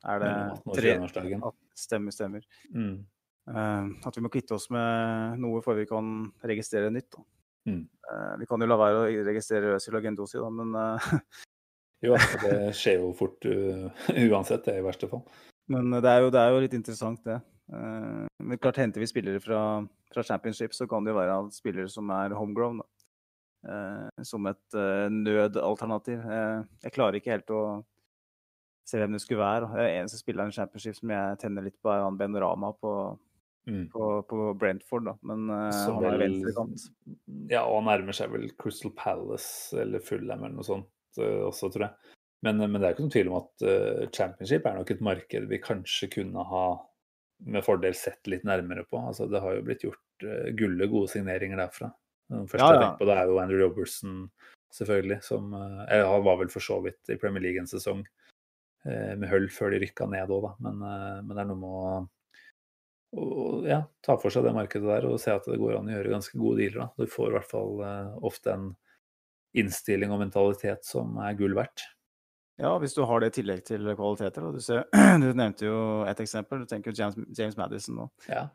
er 0.08 0.22
det 0.24 0.32
Mellom 0.32 0.54
18 0.54 0.72
og 0.72 0.78
tre 0.78 0.94
21-årsdagen. 0.96 1.48
at- 1.50 1.64
Stemmer, 1.78 2.12
stemmer. 2.12 2.46
Mm. 2.74 3.06
Uh, 3.48 3.92
at 4.08 4.16
vi 4.18 4.22
må 4.26 4.32
kvitte 4.34 4.56
oss 4.56 4.70
med 4.74 5.38
noe 5.40 5.62
før 5.62 5.78
vi 5.78 5.86
kan 5.88 6.32
registrere 6.44 6.90
nytt. 6.92 7.20
Mm. 7.68 7.84
Uh, 8.08 8.34
vi 8.42 8.48
kan 8.50 8.60
jo 8.60 8.68
la 8.68 8.80
være 8.80 9.04
å 9.04 9.26
registrere 9.28 9.76
Øzil 9.76 9.96
og 9.96 10.04
Gendosi, 10.04 10.40
da, 10.42 10.50
men 10.50 10.74
uh... 10.74 11.12
Jo, 12.04 12.18
det 12.44 12.74
skjer 12.78 12.98
jo 13.04 13.12
fort 13.18 13.46
uansett, 13.46 14.66
det 14.66 14.80
i 14.80 14.86
verste 14.86 15.10
fall. 15.12 15.22
Men 15.70 15.92
det 15.92 16.10
er 16.10 16.24
jo, 16.24 16.34
det 16.34 16.42
er 16.42 16.54
jo 16.56 16.64
litt 16.64 16.76
interessant, 16.78 17.22
det. 17.28 17.38
Eh, 17.74 18.26
men 18.44 18.58
klart 18.58 18.80
Henter 18.80 19.04
vi 19.04 19.08
spillere 19.10 19.42
fra, 19.44 19.62
fra 20.14 20.24
championship, 20.24 20.74
så 20.74 20.88
kan 20.88 21.04
det 21.04 21.12
jo 21.12 21.20
være 21.20 21.40
spillere 21.56 21.92
som 21.92 22.10
er 22.16 22.36
homegrown. 22.38 22.82
Da. 22.82 22.97
Eh, 23.66 24.24
som 24.24 24.46
et 24.48 24.76
eh, 24.78 25.08
nødalternativ. 25.12 26.20
Eh, 26.24 26.66
jeg 26.86 26.94
klarer 26.96 27.18
ikke 27.20 27.34
helt 27.34 27.50
å 27.56 27.62
se 28.88 29.00
hvem 29.02 29.16
det 29.18 29.22
skulle 29.24 29.42
være. 29.44 29.72
Den 29.74 29.96
eneste 30.04 30.20
spilleren 30.22 30.54
i 30.54 30.56
championship 30.56 30.96
som 31.00 31.12
jeg 31.12 31.40
tenner 31.42 31.66
litt 31.66 31.76
på, 31.84 31.90
er 31.92 32.06
han 32.06 32.18
Ben 32.20 32.36
Rama 32.38 32.74
på, 32.78 32.94
Mm. 33.68 33.90
på, 33.92 34.22
på 34.30 34.54
Brentford. 34.56 35.04
Da. 35.10 35.14
Men 35.28 35.50
eh, 35.52 35.74
han 35.76 35.98
er 36.08 36.14
vel- 36.16 36.22
venstrekant. 36.38 36.86
Ja, 37.52 37.66
og 37.68 37.82
han 37.82 37.90
nærmer 37.90 38.16
seg 38.16 38.32
vel 38.32 38.46
Crystal 38.56 38.94
Palace 38.96 39.76
eller 39.82 40.00
Fulham 40.00 40.46
eller 40.46 40.56
noe 40.56 40.64
sånt 40.64 41.20
også, 41.20 41.68
tror 41.74 41.84
jeg. 41.90 42.14
Men, 42.46 42.62
men 42.62 42.78
det 42.80 42.86
er 42.88 42.94
ikke 42.96 43.04
noen 43.04 43.12
tvil 43.18 43.28
om 43.34 43.40
at 43.42 43.64
uh, 43.68 44.06
championship 44.14 44.68
er 44.70 44.76
nok 44.78 44.92
et 44.94 45.02
marked 45.04 45.48
vi 45.50 45.58
kanskje 45.60 46.08
kunne 46.14 46.44
ha 46.48 46.64
med 47.50 47.66
fordel 47.66 47.96
sett 47.98 48.30
litt 48.32 48.46
nærmere 48.48 48.86
på. 48.88 49.02
Altså, 49.02 49.28
det 49.28 49.42
har 49.44 49.58
jo 49.58 49.64
blitt 49.68 49.84
gjort 49.84 50.24
uh, 50.24 50.48
gulle 50.56 50.88
gode 50.88 51.10
signeringer 51.12 51.58
derfra. 51.60 51.90
Den 52.34 52.48
første 52.52 52.66
Ja, 52.66 52.74
jeg 52.74 52.82
ja. 52.82 52.86
tenker 52.86 53.02
på, 53.02 53.10
det 53.10 53.18
er 53.18 53.32
jo 53.32 53.40
Andrew 53.42 53.64
Robertson, 53.64 54.20
selvfølgelig. 54.76 55.20
Som 55.26 55.54
uh, 55.56 55.86
Han 55.88 56.26
var 56.28 56.42
vel 56.42 56.52
for 56.54 56.64
så 56.64 56.82
vidt 56.84 57.14
i 57.14 57.20
Premier 57.22 57.46
League 57.46 57.62
en 57.62 57.70
sesong 57.70 58.04
eh, 58.86 59.14
med 59.16 59.30
Hull 59.32 59.48
før 59.54 59.74
de 59.74 59.82
rykka 59.86 60.10
ned 60.12 60.34
òg, 60.34 60.50
da. 60.50 60.54
Men, 60.68 60.84
eh, 60.84 61.18
men 61.24 61.34
det 61.34 61.44
er 61.44 61.50
noe 61.54 61.62
med 61.64 61.82
å 61.82 61.98
og 63.18 63.64
ja, 63.64 63.80
ta 64.04 64.18
for 64.20 64.34
seg 64.34 64.44
det 64.44 64.52
markedet 64.56 64.88
der 64.90 65.06
og 65.08 65.20
se 65.22 65.32
at 65.32 65.46
det 65.48 65.56
går 65.62 65.78
an 65.78 65.88
å 65.88 65.94
gjøre 65.94 66.12
ganske 66.12 66.40
gode 66.40 66.60
dealer. 66.60 66.82
Da. 66.84 67.06
Du 67.06 67.12
får 67.12 67.30
i 67.30 67.36
hvert 67.38 67.50
fall 67.50 67.84
eh, 67.88 68.18
ofte 68.28 68.52
en 68.52 68.66
innstilling 69.58 70.12
og 70.12 70.20
mentalitet 70.22 70.84
som 70.86 71.16
er 71.24 71.38
gull 71.40 71.56
verdt. 71.58 71.86
Ja, 72.60 72.74
hvis 72.82 72.96
du 72.98 73.04
har 73.06 73.22
det 73.22 73.32
i 73.32 73.36
tillegg 73.38 73.64
til 73.68 73.86
kvaliteter. 73.96 74.50
Du, 74.52 74.60
ser, 74.62 74.84
du 75.24 75.30
nevnte 75.30 75.70
jo 75.70 75.80
et 76.10 76.20
eksempel. 76.24 76.66
Du 76.66 76.70
tenker 76.70 76.96
James, 76.98 77.18
James 77.38 77.58
Madison 77.58 78.02
nå. 78.02 78.08
Ja. 78.28 78.48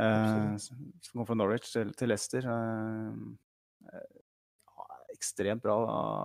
Eh, 0.00 0.56
som 0.58 1.12
kom 1.12 1.26
fra 1.28 1.36
Norwich 1.38 1.70
til, 1.72 1.92
til 1.94 2.10
Leicester. 2.10 2.46
Eh, 2.50 3.90
eh, 3.92 4.06
ekstremt 5.14 5.62
bra 5.62 5.76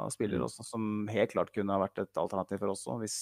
spiller 0.10 0.40
Mm. 0.40 0.48
også, 0.48 0.66
som 0.66 1.08
helt 1.12 1.32
klart 1.36 1.54
kunne 1.54 1.76
ha 1.76 1.80
vært 1.84 2.02
et 2.02 2.18
alternativ 2.18 2.58
for 2.60 2.74
oss 2.74 2.88
òg, 2.90 3.04
hvis, 3.04 3.18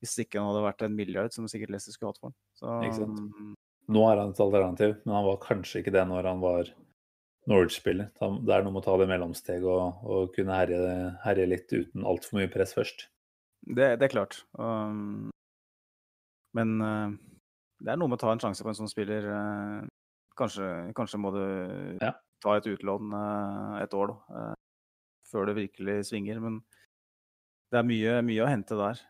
hvis 0.00 0.18
ikke 0.22 0.38
han 0.38 0.46
hadde 0.52 0.62
vært 0.68 0.84
en 0.86 0.94
milliard, 0.94 1.32
som 1.34 1.48
sikkert 1.50 1.74
Leicester 1.74 1.96
skulle 1.96 2.12
hatt 2.12 2.20
for 2.22 2.30
ham. 2.30 2.36
Så, 2.54 3.26
Nå 3.90 4.04
er 4.06 4.20
han 4.22 4.30
et 4.30 4.40
alternativ, 4.40 4.94
men 5.04 5.14
han 5.16 5.26
var 5.26 5.40
kanskje 5.42 5.82
ikke 5.82 5.92
det 5.92 6.04
når 6.06 6.28
han 6.30 6.40
var 6.40 6.70
Norwich-spiller. 7.50 8.12
Det 8.14 8.54
er 8.54 8.62
noe 8.62 8.70
med 8.70 8.78
å 8.78 8.84
ta 8.86 8.94
det 9.00 9.08
mellomsteget 9.10 9.66
og, 9.66 10.04
og 10.06 10.30
kunne 10.36 10.54
herje, 10.54 10.78
herje 11.24 11.48
litt 11.50 11.74
uten 11.74 12.06
altfor 12.06 12.38
mye 12.38 12.52
press 12.52 12.76
først. 12.78 13.08
det, 13.66 13.98
det 13.98 14.06
er 14.06 14.12
klart. 14.14 14.44
Um, 14.54 15.32
men 16.54 16.78
det 17.82 17.92
er 17.92 17.98
noe 17.98 18.10
med 18.10 18.18
å 18.18 18.22
ta 18.22 18.32
en 18.34 18.42
sjanse 18.42 18.64
på 18.64 18.70
en 18.72 18.78
sånn 18.78 18.90
spiller. 18.90 19.26
eh, 19.26 19.88
Kanskje, 20.38 20.66
kanskje 20.96 21.18
må 21.20 21.30
du 21.34 21.98
Ja. 22.00 22.14
ta 22.40 22.56
et 22.56 22.66
utlån 22.66 23.12
eh, 23.12 23.82
et 23.82 23.94
år, 23.94 24.14
da. 24.14 24.16
eh, 24.38 24.54
Før 25.28 25.46
det 25.48 25.56
virkelig 25.56 26.06
svinger. 26.08 26.40
Men 26.40 26.60
det 27.72 27.78
er 27.80 27.88
mye, 27.88 28.20
mye 28.22 28.44
å 28.44 28.48
hente 28.50 28.76
der. 28.76 29.00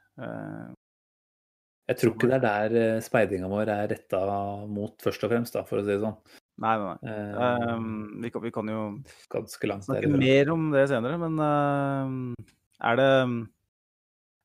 Jeg 1.91 1.99
tror 1.99 2.13
ikke 2.15 2.29
det 2.31 2.37
er 2.39 2.69
der 2.71 3.01
speidinga 3.03 3.49
vår 3.51 3.69
er 3.75 3.89
retta 3.91 4.21
mot, 4.71 4.95
først 5.03 5.25
og 5.27 5.33
fremst, 5.33 5.57
da, 5.57 5.65
for 5.67 5.81
å 5.81 5.83
si 5.83 5.91
det 5.91 6.01
sånn. 6.05 6.15
Nei, 6.63 6.77
nei. 6.79 6.93
nei. 7.03 7.17
Eh, 7.17 7.81
vi, 8.23 8.31
kan, 8.31 8.43
vi 8.45 8.53
kan 8.55 8.71
jo 8.71 8.83
ganske 9.33 9.67
langt 9.71 9.87
snakke 9.89 10.07
derifra. 10.07 10.21
mer 10.23 10.53
om 10.55 10.69
det 10.71 10.85
senere, 10.93 11.19
men 11.19 11.41
uh, 11.43 12.47
er 12.87 13.01
det 13.01 13.09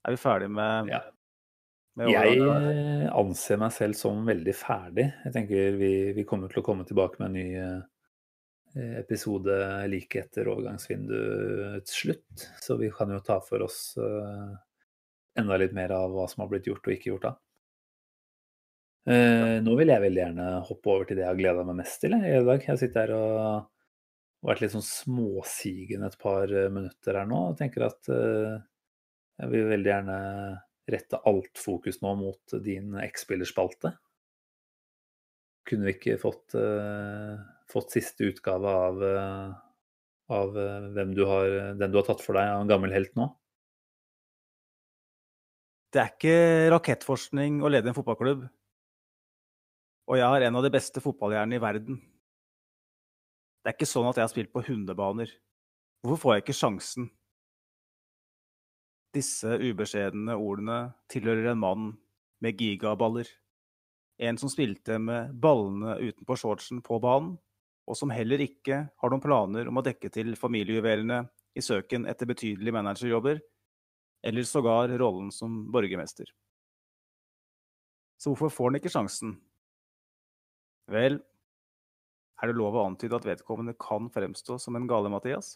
Er 0.08 0.16
vi 0.16 0.18
ferdig 0.22 0.50
med, 0.50 0.90
Ja. 0.90 1.02
Jeg 1.98 2.38
eh, 2.46 3.08
anser 3.18 3.58
meg 3.62 3.74
selv 3.74 3.98
som 3.98 4.26
veldig 4.28 4.54
ferdig. 4.54 5.08
Jeg 5.26 5.34
tenker 5.34 5.78
vi, 5.80 5.92
vi 6.14 6.26
kommer 6.30 6.52
til 6.52 6.62
å 6.62 6.66
komme 6.66 6.86
tilbake 6.86 7.18
med 7.22 7.32
en 7.32 7.38
ny 7.38 7.48
eh, 7.64 9.00
episode 9.00 9.58
like 9.90 10.22
etter 10.22 10.50
overgangsvinduets 10.52 11.98
slutt. 12.04 12.48
Så 12.62 12.78
vi 12.78 12.92
kan 12.94 13.12
jo 13.16 13.24
ta 13.26 13.40
for 13.42 13.66
oss 13.66 13.96
eh, 13.98 14.54
enda 15.42 15.58
litt 15.58 15.74
mer 15.78 15.96
av 15.98 16.14
hva 16.14 16.28
som 16.30 16.44
har 16.44 16.52
blitt 16.54 16.70
gjort 16.70 16.86
og 16.86 16.94
ikke 16.94 17.12
gjort 17.14 17.28
da. 17.30 17.34
Eh, 19.08 19.56
nå 19.64 19.74
vil 19.80 19.94
jeg 19.94 20.04
veldig 20.04 20.22
gjerne 20.22 20.46
hoppe 20.68 20.92
over 20.92 21.08
til 21.08 21.18
det 21.18 21.24
jeg 21.24 21.32
har 21.32 21.40
gleda 21.40 21.66
meg 21.66 21.80
mest 21.80 22.02
til 22.04 22.18
i 22.18 22.22
dag. 22.52 22.70
Jeg 22.70 22.82
sitter 22.82 23.06
her 23.06 23.14
og 23.18 24.48
vært 24.48 24.64
litt 24.64 24.74
sånn 24.76 24.86
småsigen 24.86 26.06
et 26.06 26.18
par 26.22 26.52
eh, 26.52 26.70
minutter 26.74 27.18
her 27.22 27.30
nå 27.30 27.44
og 27.52 27.58
tenker 27.60 27.88
at 27.88 28.12
eh, 28.14 28.58
jeg 29.42 29.54
vil 29.54 29.70
veldig 29.72 29.92
gjerne 29.94 30.18
rette 30.88 31.20
alt 31.28 31.60
fokus 31.60 32.02
nå 32.02 32.14
mot 32.20 32.58
din 32.64 32.96
X-spillerspalte. 33.04 33.94
Kunne 35.68 35.90
vi 35.90 35.96
ikke 35.98 36.20
fått, 36.22 36.56
uh, 36.56 37.36
fått 37.68 37.96
siste 37.98 38.30
utgave 38.30 38.72
av, 38.72 39.02
uh, 39.04 39.50
av 40.32 40.60
eh, 40.60 41.02
du 41.12 41.26
har, 41.28 41.58
den 41.80 41.92
du 41.92 42.00
har 42.00 42.08
tatt 42.08 42.24
for 42.24 42.40
deg 42.40 42.54
av 42.54 42.64
en 42.64 42.72
gammel 42.72 42.96
helt 42.96 43.14
nå? 43.20 43.28
Det 45.92 46.02
er 46.04 46.14
ikke 46.14 46.38
rakettforskning 46.72 47.62
å 47.64 47.72
lede 47.72 47.92
en 47.92 47.96
fotballklubb. 47.96 48.48
Og 50.08 50.20
jeg 50.20 50.28
har 50.32 50.44
en 50.48 50.60
av 50.60 50.64
de 50.64 50.72
beste 50.72 51.04
fotballhjernene 51.04 51.60
i 51.60 51.64
verden. 51.64 52.00
Det 53.60 53.72
er 53.72 53.76
ikke 53.76 53.90
sånn 53.90 54.08
at 54.08 54.20
jeg 54.20 54.24
har 54.24 54.32
spilt 54.32 54.52
på 54.56 54.64
hundebaner. 54.68 55.32
Hvorfor 56.04 56.22
får 56.22 56.36
jeg 56.36 56.44
ikke 56.46 56.60
sjansen? 56.62 57.10
Disse 59.18 59.58
ubeskjedne 59.58 60.36
ordene 60.38 60.92
tilhører 61.10 61.52
en 61.52 61.62
mann 61.62 61.86
med 62.44 62.60
gigaballer. 62.60 63.30
En 64.22 64.38
som 64.38 64.52
spilte 64.52 65.00
med 65.02 65.34
ballene 65.42 65.96
utenpå 66.04 66.38
shortsen 66.38 66.84
på 66.86 67.00
banen, 67.02 67.36
og 67.88 67.98
som 67.98 68.12
heller 68.14 68.44
ikke 68.44 68.84
har 68.90 69.14
noen 69.14 69.24
planer 69.24 69.70
om 69.72 69.80
å 69.80 69.86
dekke 69.86 70.12
til 70.14 70.36
familiejuvelene 70.38 71.22
i 71.58 71.64
søken 71.64 72.06
etter 72.10 72.30
betydelige 72.30 72.76
managerjobber, 72.76 73.40
eller 74.28 74.46
sågar 74.46 74.92
rollen 75.00 75.32
som 75.34 75.64
borgermester. 75.74 76.30
Så 78.18 78.34
hvorfor 78.34 78.54
får 78.54 78.70
han 78.70 78.80
ikke 78.82 78.92
sjansen? 78.94 79.38
Vel, 80.92 81.22
er 82.38 82.50
det 82.50 82.58
lov 82.58 82.76
å 82.78 82.86
antyde 82.90 83.18
at 83.18 83.26
vedkommende 83.26 83.78
kan 83.82 84.12
fremstå 84.14 84.60
som 84.62 84.78
en 84.78 84.90
gale-Mathias? 84.90 85.56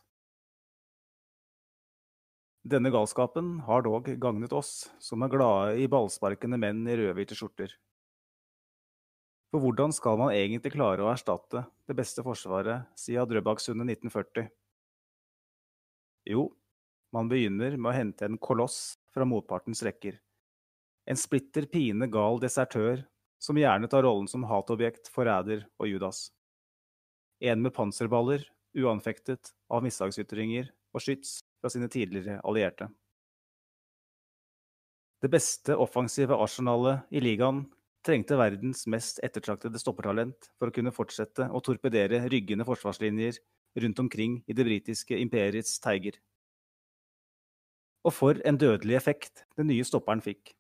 Denne 2.62 2.92
galskapen 2.94 3.56
har 3.66 3.82
dog 3.82 4.06
gagnet 4.22 4.52
oss, 4.54 4.92
som 5.02 5.24
er 5.26 5.32
glade 5.34 5.80
i 5.82 5.88
ballsparkende 5.90 6.60
menn 6.62 6.84
i 6.86 6.94
rødhvite 7.00 7.34
skjorter. 7.34 7.74
For 9.50 9.64
hvordan 9.64 9.90
skal 9.92 10.20
man 10.22 10.36
egentlig 10.36 10.76
klare 10.76 11.02
å 11.02 11.10
erstatte 11.10 11.66
det 11.90 11.98
beste 11.98 12.22
forsvaret 12.22 12.86
siden 12.94 13.28
Drøbaksundet 13.34 13.90
1940? 13.98 14.52
Jo, 16.30 16.52
man 17.12 17.34
begynner 17.34 17.74
med 17.82 17.90
å 17.90 17.98
hente 17.98 18.30
en 18.30 18.38
koloss 18.38 18.94
fra 19.12 19.26
motpartens 19.26 19.82
rekker. 19.84 20.22
En 21.10 21.18
splitter 21.18 21.66
pine 21.66 22.06
gal 22.14 22.38
desertør 22.40 23.02
som 23.42 23.58
gjerne 23.58 23.90
tar 23.90 24.06
rollen 24.06 24.30
som 24.30 24.46
hatobjekt, 24.46 25.10
forræder 25.10 25.66
og 25.82 25.90
Judas. 25.90 26.28
En 27.42 27.66
med 27.66 27.74
panserballer, 27.74 28.46
uanfektet 28.78 29.56
av 29.66 29.82
mishagsytringer 29.82 30.70
og 30.94 31.02
skyts 31.02 31.40
fra 31.62 31.70
sine 31.70 31.90
tidligere 31.92 32.42
allierte. 32.44 32.90
Det 35.22 35.30
beste 35.30 35.78
offensive 35.78 36.34
arsenalet 36.34 37.06
i 37.14 37.22
ligaen 37.22 37.62
trengte 38.06 38.38
verdens 38.40 38.88
mest 38.90 39.20
ettertraktede 39.22 39.78
stoppertalent 39.78 40.50
for 40.58 40.72
å 40.72 40.74
kunne 40.74 40.94
fortsette 40.96 41.46
å 41.46 41.62
torpedere 41.62 42.24
ryggende 42.34 42.66
forsvarslinjer 42.66 43.38
rundt 43.86 44.02
omkring 44.02 44.40
i 44.50 44.56
det 44.58 44.66
britiske 44.66 45.20
imperiets 45.22 45.78
teiger. 45.84 46.18
Og 48.02 48.16
for 48.18 48.42
en 48.50 48.58
dødelig 48.58 48.98
effekt 48.98 49.46
den 49.60 49.70
nye 49.70 49.86
stopperen 49.86 50.24
fikk. 50.26 50.56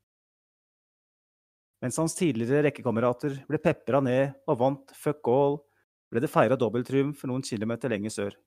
Mens 1.82 1.98
hans 1.98 2.14
tidligere 2.14 2.68
rekkekamerater 2.68 3.40
ble 3.50 3.58
pepra 3.58 4.04
ned 4.06 4.38
og 4.46 4.60
vant 4.62 4.94
fuck 4.94 5.26
all, 5.34 5.58
ble 6.14 6.22
det 6.22 6.30
feira 6.30 6.54
dobbelttriumf 6.60 7.26
noen 7.26 7.42
kilometer 7.42 7.90
lenger 7.90 8.14
sør. 8.14 8.38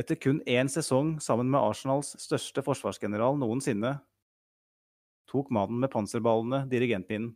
Etter 0.00 0.16
kun 0.16 0.38
én 0.48 0.70
sesong 0.72 1.18
sammen 1.20 1.50
med 1.52 1.60
Arsenals 1.60 2.14
største 2.22 2.62
forsvarsgeneral 2.64 3.36
noensinne, 3.36 3.98
tok 5.28 5.50
mannen 5.52 5.82
med 5.82 5.92
panserballene 5.92 6.62
dirigentpinnen. 6.70 7.34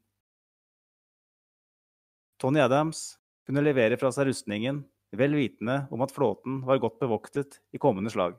Tony 2.40 2.62
Adams 2.64 3.18
kunne 3.44 3.62
levere 3.64 3.98
fra 4.00 4.10
seg 4.14 4.30
rustningen, 4.30 4.80
vel 5.14 5.36
vitende 5.36 5.84
om 5.94 6.02
at 6.06 6.14
flåten 6.14 6.62
var 6.66 6.80
godt 6.82 6.96
bevoktet 7.02 7.60
i 7.76 7.80
kommende 7.82 8.10
slag. 8.10 8.38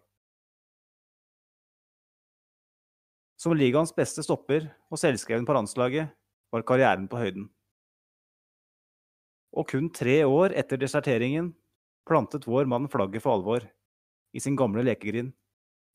Som 3.40 3.54
ligaens 3.56 3.94
beste 3.96 4.26
stopper 4.26 4.68
og 4.90 5.00
selvskreven 5.00 5.46
på 5.46 5.54
landslaget 5.56 6.10
var 6.52 6.66
karrieren 6.66 7.06
på 7.12 7.22
høyden. 7.22 7.48
Og 9.56 9.70
kun 9.70 9.92
tre 9.94 10.24
år 10.26 10.56
etter 10.58 10.82
deserteringen 10.82 11.54
plantet 12.10 12.48
vår 12.50 12.68
mann 12.68 12.90
flagget 12.92 13.24
for 13.24 13.38
alvor, 13.38 13.64
i 14.36 14.42
sin 14.44 14.58
gamle 14.60 14.84
lekegrind, 14.84 15.32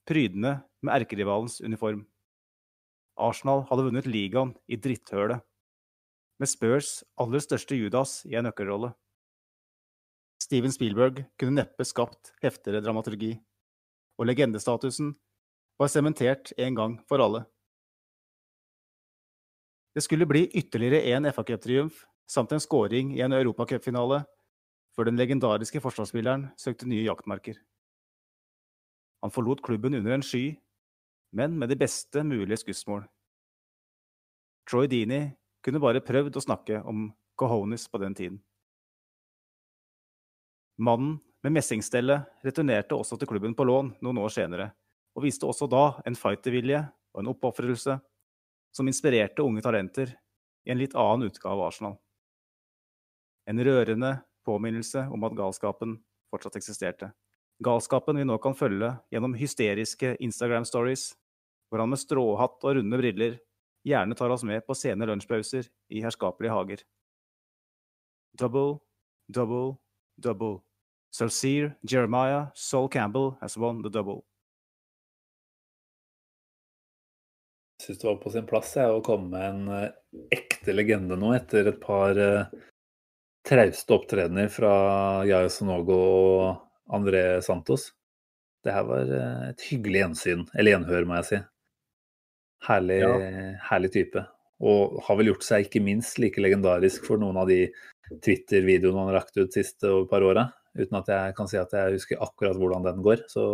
prydende 0.09 0.57
med 0.81 0.95
erkerivalens 0.97 1.61
uniform. 1.61 2.07
Arsenal 3.21 3.67
hadde 3.69 3.85
vunnet 3.85 4.09
ligaen 4.09 4.55
i 4.65 4.79
dritthølet, 4.81 5.45
med 6.41 6.49
Spurs 6.49 7.03
aller 7.21 7.43
største 7.45 7.77
Judas 7.77 8.23
i 8.25 8.39
en 8.39 8.47
nøkkelrolle. 8.49 8.95
Steven 10.41 10.73
Spielberg 10.73 11.21
kunne 11.39 11.61
neppe 11.61 11.85
skapt 11.85 12.33
heftigere 12.41 12.81
dramaturgi, 12.81 13.35
og 14.17 14.29
legendestatusen 14.31 15.13
var 15.81 15.93
sementert 15.93 16.55
en 16.57 16.77
gang 16.79 16.97
for 17.09 17.21
alle. 17.21 17.45
Det 19.93 20.05
skulle 20.07 20.29
bli 20.29 20.47
ytterligere 20.57 21.03
én 21.13 21.29
FA-cuptriumf 21.29 22.07
samt 22.31 22.53
en 22.55 22.63
scoring 22.63 23.13
i 23.17 23.25
en 23.25 23.35
europacupfinale 23.37 24.23
før 24.97 25.11
den 25.11 25.19
legendariske 25.21 25.83
forsvarsspilleren 25.83 26.49
søkte 26.59 26.89
nye 26.89 27.05
jaktmarker. 27.05 27.59
Han 29.21 29.33
forlot 29.35 29.63
klubben 29.63 29.95
under 29.95 30.13
en 30.17 30.25
sky, 30.25 30.57
men 31.37 31.59
med 31.59 31.69
de 31.69 31.77
beste 31.79 32.23
mulige 32.25 32.63
skussmål. 32.63 33.05
Troy 34.71 34.89
Deeney 34.91 35.31
kunne 35.65 35.83
bare 35.83 36.03
prøvd 36.05 36.39
å 36.39 36.45
snakke 36.45 36.81
om 36.89 37.11
cojones 37.39 37.87
på 37.91 38.01
den 38.03 38.15
tiden. 38.17 38.39
Mannen 40.81 41.19
med 41.45 41.53
messingstellet 41.57 42.45
returnerte 42.45 42.97
også 42.97 43.19
til 43.21 43.29
klubben 43.29 43.55
på 43.57 43.67
lån 43.69 43.95
noen 44.05 44.21
år 44.23 44.33
senere, 44.33 44.71
og 45.17 45.27
viste 45.27 45.49
også 45.49 45.69
da 45.69 45.85
en 46.09 46.17
fightervilje 46.17 46.81
og 47.13 47.23
en 47.23 47.33
oppofrelse 47.33 47.99
som 48.73 48.89
inspirerte 48.89 49.45
unge 49.45 49.65
talenter 49.65 50.15
i 50.65 50.73
en 50.73 50.81
litt 50.81 50.95
annen 50.95 51.29
utgave 51.29 51.57
av 51.57 51.67
Arsenal. 51.69 51.97
En 53.49 53.61
rørende 53.67 54.15
påminnelse 54.47 55.07
om 55.13 55.25
at 55.27 55.37
galskapen 55.37 55.99
fortsatt 56.31 56.61
eksisterte. 56.61 57.11
Galskapen 57.61 58.17
vi 58.17 58.25
nå 58.25 58.39
kan 58.41 58.55
følge 58.57 58.95
gjennom 59.13 59.35
hysteriske 59.37 60.15
Instagram-stories, 60.25 61.11
hvor 61.69 61.83
han 61.83 61.91
med 61.93 62.01
stråhatt 62.01 62.65
og 62.65 62.79
runde 62.79 63.01
briller 63.01 63.35
gjerne 63.85 64.17
tar 64.17 64.33
oss 64.33 64.45
med 64.49 64.65
på 64.65 64.77
sene 64.77 65.05
lunsjpauser 65.09 65.69
i 65.93 66.01
herskapelige 66.01 66.55
hager. 66.55 66.81
Double, 68.41 68.79
double, 69.29 69.77
double. 70.17 70.63
Salseer 71.13 71.75
Jeremiah 71.83 72.49
Sol 72.55 72.89
Campbell 72.89 73.35
has 73.41 73.57
won 73.57 73.83
the 73.83 73.93
double. 73.93 74.23
Jeg 77.81 77.91
syns 77.91 78.01
det 78.01 78.09
var 78.09 78.19
på 78.25 78.33
sin 78.33 78.49
plass 78.49 78.73
jeg, 78.77 78.89
å 78.89 79.05
komme 79.05 79.33
med 79.33 79.47
en 79.51 79.77
eh, 79.77 79.93
ekte 80.37 80.73
legende 80.77 81.17
nå, 81.17 81.33
etter 81.37 81.69
et 81.73 81.79
par 81.81 82.17
uh, 82.17 82.49
trauste 83.49 83.97
opptredener 83.97 84.49
fra 84.53 84.73
Yayo 85.29 85.49
Sonogo 85.53 86.01
og 86.01 86.70
André 86.97 87.25
Santos. 87.45 87.91
Det 88.65 88.75
her 88.75 88.85
var 88.89 89.09
eh, 89.17 89.47
et 89.53 89.65
hyggelig 89.71 90.05
gjensyn, 90.05 90.45
eller 90.55 90.77
gjenhør, 90.77 91.07
må 91.09 91.19
jeg 91.21 91.29
si. 91.31 91.41
Herlig, 92.67 93.01
herlig 93.71 93.93
type. 93.95 94.25
Og 94.61 94.99
har 95.07 95.17
vel 95.17 95.31
gjort 95.31 95.47
seg 95.47 95.65
ikke 95.65 95.81
minst 95.85 96.19
like 96.21 96.43
legendarisk 96.43 97.07
for 97.09 97.21
noen 97.21 97.39
av 97.41 97.49
de 97.49 97.63
Twitter-videoene 98.21 99.01
han 99.01 99.09
har 99.09 99.23
lagt 99.23 99.39
ut 99.41 99.57
siste 99.57 99.95
par 100.11 100.27
åra. 100.27 100.51
Uten 100.77 100.99
at 101.01 101.09
jeg 101.11 101.37
kan 101.39 101.49
si 101.51 101.57
at 101.59 101.73
jeg 101.75 101.97
husker 101.97 102.21
akkurat 102.21 102.59
hvordan 102.61 102.85
den 102.85 103.01
går. 103.07 103.25
Så 103.33 103.45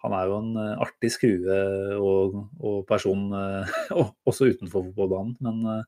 han 0.00 0.16
er 0.16 0.30
jo 0.30 0.40
en 0.40 0.54
eh, 0.56 0.84
artig 0.86 1.12
skrue 1.12 1.60
og, 2.00 2.40
og 2.64 2.80
person 2.88 3.28
eh, 3.36 3.76
også 4.30 4.48
utenfor 4.54 4.88
fotballbanen. 4.88 5.36
Men 5.44 5.84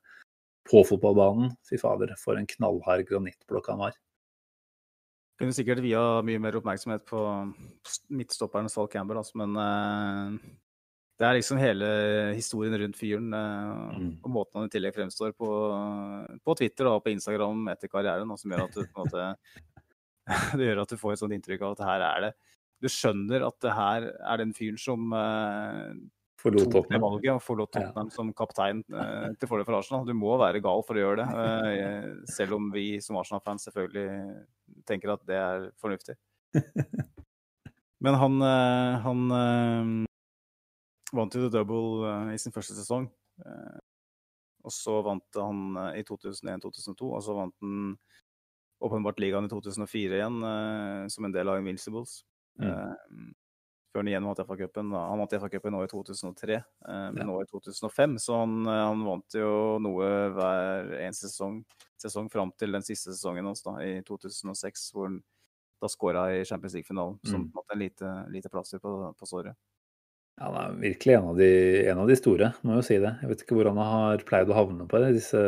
på 0.69 0.85
fotballbanen, 0.87 1.55
fy 1.67 1.81
fader, 1.81 2.13
for 2.21 2.37
en 2.39 2.47
knallhard 2.47 3.07
granittblokk 3.09 3.73
han 3.73 3.81
var. 3.87 3.97
Kunne 5.43 5.55
sikkert 5.55 5.81
via 5.83 6.01
mye 6.23 6.39
mer 6.39 6.55
oppmerksomhet 6.55 7.03
på 7.03 7.19
midtstopperen 8.15 8.69
Sval 8.71 8.87
Campbell, 8.87 9.19
altså, 9.19 9.35
men 9.41 9.57
uh, 9.59 10.53
det 11.19 11.25
er 11.27 11.35
liksom 11.35 11.59
hele 11.59 11.89
historien 12.37 12.77
rundt 12.79 12.95
fyren. 12.95 13.27
Uh, 13.35 13.97
mm. 13.99 14.07
Og 14.23 14.31
måten 14.31 14.61
han 14.61 14.69
i 14.69 14.71
tillegg 14.71 14.95
fremstår 14.95 15.35
på, 15.35 15.49
på 16.47 16.55
Twitter 16.61 16.87
og 16.93 17.01
på 17.03 17.11
Instagram 17.11 17.67
etter 17.75 17.91
karrieren, 17.91 18.31
som 18.39 18.55
gjør 18.55 18.63
at 18.69 18.79
du, 18.79 18.87
måte, 18.95 19.27
det 20.57 20.69
gjør 20.69 20.83
at 20.85 20.95
du 20.95 21.01
får 21.03 21.17
et 21.17 21.25
sånt 21.25 21.35
inntrykk 21.35 21.67
av 21.67 21.75
at 21.75 21.85
her 21.89 22.07
er 22.07 22.25
det 22.29 22.33
Du 22.83 22.87
skjønner 22.91 23.43
at 23.49 23.59
det 23.67 23.75
her 23.75 24.09
er 24.15 24.43
den 24.45 24.55
fyren 24.55 24.79
som 24.79 25.11
uh, 25.11 25.91
forlot 26.39 26.71
Tottenham. 26.71 27.03
valget 27.03 27.35
og 27.35 27.43
forlot 27.43 27.71
Tottenham 27.75 28.09
ja. 28.09 28.15
som 28.15 28.31
kaptein 28.35 28.83
uh, 28.95 29.29
til 29.35 29.51
fordel 29.51 29.67
for 29.67 29.81
Arsenal. 29.81 30.07
Du 30.07 30.15
må 30.15 30.39
være 30.39 30.63
gal 30.63 30.87
for 30.87 30.95
å 30.95 31.03
gjøre 31.03 31.23
det, 31.23 31.29
uh, 31.35 32.27
selv 32.31 32.57
om 32.61 32.71
vi 32.73 32.87
som 33.03 33.19
Arsenal-fans 33.19 33.67
selvfølgelig 33.69 34.07
tenker 34.87 35.13
at 35.13 35.25
det 35.29 35.37
er 35.39 35.67
fornuftig. 35.81 36.15
Men 38.03 38.17
han, 38.19 38.39
uh, 38.43 39.03
han 39.05 39.21
vant 41.15 41.37
jo 41.37 41.45
The 41.45 41.53
Double 41.53 42.09
i 42.33 42.39
sin 42.41 42.55
første 42.55 42.75
sesong. 42.75 43.07
og 44.63 44.71
så 44.71 44.97
vant 45.03 45.39
han 45.39 45.77
i 45.95 46.03
2001-2002, 46.07 47.07
og 47.07 47.23
så 47.23 47.35
vant 47.37 47.55
han 47.63 47.95
åpenbart 48.83 49.21
ligaen 49.23 49.47
i 49.47 49.51
2004 49.51 50.19
igjen 50.19 50.37
som 51.11 51.25
en 51.27 51.35
del 51.35 51.51
av 51.51 51.61
Invincibles. 51.61 52.21
Mm 52.59 53.31
før 53.93 54.01
han 54.01 54.09
igjen 54.09 54.25
vant 54.25 54.39
FA-cupen. 54.41 54.93
Han 54.97 55.21
vant 55.21 55.35
FA-cupen 55.37 55.75
nå 55.75 55.83
i 55.85 55.89
2003, 55.91 56.55
eh, 56.57 57.03
men 57.13 57.27
nå 57.29 57.35
i 57.43 57.49
2005. 57.51 58.15
Så 58.23 58.39
han, 58.41 58.55
eh, 58.65 58.79
han, 58.81 59.03
vant 59.05 59.37
jo 59.37 59.51
noe 59.83 60.09
hver 60.33 60.95
en 61.03 61.17
sesong, 61.17 61.59
sesong 62.01 62.31
fram 62.33 62.51
til 62.57 62.73
den 62.73 62.85
siste 62.85 63.13
sesongen 63.13 63.51
hans 63.51 63.61
da, 63.65 63.77
i 63.85 64.01
2006, 64.07 64.89
hvor 64.95 65.11
han 65.11 65.21
da 65.83 65.91
skåra 65.91 66.25
i 66.33 66.41
Champions 66.47 66.73
League-finalen. 66.79 67.19
Som 67.27 67.45
mm. 67.51 67.63
en 67.75 67.79
lite, 67.79 68.15
lite 68.33 68.49
plaster 68.49 68.81
på, 68.81 69.13
på 69.19 69.29
såret. 69.29 69.53
Ja, 70.39 70.49
han 70.49 70.57
er 70.57 70.77
virkelig 70.81 71.13
en 71.13 71.29
av, 71.29 71.37
de, 71.37 71.49
en 71.91 71.99
av, 72.01 72.09
de, 72.09 72.17
store, 72.17 72.53
må 72.65 72.79
jo 72.79 72.85
si 72.85 72.97
det. 72.97 73.13
Jeg 73.21 73.29
vet 73.29 73.45
ikke 73.45 73.59
hvor 73.59 73.69
han 73.69 73.81
har 73.85 74.23
pleid 74.25 74.49
å 74.49 74.57
havne 74.57 74.87
på 74.89 75.01
det, 75.03 75.13
disse 75.19 75.43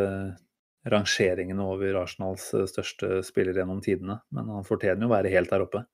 rangeringene 0.86 1.66
over 1.66 1.98
Arsenals 2.04 2.52
eh, 2.54 2.68
største 2.70 3.24
spiller 3.26 3.58
gjennom 3.58 3.82
tidene. 3.82 4.20
Men 4.36 4.52
han 4.54 4.68
fortjener 4.68 5.08
jo 5.08 5.10
å 5.10 5.16
være 5.16 5.34
helt 5.34 5.50
der 5.50 5.66
oppe. 5.66 5.86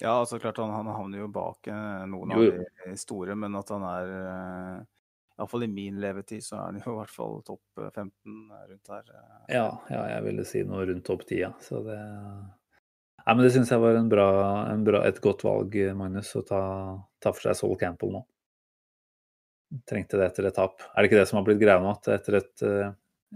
Ja, 0.00 0.20
altså 0.20 0.38
klart 0.38 0.58
han, 0.62 0.70
han 0.70 0.86
havner 0.86 1.24
jo 1.24 1.28
bak 1.32 1.66
eh, 1.66 2.04
noen 2.10 2.34
jo. 2.36 2.44
av 2.52 2.86
de 2.86 2.98
store, 3.00 3.34
men 3.38 3.56
at 3.58 3.72
han 3.74 3.86
er 3.88 4.12
eh, 4.18 4.76
Iallfall 5.38 5.66
i 5.66 5.70
min 5.70 5.98
levetid 6.02 6.42
så 6.42 6.56
er 6.58 6.62
han 6.68 6.78
jo 6.78 6.92
i 6.92 6.98
hvert 7.00 7.14
fall 7.14 7.40
topp 7.46 7.82
15 7.82 8.06
eh, 8.06 8.62
rundt 8.70 8.92
her. 8.94 9.10
Ja, 9.50 9.66
ja, 9.90 10.04
jeg 10.14 10.24
ville 10.28 10.46
si 10.46 10.62
noe 10.66 10.86
rundt 10.86 11.06
topp 11.06 11.26
10, 11.26 11.42
ja. 11.42 11.52
Så 11.62 11.82
det 11.86 11.98
Nei, 11.98 13.34
men 13.34 13.44
det 13.44 13.50
syns 13.52 13.68
jeg 13.68 13.82
var 13.82 13.98
en 13.98 14.06
bra, 14.08 14.28
en 14.70 14.84
bra, 14.86 15.02
et 15.04 15.18
godt 15.20 15.42
valg, 15.44 15.74
Magnus, 15.98 16.30
å 16.38 16.40
ta, 16.48 16.60
ta 17.20 17.32
for 17.34 17.44
seg 17.44 17.58
Sol 17.58 17.74
Campbell 17.76 18.14
nå. 18.14 18.22
Trengte 19.84 20.16
det 20.16 20.30
etter 20.30 20.48
et 20.48 20.56
tap. 20.56 20.80
Er 20.94 21.04
det 21.04 21.10
ikke 21.10 21.18
det 21.18 21.26
som 21.28 21.36
har 21.36 21.44
blitt 21.44 21.60
greia 21.60 21.82
nå, 21.82 21.90
at 21.92 22.08
etter 22.14 22.38
et 22.38 22.64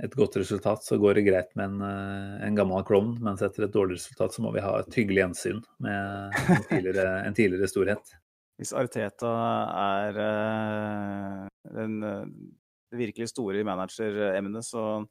et 0.00 0.14
godt 0.16 0.38
resultat, 0.40 0.84
så 0.84 0.96
går 1.00 1.18
det 1.18 1.26
greit 1.26 1.50
med 1.58 1.68
en, 1.68 1.82
eh, 1.84 2.46
en 2.46 2.56
gammel 2.56 2.84
klovn. 2.88 3.18
Mens 3.20 3.42
etter 3.44 3.66
et 3.66 3.74
dårlig 3.74 3.98
resultat, 3.98 4.32
så 4.32 4.44
må 4.44 4.52
vi 4.54 4.64
ha 4.64 4.78
et 4.78 4.94
hyggelig 4.96 5.20
gjensyn 5.20 5.60
med 5.84 6.38
en 6.48 6.64
tidligere, 6.70 7.26
en 7.26 7.36
tidligere 7.36 7.68
storhet. 7.68 8.14
Hvis 8.60 8.72
Arteta 8.76 9.32
er 9.82 10.18
uh, 10.22 11.48
den, 11.74 12.02
eh, 12.04 12.96
virkelig 12.96 13.28
store 13.32 13.60
i 13.60 13.66
manageremnet, 13.66 14.64
så 14.64 15.04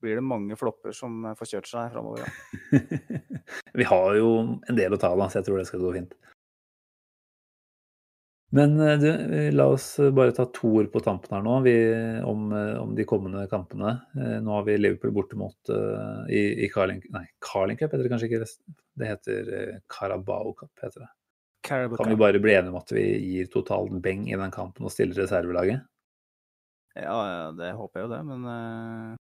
blir 0.00 0.20
det 0.20 0.24
mange 0.24 0.56
flopper 0.56 0.94
som 0.94 1.34
får 1.36 1.52
kjørt 1.52 1.68
seg 1.68 1.92
framover. 1.92 2.22
Ja. 2.22 2.80
vi 3.80 3.88
har 3.88 4.16
jo 4.16 4.30
en 4.68 4.78
del 4.78 4.94
å 4.94 5.00
ta 5.00 5.10
av, 5.10 5.24
så 5.26 5.40
jeg 5.40 5.48
tror 5.48 5.58
det 5.58 5.66
skal 5.68 5.82
gå 5.82 5.94
fint. 5.96 6.14
Men 8.50 8.80
eh, 8.80 8.98
du, 8.98 9.50
la 9.50 9.66
oss 9.66 9.96
bare 10.12 10.32
ta 10.32 10.44
to 10.44 10.70
ord 10.80 10.88
på 10.92 11.02
tampen 11.04 11.34
her 11.36 11.44
nå 11.44 11.58
vi, 11.66 11.74
om, 12.24 12.48
eh, 12.52 12.76
om, 12.80 12.94
de 12.96 13.04
kommende 13.08 13.44
kampene. 13.50 13.98
Eh, 14.16 14.38
nå 14.44 14.54
har 14.56 14.64
vi 14.64 14.78
Liverpool 14.78 15.12
borte 15.12 15.36
mot 15.36 15.72
uh, 15.72 16.24
i, 16.32 16.64
i 16.64 16.70
Carling, 16.72 17.02
nei, 17.12 17.26
Carling 17.44 17.76
Cup 17.76 17.92
heter 17.92 18.06
det 18.06 18.14
kanskje 18.14 18.30
ikke. 18.30 18.48
Det 18.98 19.12
heter 19.12 19.52
Carabao 19.92 20.54
Cup. 20.56 20.72
heter 20.80 21.04
det. 21.04 21.12
Carabao 21.68 22.00
kan 22.00 22.08
vi 22.08 22.16
bare 22.16 22.40
bli 22.40 22.56
enige 22.56 22.72
om 22.72 22.80
at 22.80 22.92
vi 22.96 23.04
gir 23.04 23.52
total 23.52 23.92
beng 24.00 24.24
i 24.30 24.40
den 24.40 24.54
kampen 24.54 24.88
og 24.88 24.94
stiller 24.94 25.26
reservelaget? 25.26 25.84
Ja, 26.96 27.52
det 27.54 27.74
håper 27.78 28.00
jeg 28.00 28.08
jo 28.08 28.12
det, 28.14 28.24
men 28.26 28.46
uh, 28.48 29.16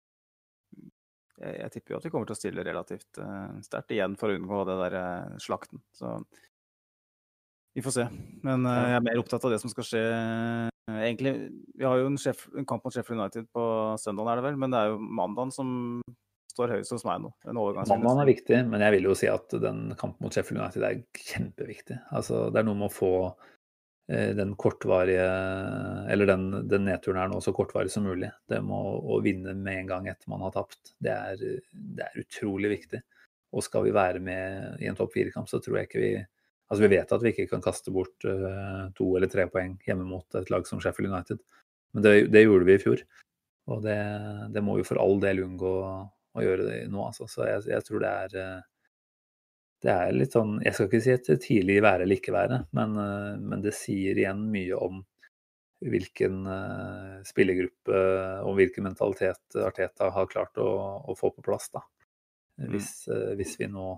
jeg, 1.39 1.53
jeg, 1.61 1.71
tipper 1.77 1.95
jo 1.95 2.01
at 2.01 2.05
vi 2.05 2.11
kommer 2.11 2.27
til 2.27 2.35
å 2.35 2.41
stille 2.41 2.65
relativt 2.67 3.23
uh, 3.23 3.55
sterkt 3.63 3.95
igjen 3.95 4.19
for 4.19 4.33
å 4.33 4.35
unngå 4.35 4.65
det 4.67 4.81
der 4.83 4.97
slakten. 5.41 5.79
Så 5.95 6.17
vi 7.73 7.81
får 7.81 7.95
se. 7.95 8.05
Men 8.45 8.67
uh, 8.69 8.73
jeg 8.91 8.99
er 8.99 9.05
mer 9.07 9.21
opptatt 9.21 9.45
av 9.47 9.53
det 9.53 9.61
som 9.63 9.71
skal 9.71 9.87
skje. 9.87 10.03
Egentlig, 10.93 11.33
Vi 11.79 11.85
har 11.87 12.01
jo 12.01 12.09
en, 12.09 12.19
sjef, 12.19 12.45
en 12.59 12.67
kamp 12.67 12.83
mot 12.83 12.93
Sheffield 12.93 13.21
United 13.21 13.47
på 13.55 13.63
søndag, 14.01 14.29
er 14.29 14.41
det 14.41 14.49
vel, 14.49 14.59
men 14.59 14.73
det 14.73 14.81
er 14.81 14.91
jo 14.91 14.99
mandagen 14.99 15.53
som 15.55 15.71
står 16.53 16.75
høyest 16.75 16.93
hos 16.93 17.05
meg 17.07 17.23
nå. 17.23 17.31
Mandagen 17.49 18.21
er 18.21 18.29
viktig, 18.29 18.59
men 18.69 18.83
jeg 18.85 18.97
vil 18.97 19.09
jo 19.09 19.15
si 19.17 19.29
at 19.31 19.55
den 19.63 19.87
kampen 19.97 20.25
mot 20.25 20.35
Sheffield 20.35 20.61
United 20.61 20.85
er 20.85 21.01
kjempeviktig. 21.31 21.97
Altså, 22.13 22.45
det 22.53 22.61
er 22.61 22.67
noe 22.67 22.77
med 22.81 22.91
å 22.91 22.93
få 22.93 23.13
uh, 23.31 24.29
den 24.37 24.53
kortvarige 24.59 25.25
Eller 26.13 26.29
den, 26.29 26.45
den, 26.69 26.85
nedturen 26.89 27.23
her 27.23 27.31
nå 27.31 27.39
så 27.41 27.55
kortvarig 27.55 27.93
som 27.93 28.05
mulig. 28.05 28.29
Det 28.49 28.61
med 28.61 29.01
å, 29.01 29.17
vinne 29.25 29.55
med 29.57 29.85
en 29.85 29.91
gang 29.95 30.11
etter 30.11 30.29
man 30.29 30.45
har 30.45 30.53
tapt, 30.53 30.93
det 31.01 31.15
er, 31.15 31.41
det 31.71 32.05
er 32.05 32.21
utrolig 32.21 32.75
viktig. 32.75 33.01
Og 33.53 33.65
skal 33.65 33.87
vi 33.87 33.95
være 33.95 34.21
med 34.21 34.83
i 34.83 34.89
en 34.89 34.97
topp 34.97 35.13
fire-kamp, 35.15 35.49
så 35.49 35.61
tror 35.61 35.79
jeg 35.79 35.89
ikke 35.89 36.03
vi 36.03 36.13
Altså 36.71 36.85
Vi 36.85 36.91
vet 36.95 37.11
at 37.11 37.23
vi 37.23 37.33
ikke 37.33 37.49
kan 37.51 37.63
kaste 37.63 37.93
bort 37.93 38.25
uh, 38.25 38.89
to 38.97 39.11
eller 39.17 39.29
tre 39.31 39.45
poeng 39.51 39.75
hjemme 39.85 40.07
mot 40.07 40.39
et 40.39 40.49
lag 40.53 40.65
som 40.67 40.81
Sheffield 40.81 41.11
United, 41.11 41.41
men 41.93 42.05
det, 42.05 42.13
det 42.33 42.45
gjorde 42.45 42.67
vi 42.69 42.77
i 42.77 42.81
fjor. 42.81 43.03
Og 43.73 43.83
det, 43.85 43.97
det, 44.55 44.63
må 44.65 44.77
vi 44.79 44.85
for 44.87 44.99
all 44.99 45.19
del 45.23 45.43
unngå 45.45 45.73
å 46.33 46.43
gjøre 46.43 46.65
det 46.67 46.77
nå, 46.91 47.03
altså. 47.05 47.27
Så 47.29 47.45
jeg, 47.47 47.65
jeg 47.71 47.85
tror 47.87 48.03
det 48.03 48.13
er 48.25 48.37
uh, 48.39 48.69
det 49.83 49.91
er 49.91 50.13
litt 50.15 50.31
sånn 50.31 50.53
Jeg 50.63 50.77
skal 50.77 50.87
ikke 50.87 51.01
si 51.03 51.11
et 51.11 51.29
tidlig 51.43 51.81
være 51.83 52.05
eller 52.05 52.19
ikke 52.19 52.35
være, 52.35 52.61
men, 52.75 52.95
uh, 52.97 53.33
men 53.39 53.63
det 53.63 53.75
sier 53.77 54.19
igjen 54.19 54.47
mye 54.53 54.79
om 54.79 55.03
hvilken 55.83 56.45
spillergruppe 57.27 57.97
og 58.47 58.53
hvilken 58.55 58.85
mentalitet 58.87 59.57
Arteta 59.59 60.07
har 60.15 60.29
klart 60.31 60.55
å, 60.63 60.67
å 61.11 61.15
få 61.19 61.33
på 61.35 61.43
plass. 61.43 61.65
da. 61.73 61.81
Mm. 62.55 62.69
Hvis, 62.71 62.91
hvis 63.35 63.57
vi 63.59 63.67
nå 63.67 63.89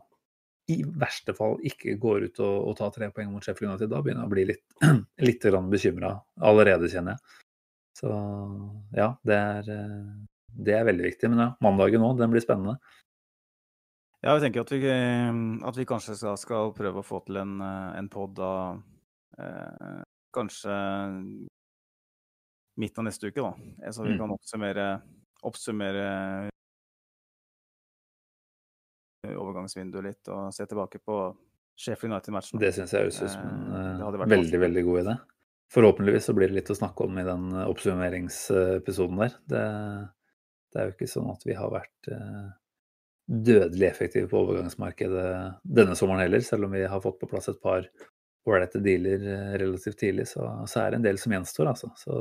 i 0.71 0.79
verste 0.97 1.35
fall 1.37 1.59
ikke 1.65 1.93
går 2.01 2.29
ut 2.29 2.39
og, 2.41 2.55
og 2.69 2.77
tar 2.79 2.93
tre 2.95 3.09
poeng 3.13 3.29
mot 3.33 3.43
Sheffield 3.45 3.71
United, 3.71 3.91
da 3.91 4.01
begynner 4.01 4.23
jeg 4.23 4.29
å 4.29 4.33
bli 4.33 4.45
litt, 4.49 4.63
litt 5.27 5.47
bekymra 5.71 6.15
allerede, 6.41 6.89
kjenner 6.89 7.15
jeg. 7.15 7.41
Så 7.95 8.11
ja, 8.97 9.11
det 9.23 9.35
er, 9.39 9.69
det 10.67 10.75
er 10.75 10.87
veldig 10.87 11.05
viktig. 11.05 11.29
Men 11.31 11.43
ja, 11.45 11.49
mandagen 11.63 12.03
òg, 12.03 12.17
den 12.19 12.33
blir 12.33 12.43
spennende. 12.43 12.79
Ja, 14.25 14.33
jeg 14.33 14.47
tenker 14.47 14.65
at 14.65 14.73
vi, 14.73 14.81
at 14.89 15.77
vi 15.77 15.85
kanskje 15.85 16.17
skal, 16.17 16.39
skal, 16.41 16.73
prøve 16.75 17.03
å 17.03 17.05
få 17.05 17.21
til 17.27 17.37
en, 17.43 17.59
en 17.61 18.09
pod 18.11 18.33
da 18.39 18.51
eh, 19.37 20.01
Kanskje 20.35 20.73
midten 22.75 22.99
av 22.99 23.05
neste 23.07 23.29
uke, 23.29 23.39
da. 23.39 23.91
Så 23.95 24.03
vi 24.03 24.15
mm. 24.15 24.17
kan 24.19 24.33
oppsummere, 24.35 24.87
oppsummere 25.47 26.07
overgangsvinduet 29.33 30.05
litt 30.05 30.31
og 30.33 30.53
se 30.55 30.67
tilbake 30.69 31.01
på 31.03 31.19
Sheffield 31.75 32.13
United-matchen. 32.13 32.59
Det 32.61 32.71
syns 32.75 32.93
jeg 32.95 33.05
høres 33.05 33.21
ut 33.21 33.31
som 33.33 33.47
en 33.75 34.03
veldig, 34.03 34.21
veldig, 34.25 34.59
veldig 34.65 34.83
god 34.87 35.01
idé. 35.01 35.15
Forhåpentligvis 35.75 36.29
så 36.29 36.35
blir 36.37 36.51
det 36.51 36.59
litt 36.59 36.71
å 36.71 36.77
snakke 36.77 37.07
om 37.07 37.17
i 37.19 37.25
den 37.25 37.47
eh, 37.51 37.69
oppsummeringsepisoden 37.71 39.23
der. 39.23 39.39
Det, 39.49 39.63
det, 40.71 40.79
er 40.79 40.87
jo 40.87 40.95
ikke 40.95 41.09
sånn 41.09 41.31
at 41.33 41.47
vi 41.47 41.57
har 41.57 41.73
vært 41.73 42.11
dødelig 43.25 43.87
effektive 43.89 44.29
på 44.29 44.43
overgangsmarkedet 44.43 45.29
denne 45.63 45.95
sommeren 45.97 46.21
heller, 46.27 46.43
selv 46.45 46.67
om 46.67 46.75
vi 46.77 46.83
har 46.85 47.01
fått 47.01 47.17
på 47.19 47.29
plass 47.31 47.49
et 47.49 47.61
par 47.63 47.87
ålreite 48.45 48.77
dealer 48.85 49.23
relativt 49.57 49.97
tidlig, 50.03 50.27
så, 50.29 50.45
så, 50.69 50.83
er 50.83 50.93
det 50.93 50.99
en 50.99 51.07
del 51.07 51.17
som 51.17 51.33
gjenstår, 51.33 51.71
altså. 51.71 51.89
Så 51.97 52.19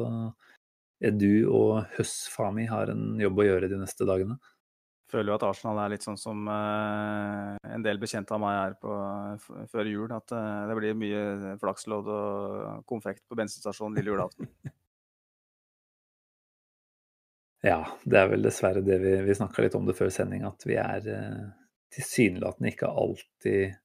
du 1.13 1.45
og 1.51 1.85
Høss 1.99 2.15
Fami 2.33 2.65
har 2.71 2.89
en 2.89 3.19
jobb 3.21 3.43
å 3.43 3.47
gjøre 3.51 3.69
de 3.69 3.77
neste 3.83 4.07
dagene 4.09 4.39
føler 5.15 5.31
jo 5.31 5.39
at 5.39 5.47
Arsenal 5.47 5.81
er 5.85 5.95
litt 5.95 6.05
sånn 6.05 6.19
som 6.19 6.45
uh, 6.51 7.55
en 7.71 7.85
del 7.87 8.01
bekjente 8.03 8.35
av 8.35 8.43
meg 8.43 8.59
er 8.59 8.79
på, 8.83 8.95
før 9.71 9.91
jul. 9.91 10.11
At 10.15 10.35
uh, 10.35 10.65
det 10.69 10.79
blir 10.81 10.99
mye 10.99 11.55
flakslodd 11.63 12.11
og 12.11 12.89
konfekt 12.91 13.25
på 13.29 13.39
bensinstasjonen 13.39 14.01
lille 14.01 14.15
julaften. 14.15 14.51
Ja, 17.65 17.79
det 18.05 18.19
er 18.21 18.27
vel 18.29 18.45
dessverre 18.45 18.83
det 18.85 18.99
vi, 19.01 19.15
vi 19.25 19.35
snakka 19.37 19.63
litt 19.65 19.77
om 19.79 19.87
det 19.89 19.97
før 19.97 20.11
sending, 20.13 20.43
at 20.45 20.67
vi 20.69 20.75
er 20.77 21.07
eh, 21.09 21.45
tilsynelatende 21.97 22.75
ikke 22.75 22.91
alltid 22.91 23.79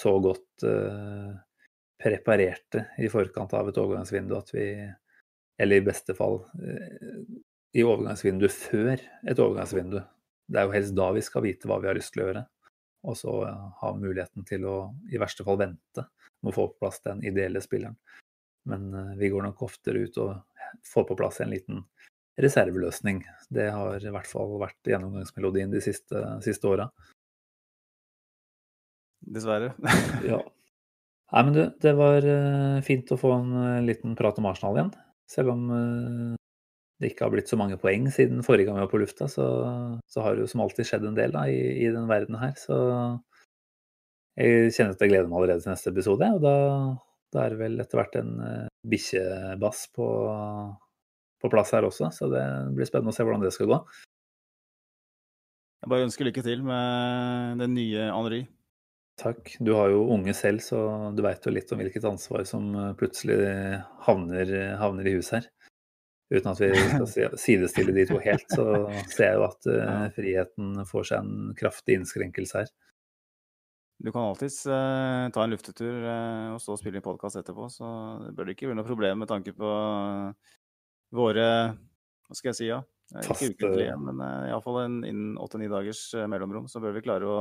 så 0.00 0.14
godt 0.24 0.64
uh, 0.64 1.34
preparerte 2.00 2.86
i 3.02 3.10
forkant 3.12 3.52
av 3.58 3.68
et 3.68 3.80
overgangsvindu 3.82 4.32
at 4.38 4.52
vi 4.54 4.64
Eller 5.60 5.82
i 5.82 5.84
beste 5.84 6.14
fall 6.16 6.38
uh, 6.46 7.18
i 7.76 7.84
overgangsvinduet 7.84 8.54
før 8.54 8.94
et 8.94 9.42
overgangsvindu. 9.42 9.98
Det 10.50 10.58
er 10.58 10.66
jo 10.66 10.74
helst 10.74 10.96
da 10.98 11.10
vi 11.14 11.22
skal 11.22 11.44
vite 11.46 11.70
hva 11.70 11.78
vi 11.82 11.90
har 11.90 11.98
lyst 11.98 12.12
til 12.14 12.24
å 12.24 12.28
gjøre. 12.28 12.44
Og 13.08 13.16
så 13.16 13.34
ha 13.80 13.90
muligheten 13.96 14.44
til 14.48 14.66
å 14.68 14.76
i 15.08 15.20
verste 15.20 15.46
fall 15.46 15.60
vente 15.60 16.04
med 16.42 16.52
å 16.52 16.56
få 16.56 16.66
på 16.72 16.82
plass 16.82 17.00
den 17.06 17.22
ideelle 17.24 17.62
spilleren. 17.64 17.96
Men 18.68 18.90
eh, 18.94 19.14
vi 19.20 19.30
går 19.32 19.46
nok 19.46 19.62
oftere 19.64 20.04
ut 20.04 20.18
og 20.20 20.34
får 20.86 21.06
på 21.08 21.16
plass 21.18 21.40
en 21.40 21.52
liten 21.54 21.84
reserveløsning. 22.40 23.22
Det 23.48 23.70
har 23.72 24.04
i 24.04 24.12
hvert 24.12 24.28
fall 24.28 24.56
vært 24.60 24.90
gjennomgangsmelodien 24.92 25.72
de 25.72 25.82
siste, 25.84 26.24
siste 26.44 26.68
åra. 26.68 26.90
Dessverre. 29.20 29.74
Ja. 30.32 30.42
Nei, 31.30 31.42
men 31.46 31.54
du, 31.54 31.62
det 31.78 31.94
var 31.94 32.24
eh, 32.26 32.80
fint 32.82 33.10
å 33.14 33.20
få 33.20 33.32
en 33.36 33.52
eh, 33.54 33.82
liten 33.86 34.16
prat 34.18 34.38
om 34.42 34.48
Arsenal 34.50 34.76
igjen. 34.76 34.94
Selv 35.30 35.52
om 35.52 35.68
det 37.00 37.10
ikke 37.10 37.24
har 37.24 37.32
blitt 37.32 37.48
så 37.48 37.56
mange 37.56 37.78
poeng 37.80 38.10
siden 38.12 38.44
forrige 38.44 38.68
gang 38.68 38.76
vi 38.76 38.84
var 38.84 38.90
på 38.92 39.00
lufta, 39.00 39.28
så, 39.30 39.46
så 40.10 40.24
har 40.24 40.36
det 40.36 40.44
jo 40.44 40.50
som 40.52 40.60
alltid 40.66 40.88
skjedd 40.88 41.06
en 41.08 41.16
del 41.16 41.32
da, 41.32 41.46
i, 41.48 41.60
i 41.86 41.88
den 41.88 42.04
verden 42.10 42.36
her. 42.42 42.52
Så 42.60 42.76
jeg 44.36 44.74
kjenner 44.76 44.92
at 44.92 45.00
jeg 45.00 45.12
gleder 45.14 45.30
meg 45.30 45.40
allerede 45.40 45.64
til 45.64 45.72
neste 45.72 45.92
episode. 45.94 46.28
Og 46.36 46.44
da, 46.44 46.54
da 47.32 47.42
er 47.46 47.54
det 47.54 47.60
vel 47.62 47.80
etter 47.80 48.00
hvert 48.00 48.20
en 48.20 48.36
uh, 48.44 48.68
bikkjebass 48.92 49.86
på, 49.96 50.06
på 51.40 51.52
plass 51.52 51.72
her 51.76 51.88
også, 51.88 52.12
så 52.14 52.28
det 52.32 52.44
blir 52.76 52.88
spennende 52.88 53.14
å 53.14 53.16
se 53.16 53.26
hvordan 53.26 53.44
det 53.48 53.54
skal 53.56 53.72
gå. 53.72 53.80
Jeg 55.80 55.88
bare 55.94 56.04
ønsker 56.04 56.28
lykke 56.28 56.44
til 56.44 56.64
med 56.66 57.62
den 57.62 57.72
nye 57.78 58.10
Henri. 58.12 58.42
Takk. 59.20 59.54
Du 59.60 59.72
har 59.76 59.88
jo 59.92 60.04
unge 60.12 60.32
selv, 60.36 60.60
så 60.64 60.80
du 61.16 61.24
veit 61.24 61.44
jo 61.44 61.52
litt 61.52 61.72
om 61.72 61.80
hvilket 61.80 62.04
ansvar 62.08 62.44
som 62.48 62.70
eh, 62.72 62.92
plutselig 62.96 63.36
havner, 64.06 64.52
havner 64.80 65.08
i 65.08 65.16
huset 65.16 65.38
her. 65.38 65.48
Uten 66.30 66.52
at 66.52 66.60
vi 66.62 66.70
skal 66.78 67.34
sidestille 67.44 67.94
de 67.94 68.04
to 68.06 68.20
helt, 68.22 68.46
så 68.54 68.66
ser 69.14 69.32
jeg 69.32 69.40
jo 69.40 69.46
at 69.48 69.68
uh, 69.70 70.06
friheten 70.14 70.78
får 70.86 71.10
seg 71.10 71.24
en 71.24 71.58
kraftig 71.58 71.98
innskrenkelse 71.98 72.62
her. 72.62 72.70
Du 74.00 74.08
kan 74.14 74.30
alltids 74.30 74.62
uh, 74.70 75.26
ta 75.34 75.42
en 75.44 75.52
luftetur 75.52 76.06
uh, 76.06 76.54
og 76.54 76.62
og 76.62 76.78
spille 76.80 77.02
i 77.02 77.04
podkast 77.04 77.40
etterpå, 77.42 77.66
så 77.72 77.90
det 78.24 78.32
bør 78.38 78.54
ikke 78.54 78.70
bli 78.70 78.78
noe 78.78 78.86
problem 78.86 79.24
med 79.24 79.30
tanke 79.30 79.52
på 79.56 79.74
våre 81.18 81.46
Hva 82.30 82.38
skal 82.38 82.52
jeg 82.52 82.58
si, 82.60 82.68
ja? 82.70 82.78
Ikke 83.10 83.50
ukentlige, 83.50 83.96
men 83.98 84.22
uh, 84.22 84.46
iallfall 84.52 84.84
innen 84.86 85.34
åtte-ni 85.42 85.66
dagers 85.68 86.12
mellomrom, 86.30 86.70
så 86.70 86.80
bør 86.80 86.94
vi 86.94 87.02
klare 87.04 87.26
å 87.26 87.40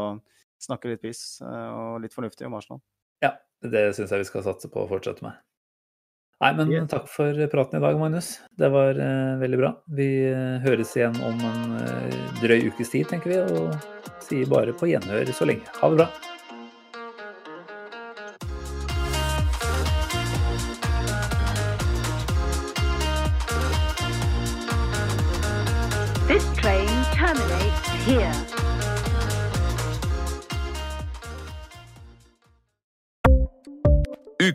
snakke 0.59 0.89
litt 0.89 1.05
piss 1.05 1.37
og 1.45 2.01
litt 2.03 2.11
fornuftig 2.11 2.49
om 2.49 2.57
Arsenal. 2.57 2.81
Ja, 3.23 3.37
det 3.63 3.93
syns 3.95 4.11
jeg 4.11 4.25
vi 4.25 4.27
skal 4.27 4.43
satse 4.43 4.67
på 4.73 4.81
å 4.81 4.89
fortsette 4.89 5.23
med. 5.23 5.37
Nei, 6.39 6.53
men 6.55 6.87
takk 6.87 7.09
for 7.11 7.35
praten 7.51 7.81
i 7.81 7.83
dag, 7.83 7.97
Magnus. 7.99 8.37
Det 8.55 8.69
var 8.71 8.95
uh, 8.95 9.35
veldig 9.41 9.59
bra. 9.59 9.73
Vi 9.91 10.07
uh, 10.31 10.55
høres 10.63 10.95
igjen 10.95 11.17
om 11.27 11.35
en 11.49 11.73
uh, 11.75 12.19
drøy 12.39 12.69
ukes 12.71 12.93
tid, 12.93 13.09
tenker 13.11 13.33
vi, 13.33 13.41
og 13.43 14.23
sier 14.23 14.47
bare 14.47 14.71
på 14.71 14.87
gjenhør 14.87 15.33
så 15.35 15.49
lenge. 15.49 15.67
Ha 15.81 15.91
det 15.91 15.99
bra. 15.99 16.37